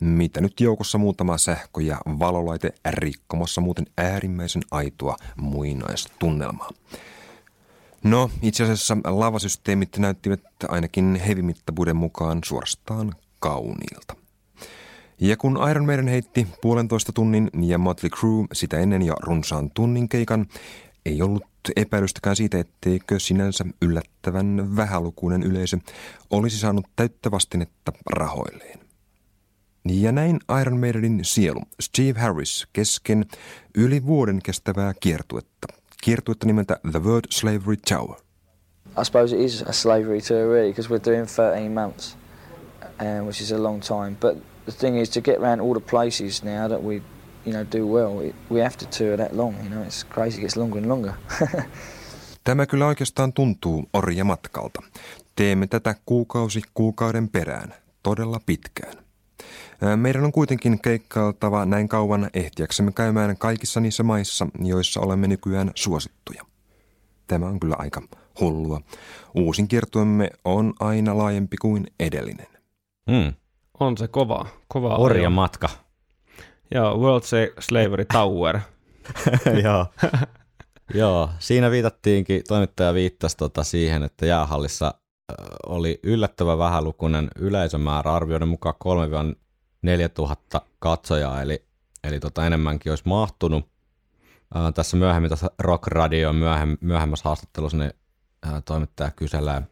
Mitä 0.00 0.40
nyt 0.40 0.60
joukossa 0.60 0.98
muutama 0.98 1.38
sähkö 1.38 1.82
ja 1.82 2.00
valolaite 2.06 2.72
rikkomassa 2.90 3.60
muuten 3.60 3.86
äärimmäisen 3.98 4.62
aitoa 4.70 5.16
muinaistunnelmaa. 5.36 6.70
No, 8.04 8.30
itse 8.42 8.64
asiassa 8.64 8.96
lavasysteemit 9.04 9.98
näyttivät 9.98 10.40
ainakin 10.68 11.22
hevimittavuuden 11.26 11.96
mukaan 11.96 12.40
suorastaan 12.44 13.12
kauniilta. 13.38 14.16
Ja 15.20 15.36
kun 15.36 15.58
Iron 15.70 15.86
Maiden 15.86 16.08
heitti 16.08 16.46
puolentoista 16.62 17.12
tunnin 17.12 17.50
ja 17.60 17.78
Motley 17.78 18.10
Crue 18.10 18.46
sitä 18.52 18.78
ennen 18.78 19.02
jo 19.02 19.14
runsaan 19.14 19.70
tunnin 19.70 20.08
keikan, 20.08 20.46
ei 21.06 21.22
ollut 21.22 21.44
epäilystäkään 21.76 22.36
siitä, 22.36 22.58
etteikö 22.58 23.18
sinänsä 23.18 23.64
yllättävän 23.82 24.76
vähälukuinen 24.76 25.42
yleisö 25.42 25.78
olisi 26.30 26.58
saanut 26.58 26.86
täyttä 26.96 27.30
vastinetta 27.30 27.92
rahoilleen. 28.06 28.80
Ja 29.84 30.12
näin 30.12 30.40
Iron 30.60 30.80
Maidenin 30.80 31.20
sielu, 31.22 31.60
Steve 31.80 32.20
Harris, 32.20 32.66
kesken 32.72 33.26
yli 33.74 34.06
vuoden 34.06 34.40
kestävää 34.42 34.94
kiertuetta. 35.00 35.79
Kiertuetta 36.00 36.46
nimeltä 36.46 36.80
The 36.92 37.02
World 37.02 37.26
Slavery 37.30 37.76
Tower. 37.88 38.16
I 39.00 39.04
suppose 39.04 39.36
it 39.36 39.42
is 39.42 39.62
a 39.62 39.72
slavery 39.72 40.20
tour 40.20 40.48
really 40.52 40.70
because 40.72 40.88
we're 40.88 41.10
doing 41.10 41.26
13 41.26 41.72
months, 41.72 42.16
um, 43.00 43.26
which 43.26 43.40
is 43.40 43.52
a 43.52 43.62
long 43.62 43.80
time. 43.80 44.16
But 44.20 44.36
the 44.64 44.72
thing 44.72 45.00
is 45.00 45.10
to 45.10 45.20
get 45.20 45.38
around 45.38 45.60
all 45.60 45.74
the 45.74 45.90
places 45.90 46.44
now 46.44 46.68
that 46.68 46.82
we, 46.82 47.02
you 47.46 47.52
know, 47.52 47.64
do 47.72 47.86
well, 47.86 48.28
it, 48.28 48.34
we 48.50 48.60
have 48.60 48.76
to 48.78 48.86
tour 48.86 49.16
that 49.16 49.36
long. 49.36 49.54
You 49.62 49.70
know, 49.70 49.82
it's 49.82 50.06
crazy. 50.14 50.38
It 50.38 50.40
gets 50.40 50.56
longer 50.56 50.78
and 50.78 50.88
longer. 50.88 51.12
Tämä 52.44 52.66
kyllä 52.66 52.86
oikeastaan 52.86 53.32
tuntuu 53.32 53.88
orjamatkalta. 53.92 54.82
Teemme 55.36 55.66
tätä 55.66 55.94
kuukausi 56.06 56.62
kuukauden 56.74 57.28
perään, 57.28 57.74
todella 58.02 58.40
pitkään. 58.46 58.99
Meidän 59.96 60.24
on 60.24 60.32
kuitenkin 60.32 60.80
keikkailtava 60.82 61.64
näin 61.64 61.88
kauan 61.88 62.30
ehtiäksemme 62.34 62.92
käymään 62.92 63.36
kaikissa 63.38 63.80
niissä 63.80 64.02
maissa, 64.02 64.46
joissa 64.60 65.00
olemme 65.00 65.26
nykyään 65.28 65.70
suosittuja. 65.74 66.42
Tämä 67.26 67.46
on 67.46 67.60
kyllä 67.60 67.76
aika 67.78 68.02
hullua. 68.40 68.80
Uusin 69.34 69.68
kiertuemme 69.68 70.30
on 70.44 70.74
aina 70.80 71.18
laajempi 71.18 71.56
kuin 71.56 71.86
edellinen. 72.00 72.46
Hmm. 73.10 73.34
On 73.80 73.98
se 73.98 74.08
kova, 74.08 74.46
kova 74.68 74.96
Orja 74.96 75.22
ajo. 75.22 75.30
matka. 75.30 75.68
Joo, 76.74 76.98
World 76.98 77.22
Slavery 77.60 78.04
Tower. 78.04 78.58
Joo. 79.64 79.86
Joo, 80.94 81.30
siinä 81.38 81.70
viitattiinkin, 81.70 82.42
toimittaja 82.48 82.94
viittasi 82.94 83.36
tota 83.36 83.64
siihen, 83.64 84.02
että 84.02 84.26
jäähallissa 84.26 84.94
oli 85.66 86.00
yllättävän 86.02 86.58
vähälukuinen 86.58 87.28
yleisömäärä, 87.38 88.12
arvioiden 88.12 88.48
mukaan 88.48 88.74
3-4 89.86 90.08
tuhatta 90.14 90.62
katsojaa, 90.78 91.42
eli, 91.42 91.64
eli 92.04 92.20
tota 92.20 92.46
enemmänkin 92.46 92.92
olisi 92.92 93.08
mahtunut. 93.08 93.68
Ää, 94.54 94.72
tässä 94.72 94.96
myöhemmin, 94.96 95.30
tässä 95.30 95.50
Rock 95.58 95.86
Radio 95.86 96.32
myöhem, 96.32 96.78
myöhemmässä 96.80 97.28
haastattelussa, 97.28 97.78
niin 97.78 97.92
ää, 98.42 98.60
toimittaja 98.60 99.10
kyselee 99.10 99.62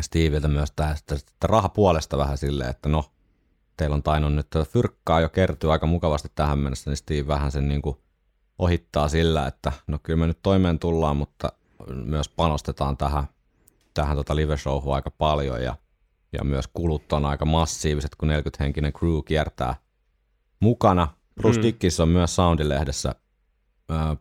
Steveltä 0.00 0.48
myös 0.48 0.72
tästä, 0.76 1.14
että 1.14 1.46
raha 1.48 1.68
puolesta 1.68 2.18
vähän 2.18 2.38
silleen, 2.38 2.70
että 2.70 2.88
no, 2.88 3.04
teillä 3.76 3.94
on 3.94 4.02
tainnut 4.02 4.34
nyt 4.34 4.46
fyrkkaa 4.72 5.20
jo 5.20 5.28
kertyä 5.28 5.72
aika 5.72 5.86
mukavasti 5.86 6.28
tähän 6.34 6.58
mennessä, 6.58 6.90
niin 6.90 6.96
Steve 6.96 7.26
vähän 7.26 7.52
sen 7.52 7.68
niin 7.68 7.82
kuin 7.82 7.96
ohittaa 8.58 9.08
sillä, 9.08 9.46
että 9.46 9.72
no 9.86 9.98
kyllä 10.02 10.18
me 10.18 10.26
nyt 10.26 10.38
toimeen 10.42 10.78
tullaan, 10.78 11.16
mutta 11.16 11.52
myös 11.94 12.28
panostetaan 12.28 12.96
tähän, 12.96 13.24
tähän 13.94 14.16
tota 14.16 14.36
live-showhun 14.36 14.94
aika 14.94 15.10
paljon 15.10 15.62
ja 15.62 15.76
ja 16.32 16.44
myös 16.44 16.68
kulut 16.72 17.12
on 17.12 17.26
aika 17.26 17.44
massiiviset, 17.44 18.14
kun 18.14 18.28
40-henkinen 18.28 18.92
crew 18.92 19.18
kiertää 19.24 19.76
mukana. 20.60 21.08
Bruce 21.34 21.58
Mm. 21.58 21.62
Dickinson 21.62 22.08
myös 22.08 22.36
Soundilehdessä 22.36 23.14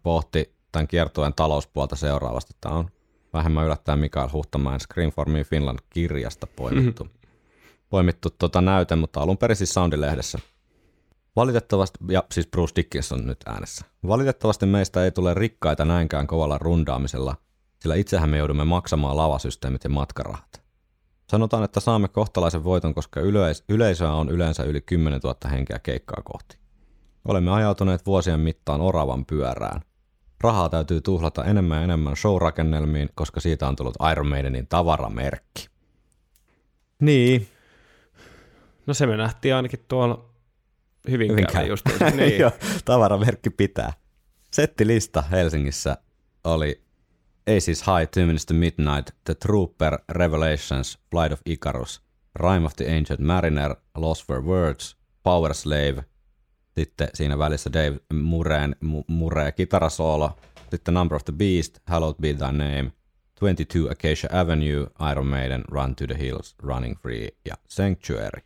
pohti 0.03 0.55
tämän 0.71 0.87
kiertueen 0.87 1.33
talouspuolta 1.33 1.95
seuraavasti. 1.95 2.53
Tämä 2.61 2.75
on 2.75 2.89
vähemmän 3.33 3.65
yllättäen 3.65 3.99
Mikael 3.99 4.29
Huhtamäen 4.33 4.79
Screen 4.79 5.09
for 5.09 5.29
Me 5.29 5.43
Finland 5.43 5.79
kirjasta 5.89 6.47
poimittu, 6.47 7.03
Mm-hmm. 7.03 7.19
poimittu 7.89 8.29
tota 8.29 8.61
näyte, 8.61 8.95
mutta 8.95 9.21
alun 9.21 9.37
perin 9.37 9.55
siis 9.55 9.73
Soundilehdessä. 9.73 10.39
Valitettavasti, 11.35 11.99
ja 12.09 12.23
siis 12.31 12.47
Bruce 12.47 12.75
Dickinson 12.75 13.27
nyt 13.27 13.39
äänessä. 13.45 13.85
Valitettavasti 14.07 14.65
meistä 14.65 15.03
ei 15.03 15.11
tule 15.11 15.33
rikkaita 15.33 15.85
näinkään 15.85 16.27
kovalla 16.27 16.57
rundaamisella, 16.57 17.35
sillä 17.79 17.95
itsehän 17.95 18.29
me 18.29 18.37
joudumme 18.37 18.65
maksamaan 18.65 19.17
lavasysteemit 19.17 19.83
ja 19.83 19.89
matkarahat. 19.89 20.66
Sanotaan, 21.29 21.63
että 21.63 21.79
saamme 21.79 22.07
kohtalaisen 22.07 22.63
voiton, 22.63 22.93
koska 22.93 23.19
yleis- 23.19 23.63
yleisöä 23.69 24.11
on 24.11 24.29
yleensä 24.29 24.63
yli 24.63 24.81
10 24.81 25.19
000 25.23 25.49
henkeä 25.51 25.79
keikkaa 25.79 26.21
kohti. 26.23 26.57
Olemme 27.25 27.51
ajautuneet 27.51 28.05
vuosien 28.05 28.39
mittaan 28.39 28.81
oravan 28.81 29.25
pyörään. 29.25 29.81
Rahaa 30.41 30.69
täytyy 30.69 31.01
tuhlata 31.01 31.45
enemmän 31.45 31.77
ja 31.77 31.83
enemmän 31.83 32.15
showrakennelmiin, 32.15 33.09
koska 33.15 33.39
siitä 33.39 33.67
on 33.67 33.75
tullut 33.75 33.95
Iron 34.11 34.27
Maidenin 34.27 34.67
tavaramerkki. 34.67 35.67
Niin, 37.01 37.47
No 38.87 38.93
se 38.93 39.05
me 39.07 39.17
nähtiin 39.17 39.55
ainakin 39.55 39.79
tuolla 39.87 40.29
Hyvinkäällä 41.11 41.41
Hyvinkään. 41.41 41.67
just. 41.67 41.85
Niin. 42.15 42.39
Joo, 42.41 42.51
tavaramerkki 42.85 43.49
pitää. 43.49 43.93
Settilista 44.53 45.21
Helsingissä 45.21 45.97
oli 46.43 46.81
Aces 47.47 47.81
High, 47.83 48.07
Two 48.13 48.25
Minutes 48.25 48.45
to 48.45 48.53
Midnight, 48.53 49.11
The 49.23 49.35
Trooper, 49.35 49.97
Revelations, 50.11 50.99
Flight 51.11 51.31
of 51.31 51.41
Icarus, 51.45 52.01
Rime 52.39 52.65
of 52.65 52.73
the 52.75 52.85
Ancient 52.85 53.19
Mariner, 53.19 53.75
Lost 53.97 54.27
for 54.27 54.41
Words, 54.45 54.97
Power 55.23 55.53
Slave, 55.53 56.03
sitten 56.75 57.09
siinä 57.13 57.37
välissä 57.37 57.73
Dave 57.73 57.99
Mureen, 58.13 58.75
Mu- 58.85 59.03
Muree 59.07 59.51
kitarasoolo, 59.51 60.37
sitten 60.71 60.93
Number 60.93 61.15
of 61.15 61.25
the 61.25 61.33
Beast, 61.33 61.79
Hallowed 61.85 62.15
Be 62.21 62.33
Thy 62.33 62.51
Name, 62.57 62.91
22 63.39 63.89
Acacia 63.89 64.29
Avenue, 64.39 64.87
Iron 65.11 65.27
Maiden, 65.27 65.63
Run 65.71 65.95
to 65.95 66.07
the 66.07 66.17
Hills, 66.19 66.55
Running 66.63 66.97
Free 67.01 67.29
ja 67.45 67.55
Sanctuary. 67.67 68.41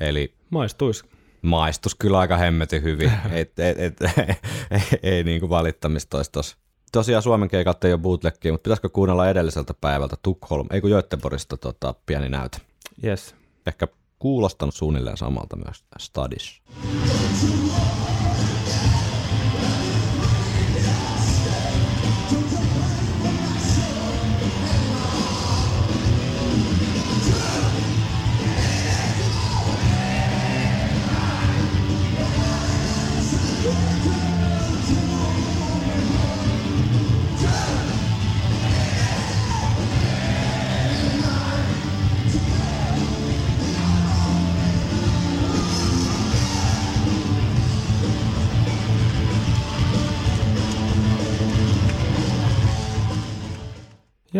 Eli 0.00 0.34
Maistuisi. 0.50 1.04
maistus 1.42 1.94
kyllä 1.94 2.18
aika 2.18 2.36
hemmetin 2.36 2.82
hyvin. 2.82 3.12
et, 3.32 3.58
et, 3.58 3.78
et, 3.78 3.96
ei, 4.70 4.98
ei 5.02 5.24
niinku 5.24 5.48
valittamista 5.48 6.16
olisi 6.16 6.30
tossa. 6.30 6.56
Tosiaan 6.92 7.22
Suomen 7.22 7.48
keikat 7.48 7.84
ei 7.84 7.92
ole 7.92 8.00
bootlegia, 8.00 8.52
mutta 8.52 8.62
pitäisikö 8.62 8.88
kuunnella 8.88 9.28
edelliseltä 9.28 9.74
päivältä 9.80 10.16
Tukholm, 10.22 10.66
ei 10.70 10.80
kun 10.80 10.90
Göteborgista 10.90 11.56
tota, 11.56 11.94
pieni 12.06 12.28
näyte. 12.28 12.58
Yes. 13.04 13.34
Ehkä 13.66 13.88
kuulostanut 14.18 14.74
suunnilleen 14.74 15.16
samalta 15.16 15.56
myös 15.56 15.84
Stadis. 15.98 16.62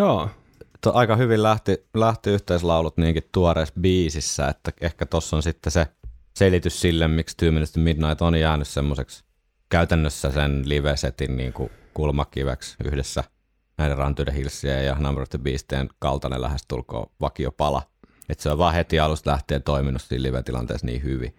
Joo. 0.03 0.31
To, 0.81 0.93
aika 0.95 1.17
hyvin 1.17 1.43
lähti, 1.43 1.87
lähti 1.95 2.31
yhteislaulut 2.31 2.97
niinkin 2.97 3.29
tuoreessa 3.33 3.75
biisissä, 3.81 4.49
että 4.49 4.73
ehkä 4.81 5.07
tossa 5.07 5.37
on 5.37 5.43
sitten 5.43 5.73
se 5.73 5.87
selitys 6.37 6.81
sille, 6.81 7.09
miksi 7.09 7.37
to 7.37 7.81
Midnight 7.81 8.23
on 8.23 8.41
jäänyt 8.41 8.69
semmoiseksi 8.69 9.25
käytännössä 9.69 10.31
sen 10.31 10.69
live-setin 10.69 11.37
niin 11.37 11.53
kuin 11.53 11.71
kulmakiveksi 11.95 12.77
yhdessä 12.85 13.25
näiden 13.79 13.99
Run 13.99 14.15
to 14.15 14.25
the 14.25 14.35
Hillsien 14.35 14.87
ja 14.87 14.97
Number 14.99 15.23
of 15.23 15.29
the 15.29 15.39
Beastien 15.39 15.89
kaltainen 15.99 16.43
lähestulkoon 16.43 17.07
vakiopala. 17.21 17.83
Että 18.29 18.43
se 18.43 18.51
on 18.51 18.59
vaan 18.59 18.75
heti 18.75 19.01
alusta 19.01 19.31
lähtien 19.31 19.63
toiminut 19.63 20.03
siinä 20.03 20.23
live-tilanteessa 20.23 20.87
niin 20.87 21.03
hyvin. 21.03 21.35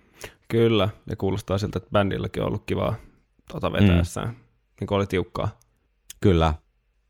Kyllä, 0.48 0.90
ja 1.10 1.16
kuulostaa 1.16 1.58
siltä, 1.58 1.78
että 1.78 1.90
bändilläkin 1.92 2.44
on 2.44 2.48
ollut 2.48 2.64
kivaa 2.66 2.96
tota 3.52 3.72
vetäessään. 3.72 4.28
Mm. 4.28 4.36
Niin 4.80 4.88
kuin 4.88 4.96
oli 4.96 5.08
tiukkaa. 5.08 5.60
Kyllä. 6.22 6.54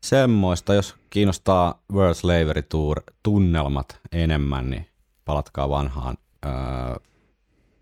Semmoista, 0.04 0.74
jos 0.74 0.94
kiinnostaa 1.10 1.82
World 1.92 2.14
Slavery 2.14 2.62
Tour 2.62 3.02
tunnelmat 3.22 4.00
enemmän, 4.12 4.70
niin 4.70 4.86
palatkaa 5.24 5.68
vanhaan 5.68 6.16
öö, 6.46 6.52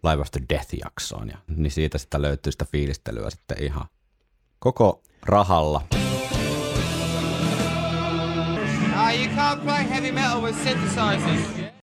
Live 0.03 0.23
After 0.23 0.43
Death-jaksoon. 0.49 1.29
Ja, 1.29 1.39
niin 1.57 1.71
siitä 1.71 1.99
sitä 1.99 2.23
löytyy 2.23 2.53
sitä 2.53 2.65
fiilistelyä 2.65 3.31
sitten 3.31 3.63
ihan 3.63 3.87
koko 4.59 5.03
rahalla. 5.23 5.83
Ah. 8.97 9.19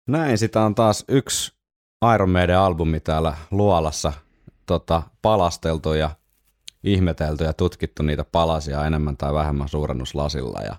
Näin, 0.08 0.38
sitä 0.38 0.62
on 0.62 0.76
taas 0.76 1.06
yksi 1.08 1.54
Iron 2.16 2.30
Maiden 2.30 2.58
albumi 2.58 3.00
täällä 3.00 3.38
luolassa 3.52 4.14
tota, 4.66 5.04
palasteltu 5.22 5.94
ja 5.94 6.10
ihmetelty 6.84 7.44
ja 7.44 7.54
tutkittu 7.54 8.04
niitä 8.04 8.24
palasia 8.24 8.86
enemmän 8.86 9.18
tai 9.18 9.34
vähemmän 9.34 9.70
suurennuslasilla 9.70 10.62
ja 10.62 10.76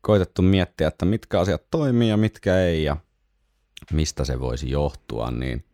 koitettu 0.00 0.42
miettiä, 0.42 0.88
että 0.88 1.04
mitkä 1.04 1.40
asiat 1.40 1.62
toimii 1.70 2.08
ja 2.08 2.16
mitkä 2.16 2.58
ei 2.58 2.84
ja 2.84 2.96
mistä 3.92 4.24
se 4.24 4.40
voisi 4.40 4.70
johtua, 4.70 5.30
niin 5.30 5.64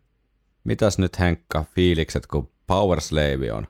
mitäs 0.65 0.99
nyt 0.99 1.19
Henkka 1.19 1.65
fiilikset, 1.75 2.27
kun 2.27 2.51
Power 2.67 3.01
Slave 3.01 3.53
on, 3.53 3.67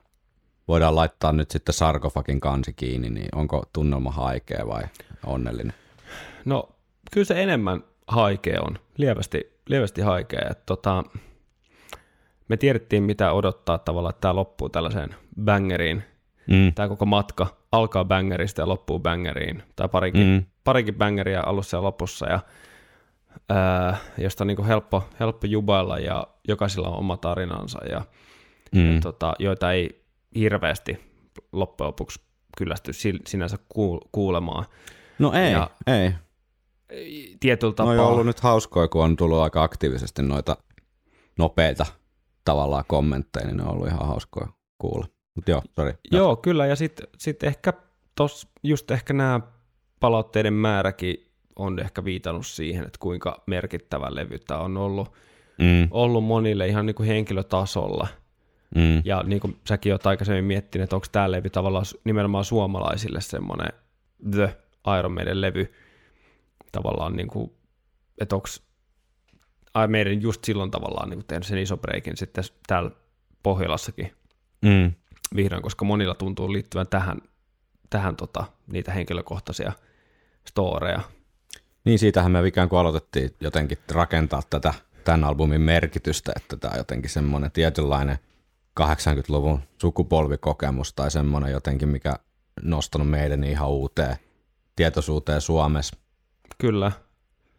voidaan 0.67 0.95
laittaa 0.95 1.31
nyt 1.31 1.51
sitten 1.51 1.73
sarkofagin 1.73 2.39
kansi 2.39 2.73
kiinni, 2.73 3.09
niin 3.09 3.29
onko 3.35 3.63
tunnelma 3.73 4.11
haikea 4.11 4.67
vai 4.67 4.83
onnellinen? 5.25 5.73
No, 6.45 6.69
kyllä 7.11 7.25
se 7.25 7.43
enemmän 7.43 7.83
haikea 8.07 8.61
on. 8.61 8.79
Lievästi, 8.97 9.59
lievästi 9.67 10.01
haikea. 10.01 10.47
Et 10.51 10.65
tota, 10.65 11.03
tiedettiin, 12.57 13.03
mitä 13.03 13.31
odottaa 13.31 13.77
tavallaan, 13.77 14.09
että 14.09 14.21
tämä 14.21 14.35
loppuu 14.35 14.69
tällaiseen 14.69 15.15
bangeriin. 15.43 16.03
Mm. 16.47 16.73
Tämä 16.73 16.87
koko 16.87 17.05
matka 17.05 17.47
alkaa 17.71 18.05
bangerista 18.05 18.61
ja 18.61 18.67
loppuu 18.67 18.99
bangeriin. 18.99 19.63
Tai 19.75 19.89
parikin, 19.89 20.27
Mm. 20.27 20.45
parikin 20.63 20.95
bangeria 20.95 21.43
alussa 21.45 21.77
ja 21.77 21.83
lopussa. 21.83 22.25
Ja, 22.29 22.39
ää, 23.49 23.97
josta 24.17 24.43
on 24.43 24.47
niin 24.47 24.55
kuin 24.55 24.67
helppo, 24.67 25.03
helppo 25.19 25.47
jubailla 25.47 25.99
ja 25.99 26.27
jokaisella 26.47 26.89
on 26.89 26.97
oma 26.99 27.17
tarinansa. 27.17 27.79
Ja, 27.91 28.01
Mm. 28.71 28.95
ja 28.95 29.01
tota, 29.01 29.33
joita 29.39 29.71
ei 29.71 30.05
hirveästi 30.35 30.99
loppujen 31.51 31.87
lopuksi 31.87 32.21
kyllästy 32.57 32.91
sinänsä 33.27 33.57
kuul- 33.57 34.07
kuulemaan. 34.11 34.65
No 35.19 35.33
ei, 35.33 35.51
Ja- 35.51 35.69
ei. 35.87 36.11
Tietyllä 37.39 37.71
No 37.71 37.75
tapaa. 37.75 37.93
on 37.93 37.99
ollut 38.13 38.25
nyt 38.25 38.39
hauskoja, 38.39 38.87
kun 38.87 39.03
on 39.03 39.15
tullut 39.15 39.39
aika 39.39 39.63
aktiivisesti 39.63 40.21
noita 40.21 40.57
nopeita 41.37 41.85
tavallaan 42.45 42.83
kommentteja, 42.87 43.45
niin 43.47 43.57
ne 43.57 43.63
on 43.63 43.69
ollut 43.71 43.87
ihan 43.87 44.07
hauskoja 44.07 44.47
kuulla. 44.77 45.07
Mutta 45.35 45.51
joo, 45.51 45.61
sori. 45.75 45.93
Joo, 46.11 46.35
kyllä, 46.35 46.65
ja 46.65 46.75
sitten 46.75 47.07
sit 47.17 47.43
ehkä 47.43 47.73
tos, 48.15 48.47
just 48.63 48.91
ehkä 48.91 49.13
nämä 49.13 49.39
palautteiden 49.99 50.53
määräkin 50.53 51.31
on 51.55 51.79
ehkä 51.79 52.05
viitannut 52.05 52.47
siihen, 52.47 52.85
että 52.85 52.99
kuinka 52.99 53.43
merkittävä 53.47 54.15
levy 54.15 54.39
tämä 54.39 54.59
on 54.59 54.77
ollut, 54.77 55.11
Mm, 55.57 55.87
ollut 55.91 56.23
monille 56.23 56.67
ihan 56.67 56.85
niin 56.85 56.95
kuin 56.95 57.07
henkilötasolla. 57.07 58.07
mm, 58.75 59.01
Ja 59.05 59.23
niin 59.23 59.39
kuin 59.39 59.59
säkin 59.67 59.91
oot 59.93 60.05
aikaisemmin 60.05 60.45
miettinyt, 60.45 60.83
että 60.83 60.95
onko 60.95 61.07
tämä 61.11 61.31
levy 61.31 61.49
tavallaan 61.49 61.85
nimenomaan 62.03 62.45
suomalaisille 62.45 63.21
semmoinen 63.21 63.73
The 64.31 64.57
Iron 64.99 65.11
Maiden 65.11 65.41
levy 65.41 65.73
tavallaan 66.71 67.15
niin 67.15 67.27
kuin, 67.27 67.51
että 68.21 68.35
onko 68.35 68.47
Iron 69.75 69.91
Maiden 69.91 70.21
just 70.21 70.43
silloin 70.43 70.71
tavallaan 70.71 71.09
niin 71.09 71.25
tehnyt 71.27 71.47
sen 71.47 71.57
iso 71.57 71.77
breikin 71.77 72.17
sitten 72.17 72.43
täällä 72.67 72.91
Pohjolassakin 73.43 74.11
mm. 74.61 74.91
vihdoin, 75.35 75.61
koska 75.61 75.85
monilla 75.85 76.15
tuntuu 76.15 76.53
liittyvän 76.53 76.87
tähän, 76.87 77.17
tähän 77.89 78.15
tota, 78.15 78.45
niitä 78.67 78.91
henkilökohtaisia 78.91 79.71
storeja. 80.47 81.01
Niin 81.85 81.99
siitähän 81.99 82.31
me 82.31 82.47
ikään 82.47 82.69
kuin 82.69 82.79
aloitettiin 82.79 83.35
jotenkin 83.39 83.77
rakentaa 83.91 84.41
tätä 84.49 84.73
tämän 85.03 85.23
albumin 85.23 85.61
merkitystä, 85.61 86.31
että 86.35 86.57
tämä 86.57 86.71
on 86.71 86.77
jotenkin 86.77 87.09
semmoinen 87.09 87.51
tietynlainen 87.51 88.17
80-luvun 88.79 89.59
sukupolvikokemus 89.81 90.93
tai 90.93 91.11
semmoinen 91.11 91.51
jotenkin, 91.51 91.89
mikä 91.89 92.13
nostanut 92.61 93.09
meidän 93.09 93.43
ihan 93.43 93.69
uuteen 93.69 94.15
tietoisuuteen 94.75 95.41
Suomessa. 95.41 95.95
Kyllä. 96.57 96.91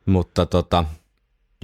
Mutta 0.06 0.46
tota, 0.46 0.84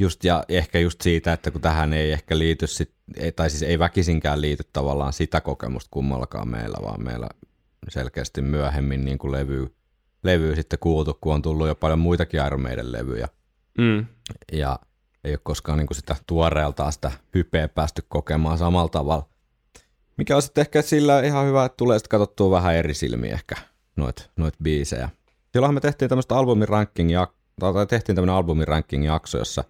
just 0.03 0.25
ja 0.25 0.45
ehkä 0.49 0.79
just 0.79 1.01
siitä, 1.01 1.33
että 1.33 1.51
kun 1.51 1.61
tähän 1.61 1.93
ei 1.93 2.13
ehkä 2.13 2.39
liity, 2.39 2.67
sit, 2.67 2.93
ei, 3.17 3.33
tai 3.33 3.51
siis 3.51 3.63
ei 3.63 3.79
väkisinkään 3.79 4.41
liity 4.41 4.63
tavallaan 4.73 5.13
sitä 5.13 5.41
kokemusta 5.41 5.89
kummallakaan 5.91 6.49
meillä, 6.49 6.79
vaan 6.83 7.05
meillä 7.05 7.29
selkeästi 7.89 8.43
myöhemmin 8.43 9.05
niin 9.05 9.19
kuin 9.19 9.33
levy, 9.33 9.75
levy 10.23 10.55
sitten 10.55 10.79
kuultu, 10.79 11.19
kun 11.21 11.35
on 11.35 11.43
tullut 11.43 11.69
jo 11.69 11.75
paljon 11.75 11.99
muitakin 11.99 12.47
Iron 12.47 12.63
Maiden 12.63 12.93
levyjä. 12.93 13.29
Mm. 13.79 14.07
Ja 14.53 14.79
ei 15.25 15.33
ole 15.33 15.41
koskaan 15.43 15.79
niin 15.79 15.87
kuin 15.87 15.97
sitä 15.97 16.17
tuoreeltaan 16.27 16.93
sitä 16.93 17.13
hypeä 17.35 17.69
päästy 17.69 18.03
kokemaan 18.09 18.59
samalla 18.59 18.89
tavalla. 18.89 19.29
Mikä 20.17 20.37
on 20.37 20.43
sitten 20.43 20.63
ehkä 20.63 20.83
sillä 20.83 21.21
ihan 21.21 21.47
hyvä, 21.47 21.65
että 21.65 21.77
tulee 21.77 21.99
sitten 21.99 22.11
katsottua 22.11 22.51
vähän 22.51 22.75
eri 22.75 22.95
silmiä 22.95 23.33
ehkä 23.33 23.55
noit, 23.97 24.31
noit 24.37 24.55
biisejä. 24.63 25.11
Silloinhan 25.53 25.75
me 25.75 25.81
tehtiin 25.81 26.09
tämmöistä 26.09 26.35
albumin 26.35 26.69
ranking 26.69 27.11
tai 27.61 27.87
tehtiin 27.87 28.17
tämmöinen 28.17 28.35
albumin 28.35 28.69
ranking 28.69 29.07
jakso, 29.07 29.39
jossa 29.39 29.65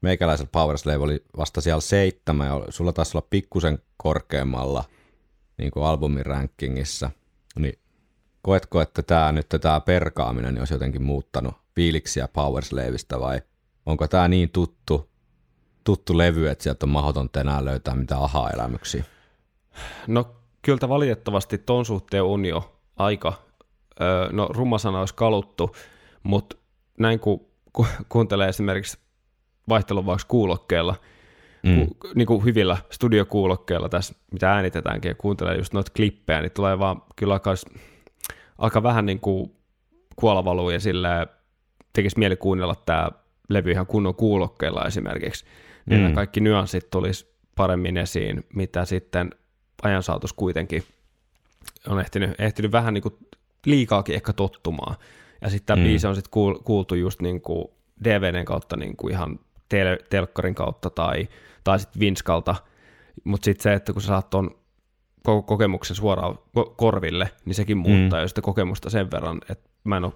meikäläisellä 0.00 0.50
Power 0.52 0.78
Slave 0.78 0.98
oli 0.98 1.24
vasta 1.36 1.60
siellä 1.60 1.80
seitsemän 1.80 2.46
ja 2.46 2.64
sulla 2.68 2.92
taisi 2.92 3.16
olla 3.16 3.26
pikkusen 3.30 3.78
korkeammalla 3.96 4.84
niin 5.58 5.70
kuin 5.70 5.84
albumin 5.84 6.26
rankingissa. 6.26 7.10
Niin 7.58 7.78
koetko, 8.42 8.80
että 8.80 9.02
tämä 9.02 9.32
nyt 9.32 9.46
tämä 9.60 9.80
perkaaminen 9.80 10.54
niin 10.54 10.60
olisi 10.60 10.74
jotenkin 10.74 11.02
muuttanut 11.02 11.54
fiiliksiä 11.74 12.28
Power 12.28 12.64
Slaveista 12.64 13.20
vai 13.20 13.40
onko 13.86 14.08
tämä 14.08 14.28
niin 14.28 14.50
tuttu, 14.50 15.10
tuttu 15.84 16.18
levy, 16.18 16.48
että 16.48 16.62
sieltä 16.62 16.86
on 16.86 16.90
mahdotonta 16.90 17.40
enää 17.40 17.64
löytää 17.64 17.94
mitään 17.94 18.22
aha-elämyksiä? 18.22 19.04
No 20.06 20.36
kyllä 20.62 20.88
valitettavasti 20.88 21.58
ton 21.58 21.84
suhteen 21.84 22.24
on 22.24 22.44
jo 22.44 22.80
aika, 22.96 23.32
öö, 24.00 24.32
no 24.32 24.48
rumma 24.50 24.78
sana 24.78 25.00
olisi 25.00 25.14
kaluttu, 25.14 25.76
mutta 26.22 26.56
näin 26.98 27.20
kun 27.20 27.46
ku, 27.72 27.86
kuuntelee 28.08 28.48
esimerkiksi 28.48 28.98
vaihtelun 29.68 30.06
vaikka 30.06 30.24
kuulokkeella, 30.28 30.94
mm. 31.62 31.86
ku, 31.86 32.08
niin 32.14 32.26
kuin 32.26 32.44
hyvillä 32.44 32.76
studiokuulokkeilla 32.90 33.88
tässä, 33.88 34.14
mitä 34.32 34.52
äänitetäänkin, 34.52 35.08
ja 35.08 35.14
kuuntelee 35.14 35.56
just 35.56 35.72
noita 35.72 35.92
klippejä, 35.96 36.42
niin 36.42 36.52
tulee 36.52 36.78
vaan 36.78 37.02
kyllä 37.16 37.34
aika, 37.34 37.54
aika 38.58 38.82
vähän 38.82 39.06
niin 39.06 39.20
kuin 39.20 39.52
kuolavaluu 40.16 40.70
ja 40.70 40.80
sillä 40.80 41.26
tekisi 41.92 42.18
mieli 42.18 42.36
kuunnella 42.36 42.74
tämä 42.74 43.10
levy 43.48 43.70
ihan 43.70 43.86
kunnon 43.86 44.14
kuulokkeilla 44.14 44.84
esimerkiksi, 44.84 45.44
niin 45.86 46.08
mm. 46.08 46.14
kaikki 46.14 46.40
nyanssit 46.40 46.90
tulisi 46.90 47.34
paremmin 47.54 47.96
esiin, 47.96 48.44
mitä 48.54 48.84
sitten 48.84 49.30
ajan 49.82 50.02
saatus 50.02 50.32
kuitenkin 50.32 50.82
on 51.88 52.00
ehtinyt, 52.00 52.40
ehtinyt 52.40 52.72
vähän 52.72 52.94
niin 52.94 53.02
kuin 53.02 53.14
liikaakin 53.66 54.14
ehkä 54.14 54.32
tottumaan. 54.32 54.96
Ja 55.40 55.50
sitten 55.50 55.66
tämä 55.66 55.76
mm. 55.76 55.88
biisi 55.88 56.06
on 56.06 56.14
sitten 56.14 56.30
kuultu 56.64 56.94
just 56.94 57.20
niin 57.20 57.40
kuin 57.40 57.68
DVDn 58.04 58.44
kautta 58.44 58.76
niin 58.76 58.96
kuin 58.96 59.12
ihan 59.12 59.40
tel- 59.68 60.04
telkkarin 60.10 60.54
kautta 60.54 60.90
tai, 60.90 61.28
tai 61.64 61.78
sitten 61.78 62.00
Vinskalta. 62.00 62.54
Mutta 63.24 63.44
sitten 63.44 63.62
se, 63.62 63.72
että 63.72 63.92
kun 63.92 64.02
sä 64.02 64.06
saat 64.06 64.30
ton 64.30 64.50
koko 65.24 65.42
kokemuksen 65.42 65.96
suoraan 65.96 66.38
korville, 66.76 67.30
niin 67.44 67.54
sekin 67.54 67.78
muuttaa 67.78 68.18
mm. 68.18 68.22
jo 68.22 68.28
sitä 68.28 68.40
kokemusta 68.40 68.90
sen 68.90 69.10
verran, 69.10 69.40
että 69.50 69.70
mä 69.84 69.96
en 69.96 70.04
ole 70.04 70.12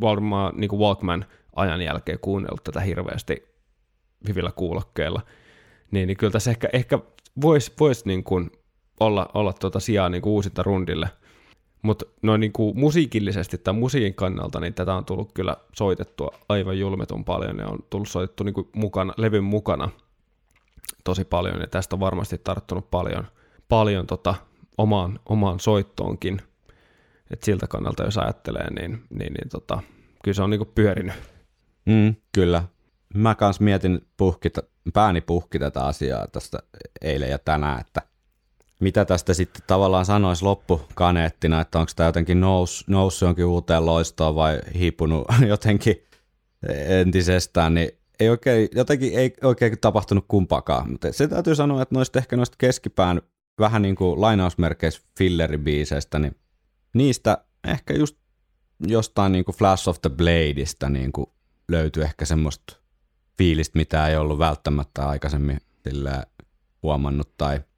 varmaan 0.00 0.52
niin 0.56 0.68
kuin 0.68 0.80
Walkman 0.80 1.24
ajan 1.56 1.82
jälkeen 1.82 2.18
kuunnellut 2.18 2.64
tätä 2.64 2.80
hirveästi 2.80 3.44
hyvillä 4.28 4.52
kuulokkeilla. 4.56 5.22
Niin, 5.90 6.06
niin 6.06 6.16
kyllä 6.16 6.32
tässä 6.32 6.50
ehkä, 6.50 6.68
ehkä 6.72 6.98
voisi 7.42 7.72
vois 7.80 8.04
niin 8.04 8.24
kuin 8.24 8.50
olla, 9.00 9.30
olla 9.34 9.52
tuota 9.52 9.80
sijaa 9.80 10.08
niin 10.08 10.22
kuin 10.22 10.32
uusinta 10.32 10.62
rundille– 10.62 11.08
mutta 11.82 12.06
noin 12.22 12.40
niin 12.40 12.52
kuin 12.52 12.78
musiikillisesti 12.78 13.58
tai 13.58 13.74
musiikin 13.74 14.14
kannalta, 14.14 14.60
niin 14.60 14.74
tätä 14.74 14.94
on 14.94 15.04
tullut 15.04 15.32
kyllä 15.32 15.56
soitettua 15.72 16.30
aivan 16.48 16.78
julmetun 16.78 17.24
paljon 17.24 17.58
ja 17.58 17.68
on 17.68 17.78
tullut 17.90 18.08
soitettu 18.08 18.44
niin 18.44 18.54
kuin 18.54 18.68
mukana, 18.74 19.14
levyn 19.16 19.44
mukana 19.44 19.90
tosi 21.04 21.24
paljon 21.24 21.60
ja 21.60 21.66
tästä 21.66 21.96
on 21.96 22.00
varmasti 22.00 22.38
tarttunut 22.38 22.90
paljon, 22.90 23.26
paljon 23.68 24.06
tota 24.06 24.34
omaan, 24.78 25.20
omaan 25.28 25.60
soittoonkin. 25.60 26.42
Et 27.30 27.42
siltä 27.42 27.66
kannalta, 27.66 28.04
jos 28.04 28.18
ajattelee, 28.18 28.70
niin, 28.70 29.02
niin, 29.10 29.32
niin 29.32 29.48
tota, 29.50 29.82
kyllä 30.24 30.34
se 30.34 30.42
on 30.42 30.50
niin 30.50 30.58
kuin 30.58 30.70
pyörinyt. 30.74 31.14
Mm, 31.86 32.14
kyllä. 32.32 32.64
Mä 33.14 33.34
kans 33.34 33.60
mietin 33.60 34.06
puhki, 34.16 34.48
pääni 34.92 35.20
puhki 35.20 35.58
tätä 35.58 35.84
asiaa 35.84 36.26
tästä 36.26 36.58
eilen 37.02 37.30
ja 37.30 37.38
tänään, 37.38 37.80
että– 37.80 38.02
mitä 38.80 39.04
tästä 39.04 39.34
sitten 39.34 39.62
tavallaan 39.66 40.04
sanoisi 40.04 40.44
loppukaneettina, 40.44 41.60
että 41.60 41.78
onko 41.78 41.92
tämä 41.96 42.08
jotenkin 42.08 42.40
nous, 42.40 42.84
noussut 42.86 43.26
jonkin 43.26 43.44
uuteen 43.44 43.86
loistoon 43.86 44.34
vai 44.34 44.60
hiipunut 44.74 45.26
jotenkin 45.48 46.02
entisestään, 46.86 47.74
niin 47.74 47.90
ei 48.20 48.28
oikein, 48.28 48.68
jotenkin 48.74 49.18
ei 49.18 49.34
oikein 49.42 49.78
tapahtunut 49.80 50.24
kumpakaan. 50.28 50.90
Mutta 50.90 51.12
se 51.12 51.28
täytyy 51.28 51.54
sanoa, 51.54 51.82
että 51.82 51.94
noista 51.94 52.18
ehkä 52.18 52.36
noista 52.36 52.56
keskipään 52.58 53.22
vähän 53.60 53.82
niin 53.82 53.96
kuin 53.96 54.20
lainausmerkeissä 54.20 55.02
filleribiiseistä, 55.18 56.18
niin 56.18 56.36
niistä 56.94 57.44
ehkä 57.64 57.94
just 57.94 58.16
jostain 58.86 59.32
niin 59.32 59.44
kuin 59.44 59.56
Flash 59.56 59.88
of 59.88 60.00
the 60.02 60.10
Bladeista 60.10 60.88
niin 60.88 61.12
kuin 61.12 61.26
löytyy 61.68 62.02
ehkä 62.02 62.24
semmoista 62.24 62.76
fiilistä, 63.38 63.78
mitä 63.78 64.08
ei 64.08 64.16
ollut 64.16 64.38
välttämättä 64.38 65.08
aikaisemmin 65.08 65.58
huomannut 66.82 67.36
tai– 67.36 67.60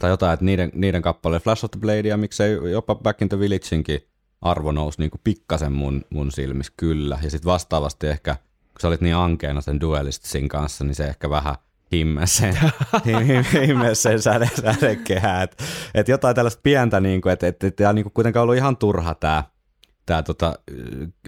tai 0.00 0.10
jotain, 0.10 0.34
että 0.34 0.44
niiden, 0.44 0.70
niiden 0.74 1.02
kappale 1.02 1.40
Flash 1.40 1.64
of 1.64 1.70
the 1.70 1.80
Blade 1.80 2.08
ja 2.08 2.16
miksei 2.16 2.72
jopa 2.72 2.94
Back 2.94 3.22
in 3.22 3.28
the 3.28 3.38
Villageinkin 3.38 4.08
arvo 4.40 4.72
nousi 4.72 4.98
niin 5.00 5.10
kuin 5.10 5.20
pikkasen 5.24 5.72
mun, 5.72 6.04
mun 6.10 6.32
silmissä 6.32 6.72
kyllä. 6.76 7.18
Ja 7.22 7.30
sitten 7.30 7.50
vastaavasti 7.50 8.06
ehkä, 8.06 8.34
kun 8.52 8.80
sä 8.80 8.88
olit 8.88 9.00
niin 9.00 9.16
ankeena 9.16 9.60
sen 9.60 9.80
Duelistsin 9.80 10.48
kanssa, 10.48 10.84
niin 10.84 10.94
se 10.94 11.04
ehkä 11.04 11.30
vähän 11.30 11.54
himmesi 11.92 12.36
sen, 12.36 12.56
himme 13.66 13.94
sen 13.94 14.22
säde, 14.22 14.50
sädekehää. 14.62 15.42
Että 15.42 15.64
et 15.94 16.08
jotain 16.08 16.36
tällaista 16.36 16.60
pientä, 16.62 17.00
niin 17.00 17.20
kuin, 17.20 17.32
että 17.32 17.46
et, 17.46 17.64
et, 17.64 17.80
et, 17.80 17.94
niin 17.94 18.12
kuitenkaan 18.14 18.42
ollut 18.42 18.56
ihan 18.56 18.76
turha 18.76 19.14
tämä 19.14 19.44
tää 20.06 20.22
tota, 20.22 20.54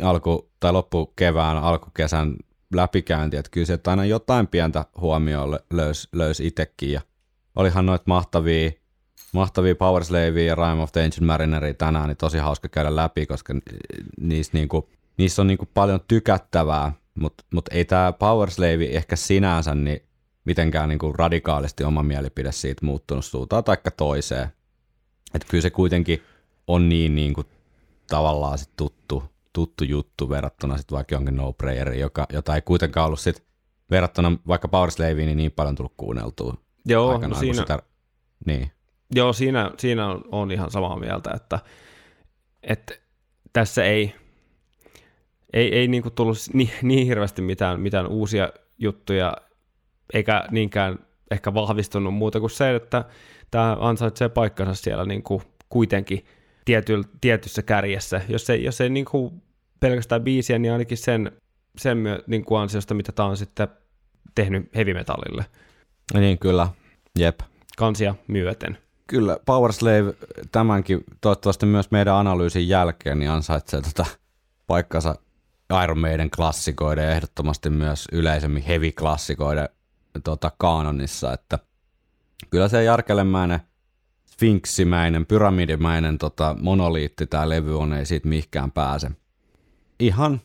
alku, 0.03 0.51
tai 0.61 0.73
loppukevään, 0.73 1.57
alkukesän 1.57 2.37
läpikäynti, 2.75 3.37
että 3.37 3.51
kyllä 3.51 3.67
se 3.67 3.79
aina 3.87 4.05
jotain 4.05 4.47
pientä 4.47 4.85
huomioon 5.01 5.59
löysi 5.73 6.09
löys 6.13 6.41
itsekin 6.41 6.93
ja 6.93 7.01
olihan 7.57 7.87
noit 7.87 8.03
mahtavia, 8.07 8.71
mahtavia 9.33 9.75
Power 9.75 10.05
Slavea 10.05 10.47
ja 10.47 10.55
Rime 10.55 10.83
of 10.83 10.93
the 10.93 11.05
Ancient 11.05 11.27
Marineria 11.27 11.75
tänään, 11.75 12.09
niin 12.09 12.17
tosi 12.17 12.39
hauska 12.39 12.69
käydä 12.69 12.97
läpi, 12.97 13.27
koska 13.27 13.55
niissä, 14.21 14.51
niinku, 14.55 14.89
niissä 15.17 15.43
on 15.43 15.47
niinku 15.47 15.69
paljon 15.75 16.01
tykättävää, 16.09 16.93
mutta 17.15 17.45
mut 17.53 17.69
ei 17.71 17.85
tämä 17.85 18.13
Power 18.13 18.51
Slave 18.51 18.85
ehkä 18.91 19.17
sinänsä 19.17 19.75
niin 19.75 20.03
mitenkään 20.45 20.89
niinku 20.89 21.13
radikaalisti 21.13 21.85
oma 21.85 22.03
mielipide 22.03 22.53
siitä 22.53 22.87
muuttunut 22.87 23.25
suuntaan 23.25 23.65
taikka 23.65 23.91
toiseen. 23.91 24.49
Että 25.35 25.49
kyllä 25.51 25.63
se 25.63 25.71
kuitenkin 25.71 26.23
on 26.67 26.89
niin 26.89 27.15
niinku 27.15 27.45
tavallaan 28.09 28.59
sit 28.59 28.71
tuttu, 28.77 29.25
tuttu 29.53 29.85
juttu 29.85 30.29
verrattuna 30.29 30.77
sitten 30.77 30.97
vaikka 30.97 31.15
jonkin 31.15 31.37
no 31.37 31.55
joka, 31.99 32.27
jota 32.33 32.55
ei 32.55 32.63
kuitenkaan 32.63 33.07
ollut 33.07 33.21
sit 33.21 33.45
verrattuna 33.91 34.39
vaikka 34.47 34.69
Power 34.69 34.91
Slaveen 34.91 35.17
niin, 35.17 35.37
niin 35.37 35.53
paljon 35.53 35.75
tullut 35.75 35.95
kuunneltua 35.97 36.66
Joo, 36.87 37.09
aikanaan, 37.09 37.31
no 37.31 37.39
siinä, 37.39 37.59
sitä, 37.59 37.79
niin. 38.47 38.71
Joo, 39.15 39.33
siinä, 39.33 39.71
siinä 39.79 40.07
on, 40.07 40.25
on 40.33 40.51
ihan 40.51 40.71
samaa 40.71 40.99
mieltä, 40.99 41.31
että, 41.35 41.59
että 42.63 42.95
tässä 43.53 43.85
ei, 43.85 44.15
ei, 45.53 45.75
ei 45.75 45.89
niin 45.89 46.03
tullut 46.15 46.37
niin, 46.53 46.71
niin 46.83 47.07
hirveästi 47.07 47.43
mitään, 47.43 47.81
mitään 47.81 48.07
uusia 48.07 48.53
juttuja, 48.79 49.37
eikä 50.13 50.45
niinkään 50.51 50.99
ehkä 51.31 51.55
vahvistunut 51.55 52.15
muuta 52.15 52.41
kuin 52.41 52.51
se, 52.51 52.75
että 52.75 53.05
tämä 53.51 53.77
ansaitsee 53.81 54.29
paikkansa 54.29 54.75
siellä 54.75 55.05
niin 55.05 55.23
kuin 55.23 55.43
kuitenkin 55.69 56.25
tiety, 56.65 57.03
tietyssä 57.21 57.63
kärjessä. 57.63 58.21
Jos 58.29 58.51
ei, 58.51 58.65
jos 58.65 58.81
ei 58.81 58.91
niin 58.91 59.05
kuin 59.05 59.43
pelkästään 59.81 60.23
biisiä, 60.23 60.59
niin 60.59 60.73
ainakin 60.73 60.99
sen, 60.99 61.33
sen 61.79 61.99
myö, 61.99 62.23
niin 62.27 62.45
kuin 62.45 62.61
ansiosta, 62.61 62.95
mitä 62.95 63.13
tämä 63.13 63.29
on 63.29 63.37
sitten 63.37 63.69
tehnyt 64.35 64.75
heavy 64.75 64.95
metallille. 64.95 65.45
Niin 66.15 66.39
kyllä, 66.39 66.69
jep. 67.19 67.41
Kansia 67.77 68.15
myöten. 68.29 68.79
Kyllä, 69.07 69.39
Power 69.47 69.73
Slave 69.73 70.15
tämänkin 70.53 71.05
toivottavasti 71.21 71.67
myös 71.67 71.91
meidän 71.91 72.15
analyysin 72.15 72.69
jälkeen 72.69 73.19
niin 73.19 73.31
ansaitsee 73.31 73.81
tota 73.81 74.07
paikkansa 74.67 75.15
Iron 75.85 75.99
Maiden 75.99 76.31
klassikoiden 76.31 77.05
ja 77.05 77.11
ehdottomasti 77.11 77.71
myös 77.71 78.05
yleisemmin 78.13 78.63
heavy-klassikoiden 78.63 79.69
tota, 80.25 80.53
kanonissa, 80.59 81.33
että 81.33 81.59
kyllä 82.51 82.69
se 82.69 82.85
järkelemäinen, 82.85 83.61
sfinksimäinen, 84.27 85.27
pyramidimäinen 85.27 86.19
tota, 86.19 86.57
monoliitti 86.61 87.27
tämä 87.27 87.49
levy 87.49 87.79
on, 87.79 87.93
ei 87.93 88.07
siitä 88.07 88.29
mihinkään 88.29 88.73
pääse. 88.73 89.11
Ihan 89.99 90.41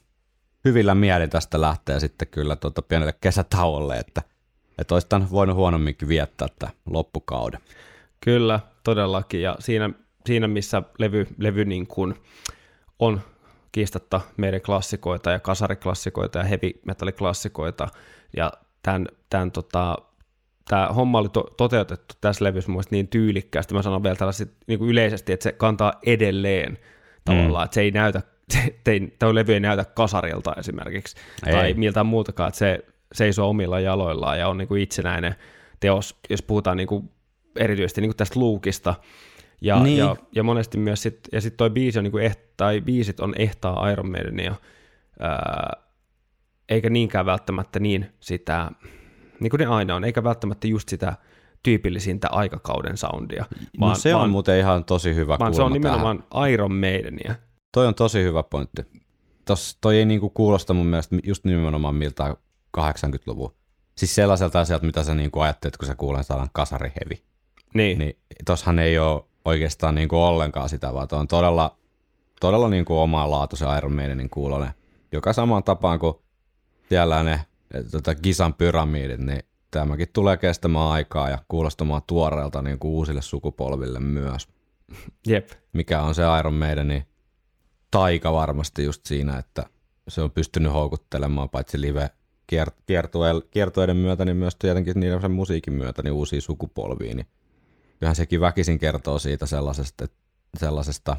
hyvillä 0.66 0.96
mieli 0.96 1.28
tästä 1.28 1.62
lähtee 1.62 2.00
sitten 2.00 2.28
kyllä 2.28 2.56
tota 2.56 2.82
pienelle 2.82 3.14
kesätauolle, 3.22 3.98
että 3.98 4.22
että 4.82 4.96
olisi 4.96 5.08
tämän 5.08 5.32
voinut 5.32 5.56
huonomminkin 5.56 6.08
viettää 6.08 6.48
tämä 6.60 6.72
loppukauden. 6.86 7.60
Kyllä, 8.22 8.60
todellakin. 8.84 9.42
Ja 9.42 9.56
siinä, 9.60 9.90
siinä 10.26 10.48
missä 10.48 10.84
levy, 10.98 11.28
levy 11.38 11.66
niin 11.66 11.88
kuin 11.88 12.16
on 13.00 13.22
kiistatta 13.72 14.22
meidän 14.38 14.62
klassikoita 14.62 15.32
ja 15.32 15.40
kasariklassikoita 15.40 16.40
ja 16.40 16.46
heavy 16.46 16.72
metalliklassikoita, 16.86 17.88
ja 18.38 18.52
tämän, 18.84 19.08
tämän 19.30 19.52
tota, 19.52 19.98
tämä 20.70 20.88
homma 20.88 21.20
oli 21.20 21.30
to- 21.30 21.54
toteutettu 21.58 22.16
tässä 22.22 22.46
levyssä 22.46 22.72
mun 22.72 22.84
niin 22.90 23.08
tyylikkäästi, 23.08 23.74
mä 23.74 23.82
sanon 23.82 24.04
vielä 24.04 24.16
tällaiset 24.16 24.52
niin 24.68 24.80
kuin 24.80 24.92
yleisesti, 24.92 25.34
että 25.34 25.44
se 25.44 25.52
kantaa 25.52 25.94
edelleen 26.06 26.78
tavallaan, 27.26 27.64
mm. 27.64 27.66
että 27.66 27.76
se 27.76 27.82
ei 27.82 27.92
näytä, 27.92 28.22
tämä 29.20 29.36
levy 29.36 29.54
ei 29.54 29.60
näytä 29.60 29.86
kasarilta 29.86 30.54
esimerkiksi, 30.58 31.16
Ei. 31.46 31.54
tai 31.54 31.74
miltään 31.74 32.06
muutakaan, 32.06 32.48
että 32.48 32.60
se 32.60 32.86
seisoo 33.14 33.50
omilla 33.50 33.80
jaloillaan 33.80 34.40
ja 34.40 34.48
on 34.48 34.58
niin 34.58 34.68
kuin 34.68 34.82
itsenäinen 34.82 35.36
teos, 35.80 36.20
jos 36.30 36.42
puhutaan 36.42 36.78
niin 36.78 36.88
kuin 36.88 37.10
erityisesti 37.56 38.02
niin 38.02 38.10
kuin 38.10 38.18
tästä 38.18 38.40
luukista, 38.40 38.96
ja, 39.62 39.80
Niin. 39.84 39.98
ja, 39.98 40.16
ja 40.36 40.44
monesti 40.44 40.78
myös 40.78 41.02
sit, 41.02 41.20
ja 41.32 41.42
sitten 41.42 41.58
toi 41.58 41.70
biisi 41.70 42.00
on 42.00 42.04
niin 42.04 42.12
kuin 42.12 42.24
eht, 42.24 42.40
tai 42.58 42.82
biisit 42.82 43.20
on 43.20 43.34
ehtaa 43.38 43.90
Iron 43.90 44.12
Maidenia, 44.12 44.56
ää, 45.20 45.78
eikä 46.70 46.90
niinkään 46.90 47.26
välttämättä 47.26 47.80
niin 47.80 48.12
sitä, 48.20 48.72
niin 49.40 49.50
kuin 49.50 49.60
ne 49.60 49.66
aina 49.66 49.96
on, 49.96 50.04
eikä 50.04 50.24
välttämättä 50.24 50.68
just 50.68 50.90
sitä 50.90 51.14
tyypillisintä 51.64 52.28
aikakauden 52.32 52.98
soundia. 52.98 53.46
no 53.80 53.96
se 53.96 54.16
on 54.16 54.30
muuten 54.30 54.60
ihan 54.60 54.86
tosi 54.86 55.16
hyvä 55.16 55.40
vaan 55.40 55.54
se 55.54 55.62
on 55.62 55.72
kulma 55.72 55.84
tähän. 55.84 56.00
nimenomaan 56.00 56.50
Iron 56.52 56.76
Maidenia. 56.76 57.36
Toi 57.74 57.88
on 57.88 57.96
tosi 57.96 58.24
hyvä 58.24 58.44
pointti. 58.44 58.82
Tos, 59.46 59.78
toi 59.82 59.98
ei 59.98 60.06
niinku 60.06 60.30
kuulosta 60.30 60.74
mun 60.74 60.86
mielestä 60.86 61.16
just 61.24 61.46
nimenomaan 61.46 61.96
miltä 61.96 62.36
80-luvun. 62.78 63.54
Siis 63.96 64.16
sellaiselta 64.16 64.60
asialta, 64.60 64.86
mitä 64.86 65.04
sä 65.04 65.16
niinku 65.16 65.40
ajattelet, 65.40 65.78
kun 65.78 65.88
sä 65.88 65.96
kuulen 65.96 66.24
sanan 66.24 66.50
kasarihevi. 66.54 67.24
Niin, 67.74 68.00
Niin 68.00 68.18
tossahan 68.46 68.80
ei 68.80 69.00
ole 69.00 69.24
oikeastaan 69.46 69.96
niinku 69.96 70.24
ollenkaan 70.24 70.70
sitä, 70.70 70.94
vaan 70.94 71.08
on 71.12 71.28
todella, 71.28 71.78
todella 72.40 72.70
niinku 72.70 73.00
omanlaatuisen 73.00 73.78
Iron 73.78 73.94
Maidenin 73.94 74.30
kuulonen. 74.30 74.72
Joka 75.12 75.34
samaan 75.34 75.64
tapaan 75.64 76.00
kuin 76.00 76.16
siellä 76.90 77.24
ne 77.24 77.42
tota, 77.92 78.16
Gisan 78.16 78.54
pyramidit, 78.54 79.20
niin 79.20 79.44
tämäkin 79.72 80.08
tulee 80.14 80.38
kestämään 80.38 80.88
aikaa 80.88 81.30
ja 81.30 81.38
kuulostamaan 81.48 82.02
tuoreelta 82.08 82.62
niinku 82.62 82.98
uusille 82.98 83.22
sukupolville 83.22 84.00
myös 84.00 84.48
jep. 85.28 85.50
mikä 85.74 86.02
on 86.02 86.16
se 86.16 86.24
Iron 86.40 86.54
Maidenin 86.54 87.06
taika 87.92 88.34
varmasti 88.34 88.84
just 88.84 89.06
siinä, 89.06 89.38
että 89.38 89.66
se 90.08 90.22
on 90.22 90.32
pystynyt 90.32 90.74
houkuttelemaan 90.74 91.50
paitsi 91.50 91.82
live 91.82 92.10
kiertueiden 93.52 93.98
myötä, 93.98 94.26
niin 94.26 94.38
myös 94.38 94.56
tietenkin 94.56 95.00
niiden 95.00 95.32
musiikin 95.32 95.74
myötä 95.74 96.04
niin 96.04 96.14
uusia 96.14 96.42
sukupolvia, 96.42 97.16
niin 97.16 97.28
kyllähän 98.00 98.16
sekin 98.16 98.42
väkisin 98.42 98.80
kertoo 98.80 99.20
siitä 99.20 99.46
sellaisesta, 99.46 100.06
sellaisesta, 100.58 101.18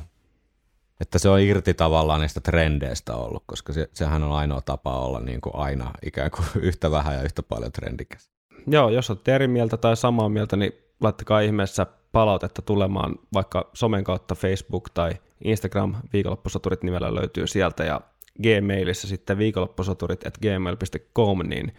että 1.00 1.18
se 1.18 1.28
on 1.28 1.40
irti 1.40 1.74
tavallaan 1.74 2.20
niistä 2.20 2.40
trendeistä 2.40 3.16
ollut, 3.16 3.42
koska 3.46 3.72
se, 3.72 3.88
sehän 3.92 4.22
on 4.22 4.32
ainoa 4.32 4.60
tapa 4.60 4.98
olla 4.98 5.20
niin 5.20 5.40
kuin 5.40 5.56
aina 5.56 5.90
ikään 6.06 6.30
kuin 6.30 6.46
yhtä 6.68 6.90
vähän 6.90 7.14
ja 7.14 7.22
yhtä 7.22 7.42
paljon 7.42 7.72
trendikäs. 7.72 8.30
Joo, 8.66 8.90
jos 8.90 9.10
olette 9.10 9.34
eri 9.34 9.48
mieltä 9.48 9.76
tai 9.76 9.96
samaa 9.96 10.28
mieltä, 10.28 10.56
niin 10.56 10.72
laittakaa 11.00 11.40
ihmeessä 11.40 11.86
palautetta 12.12 12.62
tulemaan 12.62 13.14
vaikka 13.34 13.70
somen 13.74 14.04
kautta 14.04 14.34
Facebook 14.34 14.90
tai 14.94 15.12
Instagram, 15.44 15.94
viikonloppusoturit 16.12 16.82
nimellä 16.82 17.14
löytyy 17.14 17.46
sieltä 17.46 17.84
ja 17.84 18.00
Gmailissa 18.42 19.08
sitten 19.08 19.38
viikonloppusoturit 19.38 20.26
at 20.26 20.38
gmail.com, 20.38 21.38
niin 21.38 21.72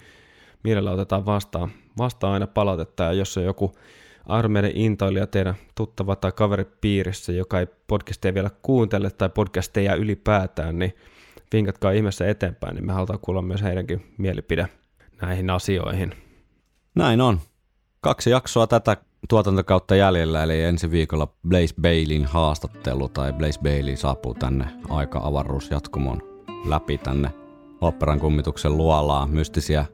mielellä 0.63 0.91
otetaan 0.91 1.25
vastaan, 1.25 1.69
vastaan 1.97 2.33
aina 2.33 2.47
palautetta 2.47 3.03
ja 3.03 3.13
jos 3.13 3.37
on 3.37 3.43
joku 3.43 3.71
armeiden 4.25 4.71
intoilija 4.75 5.27
teidän 5.27 5.55
tuttava 5.75 6.15
tai 6.15 6.31
kaveripiirissä, 6.31 7.31
joka 7.31 7.59
ei 7.59 7.67
podcasteja 7.87 8.33
vielä 8.33 8.49
kuuntele 8.61 9.11
tai 9.11 9.29
podcasteja 9.29 9.95
ylipäätään, 9.95 10.79
niin 10.79 10.93
vinkatkaa 11.53 11.91
ihmeessä 11.91 12.27
eteenpäin, 12.27 12.75
niin 12.75 12.85
me 12.85 12.93
halutaan 12.93 13.19
kuulla 13.19 13.41
myös 13.41 13.61
heidänkin 13.61 14.13
mielipide 14.17 14.67
näihin 15.21 15.49
asioihin. 15.49 16.13
Näin 16.95 17.21
on. 17.21 17.39
Kaksi 18.01 18.29
jaksoa 18.29 18.67
tätä 18.67 18.97
tuotantokautta 19.29 19.95
jäljellä, 19.95 20.43
eli 20.43 20.61
ensi 20.61 20.91
viikolla 20.91 21.27
Blaze 21.47 21.75
Baileyn 21.81 22.25
haastattelu 22.25 23.09
tai 23.09 23.33
Blaze 23.33 23.59
Bailey 23.59 23.95
saapuu 23.95 24.33
tänne 24.33 24.65
aika-avaruusjatkumon 24.89 26.32
läpi 26.65 26.97
tänne 26.97 27.29
operan 27.81 28.19
kummituksen 28.19 28.77
luolaa 28.77 29.27
mystisiä 29.27 29.85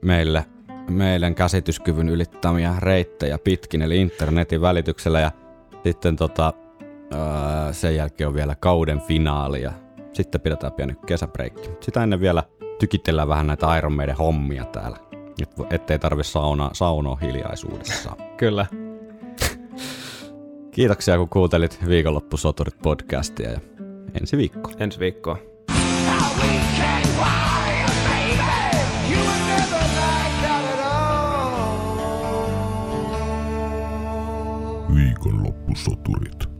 meille, 0.00 0.44
meidän 0.90 1.34
käsityskyvyn 1.34 2.08
ylittämiä 2.08 2.74
reittejä 2.78 3.38
pitkin, 3.38 3.82
eli 3.82 4.00
internetin 4.00 4.60
välityksellä 4.60 5.20
ja 5.20 5.30
sitten 5.84 6.16
tota, 6.16 6.52
öö, 7.14 7.72
sen 7.72 7.96
jälkeen 7.96 8.28
on 8.28 8.34
vielä 8.34 8.54
kauden 8.54 9.00
finaali 9.00 9.62
ja 9.62 9.72
sitten 10.12 10.40
pidetään 10.40 10.72
pieni 10.72 10.94
kesäbreikki. 11.06 11.70
Sitä 11.80 12.02
ennen 12.02 12.20
vielä 12.20 12.42
tykitellään 12.78 13.28
vähän 13.28 13.46
näitä 13.46 13.76
Iron 13.78 13.92
Maiden 13.92 14.16
hommia 14.16 14.64
täällä, 14.64 14.96
et, 15.42 15.50
ettei 15.70 15.98
tarvi 15.98 16.24
sauna, 16.24 16.70
saunoa 16.72 17.16
hiljaisuudessa. 17.16 18.16
Kyllä. 18.36 18.66
Kiitoksia 20.70 21.18
kun 21.18 21.28
kuuntelit 21.28 21.78
viikonloppusoturit 21.88 22.78
podcastia 22.82 23.50
ja 23.50 23.60
ensi 24.20 24.36
viikko. 24.36 24.70
Ensi 24.78 24.98
viikkoa. 24.98 25.53
Viikonloppusoturit. 34.94 36.53